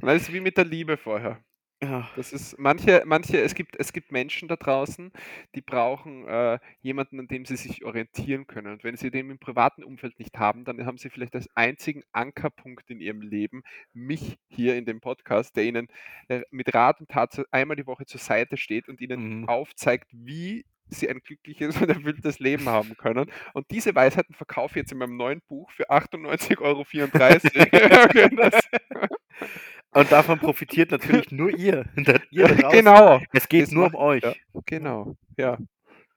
Das 0.00 0.22
ist 0.22 0.32
wie 0.32 0.40
mit 0.40 0.56
der 0.56 0.64
Liebe 0.64 0.96
vorher. 0.96 1.44
Ja. 1.82 2.08
Das 2.16 2.32
ist 2.32 2.58
manche, 2.58 3.02
manche, 3.04 3.38
es 3.38 3.54
gibt, 3.54 3.78
es 3.78 3.92
gibt 3.92 4.10
Menschen 4.10 4.48
da 4.48 4.56
draußen, 4.56 5.12
die 5.54 5.60
brauchen 5.60 6.26
äh, 6.26 6.58
jemanden, 6.80 7.20
an 7.20 7.28
dem 7.28 7.44
sie 7.44 7.56
sich 7.56 7.84
orientieren 7.84 8.46
können. 8.46 8.72
Und 8.72 8.82
wenn 8.82 8.96
sie 8.96 9.10
den 9.10 9.28
im 9.28 9.38
privaten 9.38 9.84
Umfeld 9.84 10.18
nicht 10.18 10.38
haben, 10.38 10.64
dann 10.64 10.86
haben 10.86 10.96
sie 10.96 11.10
vielleicht 11.10 11.34
als 11.34 11.48
einzigen 11.54 12.02
Ankerpunkt 12.12 12.90
in 12.90 13.00
ihrem 13.00 13.20
Leben 13.20 13.62
mich 13.92 14.38
hier 14.48 14.76
in 14.76 14.86
dem 14.86 15.02
Podcast, 15.02 15.54
der 15.54 15.64
ihnen 15.64 15.88
äh, 16.28 16.40
mit 16.50 16.74
Rat 16.74 17.00
und 17.00 17.10
Tat 17.10 17.44
einmal 17.50 17.76
die 17.76 17.86
Woche 17.86 18.06
zur 18.06 18.20
Seite 18.20 18.56
steht 18.56 18.88
und 18.88 19.02
ihnen 19.02 19.40
mhm. 19.40 19.48
aufzeigt, 19.48 20.08
wie 20.12 20.64
sie 20.88 21.10
ein 21.10 21.18
glückliches 21.18 21.76
und 21.82 21.90
erfülltes 21.90 22.38
Leben 22.38 22.70
haben 22.70 22.96
können. 22.96 23.30
Und 23.52 23.70
diese 23.70 23.94
Weisheiten 23.94 24.34
verkaufe 24.34 24.78
ich 24.78 24.82
jetzt 24.82 24.92
in 24.92 24.98
meinem 24.98 25.18
neuen 25.18 25.42
Buch 25.46 25.70
für 25.72 25.90
98,34 25.90 26.60
Euro. 26.62 26.86
Und 29.96 30.12
davon 30.12 30.38
profitiert 30.38 30.90
natürlich 30.90 31.30
nur 31.32 31.48
ihr. 31.48 31.86
ihr 32.30 32.48
genau. 32.70 33.18
Es 33.32 33.48
geht 33.48 33.62
das 33.62 33.70
nur 33.70 33.84
macht, 33.84 33.94
um 33.94 34.00
euch. 34.00 34.22
Ja, 34.22 34.34
genau. 34.66 35.16
Ja. 35.38 35.56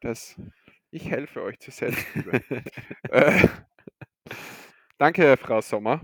Das, 0.02 0.36
ich 0.92 1.10
helfe 1.10 1.42
euch 1.44 1.60
zur 1.60 1.72
Selbstliebe. 1.72 2.42
äh, 3.10 3.48
danke, 4.98 5.38
Frau 5.38 5.62
Sommer. 5.62 6.02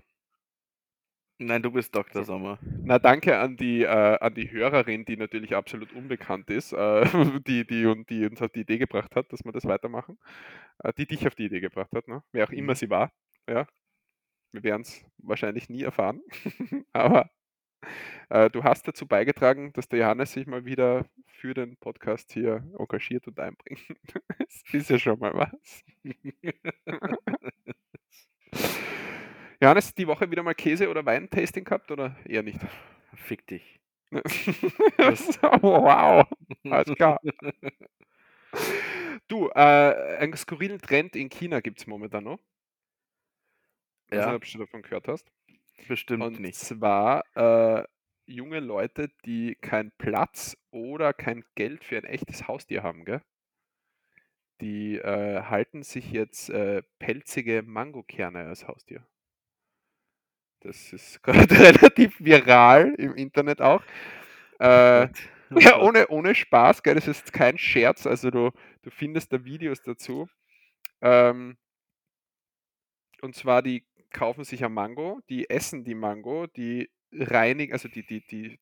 Nein, 1.38 1.62
du 1.62 1.70
bist 1.70 1.94
Dr. 1.94 2.24
Sommer. 2.24 2.60
Na, 2.62 2.98
danke 2.98 3.38
an 3.38 3.58
die, 3.58 3.82
äh, 3.82 4.20
an 4.22 4.34
die 4.34 4.50
Hörerin, 4.50 5.04
die 5.04 5.18
natürlich 5.18 5.54
absolut 5.54 5.92
unbekannt 5.92 6.50
ist, 6.50 6.72
äh, 6.72 7.04
die, 7.46 7.68
die, 7.68 7.88
und 7.88 8.10
die 8.10 8.26
uns 8.26 8.42
auf 8.42 8.54
die 8.54 8.62
Idee 8.62 8.78
gebracht 8.78 9.18
hat, 9.18 9.34
dass 9.34 9.44
wir 9.44 9.52
das 9.52 9.66
weitermachen. 9.66 10.18
Äh, 10.82 10.94
die 10.98 11.08
dich 11.08 11.28
auf 11.28 11.36
die 11.36 11.48
Idee 11.48 11.60
gebracht 11.60 11.92
hat, 11.94 12.08
ne? 12.08 12.24
wer 12.32 12.46
auch 12.46 12.54
immer 12.54 12.72
mhm. 12.72 12.78
sie 12.78 12.90
war. 12.90 13.12
Ja. 13.50 13.68
Wir 14.54 14.64
werden 14.64 14.84
es 14.84 15.04
wahrscheinlich 15.18 15.68
nie 15.68 15.84
erfahren. 15.84 16.22
Aber 16.94 17.30
äh, 18.30 18.50
du 18.50 18.64
hast 18.64 18.88
dazu 18.88 19.08
beigetragen, 19.08 19.72
dass 19.74 19.88
der 19.88 20.00
Johannes 20.00 20.34
sich 20.34 20.48
mal 20.48 20.66
wieder 20.66 21.06
für 21.28 21.54
den 21.54 21.78
Podcast 21.78 22.34
hier 22.34 22.64
engagiert 22.78 23.28
und 23.28 23.40
einbringt. 23.40 23.80
das 24.40 24.64
ist 24.74 24.90
ja 24.90 25.00
schon 25.00 25.20
mal 25.20 25.34
was. 25.34 25.84
Johannes, 29.62 29.94
die 29.94 30.08
Woche 30.08 30.30
wieder 30.30 30.44
mal 30.44 30.56
Käse- 30.56 30.90
oder 30.90 31.06
Weintasting 31.06 31.64
gehabt 31.64 31.90
oder 31.92 32.18
eher 32.26 32.44
nicht? 32.44 32.60
Fick 33.16 33.48
dich. 33.48 33.80
wow, 34.12 36.28
alles 36.70 36.96
klar. 36.96 37.20
Du, 39.28 39.50
äh, 39.50 40.18
einen 40.20 40.36
skurrilen 40.36 40.80
Trend 40.80 41.16
in 41.16 41.30
China 41.30 41.60
gibt 41.60 41.80
es 41.80 41.88
momentan 41.88 42.26
noch. 42.26 42.40
Ja. 44.12 44.12
Ich 44.12 44.20
weiß 44.20 44.28
nicht, 44.28 44.36
ob 44.36 44.46
du 44.46 44.58
davon 44.60 44.84
gehört 44.84 45.08
hast. 45.08 45.32
Bestimmt 45.88 46.24
Und 46.24 46.40
nicht. 46.40 46.56
zwar 46.56 47.24
äh, 47.36 47.86
junge 48.26 48.60
Leute, 48.60 49.10
die 49.26 49.56
keinen 49.56 49.92
Platz 49.98 50.58
oder 50.72 51.14
kein 51.14 51.44
Geld 51.56 51.84
für 51.84 51.98
ein 51.98 52.06
echtes 52.06 52.48
Haustier 52.48 52.84
haben, 52.84 53.06
gell? 53.06 53.22
Die 54.62 54.96
äh, 54.98 55.42
halten 55.44 55.84
sich 55.84 56.12
jetzt 56.12 56.50
äh, 56.50 56.82
pelzige 57.00 57.62
Mangokerne 57.62 58.46
als 58.46 58.68
Haustier. 58.68 59.06
Das 60.62 60.94
ist 60.94 61.22
gerade 61.24 61.50
relativ 61.60 62.20
viral 62.20 62.96
im 62.98 63.16
Internet 63.16 63.62
auch. 63.62 63.84
Äh, 64.60 65.08
ja, 65.60 65.80
ohne, 65.80 66.08
ohne 66.08 66.36
Spaß, 66.36 66.84
gell? 66.84 66.96
Das 66.96 67.08
ist 67.08 67.34
kein 67.34 67.58
Scherz. 67.58 68.08
Also 68.08 68.32
du, 68.32 68.52
du 68.82 68.90
findest 68.90 69.34
da 69.34 69.44
Videos 69.44 69.82
dazu. 69.82 70.28
Ähm, 71.02 71.58
und 73.22 73.36
zwar 73.36 73.62
die 73.62 73.86
kaufen 74.16 74.46
sich 74.46 74.64
ein 74.64 74.74
Mango, 74.74 75.20
die 75.30 75.50
essen 75.50 75.84
die 75.84 75.94
Mango, 75.94 76.48
die 76.48 76.90
reinigen, 77.12 77.74
also 77.74 77.90
die, 77.90 78.06
die, 78.06 78.26
die, 78.26 78.60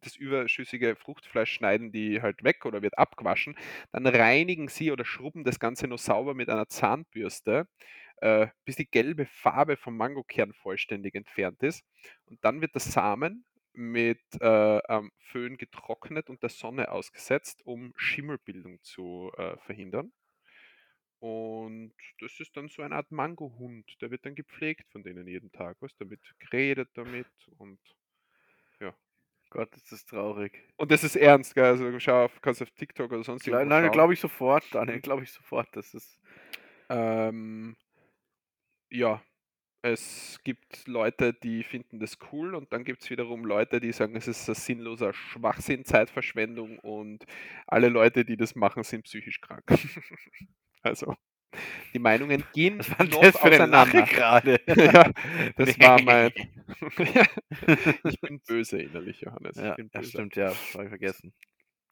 das 0.00 0.14
überschüssige 0.16 0.94
Fruchtfleisch 0.96 1.50
schneiden 1.52 1.90
die 1.90 2.22
halt 2.22 2.44
weg 2.44 2.64
oder 2.64 2.80
wird 2.82 2.96
abgewaschen. 2.98 3.56
Dann 3.90 4.06
reinigen 4.06 4.68
sie 4.68 4.92
oder 4.92 5.04
schrubben 5.04 5.42
das 5.44 5.58
Ganze 5.58 5.88
nur 5.88 5.98
sauber 5.98 6.34
mit 6.34 6.48
einer 6.48 6.68
Zahnbürste, 6.68 7.66
äh, 8.18 8.48
bis 8.64 8.76
die 8.76 8.88
gelbe 8.88 9.26
Farbe 9.26 9.76
vom 9.76 9.96
Mangokern 9.96 10.52
vollständig 10.52 11.14
entfernt 11.16 11.62
ist. 11.62 11.84
Und 12.26 12.44
dann 12.44 12.60
wird 12.60 12.74
der 12.74 12.82
Samen 12.82 13.44
mit 13.72 14.20
äh, 14.40 14.80
Föhn 15.18 15.56
getrocknet 15.56 16.30
und 16.30 16.42
der 16.44 16.50
Sonne 16.50 16.92
ausgesetzt, 16.92 17.62
um 17.64 17.92
Schimmelbildung 17.96 18.80
zu 18.82 19.32
äh, 19.36 19.56
verhindern. 19.58 20.12
Und 21.24 21.94
das 22.20 22.38
ist 22.38 22.54
dann 22.54 22.68
so 22.68 22.82
eine 22.82 22.96
Art 22.96 23.10
Mangohund. 23.10 23.96
Der 24.02 24.10
wird 24.10 24.26
dann 24.26 24.34
gepflegt 24.34 24.90
von 24.90 25.02
denen 25.02 25.26
jeden 25.26 25.50
Tag. 25.52 25.78
Was? 25.80 25.96
Da 25.96 26.10
wird 26.10 26.20
geredet 26.38 26.90
damit 26.92 27.26
und 27.56 27.78
ja. 28.78 28.94
Gott, 29.48 29.74
ist 29.74 29.90
das 29.90 30.04
traurig. 30.04 30.62
Und 30.76 30.90
das 30.90 31.02
ist 31.02 31.16
ernst, 31.16 31.54
gell? 31.54 31.64
Also 31.64 31.98
schau 31.98 32.26
auf, 32.26 32.42
kannst 32.42 32.60
auf 32.60 32.70
TikTok 32.72 33.10
oder 33.10 33.24
sonst 33.24 33.44
Klar, 33.44 33.64
Nein, 33.64 33.90
glaube 33.90 34.12
ich 34.12 34.20
sofort, 34.20 34.64
Daniel, 34.74 35.00
glaube 35.00 35.22
ich 35.22 35.32
sofort. 35.32 35.74
Das 35.74 35.94
ist. 35.94 36.20
Ähm, 36.90 37.74
ja, 38.90 39.22
es 39.80 40.38
gibt 40.44 40.86
Leute, 40.86 41.32
die 41.32 41.62
finden 41.62 42.00
das 42.00 42.18
cool 42.32 42.54
und 42.54 42.70
dann 42.70 42.84
gibt 42.84 43.02
es 43.02 43.08
wiederum 43.08 43.46
Leute, 43.46 43.80
die 43.80 43.92
sagen, 43.92 44.14
es 44.14 44.28
ist 44.28 44.46
ein 44.46 44.54
sinnloser 44.54 45.14
Schwachsinn, 45.14 45.86
Zeitverschwendung 45.86 46.78
und 46.80 47.24
alle 47.66 47.88
Leute, 47.88 48.26
die 48.26 48.36
das 48.36 48.54
machen, 48.54 48.82
sind 48.82 49.04
psychisch 49.04 49.40
krank. 49.40 49.64
Also, 50.84 51.16
die 51.94 51.98
Meinungen 51.98 52.44
gehen 52.52 52.78
Was 52.78 52.98
war 52.98 53.06
noch 53.06 53.20
das 53.20 53.38
für 53.38 53.52
auseinander. 53.52 54.02
gerade. 54.02 54.60
ja, 54.66 55.10
das 55.56 55.78
war 55.80 56.02
mein. 56.02 56.32
ich 58.04 58.20
bin 58.20 58.40
böse 58.40 58.82
innerlich, 58.82 59.20
Johannes. 59.20 59.56
Ja, 59.56 59.76
das 59.92 60.08
stimmt, 60.08 60.36
ja. 60.36 60.52
Habe 60.74 60.84
ich 60.84 60.88
vergessen. 60.88 61.32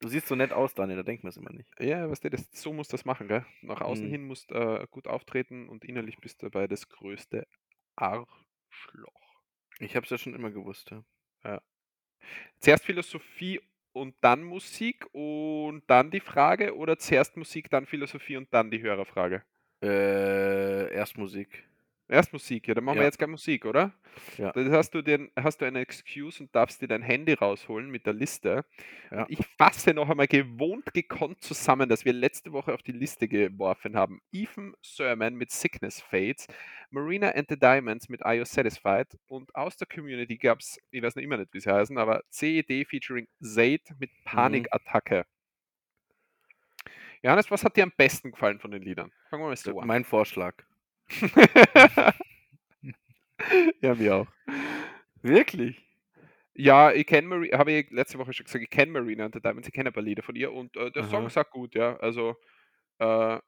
Du 0.01 0.09
siehst 0.09 0.27
so 0.27 0.35
nett 0.35 0.53
aus, 0.53 0.75
Daniel, 0.75 0.97
da 0.97 1.03
denkt 1.05 1.23
man 1.23 1.31
es 1.31 1.37
immer 1.37 1.53
nicht. 1.53 1.69
Ja, 1.79 2.11
was 2.11 2.19
das, 2.21 2.49
so 2.53 2.73
muss 2.73 2.89
das 2.89 3.05
machen, 3.05 3.29
gell? 3.29 3.47
Nach 3.63 3.81
außen 3.81 4.07
mhm. 4.07 4.11
hin 4.11 4.25
musst 4.25 4.51
du 4.51 4.55
äh, 4.55 4.87
gut 4.91 5.07
auftreten 5.07 5.69
und 5.69 5.85
innerlich 5.85 6.19
bist 6.19 6.43
du 6.43 6.47
dabei 6.47 6.67
das 6.67 6.89
größte 6.89 7.47
Arschloch. 7.95 8.27
Ich 9.79 9.95
habe 9.95 10.05
es 10.05 10.11
ja 10.11 10.19
schon 10.19 10.35
immer 10.35 10.51
gewusst, 10.51 10.91
ja. 10.91 11.05
ja. 11.45 11.63
Zuerst 12.59 12.85
Philosophie 12.85 13.61
und 13.93 14.15
dann 14.21 14.43
Musik 14.43 15.07
und 15.13 15.83
dann 15.87 16.11
die 16.11 16.21
Frage 16.21 16.77
oder 16.77 16.99
zuerst 16.99 17.37
Musik, 17.37 17.71
dann 17.71 17.87
Philosophie 17.87 18.37
und 18.37 18.53
dann 18.53 18.71
die 18.71 18.83
Hörerfrage? 18.83 19.43
Äh, 19.83 20.93
erst 20.95 21.19
Musik. 21.19 21.69
Erst 22.09 22.33
Musik, 22.33 22.69
ja, 22.69 22.75
dann 22.75 22.85
machen 22.85 22.97
wir 22.97 23.03
Ja. 23.03 23.09
jetzt 23.09 23.19
gerne 23.19 23.31
Musik, 23.31 23.65
oder? 23.65 23.95
Ja. 24.37 24.53
Dann 24.53 24.71
hast 24.73 24.91
du, 24.95 25.01
den, 25.01 25.31
hast 25.35 25.61
du 25.63 25.65
eine 25.65 25.81
Excuse 25.81 26.43
und 26.43 26.55
darfst 26.55 26.83
dir 26.83 26.89
dein 26.89 27.01
Handy 27.01 27.33
rausholen 27.33 27.91
mit 27.91 28.05
der 28.05 28.13
Liste. 28.13 28.67
Ja. 29.11 29.25
Ich 29.31 29.39
fasse 29.57 29.95
noch 29.95 30.11
einmal 30.11 30.27
gewohnt 30.27 30.93
gekonnt 30.93 31.43
zusammen, 31.43 31.89
dass 31.89 32.05
wir 32.05 32.13
letzte 32.13 32.53
Woche 32.53 32.75
auf 32.75 32.83
die 32.83 32.93
Liste 32.93 33.29
geworfen 33.29 33.97
haben. 33.97 34.21
Ethan 34.31 34.75
Sermon 34.83 35.35
mit 35.37 35.51
Sickness 35.51 36.03
Fades, 36.03 36.47
Marina 36.91 37.31
and 37.31 37.49
the 37.49 37.59
Diamonds 37.59 38.09
mit 38.11 38.23
Are 38.27 38.35
You 38.35 38.45
Satisfied 38.45 39.17
und 39.29 39.55
aus 39.55 39.77
der 39.79 39.87
Community 39.87 40.37
gab 40.37 40.61
es, 40.61 40.79
ich 40.91 41.03
weiß 41.03 41.17
noch 41.17 41.23
immer 41.23 41.39
nicht, 41.39 41.55
wie 41.55 41.61
sie 41.61 41.73
heißen, 41.73 41.97
aber 41.97 42.23
CED 42.31 42.87
featuring 42.87 43.27
Zaid 43.41 43.83
mit 43.99 44.11
Panikattacke. 44.25 45.25
Johannes, 47.23 47.51
was 47.51 47.65
hat 47.65 47.77
dir 47.77 47.85
am 47.85 47.93
besten 47.97 48.33
gefallen 48.33 48.59
von 48.59 48.73
den 48.73 48.83
Liedern? 48.83 49.13
Fangen 49.31 49.45
wir 49.45 49.49
mal 49.49 49.57
so 49.57 49.79
an. 49.81 49.87
Mein 49.87 50.05
Vorschlag. 50.05 50.55
ja, 53.81 53.95
mir 53.95 54.15
auch. 54.17 54.27
Wirklich? 55.23 55.81
Ja, 56.55 56.93
ich 56.93 57.07
kenne 57.07 57.29
Marina, 57.29 57.59
habe 57.59 57.73
ich 57.73 57.91
letzte 57.91 58.19
Woche 58.19 58.33
schon 58.33 58.45
gesagt, 58.45 58.63
ich 58.63 58.71
kenne 58.71 58.93
Marina 58.93 59.27
und 59.27 59.35
the 59.35 59.41
Diamonds, 59.41 59.69
ich 59.69 59.75
kenne 59.75 59.91
ein 59.91 59.93
paar 59.93 60.03
Lieder 60.03 60.23
von 60.23 60.37
ihr 60.37 60.53
und 60.53 60.77
äh, 60.77 60.91
der 60.91 61.05
Song 61.05 61.23
Aha. 61.23 61.31
sagt 61.31 61.51
gut, 61.53 61.75
ja. 61.75 61.97
Also 61.97 62.37
äh, 62.99 63.39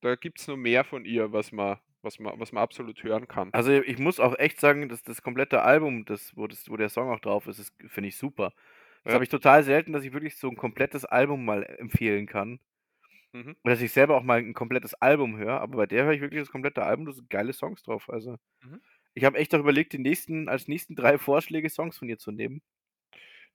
da 0.00 0.14
gibt 0.20 0.40
es 0.40 0.48
noch 0.48 0.56
mehr 0.56 0.84
von 0.84 1.04
ihr, 1.04 1.32
was 1.32 1.52
man, 1.52 1.78
was 2.02 2.18
man, 2.18 2.38
was 2.40 2.52
man 2.52 2.62
absolut 2.62 3.02
hören 3.02 3.28
kann. 3.28 3.50
Also 3.52 3.72
ich 3.72 3.98
muss 3.98 4.20
auch 4.20 4.38
echt 4.38 4.60
sagen, 4.60 4.88
dass 4.88 5.02
das 5.02 5.22
komplette 5.22 5.62
Album, 5.62 6.04
das, 6.06 6.36
wo, 6.36 6.46
das, 6.46 6.68
wo 6.70 6.76
der 6.76 6.88
Song 6.88 7.10
auch 7.10 7.20
drauf 7.20 7.46
ist, 7.46 7.58
ist 7.58 7.74
finde 7.88 8.08
ich 8.08 8.16
super. 8.16 8.52
Das 9.04 9.12
Ja. 9.12 9.14
habe 9.14 9.24
ich 9.24 9.30
total 9.30 9.62
selten, 9.64 9.92
dass 9.92 10.04
ich 10.04 10.12
wirklich 10.12 10.36
so 10.36 10.48
ein 10.48 10.56
komplettes 10.56 11.04
Album 11.04 11.44
mal 11.44 11.64
empfehlen 11.64 12.26
kann. 12.26 12.60
Mhm. 13.32 13.56
Oder 13.64 13.74
dass 13.74 13.82
ich 13.82 13.92
selber 13.92 14.16
auch 14.16 14.22
mal 14.22 14.38
ein 14.40 14.54
komplettes 14.54 14.94
Album 14.94 15.36
höre, 15.38 15.60
aber 15.60 15.76
bei 15.78 15.86
der 15.86 16.04
höre 16.04 16.12
ich 16.14 16.20
wirklich 16.20 16.40
das 16.40 16.50
komplette 16.50 16.84
Album, 16.84 17.06
da 17.06 17.12
sind 17.12 17.30
geile 17.30 17.52
Songs 17.52 17.82
drauf. 17.82 18.08
Also 18.10 18.38
Mhm. 18.64 18.78
ich 19.14 19.24
habe 19.24 19.38
echt 19.38 19.54
auch 19.54 19.60
überlegt, 19.60 19.92
die 19.94 19.98
nächsten, 19.98 20.48
als 20.48 20.68
nächsten 20.68 20.96
drei 20.96 21.18
Vorschläge 21.18 21.70
Songs 21.70 21.98
von 21.98 22.08
ihr 22.08 22.18
zu 22.18 22.32
nehmen. 22.32 22.62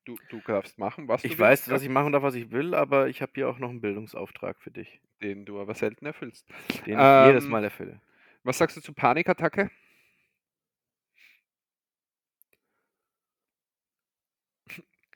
Du, 0.05 0.17
du 0.30 0.41
darfst 0.41 0.78
machen, 0.78 1.07
was 1.07 1.26
du 1.26 1.30
Ich 1.30 1.39
weiß, 1.39 1.65
willst, 1.65 1.71
dass 1.71 1.82
ich 1.82 1.89
machen 1.89 2.11
darf, 2.11 2.24
was 2.24 2.36
ich 2.36 2.51
will, 2.51 2.74
aber 2.76 3.07
ich 3.07 3.21
habe 3.21 3.32
hier 3.36 3.49
auch 3.49 3.57
noch 3.57 3.69
einen 3.69 3.82
Bildungsauftrag 3.82 4.61
für 4.61 4.71
dich, 4.71 5.01
den 5.21 5.45
du 5.45 5.59
aber 5.59 5.74
selten 5.74 6.05
erfüllst. 6.05 6.47
den 6.86 6.99
ich 7.01 7.15
jedes 7.17 7.47
Ähm, 7.47 7.49
Mal 7.49 7.63
erfülle. 7.63 8.01
Was 8.43 8.57
sagst 8.57 8.78
du 8.78 8.82
zu 8.82 8.93
Panikattacke? 8.93 9.69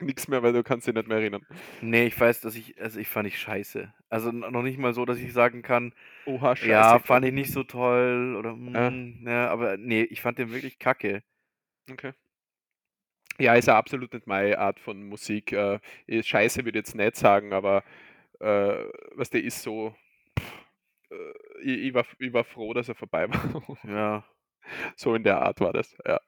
Nix 0.00 0.28
mehr, 0.28 0.42
weil 0.42 0.52
du 0.52 0.62
kannst 0.62 0.86
dich 0.86 0.94
nicht 0.94 1.08
mehr 1.08 1.18
erinnern. 1.18 1.46
Nee, 1.80 2.06
ich 2.06 2.18
weiß, 2.18 2.40
dass 2.40 2.56
ich, 2.56 2.80
also 2.80 2.98
ich 3.00 3.08
fand 3.08 3.28
ich 3.28 3.38
scheiße. 3.38 3.92
Also 4.08 4.32
noch 4.32 4.62
nicht 4.62 4.78
mal 4.78 4.94
so, 4.94 5.04
dass 5.04 5.18
ich 5.18 5.32
sagen 5.32 5.62
kann, 5.62 5.94
Oha, 6.26 6.54
scheiße. 6.56 6.68
ja, 6.70 6.98
fand 7.00 7.24
ich 7.26 7.32
nicht 7.32 7.52
so 7.52 7.64
toll 7.64 8.36
oder 8.36 8.50
Ja. 8.72 8.90
mm, 8.90 9.26
ja, 9.26 9.48
aber 9.50 9.76
nee, 9.78 10.02
ich 10.02 10.20
fand 10.20 10.38
den 10.38 10.52
wirklich 10.52 10.78
kacke. 10.78 11.22
Okay. 11.90 12.12
Ja, 13.40 13.54
ist 13.54 13.68
ja 13.68 13.78
absolut 13.78 14.12
nicht 14.12 14.26
meine 14.26 14.58
Art 14.58 14.80
von 14.80 15.02
Musik. 15.08 15.52
Äh, 15.52 15.78
scheiße 16.08 16.64
würde 16.64 16.78
ich 16.80 16.86
jetzt 16.86 16.94
nicht 16.96 17.16
sagen, 17.16 17.52
aber 17.52 17.84
äh, 18.40 18.84
was 19.14 19.30
der 19.30 19.42
ist 19.44 19.62
so. 19.62 19.94
pff, 20.38 20.52
Äh, 21.10 21.34
ich, 21.62 21.78
ich, 21.88 21.94
war, 21.94 22.06
ich 22.18 22.32
war 22.32 22.44
froh, 22.44 22.74
dass 22.74 22.88
er 22.88 22.94
vorbei 22.96 23.28
war. 23.30 23.78
Ja, 23.84 24.24
so 24.96 25.14
in 25.14 25.24
der 25.24 25.40
Art 25.42 25.60
war 25.60 25.72
das, 25.72 25.96
ja. 26.06 26.20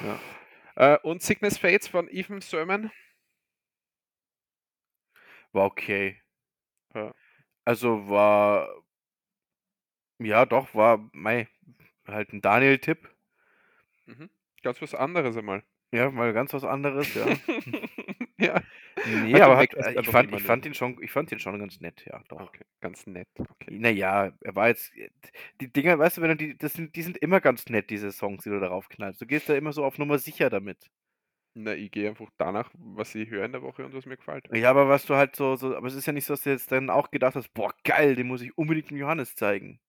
ja. 0.00 0.24
Äh, 0.76 0.98
und 1.02 1.22
Sickness 1.22 1.58
Fates 1.58 1.88
von 1.88 2.08
Ethan 2.10 2.40
Sermon. 2.40 2.90
War 5.56 5.64
okay. 5.64 6.20
Ja. 6.94 7.14
Also 7.64 8.10
war, 8.10 8.68
ja 10.18 10.44
doch, 10.44 10.74
war 10.74 11.08
mei, 11.14 11.48
halt 12.06 12.34
ein 12.34 12.42
Daniel-Tipp. 12.42 13.08
Mhm. 14.04 14.28
Ganz 14.62 14.82
was 14.82 14.94
anderes 14.94 15.34
einmal. 15.34 15.62
Ja, 15.92 16.10
mal 16.10 16.34
ganz 16.34 16.52
was 16.52 16.64
anderes, 16.64 17.14
ja. 17.14 17.26
ja. 18.38 18.62
Nee, 19.06 19.32
du 19.32 19.44
aber 19.44 19.56
hat, 19.56 19.72
äh, 19.72 19.92
ich 19.92 19.98
einfach 19.98 20.12
fand, 20.12 20.34
ich 20.34 20.42
fand 20.42 20.66
ihn 20.66 20.74
schon, 20.74 21.02
ich 21.02 21.10
fand 21.10 21.32
ihn 21.32 21.38
schon 21.38 21.58
ganz 21.58 21.80
nett, 21.80 22.04
ja, 22.04 22.22
doch. 22.28 22.40
Okay, 22.40 22.64
ganz 22.82 23.06
nett. 23.06 23.28
Okay. 23.38 23.78
Naja, 23.78 24.32
er 24.38 24.54
war 24.54 24.68
jetzt. 24.68 24.92
Die 25.62 25.72
Dinger, 25.72 25.98
weißt 25.98 26.18
du, 26.18 26.22
wenn 26.22 26.30
du 26.30 26.36
die, 26.36 26.58
das 26.58 26.74
sind, 26.74 26.94
die 26.96 27.02
sind 27.02 27.16
immer 27.16 27.40
ganz 27.40 27.64
nett, 27.70 27.88
diese 27.88 28.12
Songs, 28.12 28.44
die 28.44 28.50
du 28.50 28.60
darauf 28.60 28.90
knallst. 28.90 29.22
Du 29.22 29.26
gehst 29.26 29.48
da 29.48 29.54
immer 29.54 29.72
so 29.72 29.86
auf 29.86 29.96
Nummer 29.96 30.18
sicher 30.18 30.50
damit. 30.50 30.90
Na, 31.58 31.74
ich 31.74 31.90
gehe 31.90 32.10
einfach 32.10 32.28
danach, 32.36 32.70
was 32.74 33.14
ich 33.14 33.30
höre 33.30 33.46
in 33.46 33.52
der 33.52 33.62
Woche 33.62 33.82
und 33.86 33.94
was 33.94 34.04
mir 34.04 34.18
gefällt. 34.18 34.46
Ja, 34.54 34.68
aber 34.68 34.90
was 34.90 35.06
du 35.06 35.14
halt 35.14 35.34
so, 35.34 35.56
so, 35.56 35.74
aber 35.74 35.86
es 35.86 35.94
ist 35.94 36.04
ja 36.04 36.12
nicht 36.12 36.26
so, 36.26 36.34
dass 36.34 36.42
du 36.42 36.50
jetzt 36.50 36.70
dann 36.70 36.90
auch 36.90 37.10
gedacht 37.10 37.34
hast, 37.34 37.48
boah, 37.54 37.72
geil, 37.82 38.14
den 38.14 38.26
muss 38.26 38.42
ich 38.42 38.56
unbedingt 38.58 38.90
dem 38.90 38.98
Johannes 38.98 39.34
zeigen. 39.34 39.80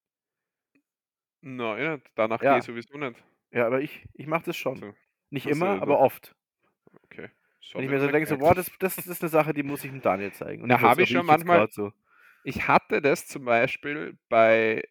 Nein, 1.41 2.01
danach 2.15 2.41
Ja. 2.41 2.51
gehe 2.53 2.59
ich 2.59 2.65
sowieso 2.65 2.97
nicht. 2.97 3.21
Ja, 3.51 3.65
aber 3.67 3.81
ich, 3.81 4.05
ich 4.13 4.27
mach 4.27 4.43
das 4.43 4.55
schon. 4.57 4.77
So, 4.77 4.93
Nicht 5.29 5.45
immer, 5.45 5.75
ja, 5.75 5.81
aber 5.81 5.99
oft. 5.99 6.35
okay. 7.03 7.29
Wenn 7.73 7.83
ich 7.83 7.89
mir 7.89 7.99
so 7.99 8.07
denke, 8.07 8.27
so, 8.27 8.37
boah, 8.37 8.55
das, 8.55 8.71
das 8.79 8.97
ist 8.97 9.21
eine 9.21 9.29
Sache, 9.29 9.53
die 9.53 9.63
muss 9.63 9.83
ich 9.83 9.91
dem 9.91 10.01
Daniel 10.01 10.31
zeigen. 10.31 10.61
Und 10.63 10.69
Na, 10.69 10.75
nicht 10.75 10.81
nur 10.83 10.89
hab 10.89 10.95
so, 10.97 11.01
ich 11.03 11.09
schon 11.09 11.17
jetzt 11.19 11.27
manchmal- 11.27 11.67
So. 11.71 11.91
Ich 12.45 12.67
hatte 12.69 13.01
das 13.01 13.27
zum 13.27 13.43
Beispiel 13.43 14.17
bei 14.29 14.83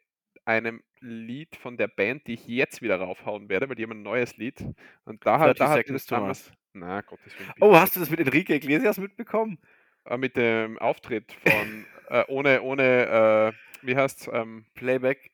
einem 0.44 0.82
Lied 1.00 1.56
von 1.56 1.78
der 1.78 1.88
Band, 1.88 2.26
die 2.26 2.34
ich 2.34 2.46
jetzt 2.46 2.82
wieder 2.82 3.00
raufhauen 3.00 3.48
werde, 3.48 3.68
weil 3.68 3.76
die 3.76 3.82
haben 3.82 3.92
ein 3.92 4.02
neues 4.02 4.36
Lied. 4.36 4.60
Und 5.04 5.24
da, 5.24 5.38
hat, 5.38 5.58
30 5.58 5.58
da 5.58 5.64
ich 5.78 5.86
Seconds 5.86 6.04
das 6.04 6.06
damals. 6.06 6.52
Na, 6.76 7.00
Gottes 7.00 7.38
Willen. 7.38 7.52
Oh, 7.60 7.74
hast 7.74 7.96
du 7.96 8.00
das 8.00 8.10
mit 8.10 8.20
Enrique 8.20 8.50
Iglesias 8.50 8.98
mitbekommen? 8.98 9.58
Äh, 10.04 10.18
mit 10.18 10.36
dem 10.36 10.78
Auftritt 10.78 11.32
von 11.46 11.86
äh, 12.08 12.24
ohne, 12.28 12.62
ohne, 12.62 13.52
äh, 13.52 13.86
wie 13.86 13.96
heißt's? 13.96 14.28
Ähm, 14.32 14.66
Playback, 14.74 15.30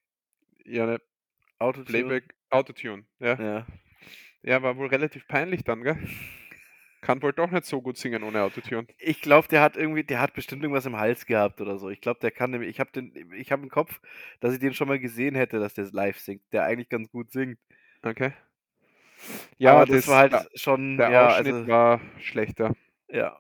ja, 0.64 0.86
ne, 0.86 1.00
Autotune. 1.58 1.86
Playback, 1.86 2.34
Autotune. 2.50 3.04
Ja. 3.18 3.34
Ja. 3.40 3.66
ja, 4.42 4.62
war 4.62 4.76
wohl 4.76 4.86
relativ 4.86 5.26
peinlich 5.26 5.64
dann, 5.64 5.82
gell? 5.82 5.98
Kann 7.00 7.20
wohl 7.20 7.32
doch 7.32 7.50
nicht 7.50 7.64
so 7.64 7.82
gut 7.82 7.96
singen 7.96 8.22
ohne 8.22 8.42
Autotune. 8.42 8.86
Ich 8.98 9.20
glaube, 9.20 9.48
der 9.48 9.62
hat 9.62 9.76
irgendwie, 9.76 10.04
der 10.04 10.20
hat 10.20 10.34
bestimmt 10.34 10.62
irgendwas 10.62 10.86
im 10.86 10.96
Hals 10.96 11.26
gehabt 11.26 11.60
oder 11.60 11.76
so. 11.76 11.90
Ich 11.90 12.00
glaube, 12.00 12.20
der 12.20 12.30
kann 12.30 12.52
nämlich, 12.52 12.70
ich 12.70 12.78
habe 12.78 12.92
den, 12.92 13.32
ich 13.32 13.50
habe 13.50 13.64
im 13.64 13.68
Kopf, 13.68 14.00
dass 14.38 14.54
ich 14.54 14.60
den 14.60 14.74
schon 14.74 14.86
mal 14.86 15.00
gesehen 15.00 15.34
hätte, 15.34 15.58
dass 15.58 15.74
der 15.74 15.86
live 15.90 16.20
singt, 16.20 16.44
der 16.52 16.62
eigentlich 16.62 16.88
ganz 16.88 17.10
gut 17.10 17.32
singt. 17.32 17.58
Okay. 18.04 18.32
Ja, 19.58 19.74
aber 19.74 19.86
das, 19.86 20.08
war 20.08 20.18
halt 20.18 20.32
der, 20.32 20.46
schon, 20.54 20.96
der 20.96 21.10
ja, 21.10 21.28
Ausschnitt 21.28 21.54
also, 21.54 21.68
war 21.68 22.00
schlechter. 22.20 22.72
ja. 23.08 23.38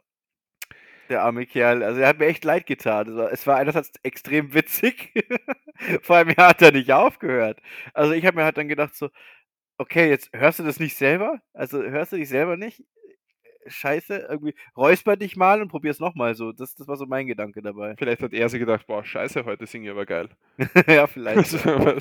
Der 1.08 1.22
arme 1.22 1.44
Kerl, 1.44 1.82
also 1.82 2.00
er 2.00 2.08
hat 2.08 2.18
mir 2.20 2.26
echt 2.26 2.42
leid 2.42 2.64
getan. 2.64 3.08
Es 3.08 3.16
war, 3.16 3.32
es 3.32 3.46
war 3.46 3.56
einerseits 3.56 3.92
extrem 4.02 4.54
witzig, 4.54 5.12
vor 6.02 6.16
allem 6.16 6.30
er 6.30 6.48
hat 6.48 6.62
er 6.62 6.72
nicht 6.72 6.90
aufgehört. 6.90 7.60
Also 7.92 8.12
ich 8.12 8.24
habe 8.24 8.36
mir 8.36 8.44
halt 8.44 8.56
dann 8.56 8.68
gedacht 8.68 8.94
so, 8.94 9.10
okay, 9.78 10.08
jetzt 10.08 10.30
hörst 10.32 10.60
du 10.60 10.62
das 10.62 10.80
nicht 10.80 10.96
selber? 10.96 11.42
Also 11.52 11.82
hörst 11.82 12.12
du 12.12 12.16
dich 12.16 12.28
selber 12.28 12.56
nicht? 12.56 12.84
Scheiße, 13.66 14.26
irgendwie 14.30 14.54
räusper 14.76 15.16
dich 15.16 15.36
mal 15.36 15.62
und 15.62 15.68
probier's 15.68 16.00
nochmal 16.00 16.34
so. 16.34 16.52
Das, 16.52 16.74
das 16.74 16.88
war 16.88 16.96
so 16.96 17.06
mein 17.06 17.26
Gedanke 17.26 17.62
dabei. 17.62 17.94
Vielleicht 17.98 18.22
hat 18.22 18.32
er 18.32 18.48
sich 18.48 18.58
gedacht, 18.60 18.86
boah, 18.86 19.04
scheiße, 19.04 19.44
heute 19.44 19.66
singe 19.66 19.86
ich 19.86 19.90
aber 19.90 20.06
geil. 20.06 20.28
ja, 20.88 21.06
vielleicht. 21.06 21.52
Ja. 21.64 21.96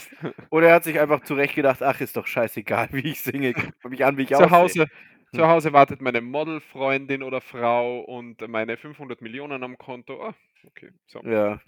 Oder 0.49 0.69
er 0.69 0.75
hat 0.75 0.83
sich 0.83 0.99
einfach 0.99 1.21
zurecht 1.23 1.55
gedacht, 1.55 1.81
ach, 1.83 2.01
ist 2.01 2.17
doch 2.17 2.27
scheißegal, 2.27 2.89
wie 2.91 3.11
ich 3.11 3.21
singe. 3.21 3.53
Guck 3.53 3.91
mich 3.91 4.03
an, 4.05 4.17
wie 4.17 4.23
ich 4.23 4.29
zu. 4.29 4.49
Hause, 4.51 4.87
Hm. 5.33 5.39
zu 5.39 5.47
Hause 5.47 5.71
wartet 5.71 6.01
meine 6.01 6.19
Modelfreundin 6.19 7.23
oder 7.23 7.39
Frau 7.39 8.01
und 8.01 8.45
meine 8.49 8.75
500 8.75 9.21
Millionen 9.21 9.63
am 9.63 9.77
Konto. 9.77 10.21
Ah, 10.21 10.35
okay, 10.67 10.91
so, 11.07 11.21
Ja, 11.23 11.61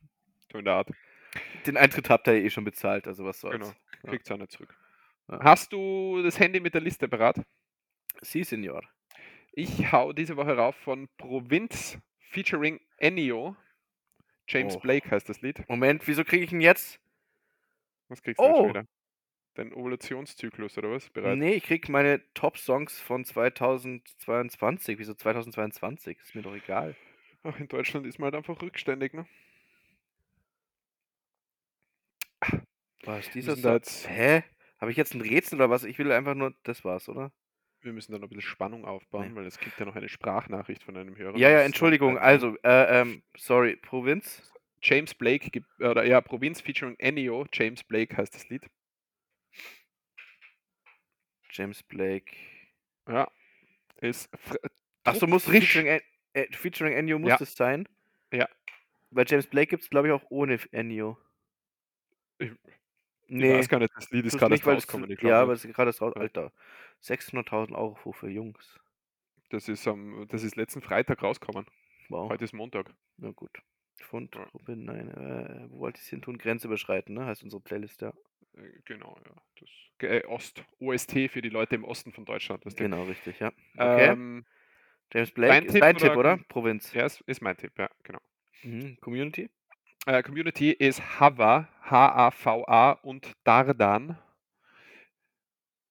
so 0.51 0.57
in 0.57 0.65
der 0.65 0.73
Art. 0.73 0.89
den 1.65 1.77
Eintritt 1.77 2.09
habt 2.09 2.27
ihr 2.27 2.37
ja 2.39 2.43
eh 2.45 2.49
schon 2.49 2.65
bezahlt, 2.65 3.07
also 3.07 3.23
was 3.23 3.39
soll's. 3.39 3.53
Genau, 3.53 3.71
Ja. 4.03 4.09
kriegt's 4.09 4.29
auch 4.31 4.37
nicht 4.37 4.51
zurück. 4.51 4.75
Ja. 5.29 5.39
Hast 5.41 5.71
du 5.71 6.21
das 6.23 6.37
Handy 6.39 6.59
mit 6.59 6.73
der 6.73 6.81
Liste 6.81 7.07
parat? 7.07 7.37
Sie, 8.21 8.43
Senior. 8.43 8.81
Ich 9.55 9.91
hau 9.91 10.13
diese 10.13 10.35
Woche 10.35 10.57
rauf 10.57 10.75
von 10.77 11.07
Provinz 11.17 11.97
featuring 12.31 12.79
Ennio. 12.97 13.55
James 14.47 14.75
Oh. 14.75 14.79
Blake 14.79 15.09
heißt 15.11 15.29
das 15.29 15.41
Lied. 15.41 15.67
Moment, 15.69 16.07
wieso 16.07 16.23
kriege 16.23 16.43
ich 16.43 16.51
ihn 16.51 16.59
jetzt? 16.61 16.99
Was 18.09 18.21
kriegst 18.21 18.39
du 18.39 18.43
denn 18.43 18.53
Oh. 18.55 18.69
wieder? 18.69 18.85
Dein 19.55 19.71
Ovulationszyklus 19.73 20.77
oder 20.79 20.89
was? 20.91 21.09
Bereit? 21.11 21.37
Nee, 21.37 21.53
ich 21.53 21.63
krieg 21.63 21.87
meine 21.87 22.21
Top-Songs 22.33 22.99
von 22.99 23.23
2022. 23.23 24.97
Wieso 24.97 25.13
2022? 25.13 26.17
Ist 26.19 26.33
mir 26.33 26.41
doch 26.41 26.55
egal. 26.55 26.95
Ach, 27.43 27.59
in 27.59 27.67
Deutschland 27.67 28.07
ist 28.07 28.17
man 28.17 28.25
halt 28.33 28.35
einfach 28.35 28.59
rückständig, 28.61 29.13
ne? 29.13 29.27
Was 33.03 33.27
ist 33.27 33.35
dieser 33.35 33.55
jetzt- 33.73 34.09
Hä? 34.09 34.43
Habe 34.79 34.91
ich 34.91 34.97
jetzt 34.97 35.13
ein 35.13 35.21
Rätsel 35.21 35.55
oder 35.59 35.69
was? 35.69 35.83
Ich 35.83 35.99
will 35.99 36.11
einfach 36.11 36.35
nur, 36.35 36.53
das 36.63 36.83
war's, 36.83 37.07
oder? 37.07 37.31
Wir 37.83 37.91
müssen 37.93 38.13
da 38.13 38.17
noch 38.17 38.27
ein 38.27 38.29
bisschen 38.29 38.41
Spannung 38.49 38.85
aufbauen, 38.85 39.29
Nee. 39.31 39.35
weil 39.35 39.45
es 39.45 39.59
gibt 39.59 39.77
ja 39.79 39.85
noch 39.85 39.95
eine 39.95 40.07
Sprachnachricht 40.09 40.83
von 40.83 40.95
einem 40.95 41.17
Hörer. 41.17 41.37
Ja, 41.37 41.49
ja, 41.49 41.61
Entschuldigung. 41.61 42.17
Also, 42.17 42.55
äh, 42.63 43.01
ähm, 43.01 43.23
sorry, 43.37 43.75
Provinz. 43.75 44.49
James 44.81 45.13
Blake, 45.13 45.49
gibt, 45.49 45.67
oder 45.79 46.03
ja, 46.05 46.19
Provinz 46.21 46.59
featuring 46.61 46.95
Ennio. 46.99 47.45
James 47.53 47.83
Blake 47.83 48.15
heißt 48.17 48.35
das 48.35 48.49
Lied. 48.49 48.65
James 51.51 51.83
Blake. 51.83 52.33
Ja. 53.07 53.29
Ist 54.01 54.29
fr 54.37 54.55
Ach 55.05 55.13
so, 55.13 55.21
Druck 55.21 55.29
musst 55.31 55.47
du 55.47 55.51
frisch. 55.51 55.71
featuring, 55.71 55.87
En- 55.87 56.01
Äh, 56.33 56.47
featuring 56.51 56.93
Ennio 56.93 57.19
muss 57.19 57.29
Ja. 57.29 57.37
das 57.37 57.53
sein. 57.55 57.87
Ja. 58.31 58.49
Weil 59.11 59.25
James 59.27 59.45
Blake 59.47 59.67
gibt 59.67 59.83
es, 59.83 59.89
glaube 59.89 60.07
ich, 60.07 60.13
auch 60.13 60.23
ohne 60.29 60.57
Ennio. 60.71 61.17
Nee, 63.37 63.51
Ich 63.51 63.57
weiß 63.59 63.69
gar 63.69 63.79
nicht, 63.79 63.93
das 63.95 64.09
Lied 64.11 64.25
ist 64.25 64.37
gerade 64.37 64.53
nicht, 64.53 64.61
es 64.61 64.67
rausgekommen. 64.67 65.09
Ich 65.11 65.21
Ja, 65.21 65.41
aber 65.41 65.53
es 65.53 65.65
ist 65.65 65.73
gerade 65.73 65.97
raus. 65.97 66.15
Alter, 66.15 66.51
600.000 67.01 67.73
Euro 67.75 68.11
für 68.11 68.29
Jungs. 68.29 68.79
das 69.49 69.69
ist 69.69 69.87
am, 69.87 70.25
das 70.29 70.43
ist 70.43 70.55
letzten 70.55 70.81
Freitag 70.81 71.21
rausgekommen. 71.21 71.65
Wow. 72.09 72.29
Heute 72.29 72.43
ist 72.43 72.53
Montag. 72.53 72.93
Na 73.17 73.31
gut. 73.31 73.51
Pfund, 73.99 74.35
Ja. 74.35 74.43
Robin, 74.53 74.85
nein, 74.85 75.09
äh, 75.09 75.69
wo 75.69 75.79
wollte 75.79 75.97
ich 75.97 76.03
es 76.03 76.09
hin 76.09 76.21
tun? 76.21 76.37
Grenze 76.37 76.67
überschreiten, 76.67 77.13
ne? 77.15 77.25
Heißt 77.25 77.43
unsere 77.43 77.61
Playlist, 77.61 78.01
ja. 78.01 78.09
Äh, 78.55 78.69
Genau, 78.85 79.15
ja. 79.25 79.35
Das, 79.59 79.69
äh, 80.09 80.25
Ost, 80.27 80.63
OST 80.79 81.29
für 81.29 81.41
die 81.41 81.49
Leute 81.49 81.75
im 81.75 81.83
Osten 81.85 82.11
von 82.11 82.25
Deutschland. 82.25 82.63
Genau, 82.75 83.03
richtig, 83.03 83.39
ja. 83.39 83.51
Okay. 83.75 84.07
Ähm, 84.09 84.45
James 85.13 85.31
Blake 85.31 85.53
dein 85.53 85.65
ist 85.65 85.71
Tipp 85.73 85.81
dein 85.81 85.95
Tipp, 85.97 86.11
oder- 86.11 86.35
oder? 86.35 86.37
Provinz. 86.49 86.91
ja, 86.93 87.05
ist, 87.05 87.21
ist 87.21 87.41
mein 87.41 87.55
Tipp, 87.55 87.71
ja, 87.77 87.89
genau. 88.03 88.19
Mhm. 88.63 88.97
Community? 89.01 89.49
Äh, 90.05 90.21
Community 90.21 90.71
ist 90.71 91.01
Hava, 91.19 91.69
H-A-V-A 91.83 92.91
und 92.91 93.31
Dardan. 93.45 94.17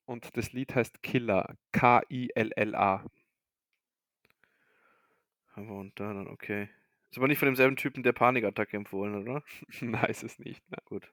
Und 0.05 0.36
das 0.36 0.52
Lied 0.52 0.74
heißt 0.74 1.02
Killer, 1.02 1.56
K-I-L-L-A. 1.72 3.06
Aber 5.55 5.78
und 5.78 5.98
da 5.98 6.12
dann, 6.12 6.28
okay. 6.28 6.68
Ist 7.10 7.16
aber 7.16 7.28
nicht 7.28 7.39
von 7.39 7.47
demselben 7.47 7.76
Typen, 7.76 8.02
der 8.02 8.12
Panikattacke 8.12 8.76
empfohlen, 8.76 9.14
hat, 9.14 9.22
oder? 9.22 9.43
Nein, 9.80 10.10
ist 10.10 10.24
es 10.24 10.39
nicht. 10.39 10.62
Ne? 10.70 10.76
Gut. 10.84 11.10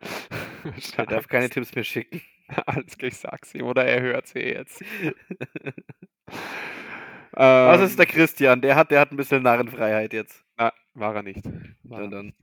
Er 0.96 1.06
darf 1.06 1.28
keine 1.28 1.48
Tipps 1.48 1.72
mehr 1.76 1.84
schicken. 1.84 2.20
Alles 2.66 2.98
klar, 2.98 3.08
ich 3.08 3.16
sag's 3.16 3.54
ihm, 3.54 3.62
oder 3.62 3.84
er 3.84 4.02
hört 4.02 4.26
sie 4.26 4.40
jetzt. 4.40 4.80
Was 7.30 7.80
ist 7.82 7.92
Ähm, 7.92 7.96
der 7.98 8.06
Christian? 8.06 8.60
Der 8.62 8.74
hat, 8.74 8.90
der 8.90 8.98
hat 8.98 9.12
ein 9.12 9.16
bisschen 9.16 9.44
Narrenfreiheit 9.44 10.12
jetzt. 10.12 10.44
Na, 10.58 10.72
war 10.94 11.14
er 11.16 11.22
nicht. 11.22 11.44
War 11.84 12.02
Ja, 12.02 12.08
dann. 12.08 12.26
nicht. 12.26 12.36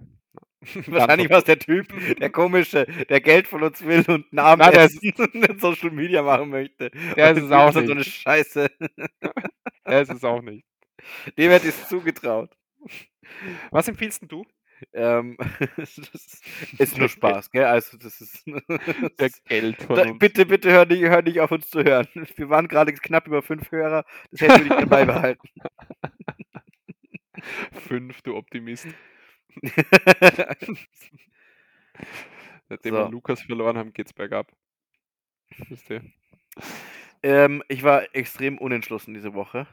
Wahrscheinlich 0.88 1.30
war 1.30 1.40
es 1.40 1.44
der 1.46 1.60
Typ, 1.60 1.88
der 2.20 2.30
komische, 2.30 2.86
der 3.10 3.22
Geld 3.22 3.48
von 3.48 3.64
uns 3.64 3.84
will 3.84 4.04
und 4.08 4.32
Namen 4.32 4.62
der 4.72 4.90
und 5.18 5.36
in 5.36 5.60
Social 5.60 5.92
Media 5.92 6.22
machen 6.24 6.50
möchte. 6.50 6.92
Der 7.16 7.32
ist 7.32 7.42
es 7.44 7.50
der 7.50 7.60
auch 7.60 7.70
ist 7.70 7.76
so 7.76 7.80
eine 7.80 7.96
nicht. 7.96 8.14
Scheiße. 8.22 8.70
Er 9.86 10.02
ist 10.02 10.12
es 10.12 10.24
auch 10.24 10.42
nicht. 10.42 10.66
Dem 11.38 11.52
hätte 11.52 11.68
ich 11.70 11.76
es 11.76 11.88
zugetraut. 11.90 12.52
Was 13.72 13.88
empfiehlst 13.88 14.22
denn 14.22 14.30
du? 14.30 14.46
Ähm, 14.94 15.38
das 15.78 15.98
ist, 16.78 16.98
nur 16.98 17.08
Spaß, 17.10 17.52
gell? 17.52 17.66
Also 17.66 17.98
das 17.98 18.20
ist. 18.22 18.44
Der 19.20 19.30
Geld 19.46 19.82
von 19.84 20.04
uns. 20.04 20.20
bitte, 20.20 20.46
bitte 20.46 20.72
hör 20.72 20.86
nicht, 20.86 21.02
hör 21.04 21.22
nicht 21.22 21.40
auf 21.40 21.52
uns 21.52 21.70
zu 21.70 21.84
hören. 21.84 22.08
Wir 22.36 22.50
waren 22.50 22.68
gerade 22.68 22.94
knapp 22.94 23.28
über 23.28 23.42
fünf 23.42 23.72
Hörer. 23.72 24.06
Das 24.32 24.42
hätten 24.42 24.58
wir 24.60 24.64
nicht 24.66 24.82
dabei 24.82 25.06
behalten. 25.06 25.48
Fünf, 27.88 28.22
du 28.22 28.36
Optimist. 28.36 28.88
Seitdem 32.70 32.94
So. 32.94 33.00
wir 33.00 33.10
Lukas 33.10 33.42
verloren 33.42 33.78
haben, 33.78 33.94
geht's 33.94 34.14
bergab. 34.14 34.52
Wisst 35.70 35.90
ihr? 35.90 36.02
ähm, 37.22 37.64
ich 37.68 37.84
war 37.84 38.16
extrem 38.16 38.58
unentschlossen 38.58 39.14
diese 39.14 39.34
Woche. 39.34 39.68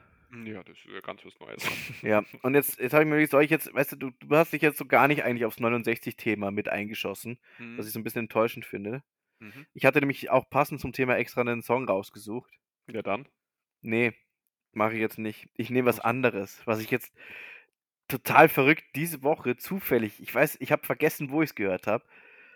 Ja, 0.45 0.63
das 0.63 0.77
ist 0.79 0.85
ja 0.87 1.01
ganz 1.01 1.25
was 1.25 1.39
Neues. 1.41 1.65
Ja, 2.03 2.23
und 2.43 2.55
jetzt, 2.55 2.79
jetzt 2.79 2.93
habe 2.93 3.03
ich 3.03 3.09
mir 3.09 3.15
überlegt, 3.15 3.33
soll 3.33 3.43
ich 3.43 3.51
jetzt, 3.51 3.73
weißt 3.75 3.93
du, 3.93 3.97
du, 3.97 4.11
du 4.11 4.37
hast 4.37 4.53
dich 4.53 4.63
jetzt 4.63 4.79
so 4.79 4.85
gar 4.87 5.09
nicht 5.09 5.25
eigentlich 5.25 5.45
aufs 5.45 5.59
69-Thema 5.59 6.51
mit 6.53 6.69
eingeschossen, 6.69 7.39
was 7.77 7.87
ich 7.87 7.93
so 7.93 7.99
ein 7.99 8.05
bisschen 8.05 8.23
enttäuschend 8.23 8.65
finde. 8.65 9.03
Mhm. 9.41 9.67
Ich 9.75 9.85
hatte 9.85 9.99
nämlich 9.99 10.31
auch 10.31 10.49
passend 10.49 10.81
zum 10.81 10.93
Thema 10.93 11.17
extra 11.17 11.41
einen 11.41 11.63
Song 11.63 11.89
rausgesucht. 11.89 12.53
Ja, 12.87 13.03
dann. 13.03 13.27
Nee, 13.83 14.13
mache 14.73 14.93
ich 14.95 15.01
jetzt 15.01 15.19
nicht. 15.19 15.49
Ich 15.55 15.71
nehme 15.71 15.89
was 15.89 15.99
anderes, 15.99 16.61
was 16.65 16.81
ich 16.81 16.91
jetzt 16.91 17.13
total 18.11 18.49
verrückt 18.49 18.85
diese 18.97 19.23
Woche 19.23 19.57
zufällig, 19.57 20.21
ich 20.21 20.35
weiß, 20.35 20.59
ich 20.61 20.73
habe 20.73 20.87
vergessen, 20.87 21.31
wo 21.31 21.43
ich 21.43 21.51
es 21.51 21.55
gehört 21.55 21.87
habe, 21.87 22.05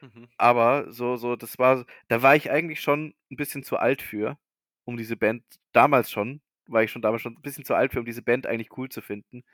Mhm. 0.03 0.29
aber 0.39 0.93
so, 0.93 1.17
so, 1.17 1.37
das 1.37 1.59
war, 1.59 1.87
da 2.09 2.23
war 2.23 2.37
ich 2.37 2.51
eigentlich 2.51 2.81
schon 2.83 3.15
ein 3.31 3.37
bisschen 3.37 3.65
zu 3.65 3.79
alt 3.79 4.03
für, 4.03 4.39
um 4.85 4.97
diese 4.97 5.17
Band, 5.17 5.45
damals 5.73 6.11
schon, 6.11 6.43
war 6.67 6.83
ich 6.83 6.91
schon 6.93 7.03
damals 7.03 7.23
schon 7.23 7.35
ein 7.35 7.43
bisschen 7.43 7.65
zu 7.65 7.75
alt 7.75 7.93
für, 7.93 8.01
um 8.01 8.07
diese 8.07 8.23
Band 8.23 8.47
eigentlich 8.47 8.77
cool 8.79 8.89
zu 8.91 9.03
finden. 9.03 9.45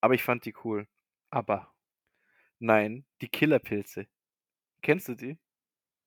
Aber 0.00 0.14
ich 0.14 0.22
fand 0.24 0.44
die 0.46 0.54
cool. 0.64 0.88
Aber 1.30 1.72
Nein, 2.60 3.04
die 3.20 3.28
Killerpilze. 3.28 4.06
Kennst 4.82 5.08
du 5.08 5.14
die? 5.16 5.38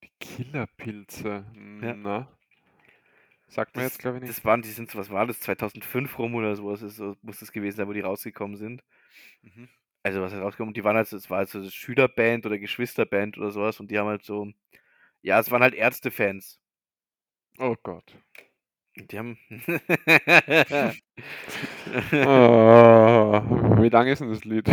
die 0.04 0.12
Killerpilze. 0.20 1.46
Ja. 1.82 1.96
Na. 1.96 2.28
Sagt 3.48 3.76
mir 3.76 3.84
jetzt, 3.84 4.00
glaube 4.00 4.18
ich, 4.18 4.22
nicht. 4.24 4.30
das 4.38 4.44
waren, 4.46 4.62
die 4.62 4.70
sind, 4.70 4.96
was 4.96 5.10
war 5.10 5.26
das, 5.28 5.40
2005 5.40 6.18
rum 6.20 6.36
oder 6.36 6.56
sowas, 6.56 6.82
ist, 6.82 6.96
so, 6.98 7.16
muss 7.22 7.40
das 7.40 7.52
gewesen 7.52 7.78
sein, 7.78 7.88
wo 7.88 7.94
die 7.94 8.02
rausgekommen 8.02 8.58
sind. 8.58 8.84
Mhm. 9.42 9.70
Also 10.04 10.22
was 10.22 10.34
ist 10.34 10.40
rausgekommen, 10.40 10.74
die 10.74 10.84
waren 10.84 10.96
halt, 10.96 11.08
so- 11.08 11.18
es 11.18 11.30
war 11.30 11.40
halt 11.40 11.50
so 11.50 11.60
eine 11.60 11.72
Schülerband 11.72 12.46
oder 12.46 12.60
Geschwisterband 12.60 13.38
oder 13.38 13.52
sowas 13.52 13.80
und 13.80 13.90
die 13.90 13.98
haben 13.98 14.08
halt 14.08 14.24
so, 14.24 14.52
ja, 15.22 15.40
es 15.40 15.50
waren 15.52 15.64
halt 15.64 15.74
Ärztefans. 15.74 16.60
Oh 17.58 17.76
Gott. 17.82 18.16
Die 18.98 19.18
haben, 19.20 19.38
Ah, 22.14 23.42
wie 23.82 23.90
lang 23.90 24.08
ist 24.08 24.20
denn 24.22 24.30
das 24.30 24.46
Lied? 24.46 24.68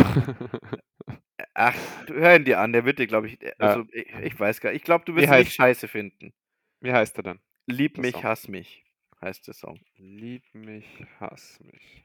ach, 1.53 1.75
du 2.05 2.13
hör 2.13 2.35
ihn 2.35 2.45
dir 2.45 2.59
an, 2.59 2.73
der 2.73 2.85
wird 2.85 2.99
dir, 2.99 3.07
glaube 3.07 3.27
ich, 3.27 3.41
äh, 3.41 3.53
also 3.57 3.85
ich, 3.91 4.07
ich 4.21 4.39
weiß 4.39 4.61
gar 4.61 4.69
nicht, 4.71 4.77
ich 4.77 4.83
glaube, 4.83 5.05
du 5.05 5.15
wirst 5.15 5.27
heißt- 5.29 5.51
scheiße 5.55 5.87
finden. 5.87 6.33
Wie 6.81 6.93
heißt 6.93 7.17
er 7.17 7.23
denn? 7.23 7.39
Lieb 7.65 7.97
mich, 7.97 8.11
Song. 8.13 8.23
hass 8.23 8.47
mich, 8.47 8.83
heißt 9.21 9.47
der 9.47 9.53
Song. 9.53 9.79
Lieb 9.95 10.43
mich, 10.53 10.85
hass 11.19 11.59
mich. 11.61 12.03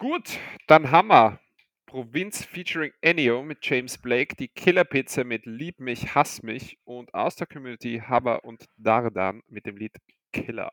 Gut, 0.00 0.38
dann 0.66 0.90
haben 0.90 1.08
wir 1.08 1.40
Provinz 1.84 2.42
featuring 2.42 2.90
Ennio 3.02 3.42
mit 3.42 3.58
James 3.60 3.98
Blake, 3.98 4.34
die 4.34 4.48
Killerpizza 4.48 5.24
mit 5.24 5.44
Lieb 5.44 5.78
mich, 5.78 6.14
hass 6.14 6.42
mich 6.42 6.78
und 6.84 7.12
aus 7.12 7.36
der 7.36 7.46
Community 7.46 8.00
Haber 8.08 8.42
und 8.46 8.64
Dardan 8.78 9.42
mit 9.46 9.66
dem 9.66 9.76
Lied 9.76 9.92
Killer. 10.32 10.70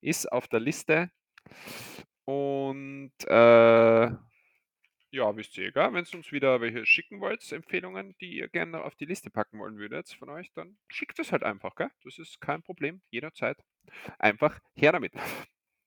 Ist 0.00 0.30
auf 0.30 0.46
der 0.46 0.60
Liste 0.60 1.10
und 2.26 3.10
äh, 3.26 4.04
ja, 4.04 5.36
wisst 5.36 5.58
ihr, 5.58 5.74
wenn 5.74 6.04
ihr 6.04 6.14
uns 6.14 6.30
wieder 6.30 6.60
welche 6.60 6.86
schicken 6.86 7.20
wollt, 7.20 7.50
Empfehlungen, 7.50 8.14
die 8.20 8.36
ihr 8.36 8.46
gerne 8.46 8.84
auf 8.84 8.94
die 8.94 9.06
Liste 9.06 9.30
packen 9.30 9.58
wollen 9.58 9.78
würdet 9.78 10.10
von 10.16 10.30
euch, 10.30 10.52
dann 10.52 10.78
schickt 10.86 11.18
es 11.18 11.32
halt 11.32 11.42
einfach, 11.42 11.74
gell? 11.74 11.90
Das 12.04 12.20
ist 12.20 12.40
kein 12.40 12.62
Problem, 12.62 13.02
jederzeit. 13.10 13.58
Einfach 14.20 14.60
her 14.76 14.92
damit. 14.92 15.12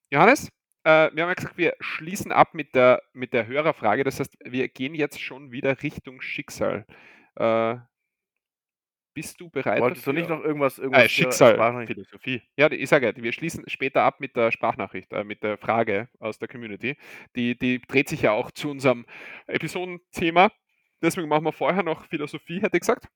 Johannes, 0.09 0.51
äh, 0.87 1.11
wir 1.13 1.23
haben 1.23 1.29
ja 1.29 1.33
gesagt, 1.33 1.57
wir 1.57 1.75
schließen 1.79 2.31
ab 2.31 2.53
mit 2.53 2.73
der, 2.75 3.01
mit 3.13 3.33
der 3.33 3.47
Hörerfrage. 3.47 4.03
Das 4.03 4.19
heißt, 4.19 4.37
wir 4.45 4.67
gehen 4.69 4.95
jetzt 4.95 5.19
schon 5.21 5.51
wieder 5.51 5.81
Richtung 5.83 6.21
Schicksal. 6.21 6.85
Äh, 7.35 7.75
bist 9.13 9.41
du 9.41 9.49
bereit? 9.49 9.81
Wolltest 9.81 10.05
du 10.05 10.11
dafür? 10.11 10.21
nicht 10.21 10.29
noch 10.29 10.43
irgendwas, 10.43 10.77
irgendwas 10.77 11.03
Äh, 11.03 11.07
für 11.07 11.13
Schicksal, 11.13 11.53
Sprachnachricht- 11.55 11.87
Philosophie. 11.93 12.41
Ja, 12.55 12.71
ich 12.71 12.87
sage, 12.87 13.13
wir 13.17 13.33
schließen 13.33 13.67
später 13.67 14.03
ab 14.03 14.19
mit 14.19 14.35
der 14.35 14.51
Sprachnachricht, 14.51 15.11
äh, 15.11 15.23
mit 15.23 15.41
der 15.43 15.57
Frage 15.57 16.07
aus 16.19 16.37
der 16.39 16.47
Community. 16.47 16.97
Die, 17.35 17.57
die 17.57 17.81
dreht 17.81 18.09
sich 18.09 18.21
ja 18.21 18.31
auch 18.31 18.51
zu 18.51 18.69
unserem 18.69 19.05
Episodenthema. 19.47 20.51
Deswegen 21.01 21.27
machen 21.27 21.45
wir 21.45 21.51
vorher 21.51 21.83
noch 21.83 22.05
Philosophie, 22.05 22.61
hätte 22.61 22.77
ich 22.77 22.81
gesagt. 22.81 23.07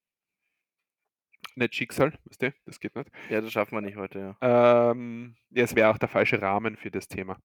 Nicht 1.55 1.75
Schicksal, 1.75 2.13
weißt 2.25 2.41
du, 2.43 2.53
das 2.65 2.79
geht 2.79 2.95
nicht. 2.95 3.09
Ja, 3.29 3.41
das 3.41 3.51
schaffen 3.51 3.75
wir 3.75 3.81
nicht 3.81 3.97
heute, 3.97 4.37
ja. 4.41 4.91
Ähm, 4.91 5.35
ja, 5.49 5.63
es 5.63 5.75
wäre 5.75 5.89
auch 5.89 5.97
der 5.97 6.09
falsche 6.09 6.41
Rahmen 6.41 6.77
für 6.77 6.89
das 6.91 7.07
Thema. 7.07 7.37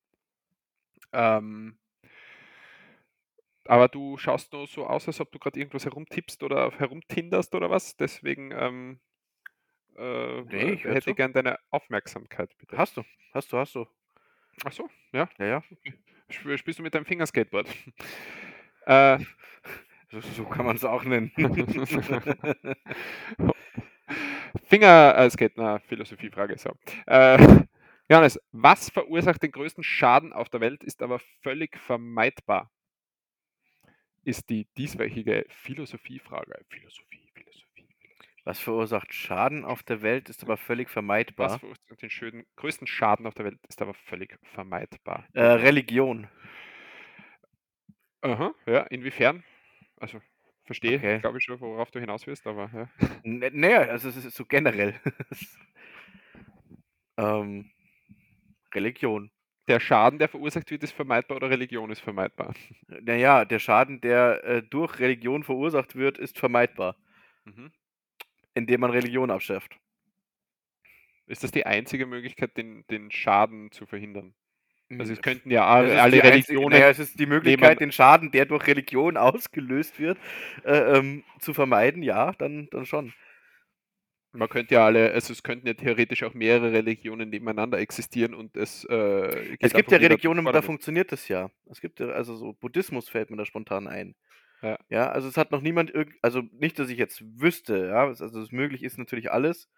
Ähm, 1.17 1.79
aber 3.67 3.89
du 3.89 4.17
schaust 4.17 4.53
nur 4.53 4.67
so 4.67 4.87
aus, 4.87 5.07
als 5.09 5.21
ob 5.21 5.33
du 5.33 5.39
gerade 5.39 5.59
irgendwas 5.59 5.85
herumtippst 5.85 6.43
oder 6.43 6.71
herumtinderst 6.79 7.55
oder 7.55 7.71
was. 7.71 7.97
Deswegen 7.97 8.53
ähm, 8.53 9.01
äh, 9.97 10.43
Nee, 10.43 10.73
ich 10.73 10.85
hätte 10.85 11.11
ich 11.11 11.17
gern 11.17 11.33
deine 11.33 11.59
Aufmerksamkeit, 11.71 12.57
bitte. 12.59 12.79
Hast 12.79 12.97
du, 12.97 13.05
hast 13.33 13.53
du, 13.53 13.59
hast 13.59 13.75
du. 13.75 13.87
Ach 14.65 14.73
so, 14.73 14.89
ja. 15.13 15.29
Ja, 15.39 15.47
ja. 15.47 15.63
Sp- 16.31 16.59
Spielst 16.59 16.79
du 16.79 16.83
mit 16.83 16.95
deinem 16.95 17.07
Fingerskateboard? 17.07 17.69
äh, 18.87 19.19
So, 20.13 20.21
so 20.21 20.45
kann 20.45 20.67
man 20.67 20.77
es 20.77 20.85
auch 20.85 21.05
nennen. 21.05 21.33
Finger, 24.65 25.15
äh, 25.17 25.31
eine 25.57 25.81
Philosophiefrage. 25.81 26.57
So. 26.59 26.71
Äh, 27.07 27.39
Johannes, 28.09 28.39
was 28.53 28.91
verursacht 28.91 29.43
den 29.43 29.51
größten 29.53 29.83
Schaden 29.85 30.33
auf 30.33 30.49
der 30.49 30.61
Welt, 30.61 30.85
ist 30.85 31.03
aber 31.03 31.19
völlig 31.43 31.77
vermeidbar? 31.79 32.71
Ist 34.25 34.51
die 34.51 34.67
dieswöchige 34.77 35.45
Philosophiefrage. 35.49 36.65
Philosophie, 36.69 37.29
Philosophie, 37.35 37.35
Philosophie. 37.35 37.89
Was 38.45 38.61
verursacht 38.61 39.13
Schaden 39.15 39.65
auf 39.65 39.83
der 39.83 40.03
Welt, 40.03 40.29
ist 40.29 40.43
aber 40.43 40.57
völlig 40.57 40.89
Was 40.89 40.93
vermeidbar. 40.93 41.57
verursacht 41.57 42.03
den 42.03 42.11
schönen, 42.11 42.45
größten 42.57 42.87
Schaden 42.87 43.27
auf 43.27 43.35
der 43.35 43.45
Welt, 43.47 43.59
ist 43.69 43.83
aber 43.83 43.95
völlig 43.95 44.39
vermeidbar? 44.43 45.25
Äh, 45.35 45.43
Religion. 45.45 46.29
Aha, 48.23 48.55
ja, 48.67 48.81
inwiefern? 48.91 49.45
Also, 49.99 50.21
verstehe, 50.65 50.97
Okay. 50.99 51.19
glaube 51.21 51.39
ich 51.39 51.45
schon, 51.45 51.61
worauf 51.61 51.91
du 51.91 52.01
hinaus 52.01 52.27
willst, 52.27 52.47
aber 52.47 52.71
ja. 52.75 52.89
N- 53.25 53.61
Naja, 53.61 53.83
also 53.83 54.09
es 54.09 54.17
ist 54.17 54.35
so 54.37 54.45
generell. 54.47 54.99
ähm, 57.17 57.71
Religion. 58.77 59.31
der 59.69 59.81
Schaden, 59.81 60.21
der 60.21 60.29
verursacht 60.29 60.71
wird, 60.71 60.85
ist 60.85 60.93
vermeidbar 60.93 61.39
oder 61.39 61.51
Religion 61.51 61.91
ist 61.91 62.01
vermeidbar? 62.01 62.55
Naja, 62.87 63.45
der 63.45 63.59
Schaden, 63.59 64.01
der 64.01 64.45
äh, 64.45 64.63
durch 64.63 65.01
Religion 65.01 65.43
verursacht 65.43 65.97
wird, 65.97 66.19
ist 66.19 66.39
vermeidbar. 66.39 66.97
Mhm. 67.45 67.73
Indem 68.55 68.81
man 68.81 68.91
Religion 68.93 69.31
abschafft. 69.31 69.77
Ist 71.27 71.43
das 71.43 71.51
die 71.51 71.67
einzige 71.67 72.07
Möglichkeit, 72.07 72.57
den, 72.57 72.87
den 72.87 73.11
Schaden 73.11 73.73
zu 73.73 73.87
verhindern? 73.87 74.35
Also 74.99 75.13
es 75.13 75.21
könnten 75.21 75.51
ja 75.51 75.67
alle, 75.67 76.01
alle 76.01 76.23
Religionen. 76.23 76.71
Naja, 76.71 76.89
es 76.89 77.01
ist 77.01 77.19
die 77.19 77.27
Möglichkeit, 77.27 77.81
den 77.81 77.91
Schaden, 77.91 78.31
der 78.31 78.47
durch 78.47 78.67
Religion 78.69 79.17
ausgelöst 79.17 79.99
wird, 79.99 80.19
äh, 80.65 80.99
ähm, 80.99 81.25
zu 81.41 81.55
vermeiden, 81.55 82.03
ja, 82.03 82.33
dann, 82.39 82.69
dann 82.71 82.87
schon. 82.87 83.13
Man 84.37 84.49
könnte 84.49 84.75
ja 84.75 84.85
alle, 84.85 85.13
also 85.13 85.33
es 85.33 85.43
könnten 85.43 85.67
ja 85.67 85.75
theoretisch 85.75 86.23
auch 86.23 86.35
mehrere 86.35 86.73
Religionen 86.73 87.31
nebeneinander 87.31 87.79
existieren 87.79 88.35
und 88.35 88.57
es. 88.57 88.85
Äh, 88.85 89.57
es 89.61 89.73
gibt 89.73 89.91
ja 89.91 89.99
Religionen, 89.99 90.45
da 90.45 90.63
funktioniert 90.63 91.13
das 91.13 91.29
ja. 91.29 91.51
Es 91.71 91.81
gibt 91.81 92.01
ja, 92.01 92.09
also 92.09 92.37
so 92.37 92.53
Buddhismus 92.53 93.09
fällt 93.09 93.31
mir 93.31 93.37
da 93.37 93.45
spontan 93.45 93.89
ein. 93.89 94.15
Ja. 94.63 94.79
ja, 94.89 95.09
also 95.11 95.29
es 95.29 95.37
hat 95.37 95.53
noch 95.53 95.61
niemand, 95.61 95.93
also 96.23 96.43
nicht, 96.53 96.79
dass 96.79 96.89
ich 96.89 96.99
jetzt 96.99 97.23
wüsste, 97.39 97.89
ja, 97.89 98.07
also 98.07 98.41
es 98.41 98.53
möglich 98.53 98.83
ist 98.83 98.99
natürlich 98.99 99.31
alles. 99.31 99.69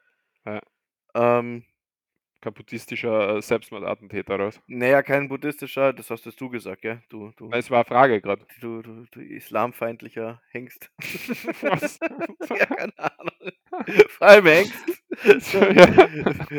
Ja. 0.47 0.60
Ähm, 1.14 1.64
kein 2.40 2.55
buddhistischer 2.55 3.36
äh, 3.36 3.43
Selbstmordattentäter, 3.43 4.35
oder 4.35 4.47
was? 4.47 4.60
Naja, 4.66 5.02
kein 5.02 5.28
buddhistischer, 5.28 5.93
das 5.93 6.10
hast 6.10 6.24
du 6.27 6.48
gesagt, 6.48 6.82
gell? 6.82 7.02
Du, 7.09 7.32
du, 7.36 7.51
es 7.52 7.70
war 7.70 7.78
eine 7.78 7.85
Frage 7.85 8.20
gerade. 8.20 8.47
Du, 8.60 8.82
du, 8.82 9.06
du 9.10 9.20
islamfeindlicher 9.20 10.40
Hengst. 10.51 10.90
was? 11.62 11.98
ja, 12.51 12.66
keine 12.66 12.98
Ahnung. 12.98 13.52
Vor 14.09 14.27
allem 14.27 14.47
Hengst. 14.47 14.74
ja. 15.52 16.09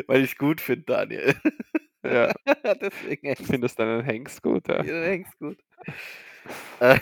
Weil 0.06 0.24
ich 0.24 0.32
es 0.32 0.38
gut 0.38 0.60
finde, 0.60 0.84
Daniel. 0.84 1.34
ja. 2.04 2.32
Deswegen 2.80 3.28
Hengst. 3.28 3.46
Findest 3.46 3.78
du 3.78 3.82
deinen 3.82 4.04
Hengst 4.04 4.42
gut, 4.42 4.68
ja? 4.68 4.82
Ja, 4.84 5.02
Hengst 5.02 5.38
gut. 5.38 5.58
äh, 6.80 6.98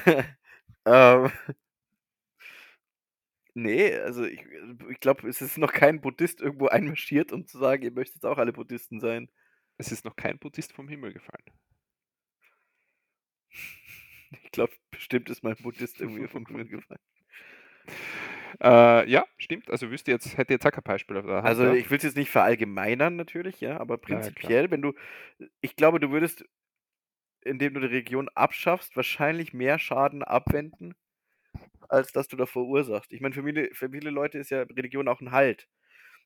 ähm, 0.87 1.31
Nee, 3.61 3.93
also 3.99 4.25
ich, 4.25 4.41
ich 4.89 5.01
glaube, 5.01 5.29
es 5.29 5.43
ist 5.43 5.59
noch 5.59 5.73
kein 5.73 6.01
Buddhist 6.01 6.41
irgendwo 6.41 6.67
einmarschiert, 6.69 7.33
um 7.33 7.45
zu 7.45 7.59
sagen, 7.59 7.83
ihr 7.83 7.91
möchtet 7.91 8.17
jetzt 8.17 8.27
auch 8.27 8.39
alle 8.39 8.53
Buddhisten 8.53 9.01
sein. 9.01 9.29
Es 9.79 9.91
ist 9.91 10.05
noch 10.05 10.15
kein 10.15 10.39
Buddhist 10.39 10.73
vom 10.73 10.89
Himmel 10.89 11.13
gefallen. 11.13 11.45
Ich 14.43 14.51
glaube, 14.53 14.75
bestimmt 14.91 15.31
ist 15.31 15.43
mein 15.43 15.57
Buddhist 15.57 16.03
irgendwie 16.03 16.29
vom 16.29 16.45
Himmel 16.47 16.67
gefallen. 16.69 17.01
Äh, 18.61 19.11
ja, 19.11 19.25
stimmt. 19.39 19.71
Also 19.71 19.91
wüsste 19.91 20.11
jetzt, 20.11 20.37
hätte 20.37 20.53
jetzt 20.53 20.67
auch 20.67 20.71
kein 20.71 20.85
Beispiel 20.85 21.17
auf 21.17 21.25
der 21.25 21.37
Hand. 21.37 21.47
Also 21.47 21.73
ich 21.73 21.91
will 21.91 21.97
es 21.97 22.05
jetzt 22.05 22.17
nicht 22.19 22.31
verallgemeinern 22.31 23.17
natürlich, 23.17 23.63
ja, 23.63 23.81
aber 23.81 23.97
prinzipiell, 23.97 24.65
ja, 24.65 24.71
wenn 24.71 24.83
du, 24.83 24.93
ich 25.63 25.77
glaube, 25.77 25.99
du 25.99 26.11
würdest, 26.11 26.45
indem 27.41 27.73
du 27.73 27.81
die 27.81 27.87
Region 27.87 28.29
abschaffst, 28.35 28.97
wahrscheinlich 28.97 29.55
mehr 29.55 29.79
Schaden 29.79 30.23
abwenden, 30.23 30.95
als 31.89 32.13
dass 32.13 32.29
du 32.29 32.37
da 32.37 32.47
verursachst. 32.47 33.13
Ich 33.13 33.21
meine, 33.21 33.35
für 33.35 33.43
viele, 33.43 33.75
für 33.75 33.91
viele 33.91 34.11
Leute 34.11 34.39
ist 34.39 34.51
ja 34.51 34.63
Religion 34.63 35.09
auch 35.09 35.21
ein 35.21 35.33
Halt. 35.33 35.69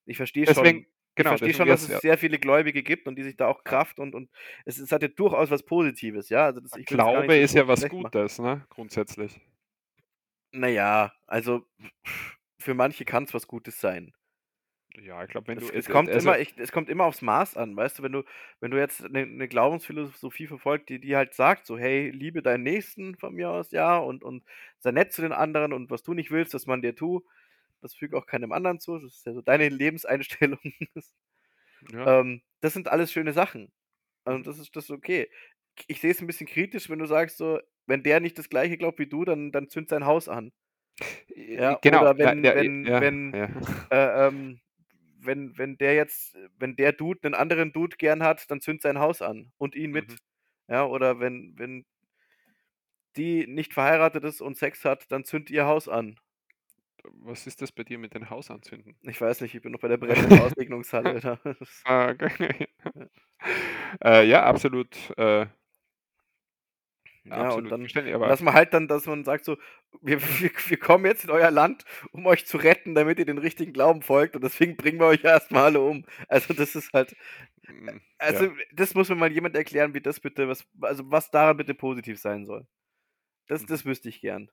Ich 0.05 0.17
verstehe 0.17 0.47
schon, 0.53 0.65
genau, 0.65 0.85
ich 1.15 1.39
verstehe 1.39 1.55
schon, 1.55 1.69
dass 1.69 1.83
es 1.83 1.89
ja. 1.89 2.01
sehr 2.01 2.19
viele 2.19 2.39
Gläubige 2.39 2.83
gibt 2.83 3.07
und 3.07 3.17
die 3.17 3.23
sich 3.23 3.37
da 3.37 3.47
auch 3.47 3.65
Kraft 3.65 4.01
und, 4.01 4.15
und 4.15 4.31
es, 4.65 4.79
es 4.79 4.91
hat 4.91 5.03
ja 5.03 5.09
durchaus 5.09 5.51
was 5.51 5.63
Positives, 5.63 6.29
ja. 6.29 6.47
Also 6.47 6.61
das, 6.61 6.73
Glaube 6.73 7.27
so 7.27 7.33
ist 7.33 7.55
ja 7.55 7.69
was 7.69 7.89
Gutes, 7.89 8.39
ne? 8.39 8.67
Grundsätzlich. 8.71 9.41
Naja, 10.51 11.13
also 11.27 11.67
für 12.59 12.75
manche 12.75 13.05
kann 13.05 13.25
es 13.25 13.35
was 13.35 13.47
Gutes 13.47 13.81
sein. 13.81 14.13
Ja, 15.01 15.25
ich 15.25 15.31
glaube, 15.31 15.49
wenn 15.49 15.59
es, 15.59 15.69
du. 15.69 15.73
Es, 15.73 15.89
kommt 15.89 16.11
also, 16.11 16.29
immer, 16.29 16.39
ich, 16.39 16.55
es 16.59 16.71
kommt 16.71 16.91
immer 16.91 17.05
aufs 17.05 17.23
Maß 17.23 17.57
an, 17.57 17.75
weißt 17.75 17.99
du, 17.99 18.03
wenn 18.03 18.13
du, 18.13 18.25
wenn 18.61 18.71
du 18.71 18.79
jetzt 18.79 19.05
eine, 19.05 19.21
eine 19.21 19.49
Glaubensphilosophie 19.49 20.47
verfolgst, 20.47 20.91
die, 20.91 21.01
die 21.01 21.17
halt 21.17 21.35
sagt, 21.35 21.67
so, 21.67 21.79
hey, 21.79 22.11
liebe 22.11 22.43
deinen 22.43 22.63
Nächsten 22.63 23.17
von 23.17 23.35
mir 23.35 23.51
aus, 23.51 23.71
ja, 23.71 23.97
und, 23.97 24.23
und 24.23 24.45
sei 24.81 24.91
nett 24.91 25.13
zu 25.13 25.23
den 25.23 25.33
anderen 25.33 25.73
und 25.73 25.91
was 25.91 26.03
du 26.03 26.13
nicht 26.13 26.31
willst, 26.31 26.53
dass 26.53 26.67
man 26.67 26.83
dir 26.83 26.95
tut, 26.95 27.25
das 27.81 27.95
fügt 27.95 28.15
auch 28.15 28.27
keinem 28.27 28.53
anderen 28.53 28.81
zu. 28.81 28.99
Das 28.99 29.13
ist 29.13 29.27
ja 29.27 29.33
so 29.33 29.43
deine 29.43 29.69
Lebenseinstellung. 29.69 30.61
ja. 31.93 32.21
ähm, 32.21 32.43
das 32.61 32.75
sind 32.75 32.89
alles 32.89 33.13
schöne 33.13 33.33
Sachen. 33.33 33.73
Und 34.25 34.47
das 34.47 34.59
ist 34.59 34.75
das 34.77 34.85
ist 34.85 34.91
okay. 34.91 35.29
Ich 35.89 36.01
sehe 36.01 36.13
es 36.13 36.21
ein 36.21 36.27
bisschen 36.27 36.47
kritisch, 36.47 36.89
wenn 36.91 37.01
du 37.01 37.07
sagst, 37.07 37.39
so, 37.39 37.61
wenn 37.87 38.03
der 38.03 38.21
nicht 38.21 38.39
das 38.39 38.49
gleiche 38.49 38.77
glaubt 38.77 38.99
wie 38.99 39.07
du, 39.07 39.25
dann, 39.25 39.53
dann 39.53 39.69
zünd 39.69 39.89
sein 39.89 40.07
Haus 40.07 40.29
an. 40.29 40.53
Ja, 41.35 41.79
genau. 41.83 42.03
Oder 42.03 42.19
wenn, 42.19 42.45
ja, 42.45 42.55
wenn, 42.55 42.85
ja, 42.85 43.01
wenn, 43.01 43.35
äh, 43.35 44.27
ähm, 44.27 44.61
wenn, 45.25 45.57
wenn 45.59 45.79
der 45.79 45.95
jetzt, 45.95 46.37
wenn 46.59 46.77
der 46.77 46.93
Dude 46.93 47.21
einen 47.25 47.35
anderen 47.35 47.73
Dude 47.73 47.97
gern 47.97 48.23
hat, 48.23 48.51
dann 48.51 48.61
zünd 48.61 48.83
sein 48.83 48.99
Haus 48.99 49.23
an 49.23 49.53
und 49.59 49.75
ihn 49.75 49.93
mit. 49.93 50.11
Mhm. 50.11 50.17
Ja, 50.69 50.87
oder 50.87 51.21
wenn, 51.21 51.55
wenn 51.59 51.85
die 53.17 53.47
nicht 53.47 53.75
verheiratet 53.75 54.25
ist 54.25 54.41
und 54.41 54.57
Sex 54.57 54.85
hat, 54.85 55.11
dann 55.11 55.25
zünd 55.25 55.51
ihr 55.51 55.67
Haus 55.67 55.89
an. 55.89 56.17
Was 57.05 57.47
ist 57.47 57.61
das 57.61 57.73
bei 57.73 57.83
dir 57.83 57.99
mit 57.99 58.15
den 58.15 58.31
Hausanzünden? 58.31 58.97
Ich 59.03 59.21
weiß 59.21 59.41
nicht, 59.41 59.55
ich 59.55 59.63
bin 59.63 59.73
noch 59.73 59.81
bei 59.81 59.89
der 59.89 59.97
brennenden 59.99 60.39
Auslegnungshalle. 60.39 61.39
ah, 61.85 62.11
okay. 62.11 62.69
ja. 62.95 63.09
Äh, 64.05 64.29
ja, 64.29 64.45
absolut. 64.45 64.97
Äh, 65.19 65.47
ja, 67.25 67.53
und 67.53 67.71
dann 67.71 67.87
dass 67.87 68.43
man 68.43 68.55
halt 68.55 68.75
dann, 68.75 68.89
dass 68.89 69.07
man 69.07 69.25
sagt 69.25 69.45
so, 69.45 69.57
wir, 70.01 70.21
wir, 70.41 70.51
wir 70.51 70.77
kommen 70.77 71.07
jetzt 71.07 71.25
in 71.25 71.31
euer 71.31 71.51
Land, 71.51 71.85
um 72.11 72.27
euch 72.27 72.47
zu 72.47 72.57
retten, 72.57 72.95
damit 72.95 73.19
ihr 73.19 73.25
den 73.25 73.39
richtigen 73.39 73.73
Glauben 73.73 74.03
folgt 74.03 74.35
und 74.35 74.43
deswegen 74.43 74.77
bringen 74.77 74.99
wir 74.99 75.07
euch 75.07 75.23
erstmal 75.25 75.65
alle 75.65 75.81
um. 75.81 76.05
Also 76.29 76.53
das 76.53 76.75
ist 76.75 76.93
halt, 76.93 77.15
hm, 77.65 78.01
also 78.19 78.47
ja. 78.47 78.53
das 78.73 78.95
muss 78.95 79.09
mir 79.09 79.15
mal 79.15 79.31
jemand 79.31 79.57
erklären, 79.57 79.95
wie 79.95 80.01
das 80.01 80.19
bitte, 80.19 80.49
was, 80.49 80.67
also 80.81 81.11
was 81.11 81.31
daran 81.31 81.57
bitte 81.57 81.75
positiv 81.75 82.19
sein 82.19 82.45
soll. 82.45 82.67
Das, 83.47 83.63
mhm. 83.63 83.67
das 83.67 83.85
wüsste 83.85 84.09
ich 84.09 84.21
gern. 84.21 84.51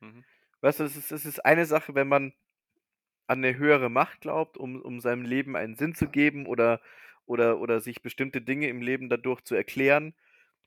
Mhm. 0.00 0.24
Weißt 0.60 0.80
du, 0.80 0.84
es 0.84 0.96
ist, 0.96 1.12
es 1.12 1.24
ist 1.24 1.44
eine 1.44 1.66
Sache, 1.66 1.94
wenn 1.94 2.08
man 2.08 2.32
an 3.28 3.44
eine 3.44 3.56
höhere 3.56 3.90
Macht 3.90 4.22
glaubt, 4.22 4.56
um, 4.56 4.80
um 4.82 5.00
seinem 5.00 5.24
Leben 5.24 5.54
einen 5.54 5.76
Sinn 5.76 5.94
zu 5.94 6.08
geben 6.08 6.46
oder, 6.46 6.80
oder, 7.26 7.60
oder 7.60 7.80
sich 7.80 8.02
bestimmte 8.02 8.40
Dinge 8.40 8.68
im 8.68 8.82
Leben 8.82 9.08
dadurch 9.08 9.42
zu 9.42 9.54
erklären 9.54 10.14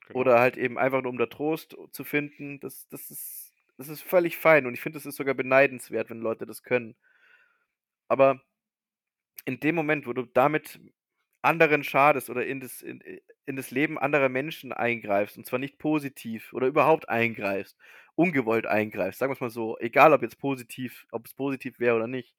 Genau. 0.06 0.20
Oder 0.20 0.40
halt 0.40 0.56
eben 0.56 0.78
einfach 0.78 1.02
nur 1.02 1.10
um 1.12 1.18
da 1.18 1.26
Trost 1.26 1.76
zu 1.92 2.04
finden. 2.04 2.60
Das, 2.60 2.88
das, 2.88 3.10
ist, 3.10 3.52
das 3.78 3.88
ist 3.88 4.02
völlig 4.02 4.36
fein 4.36 4.66
und 4.66 4.74
ich 4.74 4.80
finde, 4.80 4.98
es 4.98 5.06
ist 5.06 5.16
sogar 5.16 5.34
beneidenswert, 5.34 6.10
wenn 6.10 6.20
Leute 6.20 6.46
das 6.46 6.62
können. 6.62 6.96
Aber 8.10 8.40
in 9.44 9.60
dem 9.60 9.74
Moment, 9.74 10.06
wo 10.06 10.12
du 10.12 10.22
damit 10.24 10.80
anderen 11.42 11.82
schadest 11.84 12.30
oder 12.30 12.46
in 12.46 12.60
das, 12.60 12.82
in, 12.82 13.00
in 13.46 13.56
das 13.56 13.70
Leben 13.70 13.98
anderer 13.98 14.28
Menschen 14.28 14.72
eingreifst, 14.72 15.36
und 15.36 15.46
zwar 15.46 15.58
nicht 15.58 15.78
positiv 15.78 16.52
oder 16.52 16.66
überhaupt 16.68 17.08
eingreifst, 17.08 17.76
ungewollt 18.14 18.66
eingreifst, 18.66 19.18
sagen 19.18 19.30
wir 19.30 19.34
es 19.34 19.40
mal 19.40 19.50
so, 19.50 19.76
egal 19.78 20.12
ob 20.12 20.22
jetzt 20.22 20.38
positiv, 20.38 21.06
ob 21.10 21.26
es 21.26 21.34
positiv 21.34 21.80
wäre 21.80 21.96
oder 21.96 22.06
nicht, 22.06 22.34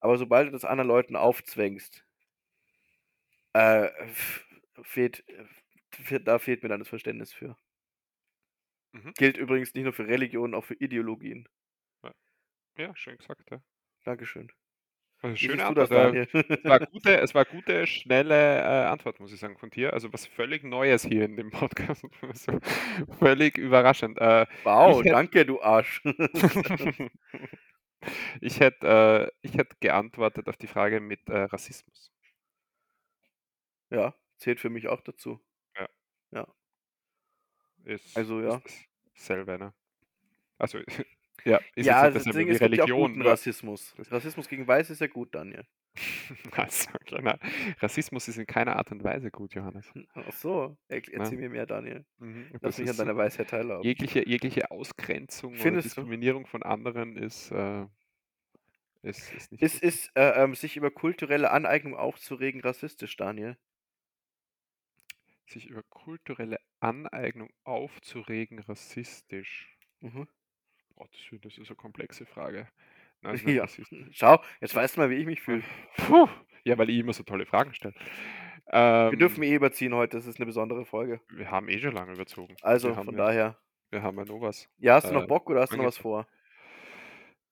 aber 0.00 0.18
sobald 0.18 0.48
du 0.48 0.52
das 0.52 0.64
anderen 0.64 0.88
Leuten 0.88 1.16
aufzwängst, 1.16 2.04
äh, 3.54 3.88
fehlt, 4.82 5.24
da 6.24 6.38
fehlt 6.38 6.62
mir 6.62 6.68
dann 6.68 6.80
das 6.80 6.88
Verständnis 6.88 7.32
für. 7.32 7.56
Mhm. 8.92 9.12
Gilt 9.16 9.36
übrigens 9.36 9.74
nicht 9.74 9.84
nur 9.84 9.92
für 9.92 10.06
Religionen, 10.06 10.54
auch 10.54 10.64
für 10.64 10.74
Ideologien. 10.74 11.48
Ja, 12.76 12.94
schön 12.96 13.16
gesagt, 13.16 13.50
ja. 13.50 13.60
Dankeschön. 14.04 14.50
Also 15.22 15.36
schöne 15.36 15.64
Antwort. 15.64 15.90
Das, 15.90 16.28
es, 16.34 16.64
war 16.64 16.80
gute, 16.80 17.20
es 17.20 17.34
war 17.34 17.44
gute, 17.44 17.86
schnelle 17.86 18.58
äh, 18.58 18.86
Antwort, 18.86 19.20
muss 19.20 19.32
ich 19.32 19.40
sagen, 19.40 19.56
von 19.56 19.70
dir. 19.70 19.94
Also 19.94 20.12
was 20.12 20.26
völlig 20.26 20.64
Neues 20.64 21.04
hier 21.04 21.24
in 21.24 21.36
dem 21.36 21.50
Podcast. 21.50 22.04
Also, 22.22 22.58
völlig 23.18 23.56
überraschend. 23.56 24.18
Äh, 24.18 24.46
wow, 24.64 24.98
hätte, 24.98 25.10
danke, 25.10 25.46
du 25.46 25.62
Arsch. 25.62 26.02
ich 28.40 28.60
hätte 28.60 29.30
äh, 29.42 29.48
hätt 29.48 29.80
geantwortet 29.80 30.48
auf 30.48 30.56
die 30.56 30.66
Frage 30.66 31.00
mit 31.00 31.26
äh, 31.28 31.44
Rassismus. 31.44 32.12
Ja, 33.90 34.14
zählt 34.36 34.60
für 34.60 34.70
mich 34.70 34.88
auch 34.88 35.00
dazu. 35.00 35.40
Ja. 36.34 36.46
Ist, 37.84 38.16
Also 38.16 38.40
ja. 38.40 38.60
ist 38.64 38.86
dasselbe, 39.14 39.58
ne? 39.58 39.74
Also, 40.58 40.78
ja, 41.44 41.60
ist 41.74 41.86
Ja, 41.86 42.06
jetzt 42.08 42.16
ist, 42.16 42.26
es 42.48 42.60
gibt 42.60 42.76
ja 42.76 42.86
guten 42.86 43.22
Rassismus. 43.22 43.94
Rassismus 44.10 44.48
gegen 44.48 44.66
Weiß 44.66 44.90
ist 44.90 45.00
ja 45.00 45.06
gut, 45.08 45.34
Daniel. 45.34 45.66
Also, 46.52 46.90
kleiner 47.04 47.38
Rassismus 47.80 48.28
ist 48.28 48.38
in 48.38 48.46
keiner 48.46 48.76
Art 48.76 48.90
und 48.92 49.04
Weise 49.04 49.30
gut, 49.30 49.54
Johannes. 49.54 49.92
Ach 50.14 50.32
so, 50.32 50.76
Ne? 51.12 51.12
erzähl 51.14 51.38
mir 51.38 51.50
mehr, 51.50 51.66
Daniel. 51.66 52.04
Mhm. 52.18 52.54
Lass 52.60 52.78
mich 52.78 52.88
an 52.90 52.96
deiner 52.96 53.16
Weisheit 53.16 53.50
teilhaben. 53.50 53.82
jegliche, 53.82 54.28
jegliche 54.28 54.70
Ausgrenzung 54.70 55.60
oder 55.62 55.62
Findest 55.62 55.96
du? 55.96 56.06
Diskriminierung 56.06 56.46
von 56.46 56.62
anderen 56.62 57.16
ist, 57.16 57.50
äh, 57.52 57.86
ist, 59.02 59.32
ist 59.32 59.52
nicht 59.52 59.62
Ist, 59.62 59.82
ist 59.82 60.10
äh, 60.16 60.42
ähm, 60.42 60.54
sich 60.54 60.76
über 60.76 60.90
kulturelle 60.90 61.50
Aneignung 61.50 61.94
aufzuregen 61.96 62.60
rassistisch, 62.60 63.16
Daniel? 63.16 63.56
Sich 65.46 65.66
über 65.66 65.82
kulturelle 65.84 66.58
Aneignung 66.80 67.50
aufzuregen, 67.64 68.58
rassistisch? 68.60 69.76
Mhm. 70.00 70.28
Oh, 70.96 71.06
das, 71.10 71.58
ist 71.58 71.58
eine 71.58 71.76
komplexe 71.76 72.26
Frage. 72.26 72.68
Nein, 73.22 73.36
ja. 73.48 73.66
Schau, 74.10 74.42
jetzt 74.60 74.74
weißt 74.74 74.96
du 74.96 75.00
mal, 75.00 75.10
wie 75.10 75.16
ich 75.16 75.26
mich 75.26 75.40
fühle. 75.40 75.62
Ja, 76.64 76.78
weil 76.78 76.90
ich 76.90 76.98
immer 76.98 77.12
so 77.12 77.22
tolle 77.24 77.46
Fragen 77.46 77.74
stelle. 77.74 77.94
Wir 78.66 79.18
dürfen 79.18 79.42
eh 79.42 79.54
überziehen 79.54 79.94
heute, 79.94 80.16
das 80.16 80.26
ist 80.26 80.38
eine 80.38 80.46
besondere 80.46 80.86
Folge. 80.86 81.20
Wir 81.28 81.50
haben 81.50 81.68
eh 81.68 81.78
schon 81.78 81.92
lange 81.92 82.14
überzogen. 82.14 82.56
Also 82.62 82.94
von 82.94 83.10
ja, 83.10 83.16
daher. 83.24 83.58
Wir 83.90 84.02
haben 84.02 84.16
ja 84.16 84.24
nur 84.24 84.40
was. 84.40 84.68
Ja, 84.78 84.94
hast 84.94 85.10
du 85.10 85.12
noch 85.12 85.24
Äh, 85.24 85.26
Bock 85.26 85.50
oder 85.50 85.60
hast 85.60 85.72
du 85.72 85.76
noch 85.76 85.84
was 85.84 85.98
vor? 85.98 86.26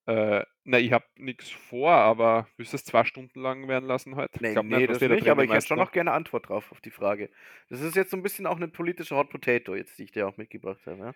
Äh, 0.07 0.45
na, 0.65 0.79
ich 0.79 0.93
habe 0.93 1.05
nichts 1.17 1.51
vor, 1.51 1.93
aber 1.93 2.49
willst 2.57 2.73
du 2.73 2.77
es 2.77 2.85
zwei 2.85 3.05
Stunden 3.05 3.41
lang 3.41 3.69
werden 3.69 3.87
lassen 3.87 4.17
heute? 4.17 4.39
Nee, 4.41 4.49
Ich 4.49 4.53
glaub 4.55 4.67
nee, 4.67 4.87
was 4.89 4.99
das 4.99 4.99
nicht, 5.09 5.23
drehen 5.23 5.31
aber 5.31 5.45
ich 5.45 5.53
hätte 5.53 5.67
schon 5.69 5.79
noch 5.79 5.93
gerne 5.93 6.13
Antwort 6.13 6.49
drauf 6.49 6.73
auf 6.73 6.81
die 6.81 6.91
Frage. 6.91 7.31
Das 7.69 7.81
ist 7.81 7.95
jetzt 7.95 8.11
so 8.11 8.17
ein 8.17 8.23
bisschen 8.23 8.47
auch 8.47 8.57
eine 8.57 8.69
politische 8.69 9.15
Hot 9.17 9.31
Potato, 9.31 9.75
jetzt, 9.75 9.99
die 9.99 10.05
ich 10.05 10.11
dir 10.13 10.27
auch 10.27 10.37
mitgebracht 10.37 10.81
habe, 10.87 10.99
ja? 10.99 11.13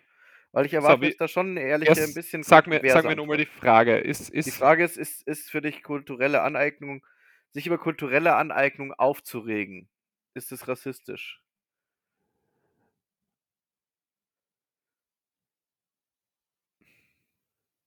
Weil 0.53 0.65
ich 0.65 0.73
erwarte 0.73 1.01
wie- 1.01 1.07
jetzt 1.07 1.19
da 1.21 1.27
schon 1.27 1.49
eine 1.51 1.61
ehrliche, 1.61 1.91
ein 1.91 1.97
Erst 1.97 2.15
bisschen 2.15 2.43
sag 2.43 2.67
mir, 2.67 2.81
sag 2.87 3.05
mir 3.05 3.15
nochmal 3.15 3.37
die 3.37 3.45
Frage. 3.45 3.97
Ist, 3.97 4.29
ist, 4.29 4.47
Die 4.47 4.51
Frage 4.51 4.83
ist, 4.83 4.97
ist, 4.97 5.27
ist 5.27 5.51
für 5.51 5.61
dich 5.61 5.83
kulturelle 5.83 6.41
Aneignung, 6.41 7.05
sich 7.51 7.67
über 7.67 7.77
kulturelle 7.77 8.35
Aneignung 8.35 8.93
aufzuregen, 8.93 9.89
ist 10.33 10.51
es 10.51 10.67
rassistisch? 10.67 11.41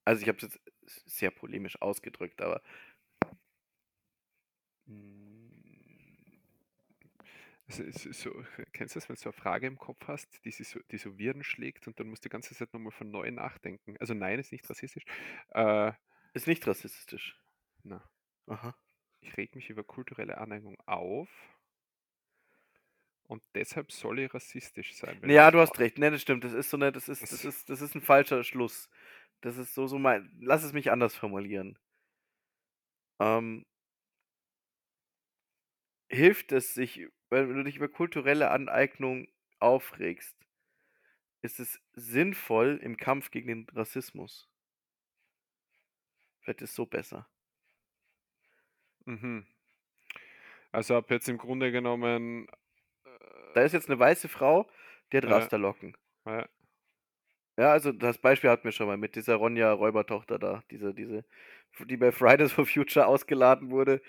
Also 0.05 0.21
ich 0.21 0.27
habe 0.27 0.37
es 0.37 0.43
jetzt 0.43 0.59
sehr 1.05 1.31
polemisch 1.31 1.81
ausgedrückt, 1.81 2.41
aber 2.41 2.61
Es 7.67 7.79
ist 7.79 8.19
so, 8.21 8.31
kennst 8.73 8.95
du 8.95 8.99
das, 8.99 9.07
wenn 9.07 9.15
du 9.15 9.23
eine 9.23 9.33
Frage 9.33 9.67
im 9.67 9.77
Kopf 9.77 10.07
hast, 10.07 10.43
die, 10.43 10.51
so, 10.51 10.79
die 10.91 10.97
so 10.97 11.17
Wirren 11.17 11.43
schlägt 11.43 11.87
und 11.87 11.99
dann 11.99 12.07
musst 12.07 12.25
du 12.25 12.27
die 12.27 12.33
ganze 12.33 12.53
Zeit 12.53 12.73
nochmal 12.73 12.91
von 12.91 13.09
neu 13.09 13.31
nachdenken? 13.31 13.95
Also 13.99 14.13
nein, 14.13 14.39
ist 14.39 14.51
nicht 14.51 14.69
rassistisch. 14.69 15.05
Äh, 15.49 15.93
ist 16.33 16.47
nicht 16.47 16.67
rassistisch. 16.67 17.39
na, 17.83 18.03
Aha. 18.47 18.75
ich 19.21 19.37
reg 19.37 19.55
mich 19.55 19.69
über 19.69 19.83
kulturelle 19.83 20.37
Aneignung 20.37 20.77
auf 20.85 21.29
und 23.23 23.41
deshalb 23.55 23.91
soll 23.93 24.19
ich 24.19 24.33
rassistisch 24.33 24.93
sein. 24.95 25.21
Ja, 25.29 25.51
du 25.51 25.59
hast 25.59 25.79
recht. 25.79 25.97
Ne, 25.97 26.11
das 26.11 26.21
stimmt. 26.21 26.43
Das 26.43 26.51
ist 26.51 26.69
so 26.69 26.75
eine, 26.75 26.91
das 26.91 27.07
ist, 27.07 27.21
Das- 27.21 27.45
ist, 27.45 27.69
das 27.69 27.81
ist 27.81 27.95
ein 27.95 28.01
falscher 28.01 28.43
Schluss. 28.43 28.89
Das 29.41 29.57
ist 29.57 29.73
so, 29.75 29.87
so 29.87 29.99
mein. 29.99 30.31
Lass 30.39 30.63
es 30.63 30.73
mich 30.73 30.91
anders 30.91 31.15
formulieren. 31.15 31.77
Ähm, 33.19 33.63
hilft 36.09 36.51
es 36.51 36.73
sich, 36.75 37.07
wenn 37.31 37.55
du 37.55 37.63
dich 37.63 37.77
über 37.77 37.87
kulturelle 37.89 38.51
Aneignung 38.51 39.27
aufregst, 39.59 40.35
ist 41.43 41.59
es 41.59 41.79
sinnvoll 41.93 42.79
im 42.81 42.97
Kampf 42.97 43.29
gegen 43.29 43.47
den 43.47 43.67
Rassismus? 43.75 44.49
Vielleicht 46.41 46.61
ist 46.61 46.75
so 46.75 46.85
besser. 46.85 47.27
Mhm. 49.07 49.45
Also 50.71 50.95
ab 50.95 51.09
jetzt 51.11 51.27
im 51.29 51.37
Grunde 51.37 51.71
genommen. 51.71 52.47
Da 53.53 53.63
ist 53.63 53.73
jetzt 53.73 53.89
eine 53.89 53.99
weiße 53.99 54.29
Frau, 54.29 54.69
die 55.11 55.17
hat 55.17 55.25
Ja. 55.25 55.29
Rasterlocken. 55.29 55.95
Äh, 56.25 56.45
Ja, 57.57 57.71
also 57.71 57.91
das 57.91 58.17
Beispiel 58.17 58.49
hatten 58.49 58.63
wir 58.63 58.71
schon 58.71 58.87
mal 58.87 58.97
mit 58.97 59.15
dieser 59.15 59.35
Ronja 59.35 59.71
Räubertochter 59.73 60.39
da, 60.39 60.63
diese, 60.71 60.93
diese, 60.93 61.25
die 61.79 61.97
bei 61.97 62.11
Fridays 62.11 62.51
for 62.53 62.65
Future 62.65 63.05
ausgeladen 63.05 63.69
wurde. 63.71 64.01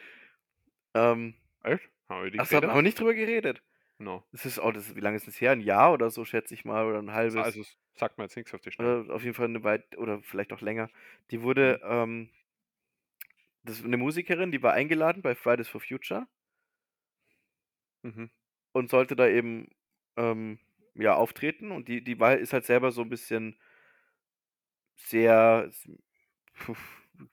Ähm, 0.94 1.34
echt? 1.62 1.88
Haben 2.08 2.24
wir 2.24 2.30
die 2.30 2.38
ach, 2.40 2.46
so, 2.46 2.56
haben 2.56 2.62
geredet? 2.62 2.76
wir 2.76 2.82
nicht 2.82 3.00
drüber 3.00 3.14
geredet. 3.14 3.62
No. 3.98 4.24
Das 4.32 4.46
ist, 4.46 4.58
oh, 4.58 4.72
das 4.72 4.88
ist, 4.88 4.96
wie 4.96 5.00
lange 5.00 5.16
ist 5.16 5.26
das 5.26 5.40
her? 5.40 5.52
Ein 5.52 5.60
Jahr 5.60 5.92
oder 5.92 6.10
so, 6.10 6.24
schätze 6.24 6.54
ich 6.54 6.64
mal, 6.64 6.86
oder 6.86 6.98
ein 6.98 7.12
halbes. 7.12 7.36
Also 7.36 7.62
sagt 7.94 8.18
mir 8.18 8.24
jetzt 8.24 8.36
nichts 8.36 8.52
auf 8.54 8.60
die 8.60 8.72
Schnelle. 8.72 9.12
Auf 9.12 9.22
jeden 9.22 9.34
Fall 9.34 9.46
eine 9.46 9.62
weit, 9.64 9.96
oder 9.98 10.20
vielleicht 10.22 10.52
auch 10.52 10.60
länger. 10.60 10.90
Die 11.30 11.42
wurde, 11.42 11.80
ähm, 11.84 12.30
das 13.64 13.78
ist 13.78 13.84
eine 13.84 13.96
Musikerin, 13.96 14.50
die 14.50 14.62
war 14.62 14.72
eingeladen 14.72 15.22
bei 15.22 15.34
Fridays 15.34 15.68
for 15.68 15.80
Future 15.80 16.26
Mhm. 18.02 18.30
und 18.72 18.90
sollte 18.90 19.14
da 19.16 19.28
eben, 19.28 19.68
ähm, 20.16 20.58
ja, 20.94 21.14
auftreten 21.14 21.70
und 21.70 21.88
die, 21.88 22.02
die 22.02 22.18
war, 22.20 22.36
ist 22.36 22.52
halt 22.52 22.64
selber 22.64 22.92
so 22.92 23.02
ein 23.02 23.08
bisschen 23.08 23.58
sehr, 24.96 25.70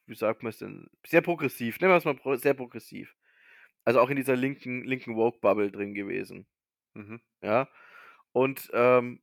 wie 0.05 0.15
sagt 0.15 0.43
man 0.43 0.51
es 0.51 0.59
denn, 0.59 0.89
sehr 1.05 1.21
progressiv, 1.21 1.79
nennen 1.79 1.93
wir 1.93 1.97
es 1.97 2.05
mal 2.05 2.15
pro, 2.15 2.35
sehr 2.35 2.53
progressiv. 2.53 3.15
Also 3.85 3.99
auch 3.99 4.09
in 4.09 4.17
dieser 4.17 4.35
linken, 4.35 4.83
linken 4.83 5.15
Woke-Bubble 5.15 5.71
drin 5.71 5.93
gewesen. 5.93 6.47
Mhm. 6.93 7.21
Ja. 7.41 7.69
Und 8.31 8.69
ähm, 8.73 9.21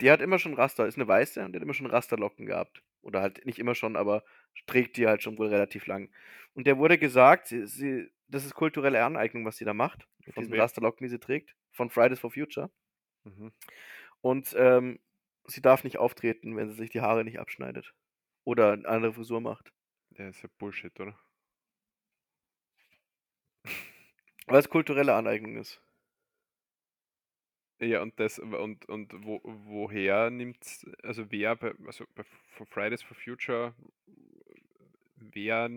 die 0.00 0.10
hat 0.10 0.20
immer 0.20 0.38
schon 0.38 0.54
Raster, 0.54 0.86
ist 0.86 0.98
eine 0.98 1.08
Weiße 1.08 1.44
und 1.44 1.52
die 1.52 1.56
hat 1.56 1.62
immer 1.62 1.74
schon 1.74 1.86
Rasterlocken 1.86 2.46
gehabt. 2.46 2.82
Oder 3.02 3.22
halt 3.22 3.46
nicht 3.46 3.58
immer 3.58 3.74
schon, 3.74 3.96
aber 3.96 4.24
trägt 4.66 4.96
die 4.96 5.06
halt 5.06 5.22
schon 5.22 5.38
wohl 5.38 5.46
relativ 5.48 5.86
lang. 5.86 6.10
Und 6.54 6.66
der 6.66 6.76
wurde 6.76 6.98
gesagt, 6.98 7.46
sie, 7.46 7.66
sie, 7.66 8.10
das 8.26 8.44
ist 8.44 8.54
kulturelle 8.54 9.04
Aneignung, 9.04 9.44
was 9.44 9.56
sie 9.56 9.64
da 9.64 9.74
macht. 9.74 10.08
Mit 10.24 10.34
Von 10.34 10.44
diesen? 10.44 10.58
Rasterlocken, 10.58 11.04
die 11.04 11.10
sie 11.10 11.20
trägt. 11.20 11.54
Von 11.70 11.88
Fridays 11.88 12.18
for 12.18 12.30
Future. 12.30 12.70
Mhm. 13.26 13.52
Und 14.20 14.54
ähm, 14.56 14.98
sie 15.46 15.60
darf 15.60 15.84
nicht 15.84 15.98
auftreten, 15.98 16.56
wenn 16.56 16.68
sie 16.68 16.76
sich 16.76 16.90
die 16.90 17.00
Haare 17.00 17.24
nicht 17.24 17.38
abschneidet. 17.38 17.94
Oder 18.44 18.72
eine 18.72 18.88
andere 18.88 19.12
Frisur 19.14 19.40
macht. 19.40 19.72
Ja, 20.16 20.28
ist 20.28 20.42
ja 20.42 20.48
Bullshit, 20.58 20.98
oder? 21.00 21.18
Weil 24.46 24.60
es 24.60 24.70
kulturelle 24.70 25.14
Aneignung 25.14 25.56
ist. 25.56 25.82
Ja, 27.80 28.00
und 28.00 28.18
das 28.18 28.38
und, 28.38 28.88
und 28.88 29.12
wo, 29.24 29.40
woher 29.44 30.30
nimmt 30.30 30.64
also 31.02 31.30
wer 31.30 31.56
bei, 31.56 31.74
also 31.86 32.06
bei 32.14 32.24
Fridays 32.70 33.02
for 33.02 33.16
Future, 33.16 33.74
wer 35.32 35.68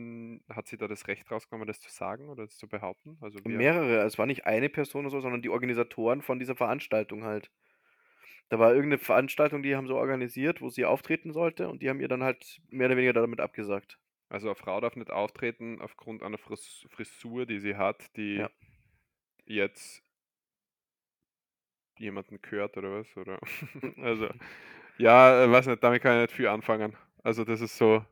hat 0.49 0.67
sich 0.67 0.79
da 0.79 0.87
das 0.87 1.07
Recht 1.07 1.29
rausgenommen, 1.31 1.67
das 1.67 1.79
zu 1.79 1.89
sagen 1.89 2.29
oder 2.29 2.45
das 2.45 2.57
zu 2.57 2.67
behaupten? 2.67 3.17
Also 3.21 3.39
wer? 3.47 3.65
Mehrere, 3.65 4.03
es 4.05 4.17
war 4.17 4.25
nicht 4.27 4.45
eine 4.45 4.69
Person 4.69 5.05
oder 5.05 5.11
so, 5.11 5.19
sondern 5.19 5.41
die 5.41 5.49
Organisatoren 5.49 6.21
von 6.21 6.39
dieser 6.39 6.55
Veranstaltung 6.55 7.23
halt. 7.25 7.51
Da 8.49 8.59
war 8.59 8.69
irgendeine 8.73 8.99
Veranstaltung, 8.99 9.63
die 9.63 9.75
haben 9.75 9.87
so 9.87 9.95
organisiert, 9.97 10.61
wo 10.61 10.69
sie 10.69 10.85
auftreten 10.85 11.31
sollte 11.31 11.69
und 11.69 11.81
die 11.81 11.89
haben 11.89 11.99
ihr 12.01 12.07
dann 12.07 12.23
halt 12.23 12.61
mehr 12.69 12.87
oder 12.87 12.97
weniger 12.97 13.13
damit 13.13 13.39
abgesagt. 13.39 13.99
Also 14.27 14.47
eine 14.47 14.55
Frau 14.55 14.79
darf 14.81 14.95
nicht 14.95 15.11
auftreten 15.11 15.79
aufgrund 15.81 16.23
einer 16.23 16.39
Fris 16.39 16.87
Frisur, 16.89 17.45
die 17.45 17.59
sie 17.59 17.75
hat, 17.75 18.15
die 18.17 18.37
Ja. 18.37 18.49
jetzt 19.45 20.03
jemanden 21.97 22.41
gehört 22.41 22.77
oder 22.77 22.91
was? 22.91 23.15
Oder 23.17 23.39
also 23.97 24.29
ja, 24.97 25.43
äh, 25.45 25.51
weiß 25.51 25.67
nicht, 25.67 25.83
damit 25.83 26.01
kann 26.01 26.17
ich 26.17 26.21
nicht 26.23 26.35
viel 26.35 26.47
anfangen. 26.47 26.95
Also 27.23 27.43
das 27.45 27.61
ist 27.61 27.77
so, 27.77 28.05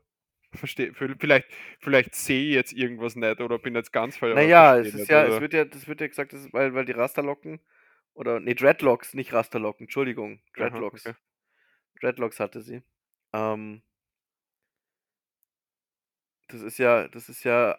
verstehe, 0.54 0.94
vielleicht, 0.94 1.48
vielleicht 1.80 2.14
sehe 2.14 2.48
ich 2.48 2.54
jetzt 2.54 2.72
irgendwas 2.72 3.16
nicht 3.16 3.40
oder 3.40 3.58
bin 3.58 3.74
jetzt 3.74 3.92
ganz 3.92 4.16
falsch. 4.18 4.34
Naja, 4.34 4.78
es 4.78 4.94
ist 4.94 5.08
ja, 5.08 5.24
Also, 5.24 5.38
es 5.38 5.40
wird 5.40 5.52
ja, 5.54 5.64
das 5.64 5.86
wird 5.88 6.00
ja 6.00 6.06
gesagt, 6.06 6.32
das 6.32 6.40
ist, 6.42 6.52
weil, 6.52 6.74
weil 6.74 6.84
die 6.84 6.92
Rasterlocken 6.92 7.60
oder 8.14 8.40
nee, 8.40 8.54
Dreadlocks, 8.54 9.14
nicht 9.14 9.32
Rasterlocken, 9.32 9.84
Entschuldigung, 9.86 10.40
aha, 10.58 10.80
Dreadlocks. 10.80 11.04
okay. 11.04 11.14
Dreadlocks 12.00 12.40
hatte 12.40 12.62
sie. 12.62 12.82
Ähm, 13.32 13.82
das 16.48 16.60
ist 16.62 16.78
ja, 16.78 17.08
das 17.08 17.28
ist 17.28 17.44
ja, 17.44 17.78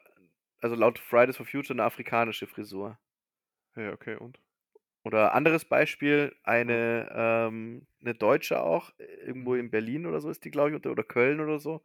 also 0.61 0.75
laut 0.75 0.99
Fridays 0.99 1.37
for 1.37 1.45
Future 1.45 1.75
eine 1.75 1.83
afrikanische 1.83 2.47
Frisur. 2.47 2.97
Ja, 3.75 3.93
okay, 3.93 4.15
und? 4.15 4.39
Oder 5.03 5.33
anderes 5.33 5.65
Beispiel, 5.65 6.35
eine, 6.43 7.09
ähm, 7.13 7.87
eine 8.01 8.13
Deutsche 8.15 8.61
auch, 8.61 8.91
äh, 8.99 9.05
irgendwo 9.25 9.55
Mhm. 9.55 9.59
in 9.59 9.71
Berlin 9.71 10.05
oder 10.05 10.19
so 10.19 10.29
ist 10.29 10.43
die, 10.45 10.51
glaube 10.51 10.71
ich, 10.71 10.75
oder, 10.75 10.91
oder 10.91 11.03
Köln 11.03 11.39
oder 11.39 11.59
so. 11.59 11.81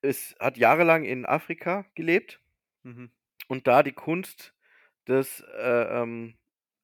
Ist, 0.00 0.36
hat 0.40 0.56
jahrelang 0.56 1.04
in 1.04 1.26
Afrika 1.26 1.84
gelebt 1.94 2.40
Mhm. 2.84 3.06
und 3.48 3.66
da 3.66 3.82
die 3.82 3.92
Kunst 3.92 4.54
des, 5.08 5.40
äh, 5.40 6.02
ähm, 6.02 6.36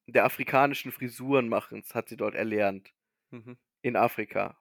der 0.07 0.25
afrikanischen 0.25 0.91
Frisurenmachens 0.91 1.95
hat 1.95 2.09
sie 2.09 2.17
dort 2.17 2.35
erlernt. 2.35 2.93
Mhm. 3.31 3.53
In 3.83 3.95
Afrika. 3.97 4.57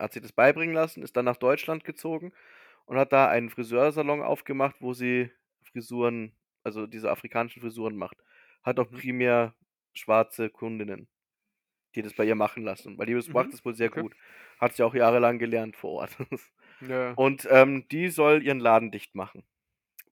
Hat 0.00 0.12
sie 0.14 0.20
das 0.22 0.32
beibringen 0.32 0.74
lassen, 0.74 1.02
ist 1.02 1.16
dann 1.16 1.26
nach 1.26 1.36
Deutschland 1.38 1.84
gezogen 1.84 2.32
und 2.86 2.98
hat 2.98 3.12
da 3.12 3.28
einen 3.28 3.50
Friseursalon 3.50 4.22
aufgemacht, 4.22 4.76
wo 4.80 4.94
sie 4.94 5.30
Frisuren, 5.62 6.34
also 6.64 6.86
diese 6.86 7.10
afrikanischen 7.10 7.62
Frisuren 7.62 7.96
macht. 7.96 8.18
Hat 8.64 8.80
auch 8.80 8.90
Mhm. 8.90 9.00
primär 9.02 9.54
schwarze 9.94 10.50
Kundinnen, 10.50 11.08
die 11.96 12.02
das 12.02 12.14
bei 12.14 12.24
ihr 12.26 12.36
machen 12.36 12.64
lassen. 12.64 12.98
Weil 12.98 13.06
die 13.06 13.14
das 13.14 13.32
macht 13.32 13.52
Mhm. 13.52 13.54
das 13.54 13.64
wohl 13.64 13.74
sehr 13.74 13.90
Okay. 13.90 13.90
gut. 13.90 14.14
Hat 14.60 14.76
sie 14.76 14.84
auch 14.84 14.94
jahrelang 14.94 15.38
gelernt 15.38 15.76
vor 15.76 15.92
Ort. 16.02 16.16
Ja, 16.88 17.12
Und 17.12 17.46
ähm, 17.50 17.86
die 17.90 18.08
soll 18.08 18.42
ihren 18.42 18.60
Laden 18.60 18.90
dicht 18.90 19.14
machen. 19.14 19.44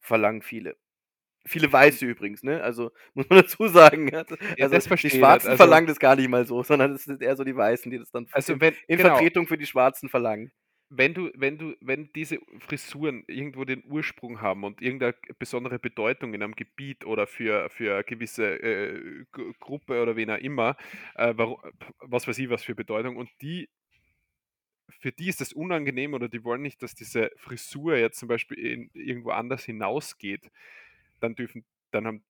Verlangen 0.00 0.42
viele. 0.42 0.76
Viele 1.46 1.72
Weiße 1.72 2.04
übrigens, 2.04 2.42
ne? 2.42 2.62
Also 2.62 2.90
muss 3.14 3.28
man 3.30 3.40
dazu 3.40 3.68
sagen. 3.68 4.08
ja. 4.08 4.24
Ja, 4.56 4.64
Also 4.64 4.74
das 4.74 4.84
die 4.84 4.92
nicht. 5.06 5.16
Schwarzen 5.16 5.48
Also- 5.48 5.56
verlangen 5.56 5.86
das 5.86 5.98
gar 5.98 6.16
nicht 6.16 6.28
mal 6.28 6.46
so, 6.46 6.62
sondern 6.64 6.92
es 6.92 7.04
sind 7.04 7.22
eher 7.22 7.36
so 7.36 7.44
die 7.44 7.56
Weißen, 7.56 7.90
die 7.90 7.98
das 7.98 8.10
dann 8.10 8.26
Also 8.32 8.52
in, 8.54 8.60
wenn, 8.60 8.74
in 8.86 8.98
genau, 8.98 9.10
Vertretung 9.16 9.46
für 9.46 9.56
die 9.56 9.66
Schwarzen 9.66 10.08
verlangen. 10.10 10.52
wenn 10.90 11.14
du, 11.14 11.30
wenn 11.34 11.56
du, 11.58 11.74
wenn 11.80 12.10
diese 12.14 12.38
Frisuren 12.60 13.24
irgendwo 13.28 13.64
den 13.64 13.82
Ursprung 13.86 14.40
haben 14.42 14.64
und 14.64 14.82
irgendeine 14.82 15.14
besondere 15.38 15.78
Bedeutung 15.78 16.34
in 16.34 16.42
einem 16.42 16.54
Gebiet 16.54 17.04
oder 17.06 17.26
für, 17.26 17.68
für 17.70 17.94
eine 17.94 18.04
gewisse 18.04 18.44
äh, 18.62 19.24
Gruppe 19.60 20.02
oder 20.02 20.16
wen 20.16 20.30
auch 20.30 20.38
immer, 20.38 20.76
äh, 21.14 21.32
warum, 21.36 21.58
was 22.00 22.26
weiß 22.28 22.38
ich, 22.38 22.50
was 22.50 22.62
für 22.64 22.74
Bedeutung, 22.74 23.16
und 23.16 23.30
die 23.42 23.68
für 25.00 25.12
die 25.12 25.28
ist 25.28 25.40
das 25.40 25.52
unangenehm 25.52 26.14
oder 26.14 26.28
die 26.28 26.44
wollen 26.44 26.62
nicht, 26.62 26.82
dass 26.82 26.94
diese 26.94 27.30
Frisur 27.36 27.96
jetzt 27.96 28.18
zum 28.18 28.28
Beispiel 28.28 28.58
in, 28.58 28.90
irgendwo 28.94 29.30
anders 29.30 29.64
hinausgeht, 29.64 30.50
dann 31.20 31.34
dürfen, 31.34 31.64
dann 31.90 32.06
haben 32.06 32.24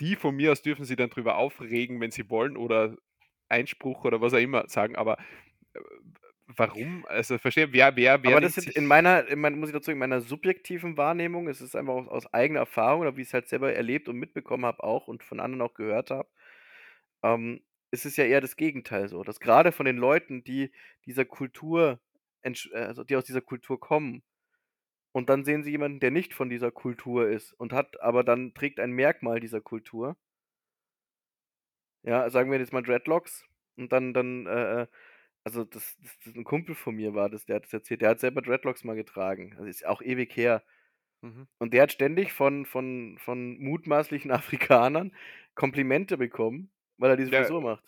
die 0.00 0.16
von 0.16 0.34
mir 0.34 0.52
aus 0.52 0.62
dürfen 0.62 0.84
sie 0.84 0.96
dann 0.96 1.10
drüber 1.10 1.36
aufregen, 1.36 2.00
wenn 2.00 2.10
sie 2.10 2.28
wollen 2.28 2.56
oder 2.56 2.96
Einspruch 3.48 4.04
oder 4.04 4.20
was 4.20 4.34
auch 4.34 4.38
immer 4.38 4.68
sagen, 4.68 4.96
aber 4.96 5.18
äh, 5.74 5.80
warum? 6.46 7.06
Also 7.08 7.38
verstehe, 7.38 7.72
wer, 7.72 7.96
wer, 7.96 8.22
wer. 8.22 8.32
Aber 8.32 8.40
das 8.40 8.54
sind 8.54 8.68
in 8.70 8.86
meiner, 8.86 9.26
in 9.28 9.40
meiner, 9.40 9.56
muss 9.56 9.68
ich 9.68 9.74
dazu 9.74 9.90
in 9.90 9.98
meiner 9.98 10.20
subjektiven 10.20 10.96
Wahrnehmung, 10.96 11.48
es 11.48 11.60
ist 11.60 11.76
einfach 11.76 11.94
aus, 11.94 12.08
aus 12.08 12.34
eigener 12.34 12.60
Erfahrung 12.60 13.02
oder 13.02 13.16
wie 13.16 13.22
ich 13.22 13.28
es 13.28 13.34
halt 13.34 13.48
selber 13.48 13.72
erlebt 13.72 14.08
und 14.08 14.16
mitbekommen 14.16 14.64
habe 14.64 14.82
auch 14.82 15.08
und 15.08 15.22
von 15.22 15.40
anderen 15.40 15.62
auch 15.62 15.74
gehört 15.74 16.10
habe, 16.10 16.28
ähm, 17.22 17.60
ist 17.90 18.06
es 18.06 18.16
ja 18.16 18.24
eher 18.24 18.40
das 18.40 18.56
Gegenteil 18.56 19.08
so, 19.08 19.22
dass 19.22 19.40
gerade 19.40 19.72
von 19.72 19.86
den 19.86 19.96
Leuten, 19.96 20.44
die 20.44 20.72
dieser 21.06 21.24
Kultur, 21.24 22.00
also 22.72 23.04
die 23.04 23.16
aus 23.16 23.24
dieser 23.24 23.40
Kultur 23.40 23.80
kommen, 23.80 24.22
und 25.16 25.30
dann 25.30 25.46
sehen 25.46 25.62
sie 25.62 25.70
jemanden, 25.70 25.98
der 25.98 26.10
nicht 26.10 26.34
von 26.34 26.50
dieser 26.50 26.70
Kultur 26.70 27.26
ist 27.26 27.54
und 27.54 27.72
hat, 27.72 27.98
aber 28.02 28.22
dann 28.22 28.52
trägt 28.52 28.78
ein 28.78 28.92
Merkmal 28.92 29.40
dieser 29.40 29.62
Kultur. 29.62 30.14
Ja, 32.02 32.28
sagen 32.28 32.50
wir 32.50 32.58
jetzt 32.58 32.74
mal 32.74 32.82
Dreadlocks 32.82 33.46
und 33.76 33.92
dann, 33.92 34.12
dann, 34.12 34.46
äh, 34.46 34.82
äh 34.82 34.86
also 35.42 35.64
das, 35.64 35.96
das, 36.02 36.18
das, 36.24 36.34
ein 36.34 36.44
Kumpel 36.44 36.74
von 36.74 36.96
mir 36.96 37.14
war 37.14 37.30
das, 37.30 37.46
der 37.46 37.56
hat 37.56 37.64
das 37.64 37.72
erzählt, 37.72 38.02
der 38.02 38.10
hat 38.10 38.20
selber 38.20 38.42
Dreadlocks 38.42 38.84
mal 38.84 38.94
getragen. 38.94 39.54
Also 39.56 39.64
ist 39.64 39.86
auch 39.86 40.02
ewig 40.02 40.36
her. 40.36 40.62
Mhm. 41.22 41.46
Und 41.58 41.72
der 41.72 41.84
hat 41.84 41.92
ständig 41.92 42.34
von, 42.34 42.66
von, 42.66 43.16
von 43.18 43.58
mutmaßlichen 43.58 44.30
Afrikanern 44.32 45.14
Komplimente 45.54 46.18
bekommen, 46.18 46.70
weil 46.98 47.10
er 47.10 47.16
diese 47.16 47.32
ja, 47.32 47.42
Frisur 47.42 47.60
macht. 47.60 47.84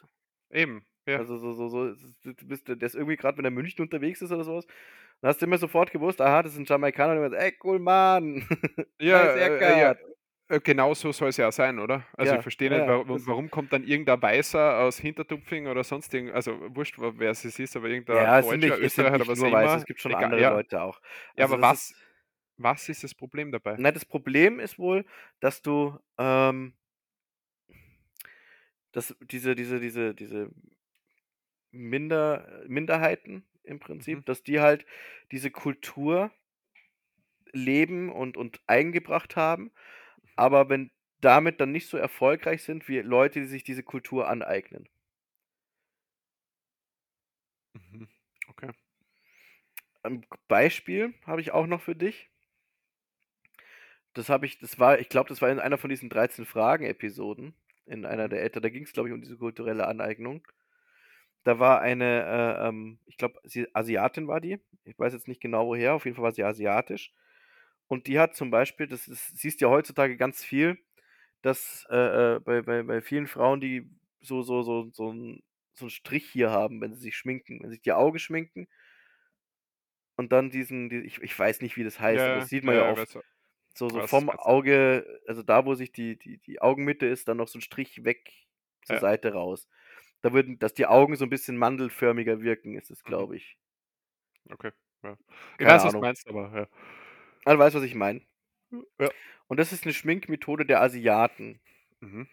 Eben, 0.50 0.84
ja. 1.06 1.18
Also 1.18 1.36
so, 1.38 1.52
so, 1.52 1.68
so, 1.68 1.94
du 2.22 2.46
bist, 2.46 2.68
der 2.68 2.80
ist 2.80 2.94
irgendwie 2.94 3.16
gerade, 3.16 3.38
wenn 3.38 3.44
er 3.44 3.50
München 3.50 3.82
unterwegs 3.82 4.22
ist 4.22 4.32
oder 4.32 4.44
sowas, 4.44 4.66
dann 5.20 5.30
hast 5.30 5.40
du 5.40 5.46
immer 5.46 5.58
sofort 5.58 5.90
gewusst, 5.90 6.20
aha, 6.20 6.42
das 6.42 6.52
ist 6.52 6.58
ein 6.58 6.64
Jamaikaner 6.64 7.20
und 7.20 7.30
du 7.30 7.38
ey, 7.38 7.54
cool, 7.64 7.78
Mann. 7.78 8.46
Ja, 9.00 9.22
äh, 9.34 9.80
ja, 9.80 9.96
äh, 10.48 10.60
genau 10.60 10.94
so 10.94 11.12
soll 11.12 11.28
es 11.28 11.36
ja 11.36 11.52
sein, 11.52 11.78
oder? 11.78 12.04
Also 12.16 12.32
ja, 12.32 12.38
ich 12.38 12.42
verstehe 12.42 12.70
nicht, 12.70 12.86
warum, 12.86 13.26
warum, 13.26 13.50
kommt 13.50 13.72
dann 13.72 13.84
irgendein 13.84 14.20
Weißer 14.20 14.78
aus 14.78 14.98
Hintertupfing 14.98 15.66
oder 15.66 15.84
sonst 15.84 16.12
irgend, 16.14 16.34
also 16.34 16.58
wurscht, 16.74 16.96
wer 16.98 17.30
es 17.30 17.44
ist, 17.44 17.76
aber 17.76 17.88
irgendein 17.88 18.16
ja, 18.16 18.40
Deutscher, 18.40 18.56
nicht, 18.56 18.78
Österreicher 18.78 19.14
oder 19.16 19.28
was 19.28 19.38
nur 19.38 19.48
immer. 19.48 19.76
Es 19.76 19.84
gibt 19.84 20.00
schon 20.00 20.12
Egal, 20.12 20.24
andere. 20.24 20.50
Leute 20.50 20.82
auch. 20.82 21.00
Also 21.00 21.04
ja, 21.36 21.44
aber 21.44 21.60
was, 21.60 21.90
ist, 21.90 21.96
was 22.56 22.88
ist 22.88 23.04
das 23.04 23.14
Problem 23.14 23.52
dabei? 23.52 23.76
Nein, 23.78 23.92
das 23.92 24.06
Problem 24.06 24.58
ist 24.58 24.78
wohl, 24.78 25.04
dass 25.40 25.60
du 25.60 25.98
ähm, 26.16 26.72
dass 28.98 29.16
diese, 29.30 29.54
diese, 29.54 29.80
diese, 29.80 30.14
diese 30.14 30.50
Minder, 31.70 32.64
Minderheiten 32.66 33.44
im 33.62 33.78
Prinzip, 33.78 34.18
mhm. 34.18 34.24
dass 34.24 34.42
die 34.42 34.60
halt 34.60 34.86
diese 35.32 35.50
Kultur 35.50 36.30
leben 37.52 38.10
und, 38.10 38.36
und 38.36 38.60
eingebracht 38.66 39.36
haben 39.36 39.70
aber 40.38 40.68
wenn 40.68 40.92
damit 41.20 41.60
dann 41.60 41.72
nicht 41.72 41.88
so 41.88 41.96
erfolgreich 41.96 42.62
sind 42.62 42.88
wie 42.88 43.00
Leute, 43.00 43.40
die 43.40 43.46
sich 43.46 43.64
diese 43.64 43.82
Kultur 43.82 44.28
aneignen. 44.28 44.88
Mhm. 47.72 48.08
Okay. 48.46 48.70
Ein 50.04 50.24
Beispiel 50.46 51.12
habe 51.26 51.40
ich 51.40 51.50
auch 51.50 51.66
noch 51.66 51.82
für 51.82 51.96
dich. 51.96 52.30
Das 54.14 54.28
habe 54.28 54.46
ich, 54.46 54.60
das 54.60 54.78
war, 54.78 55.00
ich 55.00 55.08
glaube, 55.08 55.28
das 55.28 55.42
war 55.42 55.50
in 55.50 55.58
einer 55.58 55.76
von 55.76 55.90
diesen 55.90 56.08
13 56.08 56.46
Fragen-Episoden, 56.46 57.52
in 57.88 58.04
einer 58.04 58.28
der 58.28 58.42
älter, 58.42 58.60
da 58.60 58.68
ging 58.68 58.84
es, 58.84 58.92
glaube 58.92 59.08
ich, 59.08 59.14
um 59.14 59.20
diese 59.20 59.36
kulturelle 59.36 59.86
Aneignung. 59.86 60.46
Da 61.44 61.58
war 61.58 61.80
eine, 61.80 62.24
äh, 62.24 62.68
ähm, 62.68 62.98
ich 63.06 63.16
glaube, 63.16 63.40
Asiatin 63.72 64.28
war 64.28 64.40
die. 64.40 64.58
Ich 64.84 64.98
weiß 64.98 65.12
jetzt 65.12 65.28
nicht 65.28 65.40
genau 65.40 65.66
woher, 65.66 65.94
auf 65.94 66.04
jeden 66.04 66.16
Fall 66.16 66.24
war 66.24 66.32
sie 66.32 66.44
asiatisch. 66.44 67.12
Und 67.86 68.06
die 68.06 68.18
hat 68.18 68.36
zum 68.36 68.50
Beispiel, 68.50 68.86
das 68.86 69.08
ist, 69.08 69.38
siehst 69.38 69.60
ja 69.60 69.68
heutzutage 69.68 70.16
ganz 70.16 70.44
viel, 70.44 70.78
dass 71.42 71.86
äh, 71.90 72.36
äh, 72.36 72.40
bei, 72.40 72.62
bei, 72.62 72.82
bei 72.82 73.00
vielen 73.00 73.26
Frauen, 73.26 73.60
die 73.60 73.90
so, 74.20 74.42
so, 74.42 74.62
so, 74.62 74.90
so, 74.92 75.12
ein, 75.12 75.42
so 75.74 75.86
einen 75.86 75.90
Strich 75.90 76.28
hier 76.28 76.50
haben, 76.50 76.80
wenn 76.80 76.92
sie 76.94 77.00
sich 77.00 77.16
schminken, 77.16 77.60
wenn 77.60 77.70
sie 77.70 77.76
sich 77.76 77.82
die 77.82 77.92
Augen 77.92 78.18
schminken 78.18 78.68
und 80.16 80.32
dann 80.32 80.50
diesen, 80.50 80.88
die, 80.88 80.98
ich, 80.98 81.22
ich 81.22 81.38
weiß 81.38 81.62
nicht, 81.62 81.76
wie 81.76 81.84
das 81.84 82.00
heißt, 82.00 82.18
ja, 82.18 82.34
das 82.34 82.48
sieht 82.48 82.64
man 82.64 82.74
ja, 82.74 82.86
ja 82.86 82.92
oft. 82.92 83.18
So, 83.78 83.88
so 83.88 84.06
vom. 84.08 84.28
Auge, 84.28 85.20
also 85.28 85.44
da, 85.44 85.64
wo 85.64 85.74
sich 85.74 85.92
die, 85.92 86.18
die, 86.18 86.38
die 86.38 86.60
Augenmitte 86.60 87.06
ist, 87.06 87.28
dann 87.28 87.36
noch 87.36 87.46
so 87.46 87.58
ein 87.58 87.62
Strich 87.62 88.04
weg 88.04 88.32
zur 88.84 88.96
ja. 88.96 89.00
Seite 89.00 89.32
raus. 89.32 89.68
Da 90.20 90.32
würden, 90.32 90.58
dass 90.58 90.74
die 90.74 90.86
Augen 90.86 91.14
so 91.14 91.24
ein 91.24 91.30
bisschen 91.30 91.56
mandelförmiger 91.56 92.42
wirken, 92.42 92.74
ist 92.74 92.90
es, 92.90 93.04
mhm. 93.04 93.08
glaube 93.08 93.36
ich. 93.36 93.56
Okay. 94.50 94.72
Ja. 95.04 95.16
Ich 95.60 95.66
weiß, 95.66 95.84
was 95.84 95.92
du 95.92 96.00
meinst, 96.00 96.28
aber 96.28 96.68
ja. 97.46 97.52
Du 97.52 97.58
weißt, 97.58 97.76
was 97.76 97.84
ich 97.84 97.94
meine. 97.94 98.20
Ja. 98.98 99.10
Und 99.46 99.60
das 99.60 99.72
ist 99.72 99.84
eine 99.84 99.94
Schminkmethode 99.94 100.66
der 100.66 100.82
Asiaten. 100.82 101.60
Mhm. 102.00 102.26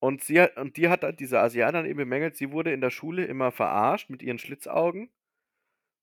Und, 0.00 0.22
sie 0.22 0.40
und 0.56 0.76
die 0.76 0.90
hat 0.90 1.18
diese 1.18 1.40
Asiatin 1.40 1.86
eben 1.86 1.96
bemängelt, 1.96 2.36
sie 2.36 2.52
wurde 2.52 2.72
in 2.72 2.82
der 2.82 2.90
Schule 2.90 3.24
immer 3.24 3.52
verarscht 3.52 4.10
mit 4.10 4.22
ihren 4.22 4.38
Schlitzaugen. 4.38 5.10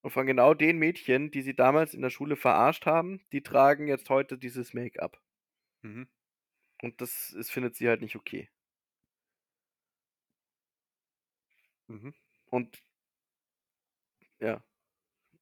Und 0.01 0.11
von 0.11 0.25
genau 0.25 0.53
den 0.53 0.77
Mädchen, 0.77 1.29
die 1.31 1.41
sie 1.41 1.55
damals 1.55 1.93
in 1.93 2.01
der 2.01 2.09
Schule 2.09 2.35
verarscht 2.35 2.85
haben, 2.85 3.21
die 3.31 3.41
tragen 3.41 3.87
jetzt 3.87 4.09
heute 4.09 4.37
dieses 4.37 4.73
Make-up. 4.73 5.21
Mhm. 5.81 6.07
Und 6.81 7.01
das 7.01 7.31
ist, 7.31 7.51
findet 7.51 7.75
sie 7.75 7.89
halt 7.89 8.01
nicht 8.01 8.15
okay. 8.15 8.49
Mhm. 11.87 12.13
Und 12.49 12.81
ja. 14.39 14.63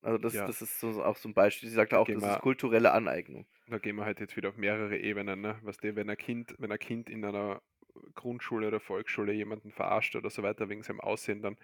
Also 0.02 0.18
das, 0.18 0.34
ja. 0.34 0.48
das 0.48 0.62
ist 0.62 0.80
so, 0.80 1.04
auch 1.04 1.18
so 1.18 1.30
ein 1.30 1.34
Beispiel. 1.34 1.70
Sie 1.70 1.76
sagte 1.76 2.00
auch, 2.00 2.08
gehen 2.08 2.20
das 2.20 2.36
ist 2.36 2.42
kulturelle 2.42 2.92
Aneignung. 2.94 3.46
Da 3.68 3.78
gehen 3.78 3.96
wir 3.98 4.06
halt 4.06 4.20
jetzt 4.20 4.38
wieder 4.38 4.50
auf 4.50 4.58
mehrere 4.58 4.98
Ebenen. 4.98 5.42
Ne? 5.42 5.60
Was 5.64 5.78
der, 5.78 5.96
wenn 5.96 6.10
ein 6.10 6.18
Kind, 6.18 6.56
wenn 6.58 6.72
ein 6.72 6.80
Kind 6.80 7.10
in 7.10 7.26
einer 7.26 7.62
Grundschule 8.16 8.68
oder 8.68 8.80
Volksschule 8.80 9.34
jemanden 9.34 9.72
verarscht 9.72 10.16
oder 10.16 10.30
so 10.30 10.44
weiter 10.44 10.70
wegen 10.70 10.84
seinem 10.84 11.02
Aussehen, 11.02 11.42
dann 11.42 11.58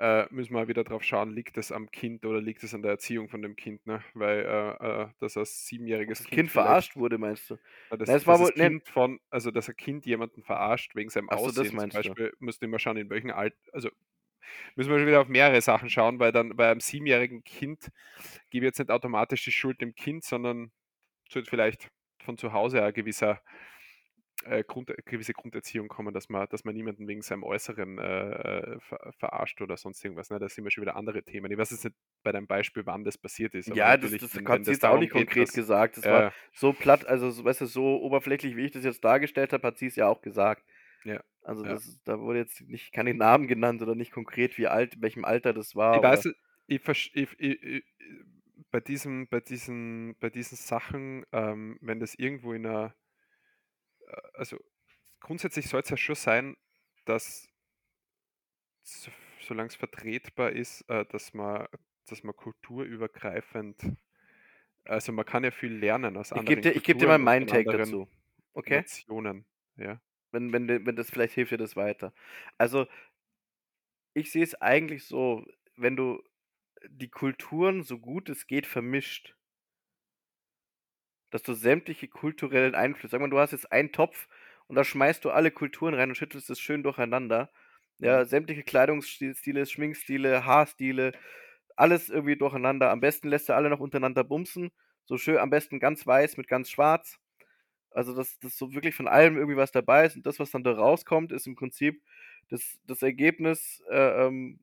äh, 0.00 0.26
müssen 0.30 0.54
wir 0.54 0.66
wieder 0.66 0.82
drauf 0.82 1.04
schauen, 1.04 1.30
liegt 1.34 1.58
es 1.58 1.70
am 1.70 1.90
Kind 1.90 2.24
oder 2.24 2.40
liegt 2.40 2.62
es 2.62 2.72
an 2.72 2.80
der 2.80 2.92
Erziehung 2.92 3.28
von 3.28 3.42
dem 3.42 3.54
Kind, 3.54 3.86
ne? 3.86 4.02
Weil 4.14 4.40
äh, 4.40 5.02
äh, 5.02 5.08
dass 5.18 5.36
als 5.36 5.66
siebenjähriges 5.66 6.18
das 6.18 6.26
Kind, 6.26 6.36
kind 6.36 6.50
verarscht 6.50 6.96
wurde, 6.96 7.18
meinst 7.18 7.50
du? 7.50 7.58
Ja, 7.90 7.98
das, 7.98 8.08
das, 8.08 8.26
war 8.26 8.40
wohl, 8.40 8.50
kind 8.52 8.88
von, 8.88 9.20
also 9.28 9.50
dass 9.50 9.68
ein 9.68 9.76
Kind 9.76 10.06
jemanden 10.06 10.42
verarscht 10.42 10.96
wegen 10.96 11.10
seinem 11.10 11.28
Aussehen. 11.28 11.52
So, 11.52 11.62
das 11.64 11.72
meinst 11.74 11.92
zum 11.92 11.98
Beispiel 11.98 12.30
du? 12.30 12.44
musst 12.44 12.62
du 12.62 12.66
immer 12.66 12.78
schauen, 12.78 12.96
in 12.96 13.10
welchem 13.10 13.30
Alter, 13.30 13.56
also 13.74 13.90
müssen 14.74 14.90
wir 14.90 14.98
schon 14.98 15.06
wieder 15.06 15.20
auf 15.20 15.28
mehrere 15.28 15.60
Sachen 15.60 15.90
schauen, 15.90 16.18
weil 16.18 16.32
dann 16.32 16.56
bei 16.56 16.70
einem 16.70 16.80
siebenjährigen 16.80 17.44
Kind 17.44 17.90
gebe 18.48 18.64
ich 18.64 18.70
jetzt 18.70 18.78
nicht 18.78 18.90
automatisch 18.90 19.44
die 19.44 19.52
Schuld 19.52 19.82
dem 19.82 19.94
Kind, 19.94 20.24
sondern 20.24 20.72
vielleicht 21.28 21.90
von 22.24 22.38
zu 22.38 22.54
Hause 22.54 22.82
ein 22.82 22.94
gewisser 22.94 23.42
äh, 24.44 24.64
Grund, 24.64 24.92
gewisse 25.04 25.32
Grunderziehung 25.32 25.88
kommen, 25.88 26.14
dass 26.14 26.28
man, 26.28 26.48
dass 26.48 26.64
man 26.64 26.74
niemanden 26.74 27.06
wegen 27.06 27.22
seinem 27.22 27.42
Äußeren 27.42 27.98
äh, 27.98 28.30
äh 28.30 28.80
ver, 28.80 29.12
verarscht 29.18 29.60
oder 29.60 29.76
sonst 29.76 30.04
irgendwas. 30.04 30.30
Ne? 30.30 30.38
Da 30.38 30.48
sind 30.48 30.64
wir 30.64 30.70
schon 30.70 30.82
wieder 30.82 30.96
andere 30.96 31.22
Themen. 31.22 31.50
Ich 31.50 31.58
weiß 31.58 31.70
jetzt 31.70 31.84
nicht 31.84 31.96
bei 32.22 32.32
deinem 32.32 32.46
Beispiel, 32.46 32.86
wann 32.86 33.04
das 33.04 33.18
passiert 33.18 33.54
ist. 33.54 33.68
ja, 33.74 33.96
das, 33.96 34.10
das 34.12 34.36
wenn, 34.36 34.48
hat 34.48 34.64
sie 34.64 34.72
jetzt 34.72 34.84
auch 34.84 34.98
nicht 34.98 35.12
konkret 35.12 35.48
dass, 35.48 35.54
gesagt. 35.54 35.96
Das 35.96 36.04
äh, 36.04 36.10
war 36.10 36.32
so 36.52 36.72
platt, 36.72 37.06
also 37.06 37.44
weißt 37.44 37.62
du, 37.62 37.66
so 37.66 38.00
oberflächlich, 38.00 38.56
wie 38.56 38.66
ich 38.66 38.72
das 38.72 38.84
jetzt 38.84 39.04
dargestellt 39.04 39.52
habe, 39.52 39.66
hat 39.66 39.78
sie 39.78 39.86
es 39.86 39.96
ja 39.96 40.08
auch 40.08 40.22
gesagt. 40.22 40.64
Ja. 41.04 41.22
Also 41.42 41.64
ja. 41.64 41.70
das, 41.70 42.00
da 42.04 42.20
wurde 42.20 42.40
jetzt 42.40 42.60
nicht 42.62 42.92
keine 42.92 43.14
Namen 43.14 43.46
genannt 43.46 43.82
oder 43.82 43.94
nicht 43.94 44.12
konkret, 44.12 44.58
wie 44.58 44.66
alt, 44.66 45.00
welchem 45.00 45.24
Alter 45.24 45.52
das 45.52 45.74
war. 45.74 45.96
Ich 45.96 46.02
weiß, 46.02 46.28
ich, 46.66 46.80
ich, 47.14 47.40
ich, 47.40 47.84
bei 48.70 48.80
diesen, 48.80 49.26
bei 49.28 49.40
diesen, 49.40 50.16
bei 50.20 50.30
diesen 50.30 50.56
Sachen, 50.56 51.24
ähm, 51.32 51.78
wenn 51.80 52.00
das 52.00 52.14
irgendwo 52.14 52.52
in 52.52 52.66
einer, 52.66 52.86
äh, 52.86 52.90
also 54.34 54.58
grundsätzlich 55.20 55.68
soll 55.68 55.80
es 55.80 55.90
ja 55.90 55.96
schon 55.96 56.14
sein, 56.14 56.56
dass 57.04 57.48
so, 58.82 59.10
solange 59.40 59.68
es 59.68 59.76
vertretbar 59.76 60.52
ist, 60.52 60.82
äh, 60.88 61.04
dass 61.06 61.34
man, 61.34 61.66
dass 62.06 62.22
man 62.22 62.34
kulturübergreifend, 62.34 63.96
also 64.84 65.12
man 65.12 65.24
kann 65.24 65.44
ja 65.44 65.50
viel 65.50 65.72
lernen 65.72 66.16
aus 66.16 66.32
anderen 66.32 66.58
Ich 66.58 66.62
gebe 66.62 66.74
dir, 66.74 66.80
geb 66.80 66.98
dir 66.98 67.08
mal 67.08 67.18
meinen 67.18 67.46
Take 67.46 67.70
dazu. 67.70 68.08
Okay. 68.52 68.76
Nationen, 68.78 69.46
ja. 69.76 70.00
Wenn, 70.32 70.52
wenn, 70.52 70.68
wenn 70.68 70.96
das 70.96 71.10
vielleicht 71.10 71.34
hilft 71.34 71.52
dir 71.52 71.58
das 71.58 71.76
weiter. 71.76 72.12
Also, 72.56 72.86
ich 74.14 74.30
sehe 74.30 74.44
es 74.44 74.54
eigentlich 74.60 75.04
so, 75.04 75.44
wenn 75.76 75.96
du 75.96 76.22
die 76.88 77.08
Kulturen 77.08 77.82
so 77.82 77.98
gut 77.98 78.28
es 78.28 78.46
geht 78.46 78.66
vermischt, 78.66 79.36
dass 81.30 81.42
du 81.42 81.54
sämtliche 81.54 82.08
kulturellen 82.08 82.74
Einflüsse, 82.74 83.12
sag 83.12 83.20
mal, 83.20 83.30
du 83.30 83.38
hast 83.38 83.52
jetzt 83.52 83.72
einen 83.72 83.92
Topf 83.92 84.28
und 84.66 84.76
da 84.76 84.84
schmeißt 84.84 85.24
du 85.24 85.30
alle 85.30 85.50
Kulturen 85.50 85.94
rein 85.94 86.10
und 86.10 86.14
schüttelst 86.16 86.50
es 86.50 86.60
schön 86.60 86.82
durcheinander. 86.82 87.50
Ja, 87.98 88.24
sämtliche 88.24 88.62
Kleidungsstile, 88.62 89.66
Schminkstile, 89.66 90.44
Haarstile, 90.46 91.12
alles 91.76 92.08
irgendwie 92.08 92.36
durcheinander. 92.36 92.90
Am 92.90 93.00
besten 93.00 93.28
lässt 93.28 93.48
du 93.48 93.54
alle 93.54 93.70
noch 93.70 93.80
untereinander 93.80 94.24
bumsen. 94.24 94.70
So 95.04 95.18
schön, 95.18 95.38
am 95.38 95.50
besten 95.50 95.80
ganz 95.80 96.06
weiß 96.06 96.36
mit 96.36 96.48
ganz 96.48 96.70
schwarz. 96.70 97.18
Also, 97.90 98.14
dass, 98.14 98.38
dass 98.38 98.56
so 98.56 98.72
wirklich 98.74 98.94
von 98.94 99.08
allem 99.08 99.36
irgendwie 99.36 99.56
was 99.56 99.72
dabei 99.72 100.06
ist 100.06 100.16
und 100.16 100.26
das, 100.26 100.38
was 100.38 100.50
dann 100.50 100.62
da 100.64 100.72
rauskommt, 100.72 101.32
ist 101.32 101.46
im 101.46 101.56
Prinzip 101.56 102.02
das, 102.48 102.78
das 102.86 103.02
Ergebnis 103.02 103.82
äh, 103.90 104.26
ähm, 104.26 104.60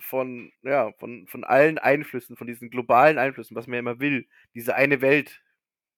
von, 0.00 0.52
ja, 0.62 0.92
von, 0.98 1.26
von 1.26 1.44
allen 1.44 1.78
Einflüssen, 1.78 2.36
von 2.36 2.46
diesen 2.46 2.70
globalen 2.70 3.18
Einflüssen, 3.18 3.56
was 3.56 3.66
man 3.66 3.74
ja 3.74 3.80
immer 3.80 4.00
will. 4.00 4.26
Diese 4.54 4.74
eine 4.74 5.02
Welt. 5.02 5.42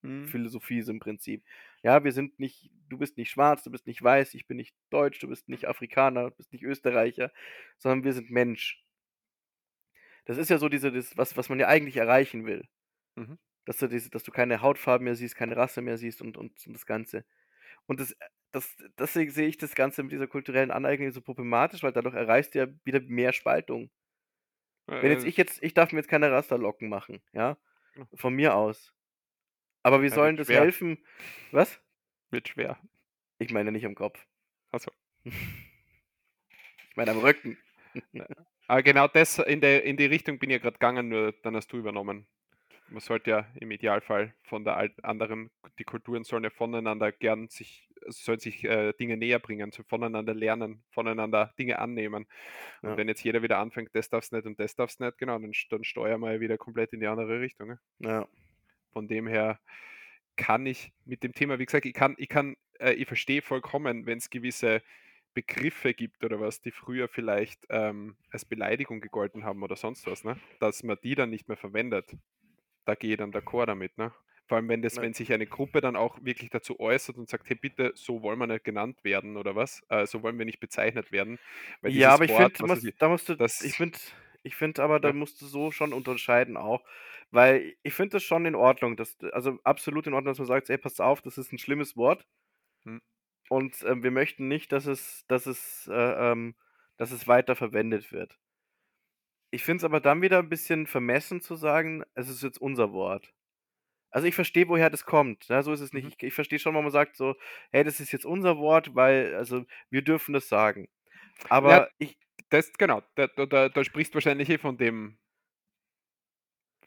Mhm. 0.02 0.26
Philosophie 0.26 0.78
ist 0.78 0.88
im 0.88 1.00
Prinzip. 1.00 1.44
Ja, 1.82 2.04
wir 2.04 2.12
sind 2.12 2.38
nicht, 2.40 2.70
du 2.88 2.98
bist 2.98 3.16
nicht 3.18 3.30
schwarz, 3.30 3.62
du 3.64 3.70
bist 3.70 3.86
nicht 3.86 4.02
weiß, 4.02 4.34
ich 4.34 4.46
bin 4.46 4.56
nicht 4.56 4.74
deutsch, 4.90 5.18
du 5.20 5.28
bist 5.28 5.48
nicht 5.48 5.66
Afrikaner, 5.68 6.30
du 6.30 6.36
bist 6.36 6.52
nicht 6.52 6.62
Österreicher, 6.64 7.32
sondern 7.78 8.04
wir 8.04 8.12
sind 8.12 8.30
Mensch. 8.30 8.84
Das 10.24 10.38
ist 10.38 10.50
ja 10.50 10.58
so 10.58 10.68
diese, 10.68 10.92
das, 10.92 11.16
was, 11.16 11.36
was 11.36 11.48
man 11.48 11.58
ja 11.58 11.68
eigentlich 11.68 11.96
erreichen 11.96 12.46
will. 12.46 12.68
Mhm. 13.16 13.38
Dass 13.64 13.78
du, 13.78 13.88
diese, 13.88 14.10
dass 14.10 14.24
du 14.24 14.32
keine 14.32 14.60
Hautfarbe 14.62 15.04
mehr 15.04 15.14
siehst, 15.16 15.36
keine 15.36 15.56
Rasse 15.56 15.82
mehr 15.82 15.98
siehst 15.98 16.22
und, 16.22 16.36
und, 16.36 16.66
und 16.66 16.72
das 16.74 16.86
Ganze. 16.86 17.24
Und 17.86 18.00
das, 18.00 18.16
das, 18.52 18.76
deswegen 18.98 19.30
sehe 19.32 19.48
ich 19.48 19.58
das 19.58 19.74
Ganze 19.74 20.02
mit 20.02 20.12
dieser 20.12 20.28
kulturellen 20.28 20.70
Aneignung 20.72 21.12
so 21.12 21.22
problematisch, 21.22 21.82
weil 21.82 21.92
dadurch 21.92 22.14
erreichst 22.16 22.54
du 22.54 22.60
ja 22.60 22.68
wieder 22.84 23.00
mehr 23.00 23.32
Spaltung. 23.32 23.90
Wenn 25.00 25.10
jetzt 25.10 25.24
Äh, 25.24 25.28
ich 25.28 25.36
jetzt, 25.36 25.62
ich 25.62 25.74
darf 25.74 25.92
mir 25.92 25.98
jetzt 25.98 26.08
keine 26.08 26.30
Rasterlocken 26.30 26.88
machen, 26.88 27.20
Ja. 27.32 27.58
von 28.14 28.34
mir 28.34 28.54
aus. 28.56 28.92
Aber 29.82 30.00
wie 30.02 30.06
Ja, 30.09 30.14
sollen 30.14 30.36
das 30.36 30.46
schwer. 30.46 30.60
helfen? 30.60 30.98
Was? 31.50 31.80
wird 32.30 32.48
schwer. 32.48 32.78
Ich 33.38 33.52
meine 33.52 33.72
nicht 33.72 33.84
am 33.84 33.94
Kopf. 33.94 34.24
Also, 34.70 34.90
Ich 36.90 36.96
meine 36.96 37.10
am 37.10 37.18
Rücken. 37.18 37.59
aber 38.68 38.82
genau 38.82 39.09
das 39.09 39.38
in, 39.38 39.60
der, 39.60 39.84
in 39.84 39.96
die 39.96 40.06
Richtung 40.06 40.38
bin 40.38 40.50
ich 40.50 40.54
ja 40.54 40.59
gerade 40.60 40.74
gegangen, 40.78 41.09
nur 41.09 41.32
dann 41.42 41.56
hast 41.56 41.72
du 41.72 41.76
übernommen. 41.78 42.26
Man 42.88 43.00
sollte 43.00 43.30
ja 43.30 43.46
im 43.60 43.70
Idealfall 43.70 44.34
von 44.44 44.64
der 44.64 44.76
alt- 44.76 45.02
anderen, 45.04 45.50
die 45.78 45.84
Kulturen 45.84 46.24
sollen 46.24 46.44
ja 46.44 46.50
voneinander 46.50 47.10
gern 47.12 47.48
sich, 47.48 47.88
sollen 48.09 48.38
sich 48.38 48.64
äh, 48.64 48.92
Dinge 48.94 49.16
näher 49.16 49.38
bringen, 49.38 49.72
voneinander 49.88 50.34
lernen, 50.34 50.82
voneinander 50.90 51.52
Dinge 51.59 51.78
annehmen. 51.78 52.26
Und 52.82 52.90
Ja. 52.90 52.96
wenn 52.98 53.09
jetzt 53.09 53.22
jeder 53.24 53.42
wieder 53.42 53.59
anfängt, 53.59 53.90
das 53.94 54.10
darf's 54.10 54.32
nicht 54.32 54.44
und 54.46 54.59
das 54.60 54.74
darf's 54.74 54.98
nicht, 55.00 55.16
genau, 55.18 55.38
dann, 55.38 55.52
dann 55.70 55.84
steuern 55.84 56.20
wir 56.20 56.32
ja 56.34 56.40
wieder 56.40 56.59
komplett 56.59 56.92
in 56.92 57.00
die 57.00 57.06
andere 57.06 57.40
Richtung. 57.40 57.68
Ne? 57.68 57.80
Ja. 58.00 58.28
Von 58.93 59.09
dem 59.09 59.27
her 59.27 59.60
kann 60.36 60.66
ich 60.66 60.93
mit 61.05 61.23
dem 61.23 61.32
Thema, 61.32 61.59
wie 61.59 61.66
gesagt, 61.66 61.86
ich 61.86 61.94
kann, 61.94 62.14
ich 62.19 62.28
kann, 62.28 62.56
äh, 62.81 62.93
ich 62.93 63.06
verstehe 63.06 63.43
vollkommen, 63.43 64.06
wenn 64.06 64.19
es 64.19 64.31
gewisse 64.31 64.82
Begriffe 65.35 65.94
gibt 65.94 66.24
oder 66.24 66.40
was, 66.40 66.60
die 66.60 66.70
früher 66.73 67.09
vielleicht 67.09 67.66
ähm, 67.70 68.16
als 68.31 68.44
Beleidigung 68.44 69.01
gegolten 69.01 69.44
haben 69.44 69.62
oder 69.62 69.77
sonst 69.77 70.06
was, 70.06 70.24
ne? 70.24 70.36
dass 70.60 70.82
man 70.82 70.98
die 71.02 71.14
dann 71.14 71.31
nicht 71.31 71.48
mehr 71.48 71.56
verwendet. 71.56 72.16
Da 72.85 72.94
gehe 72.94 73.12
ich 73.12 73.19
dann 73.19 73.32
d'accord 73.32 73.66
damit. 73.66 73.97
Ne? 73.98 74.12
Vor 74.47 74.56
allem, 74.56 74.69
wenn, 74.69 74.82
das, 74.82 75.01
wenn 75.01 75.14
sich 75.14 75.32
eine 75.32 75.47
Gruppe 75.47 75.81
dann 75.81 75.97
auch 75.97 76.19
wirklich 76.23 76.51
dazu 76.51 76.78
äußert 76.81 77.16
und 77.16 77.28
sagt, 77.28 77.48
hey 77.48 77.56
bitte, 77.56 77.93
so 77.94 78.23
wollen 78.23 78.39
wir 78.40 78.47
nicht 78.47 78.64
genannt 78.64 79.05
werden 79.05 79.36
oder 79.36 79.55
was, 79.56 79.82
äh, 79.89 80.06
so 80.06 80.23
wollen 80.23 80.39
wir 80.39 80.44
nicht 80.44 80.60
bezeichnet 80.60 81.12
werden. 81.12 81.39
Ja, 81.94 82.10
aber 82.14 82.24
ich 82.24 82.32
finde, 82.32 82.52
da 82.59 82.66
musst 82.66 83.28
du, 83.28 83.35
das- 83.36 83.62
ich 83.62 83.77
finde, 83.77 83.98
ich 84.43 84.56
finde 84.56 84.82
aber, 84.82 85.01
da 85.01 85.10
Ja. 85.10 85.12
musst 85.12 85.40
du 85.43 85.47
so 85.47 85.70
schon 85.70 85.93
unterscheiden 85.93 86.56
auch, 86.56 86.85
weil 87.31 87.74
ich 87.82 87.94
finde 87.94 88.10
das 88.16 88.24
schon 88.24 88.47
in 88.47 88.55
Ordnung, 88.55 88.97
dass, 88.97 89.19
also 89.32 89.59
absolut 89.64 90.06
in 90.06 90.14
Ordnung, 90.14 90.32
dass 90.32 90.39
man 90.39 90.47
sagt, 90.48 90.70
ey, 90.70 90.78
pass 90.78 91.01
auf, 91.01 91.23
das 91.23 91.39
ist 91.39 91.52
ein 91.52 91.59
schlimmes 91.59 91.97
Wort 91.97 92.27
Hm. 92.85 92.98
und 93.48 93.82
ähm, 93.85 94.02
wir 94.02 94.10
möchten 94.10 94.48
nicht, 94.48 94.73
dass 94.73 94.86
es, 94.86 95.24
dass 95.28 95.47
es, 95.47 95.89
äh, 95.93 95.93
ähm, 96.32 96.55
dass 96.97 97.10
es 97.12 97.27
weiter 97.28 97.56
verwendet 97.56 98.12
wird. 98.12 98.39
Ich 99.51 99.64
finde 99.64 99.78
es 99.78 99.85
aber 99.85 100.01
dann 100.01 100.23
wieder 100.23 100.39
ein 100.39 100.48
bisschen 100.48 100.86
vermessen 100.86 101.40
zu 101.40 101.55
sagen, 101.56 102.02
es 102.14 102.28
ist 102.28 102.43
jetzt 102.43 102.59
unser 102.60 102.93
Wort. 102.93 103.35
Also 104.10 104.27
ich 104.28 104.35
verstehe, 104.35 104.69
woher 104.69 104.90
das 104.90 105.05
kommt. 105.06 105.48
Ja, 105.48 105.62
so 105.62 105.73
ist 105.73 105.81
es 105.81 105.93
nicht. 105.94 106.06
Mhm. 106.06 106.12
Ich, 106.12 106.23
ich 106.23 106.35
verstehe 106.35 106.59
schon, 106.60 106.74
wenn 106.74 106.82
man 106.85 106.93
sagt 106.93 107.16
so, 107.16 107.36
hey, 107.73 107.85
das 107.85 108.01
ist 108.01 108.12
jetzt 108.12 108.27
unser 108.27 108.59
Wort, 108.59 108.94
weil, 108.94 109.35
also 109.36 109.66
wir 109.90 110.02
dürfen 110.02 110.35
das 110.35 110.48
sagen. 110.48 110.89
Aber 111.48 111.90
ich, 111.98 112.19
das, 112.52 112.72
genau, 112.74 113.02
da, 113.14 113.26
da, 113.28 113.68
da, 113.68 113.84
sprichst 113.84 114.14
wahrscheinlich 114.14 114.48
eh 114.50 114.58
von 114.58 114.76
dem, 114.76 115.18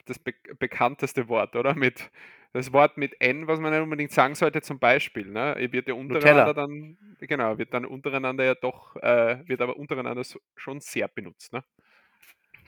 das 0.06 0.20
be 0.20 0.34
bekannteste 0.60 1.28
Wort, 1.28 1.56
oder? 1.56 1.76
Mit 1.76 2.12
das 2.54 2.72
Wort 2.72 2.96
mit 2.96 3.20
N, 3.20 3.48
was 3.48 3.60
man 3.60 3.74
nicht 3.74 3.82
unbedingt 3.82 4.12
sagen 4.12 4.34
sollte, 4.36 4.62
zum 4.62 4.80
Beispiel, 4.80 5.26
ne? 5.26 5.56
Wird 5.72 5.90
ja 5.90 5.96
Nutella. 5.96 6.50
untereinander 6.50 6.54
dann, 6.54 6.98
genau, 7.20 7.58
wird 7.58 7.74
dann 7.74 7.86
untereinander 7.86 8.46
ja 8.46 8.56
doch, 8.56 8.96
äh, 8.98 9.46
wird 9.46 9.62
aber 9.62 9.76
untereinander 9.76 10.24
so, 10.24 10.40
schon 10.56 10.80
sehr 10.80 11.10
benutzt, 11.10 11.52
ne? 11.52 11.66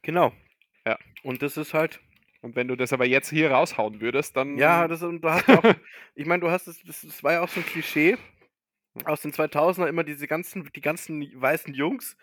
Genau. 0.01 0.33
Ja. 0.85 0.97
Und 1.23 1.41
das 1.41 1.55
ist 1.57 1.73
halt, 1.73 2.01
Und 2.41 2.55
wenn 2.55 2.67
du 2.67 2.75
das 2.75 2.93
aber 2.93 3.05
jetzt 3.05 3.29
hier 3.29 3.51
raushauen 3.51 4.01
würdest, 4.01 4.35
dann. 4.35 4.57
ja, 4.57 4.87
das, 4.87 5.03
und 5.03 5.21
du 5.21 5.29
hast 5.29 5.49
auch, 5.49 5.63
ich 6.15 6.25
meine, 6.25 6.41
du 6.41 6.51
hast 6.51 6.67
es, 6.67 6.81
das, 6.83 7.01
das 7.01 7.23
war 7.23 7.33
ja 7.33 7.41
auch 7.41 7.49
so 7.49 7.59
ein 7.61 7.65
Klischee 7.65 8.17
aus 9.05 9.21
den 9.21 9.31
2000er, 9.31 9.87
immer 9.87 10.03
diese 10.03 10.27
ganzen, 10.27 10.69
die 10.75 10.81
ganzen 10.81 11.29
weißen 11.39 11.73
Jungs, 11.73 12.17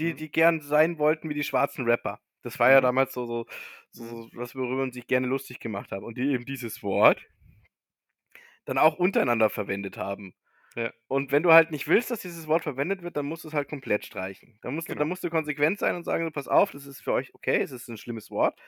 die, 0.00 0.12
Mhm. 0.12 0.16
die 0.16 0.30
gern 0.32 0.60
sein 0.60 0.98
wollten 0.98 1.28
wie 1.28 1.34
die 1.34 1.44
schwarzen 1.44 1.84
Rapper. 1.84 2.20
Das 2.42 2.58
war 2.58 2.70
ja 2.70 2.78
Mhm. 2.80 2.84
damals 2.84 3.12
so, 3.12 3.26
so, 3.26 3.46
so, 3.90 4.04
so 4.06 4.28
was 4.34 4.54
worüber 4.56 4.76
man 4.76 4.92
sich 4.92 5.06
gerne 5.06 5.26
lustig 5.26 5.60
gemacht 5.60 5.92
haben. 5.92 6.04
Und 6.04 6.16
die 6.18 6.32
eben 6.32 6.44
dieses 6.46 6.82
Wort 6.82 7.24
dann 8.64 8.78
auch 8.78 8.96
untereinander 8.98 9.50
verwendet 9.50 9.96
haben. 9.96 10.34
Ja. 10.76 10.92
Und 11.08 11.32
wenn 11.32 11.42
du 11.42 11.52
halt 11.52 11.70
nicht 11.72 11.88
willst, 11.88 12.10
dass 12.10 12.20
dieses 12.20 12.46
Wort 12.46 12.62
verwendet 12.62 13.02
wird, 13.02 13.16
dann 13.16 13.26
musst 13.26 13.42
du 13.44 13.48
es 13.48 13.54
halt 13.54 13.68
komplett 13.68 14.04
streichen. 14.06 14.58
Da 14.62 14.70
musst, 14.70 14.88
du, 14.88 14.92
Genau. 14.94 15.06
musst 15.06 15.24
du 15.24 15.30
konsequent 15.30 15.78
sein 15.78 15.96
und 15.96 16.04
sagen, 16.04 16.30
pass 16.32 16.46
auf, 16.48 16.70
das 16.70 16.86
ist 16.86 17.00
für 17.02 17.12
euch 17.12 17.34
okay, 17.34 17.60
es 17.60 17.72
ist 17.72 17.88
ein 17.88 17.96
schlimmes 17.96 18.30
Wort, 18.30 18.58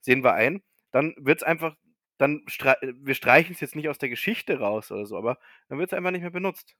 sehen 0.00 0.24
wir 0.24 0.32
ein. 0.34 0.62
Dann 0.92 1.14
wird 1.18 1.40
es 1.40 1.42
einfach, 1.42 1.76
dann 2.18 2.42
strei 2.46 2.76
wir 2.80 3.14
streichen 3.14 3.52
es 3.54 3.60
jetzt 3.60 3.76
nicht 3.76 3.88
aus 3.88 3.98
der 3.98 4.08
Geschichte 4.08 4.58
raus 4.60 4.90
oder 4.90 5.04
so, 5.06 5.16
aber 5.18 5.38
dann 5.68 5.78
wird 5.78 5.92
es 5.92 5.96
einfach 5.96 6.10
nicht 6.12 6.22
mehr 6.22 6.30
benutzt. 6.30 6.74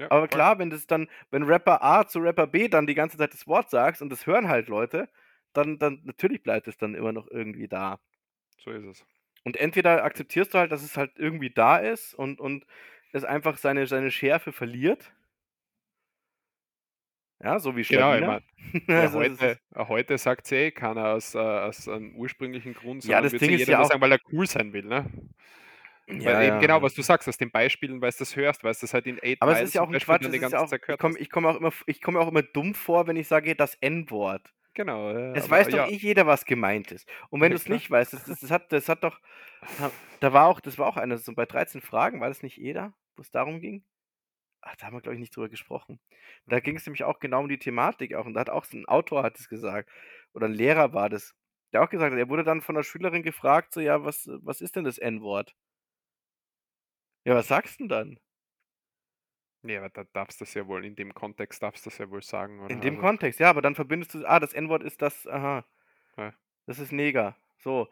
Ja, 0.00 0.10
Aber 0.10 0.28
klar, 0.28 0.58
wenn 0.58 0.70
das 0.70 0.86
dann, 0.86 1.08
wenn 1.30 1.42
Rapper 1.42 1.82
A 1.84 2.06
zu 2.06 2.20
Rapper 2.20 2.46
B 2.46 2.68
dann 2.68 2.86
die 2.86 2.94
ganze 2.94 3.18
Zeit 3.18 3.32
das 3.34 3.46
Wort 3.46 3.68
sagst 3.70 4.00
und 4.00 4.08
das 4.10 4.26
hören 4.26 4.48
halt 4.48 4.68
Leute, 4.68 5.08
dann, 5.52 5.78
dann 5.78 6.00
natürlich 6.04 6.42
bleibt 6.42 6.68
es 6.68 6.78
dann 6.78 6.94
immer 6.94 7.12
noch 7.12 7.28
irgendwie 7.30 7.68
da. 7.68 8.00
So 8.64 8.70
ist 8.70 8.84
es. 8.86 9.04
Und 9.44 9.56
entweder 9.58 10.02
akzeptierst 10.04 10.54
du 10.54 10.58
halt, 10.58 10.72
dass 10.72 10.82
es 10.82 10.96
halt 10.96 11.12
irgendwie 11.18 11.50
da 11.50 11.76
ist 11.76 12.14
und, 12.14 12.40
und 12.40 12.64
es 13.12 13.24
einfach 13.24 13.56
seine, 13.58 13.86
seine 13.86 14.10
Schärfe 14.10 14.52
verliert. 14.52 15.12
Ja, 17.42 17.58
so 17.58 17.76
wie 17.76 17.82
Genau, 17.82 18.14
ich 18.14 18.20
mein, 18.20 18.42
ja, 18.88 19.00
Also 19.00 19.18
heute, 19.18 19.58
heute 19.76 20.18
sagt 20.18 20.46
es 20.46 20.52
eh 20.52 20.70
keiner 20.70 21.08
aus, 21.08 21.34
äh, 21.34 21.38
aus 21.38 21.88
einem 21.88 22.14
ursprünglichen 22.16 22.74
Grund, 22.74 23.02
Ja, 23.04 23.16
sondern 23.16 23.24
das 23.24 23.32
wird's 23.32 23.46
Ding 23.46 23.54
ist 23.58 23.68
ja 23.68 23.80
auch- 23.80 23.88
sagen, 23.88 24.00
weil 24.00 24.12
er 24.12 24.20
cool 24.32 24.46
sein 24.46 24.72
will, 24.72 24.84
ne? 24.84 25.06
Ja, 26.18 26.32
weil 26.32 26.46
eben 26.46 26.56
ja. 26.56 26.60
genau, 26.60 26.82
was 26.82 26.94
du 26.94 27.02
sagst, 27.02 27.28
aus 27.28 27.36
den 27.36 27.50
Beispielen, 27.50 28.00
weil 28.00 28.10
du 28.10 28.18
das 28.18 28.36
hörst, 28.36 28.64
weil 28.64 28.72
du 28.72 28.80
das 28.80 28.94
halt 28.94 29.06
in 29.06 29.18
8 29.18 29.36
Aber 29.40 29.52
es 29.52 29.68
ist 29.68 29.74
ja 29.74 29.82
auch 29.82 29.86
ein 29.86 29.92
Beispiel 29.92 30.14
Quatsch, 30.14 30.26
es 30.26 30.42
ist 30.42 30.52
ja 30.52 30.60
auch, 30.60 30.72
ich 30.72 30.98
komme 30.98 31.16
komm 31.30 31.46
auch, 31.46 31.56
immer, 31.56 31.72
ich 31.86 32.00
komm 32.00 32.16
auch 32.16 32.28
immer 32.28 32.42
dumm 32.42 32.74
vor, 32.74 33.06
wenn 33.06 33.16
ich 33.16 33.28
sage 33.28 33.54
das 33.54 33.74
N-Wort. 33.76 34.52
Genau, 34.74 35.10
ja, 35.10 35.32
Es 35.32 35.50
weiß 35.50 35.68
doch 35.68 35.78
ja, 35.78 35.88
eh 35.88 35.96
jeder, 35.96 36.26
was 36.26 36.44
gemeint 36.44 36.92
ist. 36.92 37.08
Und 37.28 37.40
wenn 37.40 37.50
du 37.50 37.56
es 37.56 37.68
nicht 37.68 37.90
weißt, 37.90 38.12
das, 38.12 38.24
das, 38.24 38.40
das, 38.40 38.50
hat, 38.50 38.72
das 38.72 38.88
hat 38.88 39.02
doch, 39.02 39.20
da 40.20 40.32
war 40.32 40.46
auch, 40.46 40.60
das 40.60 40.78
war 40.78 40.86
auch 40.86 40.96
eine, 40.96 41.18
so 41.18 41.34
bei 41.34 41.44
13 41.44 41.80
Fragen, 41.80 42.20
war 42.20 42.28
das 42.28 42.42
nicht 42.42 42.56
jeder, 42.56 42.94
wo 43.16 43.22
es 43.22 43.30
darum 43.30 43.60
ging? 43.60 43.84
Ach, 44.62 44.76
da 44.76 44.86
haben 44.86 44.94
wir, 44.94 45.00
glaube 45.00 45.14
ich, 45.14 45.20
nicht 45.20 45.34
drüber 45.34 45.48
gesprochen. 45.48 46.00
Da 46.46 46.60
ging 46.60 46.76
es 46.76 46.86
nämlich 46.86 47.04
auch 47.04 47.18
genau 47.18 47.40
um 47.40 47.48
die 47.48 47.58
Thematik 47.58 48.14
auch. 48.14 48.26
Und 48.26 48.34
da 48.34 48.40
hat 48.40 48.50
auch 48.50 48.66
ein 48.72 48.86
Autor 48.86 49.22
hat 49.22 49.38
es 49.40 49.48
gesagt, 49.48 49.90
oder 50.34 50.46
ein 50.46 50.54
Lehrer 50.54 50.92
war 50.92 51.08
das, 51.08 51.34
der 51.72 51.82
auch 51.82 51.88
gesagt 51.88 52.12
hat, 52.12 52.18
er 52.18 52.28
wurde 52.28 52.44
dann 52.44 52.60
von 52.60 52.74
der 52.74 52.82
Schülerin 52.82 53.22
gefragt, 53.22 53.72
so, 53.72 53.80
ja, 53.80 54.04
was, 54.04 54.28
was 54.42 54.60
ist 54.60 54.76
denn 54.76 54.84
das 54.84 54.98
N-Wort? 54.98 55.54
Ja, 57.30 57.36
was 57.36 57.46
sagst 57.46 57.78
du 57.78 57.84
denn 57.84 57.88
dann? 57.88 58.20
Nee, 59.62 59.76
aber 59.76 59.88
da 59.88 60.02
darfst 60.02 60.40
du 60.40 60.44
das 60.44 60.52
ja 60.54 60.66
wohl, 60.66 60.84
in 60.84 60.96
dem 60.96 61.14
Kontext 61.14 61.62
darfst 61.62 61.86
du 61.86 61.90
das 61.90 61.98
ja 61.98 62.10
wohl 62.10 62.22
sagen, 62.22 62.58
oder? 62.58 62.70
In 62.70 62.80
dem 62.80 62.94
Also, 62.94 63.06
Kontext, 63.06 63.38
ja, 63.38 63.48
aber 63.50 63.62
dann 63.62 63.76
verbindest 63.76 64.14
du, 64.14 64.26
ah, 64.26 64.40
das 64.40 64.52
N-Wort 64.52 64.82
ist 64.82 65.00
das, 65.00 65.28
aha, 65.28 65.64
Ja. 66.16 66.34
das 66.66 66.80
ist 66.80 66.90
Neger. 66.90 67.36
So. 67.58 67.88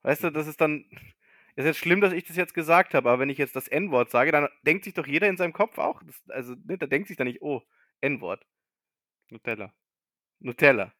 Weißt 0.00 0.24
du, 0.24 0.30
das 0.30 0.46
ist 0.46 0.62
dann, 0.62 0.88
ist 1.56 1.66
jetzt 1.66 1.76
schlimm, 1.76 2.00
dass 2.00 2.14
ich 2.14 2.24
das 2.24 2.36
jetzt 2.36 2.54
gesagt 2.54 2.94
habe, 2.94 3.10
aber 3.10 3.20
wenn 3.20 3.28
ich 3.28 3.36
jetzt 3.36 3.54
das 3.54 3.68
N-Wort 3.68 4.08
sage, 4.10 4.32
dann 4.32 4.48
denkt 4.62 4.84
sich 4.84 4.94
doch 4.94 5.06
jeder 5.06 5.28
in 5.28 5.36
seinem 5.36 5.52
Kopf 5.52 5.76
auch, 5.76 6.02
das, 6.02 6.22
also, 6.30 6.54
ne, 6.64 6.78
da 6.78 6.86
denkt 6.86 7.08
sich 7.08 7.18
dann 7.18 7.26
nicht, 7.26 7.42
oh, 7.42 7.60
N-Wort, 8.00 8.46
Nutella. 9.28 9.74
Nutella. 10.38 10.94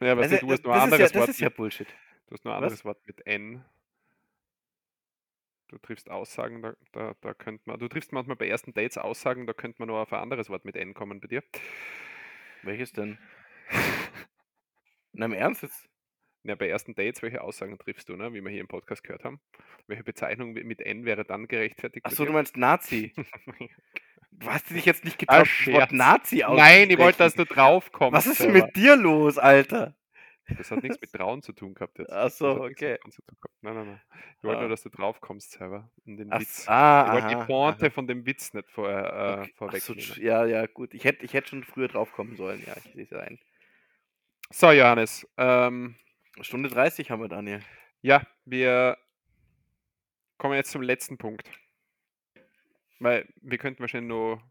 Ja, 0.00 0.12
aber 0.12 0.22
Also, 0.22 0.36
du 0.36 0.42
hast 0.42 0.42
nur 0.42 0.50
das, 0.52 0.60
ist 0.60 0.64
ein 0.66 0.70
ja, 0.70 0.82
anderes 0.84 1.10
das 1.10 1.20
Wort 1.20 1.28
ist 1.30 1.40
ja 1.40 1.48
Bullshit. 1.48 1.88
Du 2.26 2.34
hast 2.34 2.44
nur 2.44 2.54
ein 2.54 2.62
Was? 2.62 2.72
anderes 2.72 2.84
Wort 2.84 3.06
mit 3.06 3.26
N. 3.26 3.64
Du 5.68 5.78
triffst 5.78 6.10
Aussagen, 6.10 6.62
da, 6.62 6.74
da, 6.92 7.14
da 7.20 7.34
könnte 7.34 7.62
man, 7.66 7.78
du 7.78 7.88
triffst 7.88 8.12
manchmal 8.12 8.36
bei 8.36 8.46
ersten 8.46 8.74
Dates 8.74 8.98
Aussagen, 8.98 9.46
da 9.46 9.54
könnte 9.54 9.76
man 9.80 9.88
nur 9.88 9.98
auf 9.98 10.12
ein 10.12 10.20
anderes 10.20 10.48
Wort 10.50 10.64
mit 10.64 10.76
N 10.76 10.94
kommen 10.94 11.20
bei 11.20 11.26
dir. 11.26 11.42
Welches 12.62 12.92
denn? 12.92 13.18
Na, 15.12 15.26
im 15.26 15.32
Ernst 15.32 15.62
jetzt? 15.62 15.88
Ja, 16.42 16.54
bei 16.54 16.68
ersten 16.68 16.94
Dates, 16.94 17.22
welche 17.22 17.40
Aussagen 17.40 17.78
triffst 17.78 18.08
du, 18.10 18.16
ne? 18.16 18.32
wie 18.34 18.42
wir 18.42 18.50
hier 18.50 18.60
im 18.60 18.68
Podcast 18.68 19.02
gehört 19.02 19.24
haben? 19.24 19.40
Welche 19.86 20.04
Bezeichnung 20.04 20.52
mit 20.52 20.82
N 20.82 21.06
wäre 21.06 21.24
dann 21.24 21.48
gerechtfertigt? 21.48 22.04
Achso, 22.04 22.26
du 22.26 22.32
meinst 22.32 22.56
Nazi. 22.56 23.12
Du 24.36 24.48
hast 24.48 24.68
dich 24.68 24.84
jetzt 24.84 25.04
nicht 25.04 25.22
Ah, 25.28 25.42
getraut, 25.44 25.48
das 25.68 25.74
Wort. 25.74 25.92
Nazi 25.92 26.44
Nein, 26.44 26.90
ich 26.90 26.98
wollte, 26.98 27.18
dass 27.18 27.34
du 27.36 27.44
drauf 27.44 27.92
kommst. 27.92 28.14
Was 28.14 28.26
ist 28.26 28.40
denn 28.40 28.52
mit 28.52 28.74
dir 28.74 28.96
los, 28.96 29.38
Alter? 29.38 29.94
Das 30.58 30.70
hat 30.70 30.82
nichts 30.82 31.00
mit 31.00 31.10
Trauen 31.12 31.42
zu 31.42 31.52
tun 31.52 31.74
gehabt 31.74 31.98
jetzt. 31.98 32.12
Ach 32.12 32.30
so, 32.30 32.60
okay. 32.62 32.98
Nein, 33.62 33.74
nein, 33.74 33.86
nein. 33.86 34.00
Ich 34.38 34.44
wollte 34.44 34.58
Ah. 34.58 34.60
nur, 34.62 34.68
dass 34.70 34.82
du 34.82 34.90
drauf 34.90 35.20
kommst 35.20 35.52
selber. 35.52 35.90
Und 36.04 36.18
den 36.18 36.32
Ach, 36.32 36.40
Witz. 36.40 36.68
ah, 36.68 37.04
ich 37.06 37.12
wollte 37.22 37.28
die 37.38 37.44
Pointe 37.46 37.86
aha. 37.86 37.90
von 37.90 38.06
dem 38.06 38.26
Witz 38.26 38.52
nicht 38.52 38.70
vor, 38.70 38.88
äh, 38.90 38.92
Okay. 39.40 39.46
So, 39.48 39.54
vorwegnehmen. 39.56 40.02
tsch- 40.04 40.20
ja, 40.22 40.44
ja, 40.44 40.66
gut. 40.66 40.92
Ich 40.94 41.04
hätte 41.04 41.24
ich 41.24 41.32
hätt 41.32 41.48
schon 41.48 41.64
früher 41.64 41.88
drauf 41.88 42.12
kommen 42.12 42.36
sollen, 42.36 42.62
ja, 42.66 42.74
ich 42.76 42.92
sehe 42.92 43.04
es 43.04 43.12
ein. 43.12 43.38
So, 44.50 44.70
Johannes. 44.70 45.26
Ähm, 45.38 45.96
Stunde 46.42 46.68
30 46.68 47.10
haben 47.10 47.22
wir, 47.22 47.28
Daniel. 47.28 47.60
Ja, 48.02 48.26
wir 48.44 48.98
kommen 50.36 50.54
jetzt 50.54 50.72
zum 50.72 50.82
letzten 50.82 51.16
Punkt. 51.16 51.48
Weil 53.00 53.26
wir 53.40 53.58
könnten 53.58 53.80
wahrscheinlich 53.80 54.08
nur 54.08 54.42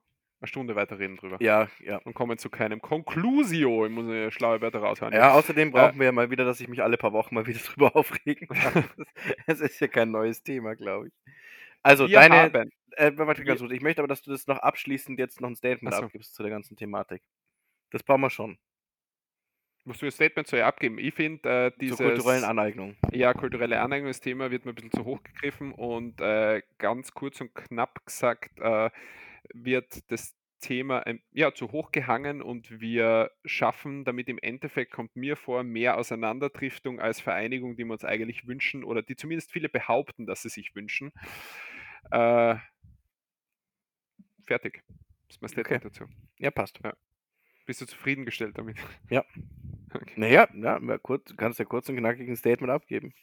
eine 0.43 0.47
Stunde 0.49 0.75
weiterreden 0.75 1.17
drüber. 1.17 1.37
Ja, 1.39 1.67
ja. 1.79 1.97
Und 2.03 2.13
kommen 2.13 2.37
zu 2.37 2.49
keinem 2.49 2.81
Conclusio. 2.81 3.85
Ich 3.85 3.91
muss 3.91 4.05
eine 4.05 4.31
schlaue 4.31 4.61
Wörter 4.61 4.79
raushauen. 4.79 5.13
Ja, 5.13 5.33
außerdem 5.33 5.71
brauchen 5.71 5.97
wir 5.99 6.05
ja 6.05 6.11
mal 6.11 6.29
wieder, 6.29 6.45
dass 6.45 6.59
ich 6.59 6.67
mich 6.67 6.83
alle 6.83 6.97
paar 6.97 7.13
Wochen 7.13 7.33
mal 7.35 7.47
wieder 7.47 7.59
drüber 7.73 7.95
aufregen 7.95 8.47
kann. 8.49 8.83
Es 9.47 9.61
ist 9.61 9.79
ja 9.79 9.87
kein 9.87 10.11
neues 10.11 10.43
Thema, 10.43 10.75
glaube 10.75 11.07
ich. 11.07 11.13
Also, 11.81 12.07
Wir 12.07 12.19
deine. 12.19 12.35
haben, 12.35 12.69
Äh, 12.95 13.11
warte 13.15 13.43
ganz 13.43 13.59
kurz. 13.59 13.71
Ich 13.71 13.81
möchte 13.81 14.01
aber, 14.01 14.07
dass 14.07 14.21
du 14.21 14.31
das 14.31 14.45
noch 14.47 14.59
abschließend 14.59 15.17
jetzt 15.19 15.41
noch 15.41 15.49
ein 15.49 15.55
Statement 15.55 15.93
Ach 15.95 15.99
so. 15.99 16.05
abgibst 16.05 16.35
zu 16.35 16.43
der 16.43 16.51
ganzen 16.51 16.77
Thematik. 16.77 17.21
Das 17.91 18.03
brauchen 18.03 18.21
wir 18.21 18.29
schon. 18.29 18.57
musst 19.85 20.01
du 20.01 20.05
ein 20.05 20.11
Statement 20.11 20.47
zu 20.47 20.55
ihr 20.55 20.65
abgeben? 20.65 20.97
Ich 20.97 21.13
finde, 21.13 21.49
äh, 21.49 21.71
dieses 21.79 21.97
Zur 21.97 22.07
kulturellen 22.07 22.43
Aneignung. 22.45 22.95
ja, 23.11 23.33
kulturelle 23.33 23.81
Aneignungsthema 23.81 24.49
wird 24.51 24.65
mir 24.65 24.71
ein 24.71 24.75
bisschen 24.75 24.91
zu 24.91 25.03
hoch 25.05 25.21
gegriffen 25.23 25.73
und 25.73 26.21
äh, 26.21 26.61
ganz 26.77 27.13
kurz 27.13 27.41
und 27.41 27.53
knapp 27.53 28.05
gesagt 28.05 28.59
äh, 28.59 28.89
wird 29.53 30.09
das 30.11 30.35
Thema 30.63 31.03
ja, 31.31 31.53
zu 31.53 31.71
hoch 31.71 31.91
gehangen 31.91 32.41
und 32.41 32.79
wir 32.79 33.31
schaffen 33.43 34.05
damit 34.05 34.29
im 34.29 34.39
Endeffekt, 34.39 34.93
kommt 34.93 35.15
mir 35.15 35.35
vor, 35.35 35.63
mehr 35.63 35.97
Auseinanderdriftung 35.97 36.99
als 36.99 37.19
Vereinigung, 37.19 37.75
die 37.75 37.83
wir 37.83 37.91
uns 37.91 38.05
eigentlich 38.05 38.47
wünschen 38.47 38.83
oder 38.83 39.01
die 39.01 39.15
zumindest 39.15 39.51
viele 39.51 39.67
behaupten, 39.67 40.25
dass 40.25 40.41
sie 40.41 40.49
sich 40.49 40.73
wünschen. 40.73 41.11
Äh, 42.11 42.55
fertig. 44.45 44.83
Das 45.27 45.37
ist 45.37 45.41
mein 45.41 45.49
Statement 45.49 45.85
dazu. 45.85 46.05
Ja, 46.39 46.49
passt. 46.49 46.79
Bist 47.65 47.81
du 47.81 47.85
zufriedengestellt 47.85 48.57
damit? 48.57 48.77
Ja. 49.09 49.23
Okay. 49.95 50.13
Naja, 50.15 50.47
ja, 50.55 50.97
kurz, 50.97 51.35
kannst 51.37 51.59
ja 51.59 51.65
kurz 51.65 51.87
und 51.87 51.97
knackig 51.97 52.27
ein 52.27 52.35
Statement 52.35 52.71
abgeben. 52.71 53.13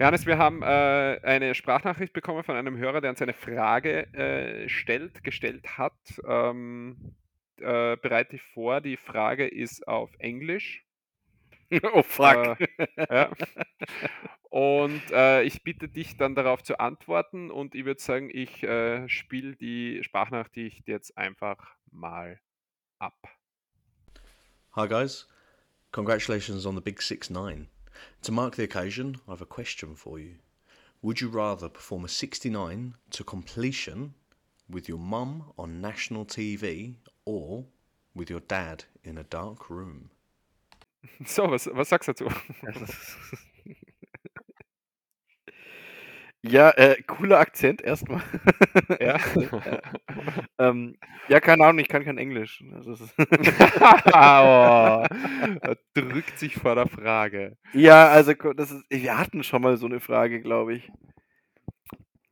Johannes, 0.00 0.26
wir 0.26 0.38
haben 0.38 0.62
äh, 0.62 1.20
eine 1.24 1.56
Sprachnachricht 1.56 2.12
bekommen 2.12 2.44
von 2.44 2.54
einem 2.54 2.76
Hörer, 2.76 3.00
der 3.00 3.10
uns 3.10 3.20
eine 3.20 3.32
Frage 3.32 4.06
äh, 4.14 4.68
stellt, 4.68 5.24
gestellt 5.24 5.76
hat. 5.76 5.98
Ähm, 6.24 7.16
äh, 7.56 7.96
bereite 7.96 8.36
ich 8.36 8.42
vor, 8.42 8.80
die 8.80 8.96
Frage 8.96 9.48
ist 9.48 9.88
auf 9.88 10.10
Englisch. 10.20 10.84
oh, 11.92 12.02
fuck. 12.02 12.60
Äh, 12.78 12.86
ja. 13.10 13.30
Und 14.50 15.02
äh, 15.10 15.42
ich 15.42 15.64
bitte 15.64 15.88
dich 15.88 16.16
dann 16.16 16.36
darauf 16.36 16.62
zu 16.62 16.78
antworten 16.78 17.50
und 17.50 17.74
ich 17.74 17.84
würde 17.84 18.00
sagen, 18.00 18.30
ich 18.32 18.62
äh, 18.62 19.08
spiele 19.08 19.56
die 19.56 20.04
Sprachnachricht 20.04 20.86
jetzt 20.86 21.18
einfach 21.18 21.74
mal 21.90 22.40
ab. 23.00 23.16
Hi 24.76 24.86
guys, 24.86 25.28
congratulations 25.90 26.64
on 26.66 26.76
the 26.76 26.80
big 26.80 27.02
6 27.02 27.30
9. 27.30 27.68
To 28.22 28.32
mark 28.32 28.56
the 28.56 28.64
occasion, 28.64 29.16
I 29.26 29.32
have 29.32 29.42
a 29.42 29.46
question 29.46 29.94
for 29.94 30.18
you. 30.18 30.36
Would 31.02 31.20
you 31.20 31.28
rather 31.28 31.68
perform 31.68 32.04
a 32.04 32.08
69 32.08 32.94
to 33.10 33.24
completion 33.24 34.14
with 34.68 34.88
your 34.88 34.98
mum 34.98 35.52
on 35.56 35.80
national 35.80 36.26
TV 36.26 36.96
or 37.24 37.64
with 38.14 38.28
your 38.28 38.40
dad 38.40 38.84
in 39.04 39.18
a 39.18 39.24
dark 39.24 39.70
room? 39.70 40.10
So, 41.26 41.46
was, 41.46 41.66
was 41.66 41.88
sagst 41.88 42.08
du 42.08 42.12
dazu? 42.14 43.38
Ja, 46.48 46.70
äh, 46.70 47.02
cooler 47.02 47.38
Akzent 47.38 47.82
erstmal. 47.82 48.22
Ja. 49.00 49.18
ähm, 50.58 50.96
ja, 51.28 51.40
keine 51.40 51.64
Ahnung, 51.64 51.78
ich 51.78 51.88
kann 51.88 52.04
kein 52.04 52.18
Englisch. 52.18 52.62
Oh, 54.12 55.04
drückt 55.94 56.38
sich 56.38 56.54
vor 56.56 56.74
der 56.74 56.86
Frage. 56.86 57.56
ja, 57.72 58.08
also 58.08 58.32
das 58.34 58.70
ist, 58.70 58.84
wir 58.88 59.18
hatten 59.18 59.42
schon 59.42 59.62
mal 59.62 59.76
so 59.76 59.86
eine 59.86 60.00
Frage, 60.00 60.40
glaube 60.40 60.74
ich. 60.74 60.90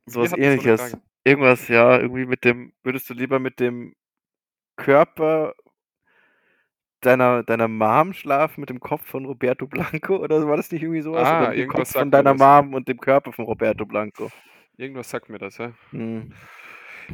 So 0.05 0.21
eine 0.21 0.37
ähnliches. 0.37 0.81
Frage. 0.81 1.03
Irgendwas, 1.23 1.67
ja, 1.67 1.99
irgendwie 1.99 2.25
mit 2.25 2.43
dem, 2.43 2.73
würdest 2.83 3.09
du 3.09 3.13
lieber 3.13 3.39
mit 3.39 3.59
dem 3.59 3.93
Körper 4.77 5.53
deiner, 7.01 7.43
deiner 7.43 7.67
Mom 7.67 8.13
schlafen, 8.13 8.61
mit 8.61 8.69
dem 8.69 8.79
Kopf 8.79 9.05
von 9.05 9.25
Roberto 9.25 9.67
Blanco? 9.67 10.17
Oder 10.17 10.47
war 10.47 10.57
das 10.57 10.71
nicht 10.71 10.81
irgendwie 10.83 11.01
sowas? 11.01 11.27
Ah, 11.27 11.37
Oder 11.39 11.49
mit 11.49 11.57
dem 11.57 11.59
irgendwas 11.61 11.79
Kopf 11.79 11.87
sagt 11.93 11.99
von 11.99 12.07
mir 12.07 12.11
deiner 12.23 12.35
das. 12.35 12.39
Mom 12.39 12.73
und 12.73 12.87
dem 12.87 12.97
Körper 12.99 13.31
von 13.31 13.45
Roberto 13.45 13.85
Blanco. 13.85 14.31
Irgendwas 14.77 15.09
sagt 15.09 15.29
mir 15.29 15.39
das, 15.39 15.57
ja. 15.57 15.73
Hm. 15.91 16.33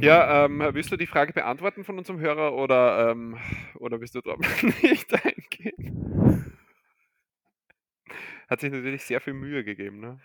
Ja, 0.00 0.44
ähm, 0.44 0.60
willst 0.72 0.90
du 0.90 0.96
die 0.96 1.06
Frage 1.06 1.32
beantworten 1.32 1.84
von 1.84 1.96
unserem 1.98 2.18
Hörer 2.18 2.54
oder, 2.54 3.10
ähm, 3.10 3.36
oder 3.76 4.00
willst 4.00 4.14
du 4.14 4.20
darauf 4.20 4.40
nicht 4.82 5.14
eingehen? 5.14 6.52
Hat 8.48 8.60
sich 8.60 8.72
natürlich 8.72 9.04
sehr 9.04 9.20
viel 9.20 9.34
Mühe 9.34 9.64
gegeben, 9.64 10.00
ne? 10.00 10.18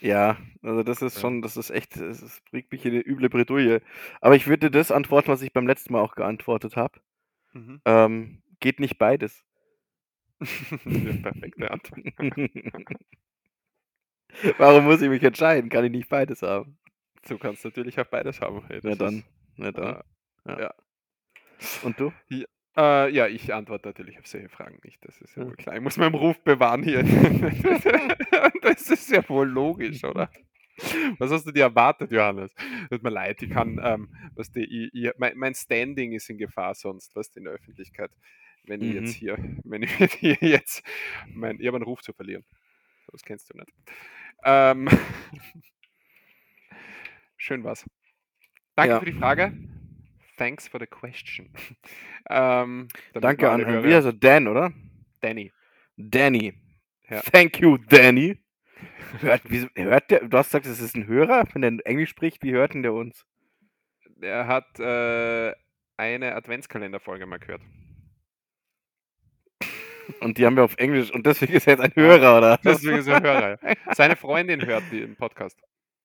Ja, 0.00 0.36
also 0.62 0.82
das 0.82 1.00
ist 1.00 1.20
schon, 1.20 1.40
das 1.40 1.56
ist 1.56 1.70
echt, 1.70 1.96
es 1.96 2.20
es 2.20 2.42
bringt 2.50 2.70
mich 2.70 2.84
in 2.84 2.92
eine 2.92 3.00
üble 3.06 3.30
Bredouille. 3.30 3.80
Aber 4.20 4.36
ich 4.36 4.46
würde 4.46 4.70
das 4.70 4.92
antworten, 4.92 5.28
was 5.28 5.40
ich 5.40 5.52
beim 5.52 5.66
letzten 5.66 5.94
Mal 5.94 6.00
auch 6.00 6.14
geantwortet 6.14 6.76
habe. 6.76 7.00
Mhm. 7.54 7.80
Ähm, 7.86 8.42
geht 8.60 8.80
nicht 8.80 8.98
beides. 8.98 9.44
Perfekte 10.38 11.70
Antwort. 11.70 12.00
Warum 14.58 14.84
muss 14.84 15.02
ich 15.02 15.08
mich 15.08 15.22
entscheiden? 15.22 15.70
Kann 15.70 15.84
ich 15.84 15.90
nicht 15.90 16.08
beides 16.08 16.42
haben? 16.42 16.78
Du 17.28 17.38
kannst 17.38 17.64
natürlich 17.64 17.98
auch 17.98 18.06
beides 18.06 18.40
haben. 18.40 18.64
Hey, 18.68 18.80
Na 18.82 18.94
dann, 18.94 19.18
ist- 19.18 19.26
na 19.56 19.72
dann. 19.72 19.96
äh, 19.96 20.02
Ja. 20.52 20.60
ja. 20.60 20.74
Und 21.82 21.98
du? 21.98 22.12
Äh, 22.76 23.10
ja, 23.10 23.26
ich 23.26 23.54
antworte 23.54 23.88
natürlich 23.88 24.18
auf 24.18 24.26
solche 24.26 24.50
Fragen 24.50 24.78
nicht. 24.84 25.02
Das 25.06 25.18
ist 25.22 25.34
ja 25.36 25.42
Ja. 25.42 25.48
wohl 25.48 25.56
klar. 25.56 25.76
Ich 25.76 25.80
muss 25.80 25.96
meinen 25.96 26.14
Ruf 26.14 26.38
bewahren 26.44 26.82
hier. 26.82 27.02
das 28.62 28.90
ist 28.90 29.10
ja 29.10 29.26
wohl 29.28 29.48
logisch, 29.48 30.04
oder? 30.04 30.30
Was 31.18 31.30
hast 31.30 31.46
du 31.46 31.52
dir 31.52 31.62
erwartet, 31.62 32.12
Johannes? 32.12 32.54
Tut 32.90 33.02
mir 33.02 33.08
leid, 33.08 33.40
ich 33.40 33.48
kann, 33.48 33.80
ähm, 33.82 34.14
was 34.34 34.52
die, 34.52 34.64
ich, 34.64 34.90
ich, 34.92 35.10
mein, 35.16 35.34
mein 35.38 35.54
Standing 35.54 36.12
ist 36.12 36.28
in 36.28 36.36
Gefahr 36.36 36.74
sonst, 36.74 37.16
was 37.16 37.34
in 37.34 37.44
der 37.44 37.54
Öffentlichkeit, 37.54 38.10
wenn 38.66 38.82
ich 38.82 38.94
jetzt 38.94 39.16
Mhm. 39.16 39.18
hier, 39.18 39.36
wenn 39.64 39.82
ich 39.82 39.92
hier 40.14 40.36
jetzt, 40.40 40.82
mein, 41.28 41.60
ich 41.60 41.66
habe 41.66 41.76
einen 41.76 41.84
Ruf 41.84 42.02
zu 42.02 42.12
verlieren. 42.12 42.44
Das 43.12 43.22
kennst 43.22 43.52
du 43.52 43.58
nicht. 43.58 43.72
Ähm, 44.44 44.88
schön 47.36 47.64
was. 47.64 47.84
Danke 48.74 48.92
Ja. 48.94 48.98
für 49.00 49.06
die 49.06 49.12
Frage. 49.12 49.52
Thanks 50.36 50.68
for 50.68 50.78
the 50.80 50.86
question. 50.86 51.50
ähm, 52.28 52.88
Danke 53.14 53.50
an, 53.50 53.64
Hörer- 53.64 53.84
wie 53.84 53.92
er? 53.92 54.12
Dan, 54.12 54.48
oder? 54.48 54.72
Danny. 55.20 55.52
Danny. 55.96 56.54
Ja. 57.08 57.20
Thank 57.22 57.60
you, 57.60 57.78
Danny. 57.78 58.38
Hört, 59.20 59.42
wieso, 59.44 59.68
hört 59.76 60.10
der, 60.10 60.28
du 60.28 60.36
hast 60.36 60.48
gesagt, 60.48 60.66
es 60.66 60.80
ist 60.80 60.94
ein 60.94 61.06
Hörer, 61.06 61.44
wenn 61.54 61.62
der 61.62 61.86
Englisch 61.86 62.10
spricht, 62.10 62.42
wie 62.42 62.52
hört 62.52 62.74
denn 62.74 62.82
der 62.82 62.92
uns? 62.92 63.24
Er 64.20 64.46
hat 64.46 64.78
äh, 64.78 65.54
eine 65.96 66.34
Adventskalenderfolge 66.34 67.24
mal 67.24 67.38
gehört. 67.38 67.62
Und 70.20 70.38
die 70.38 70.46
haben 70.46 70.56
wir 70.56 70.64
auf 70.64 70.76
Englisch 70.78 71.10
und 71.12 71.26
deswegen 71.26 71.52
ist 71.54 71.66
er 71.66 71.74
jetzt 71.74 71.82
ein 71.82 71.92
Hörer, 71.94 72.38
oder? 72.38 72.58
Deswegen 72.64 72.98
ist 72.98 73.06
er 73.08 73.20
Hörer. 73.22 73.58
ja. 73.62 73.74
Seine 73.94 74.16
Freundin 74.16 74.64
hört 74.64 74.84
den 74.92 75.16
Podcast. 75.16 75.58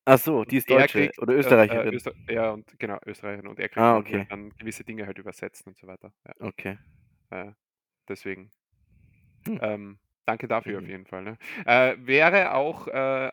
Ach 0.05 0.17
so, 0.17 0.43
die 0.45 0.57
ist 0.57 0.69
Deutsche 0.69 0.99
kriegt, 0.99 1.19
oder 1.19 1.33
äh, 1.33 1.37
Österreicherin. 1.37 1.93
Äh, 1.93 1.95
Öster 1.95 2.13
ja, 2.29 2.51
und 2.51 2.79
genau, 2.79 2.97
Österreicherin. 3.05 3.47
Und 3.47 3.59
er 3.59 3.69
kriegt 3.69 3.77
Ah, 3.79 3.97
okay. 3.97 4.25
dann 4.29 4.49
gewisse 4.57 4.83
Dinge 4.83 5.05
halt 5.05 5.17
übersetzt 5.19 5.67
und 5.67 5.77
so 5.77 5.85
weiter. 5.87 6.11
Ja, 6.27 6.33
Okay. 6.47 6.77
äh, 7.29 7.51
deswegen. 8.07 8.49
Hm. 9.45 9.59
Ähm, 9.61 9.99
danke 10.25 10.47
dafür 10.47 10.77
auf 10.79 10.83
Mhm. 10.83 10.89
jeden 10.89 11.05
Fall. 11.05 11.23
Ne? 11.23 11.37
Äh, 11.65 11.95
wäre 11.99 12.53
auch 12.55 12.87
äh, 12.87 13.31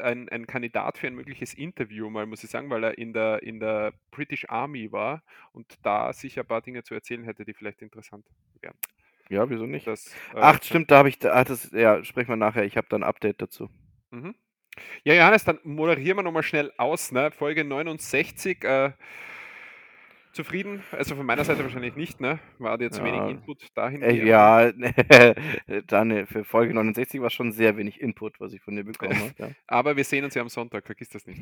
ein, 0.00 0.28
ein 0.28 0.46
Kandidat 0.46 0.98
für 0.98 1.08
ein 1.08 1.14
mögliches 1.16 1.54
Interview, 1.54 2.08
mal 2.10 2.26
muss 2.26 2.44
ich 2.44 2.50
sagen, 2.50 2.70
weil 2.70 2.84
er 2.84 2.98
in 2.98 3.12
der, 3.12 3.42
in 3.42 3.58
der 3.58 3.92
British 4.12 4.44
Army 4.48 4.92
war 4.92 5.22
und 5.52 5.74
da 5.82 6.12
sicher 6.12 6.42
ein 6.42 6.46
paar 6.46 6.62
Dinge 6.62 6.82
zu 6.84 6.94
erzählen 6.94 7.24
hätte, 7.24 7.44
die 7.44 7.54
vielleicht 7.54 7.82
interessant 7.82 8.26
wären. 8.60 8.76
Ja, 9.28 9.48
wieso 9.50 9.66
nicht? 9.66 9.86
Das, 9.86 10.06
äh, 10.34 10.40
Ach, 10.40 10.62
stimmt, 10.62 10.90
da 10.90 10.98
habe 10.98 11.08
ich, 11.08 11.18
ach, 11.24 11.44
das, 11.44 11.70
ja, 11.72 12.02
sprechen 12.04 12.28
wir 12.28 12.36
nachher. 12.36 12.64
Ich 12.64 12.76
habe 12.76 12.86
da 12.88 12.96
ein 12.96 13.02
Update 13.02 13.42
dazu. 13.42 13.68
Mhm. 14.10 14.34
Ja, 15.04 15.14
Johannes, 15.14 15.44
dann 15.44 15.58
moderieren 15.64 16.18
wir 16.18 16.22
nochmal 16.22 16.42
schnell 16.42 16.72
aus. 16.76 17.10
Ne? 17.10 17.30
Folge 17.30 17.64
69. 17.64 18.62
Äh, 18.64 18.92
zufrieden? 20.32 20.82
Also 20.92 21.16
von 21.16 21.26
meiner 21.26 21.44
Seite 21.44 21.62
wahrscheinlich 21.64 21.96
nicht, 21.96 22.20
ne? 22.20 22.38
War 22.58 22.76
dir 22.78 22.90
zu 22.90 23.02
wenig 23.02 23.20
Ja. 23.20 23.28
Input 23.28 23.66
dahin? 23.74 24.02
Äh, 24.02 24.24
ja, 24.24 24.70
dann 25.86 26.10
äh, 26.10 26.26
für 26.26 26.44
Folge 26.44 26.74
69 26.74 27.20
war 27.22 27.30
schon 27.30 27.52
sehr 27.52 27.76
wenig 27.76 28.00
Input, 28.00 28.38
was 28.38 28.52
ich 28.52 28.60
von 28.60 28.76
dir 28.76 28.84
bekommen 28.84 29.18
habe. 29.18 29.34
Ja. 29.38 29.48
Aber 29.66 29.96
wir 29.96 30.04
sehen 30.04 30.24
uns 30.24 30.34
ja 30.34 30.42
am 30.42 30.48
Sonntag, 30.50 30.84
vergiss 30.86 31.08
das 31.08 31.26
nicht. 31.26 31.40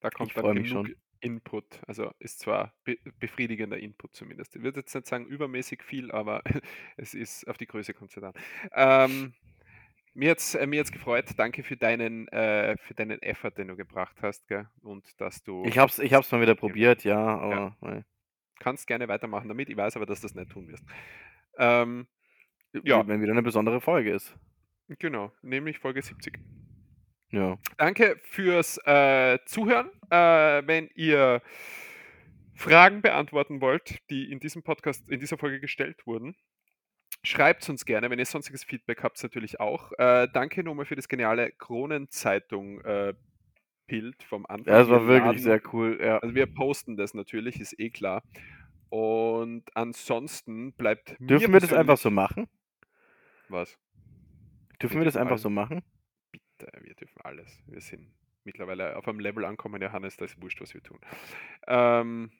Da 0.00 0.10
kommt 0.10 0.30
Ich 0.30 0.34
dann 0.34 0.54
genug 0.56 0.66
schon. 0.66 0.94
Input. 1.20 1.80
Also 1.86 2.12
ist 2.18 2.40
zwar 2.40 2.74
be 2.84 2.98
befriedigender 3.18 3.78
Input 3.78 4.14
zumindest. 4.14 4.56
Ich 4.56 4.62
würde 4.62 4.80
jetzt 4.80 4.94
nicht 4.94 5.06
sagen 5.06 5.26
übermäßig 5.26 5.82
viel, 5.82 6.10
aber 6.10 6.42
es 6.96 7.14
ist 7.14 7.46
auf 7.48 7.56
die 7.58 7.66
Größe 7.66 7.94
kommt 7.94 8.10
es 8.10 8.16
ja 8.16 8.22
dann. 8.22 8.34
Ähm, 8.72 9.34
mir 10.14 10.28
jetzt 10.28 10.54
äh, 10.54 10.66
mir 10.66 10.82
gefreut. 10.84 11.26
Danke 11.36 11.62
für 11.62 11.76
deinen 11.76 12.28
äh, 12.28 12.76
für 12.78 12.94
deinen 12.94 13.22
Effort, 13.22 13.52
den 13.52 13.68
du 13.68 13.76
gebracht 13.76 14.16
hast, 14.22 14.48
gell? 14.48 14.68
Und 14.82 15.20
dass 15.20 15.42
du 15.42 15.64
Ich 15.64 15.78
hab's, 15.78 15.98
ich 15.98 16.12
hab's 16.12 16.30
mal 16.32 16.40
wieder 16.40 16.54
probiert, 16.54 17.04
ja, 17.04 17.18
aber 17.18 17.76
äh, 17.82 18.02
kannst 18.58 18.86
gerne 18.86 19.08
weitermachen 19.08 19.48
damit. 19.48 19.68
Ich 19.70 19.76
weiß 19.76 19.96
aber, 19.96 20.06
dass 20.06 20.20
du 20.20 20.26
das 20.26 20.34
nicht 20.34 20.50
tun 20.50 20.68
wirst. 20.68 20.84
Ähm, 21.56 22.06
Ja. 22.84 23.06
wenn 23.06 23.20
wieder 23.20 23.32
eine 23.32 23.42
besondere 23.42 23.80
Folge 23.80 24.12
ist. 24.12 24.34
Genau, 24.88 25.32
nämlich 25.42 25.78
Folge 25.78 26.02
70. 26.02 26.38
Ja. 27.30 27.58
Danke 27.76 28.18
fürs 28.24 28.78
äh, 28.86 29.38
Zuhören. 29.44 29.90
Äh, 30.10 30.66
wenn 30.66 30.88
ihr 30.94 31.42
Fragen 32.54 33.02
beantworten 33.02 33.60
wollt, 33.60 33.98
die 34.10 34.30
in 34.30 34.40
diesem 34.40 34.62
Podcast, 34.62 35.08
in 35.08 35.20
dieser 35.20 35.38
Folge 35.38 35.60
gestellt 35.60 36.06
wurden, 36.06 36.34
schreibt 37.22 37.68
uns 37.68 37.84
gerne. 37.84 38.10
Wenn 38.10 38.18
ihr 38.18 38.26
sonstiges 38.26 38.64
Feedback 38.64 39.02
habt, 39.02 39.22
natürlich 39.22 39.60
auch. 39.60 39.92
Äh, 39.98 40.28
danke 40.32 40.64
nochmal 40.64 40.86
für 40.86 40.96
das 40.96 41.08
geniale 41.08 41.52
Kronenzeitung. 41.52 42.80
Äh, 42.80 43.14
Bild 43.88 44.22
vom 44.22 44.46
Anfang. 44.46 44.72
Ja, 44.72 44.80
das 44.80 44.88
war 44.88 45.06
wirklich 45.06 45.24
laden, 45.24 45.42
sehr 45.42 45.60
cool. 45.72 45.98
Ja. 46.00 46.18
Also 46.18 46.34
wir 46.34 46.46
posten 46.46 46.96
das 46.96 47.14
natürlich, 47.14 47.58
ist 47.58 47.78
eh 47.80 47.90
klar. 47.90 48.22
Und 48.90 49.64
ansonsten 49.74 50.72
bleibt 50.74 51.16
Dürfen 51.18 51.52
wir 51.52 51.60
das 51.60 51.72
einfach 51.72 51.96
so 51.96 52.10
machen? 52.10 52.46
Was? 53.48 53.76
Dürfen 54.80 54.98
wir, 54.98 55.04
das 55.04 55.16
einfach 55.16 55.38
so 55.38 55.50
machen? 55.50 55.82
Bitte, 56.58 56.72
wir 56.82 56.94
dürfen 56.94 57.20
alles. 57.22 57.62
Wir 57.66 57.80
sind 57.80 58.12
mittlerweile 58.42 58.96
auf 58.96 59.06
einem 59.06 59.20
Level 59.20 59.44
ankommen, 59.44 59.80
Johannes, 59.80 60.16
da 60.16 60.24
ist 60.24 60.40
wurscht, 60.42 60.60
was 60.60 60.74
wir 60.74 60.82
tun. 60.82 60.98
Ähm, 61.68 62.32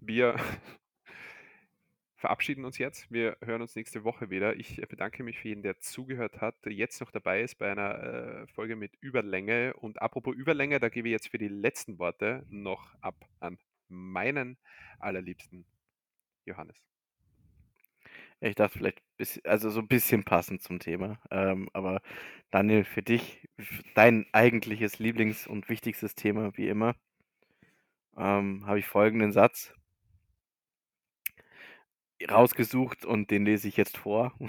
wir 0.00 0.36
verabschieden 2.16 2.64
uns 2.64 2.76
jetzt. 2.76 3.10
Wir 3.10 3.38
hören 3.40 3.62
uns 3.62 3.76
nächste 3.76 4.04
Woche 4.04 4.28
wieder. 4.28 4.56
Ich 4.56 4.76
bedanke 4.88 5.22
mich 5.22 5.38
für 5.38 5.48
jeden, 5.48 5.62
der 5.62 5.78
zugehört 5.80 6.40
hat, 6.40 6.56
jetzt 6.66 7.00
noch 7.00 7.10
dabei 7.10 7.42
ist 7.42 7.56
bei 7.56 7.70
einer 7.70 8.02
äh, 8.02 8.46
Folge 8.48 8.76
mit 8.76 8.94
Überlänge. 9.00 9.74
Und 9.74 10.02
apropos 10.02 10.34
Überlänge, 10.34 10.78
da 10.78 10.90
gebe 10.90 11.08
ich 11.08 11.12
jetzt 11.12 11.28
für 11.28 11.38
die 11.38 11.48
letzten 11.48 11.98
Worte 11.98 12.44
noch 12.50 12.94
ab 13.00 13.26
an 13.40 13.58
meinen 13.88 14.58
allerliebsten 14.98 15.64
Johannes. 16.44 16.93
Ich 18.44 18.56
dachte 18.56 18.76
vielleicht, 18.78 19.02
also 19.44 19.70
so 19.70 19.80
ein 19.80 19.88
bisschen 19.88 20.24
passend 20.24 20.62
zum 20.62 20.78
Thema. 20.78 21.18
Ähm, 21.30 21.70
aber 21.72 22.02
Daniel, 22.50 22.84
für 22.84 23.02
dich, 23.02 23.48
dein 23.94 24.26
eigentliches 24.32 24.98
Lieblings- 24.98 25.46
und 25.46 25.68
wichtigstes 25.70 26.14
Thema, 26.14 26.54
wie 26.58 26.68
immer, 26.68 26.94
ähm, 28.16 28.66
habe 28.66 28.78
ich 28.80 28.86
folgenden 28.86 29.32
Satz 29.32 29.72
rausgesucht 32.30 33.04
und 33.06 33.30
den 33.30 33.44
lese 33.46 33.68
ich 33.68 33.76
jetzt 33.76 33.96
vor. 33.96 34.32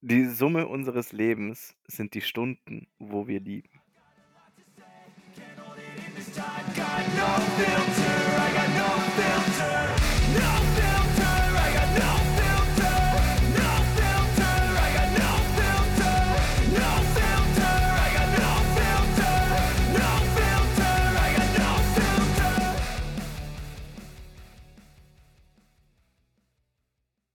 die 0.00 0.24
Summe 0.24 0.66
unseres 0.66 1.12
Lebens 1.12 1.76
sind 1.86 2.14
die 2.14 2.20
Stunden, 2.20 2.88
wo 2.98 3.28
wir 3.28 3.40
lieben. 3.40 3.77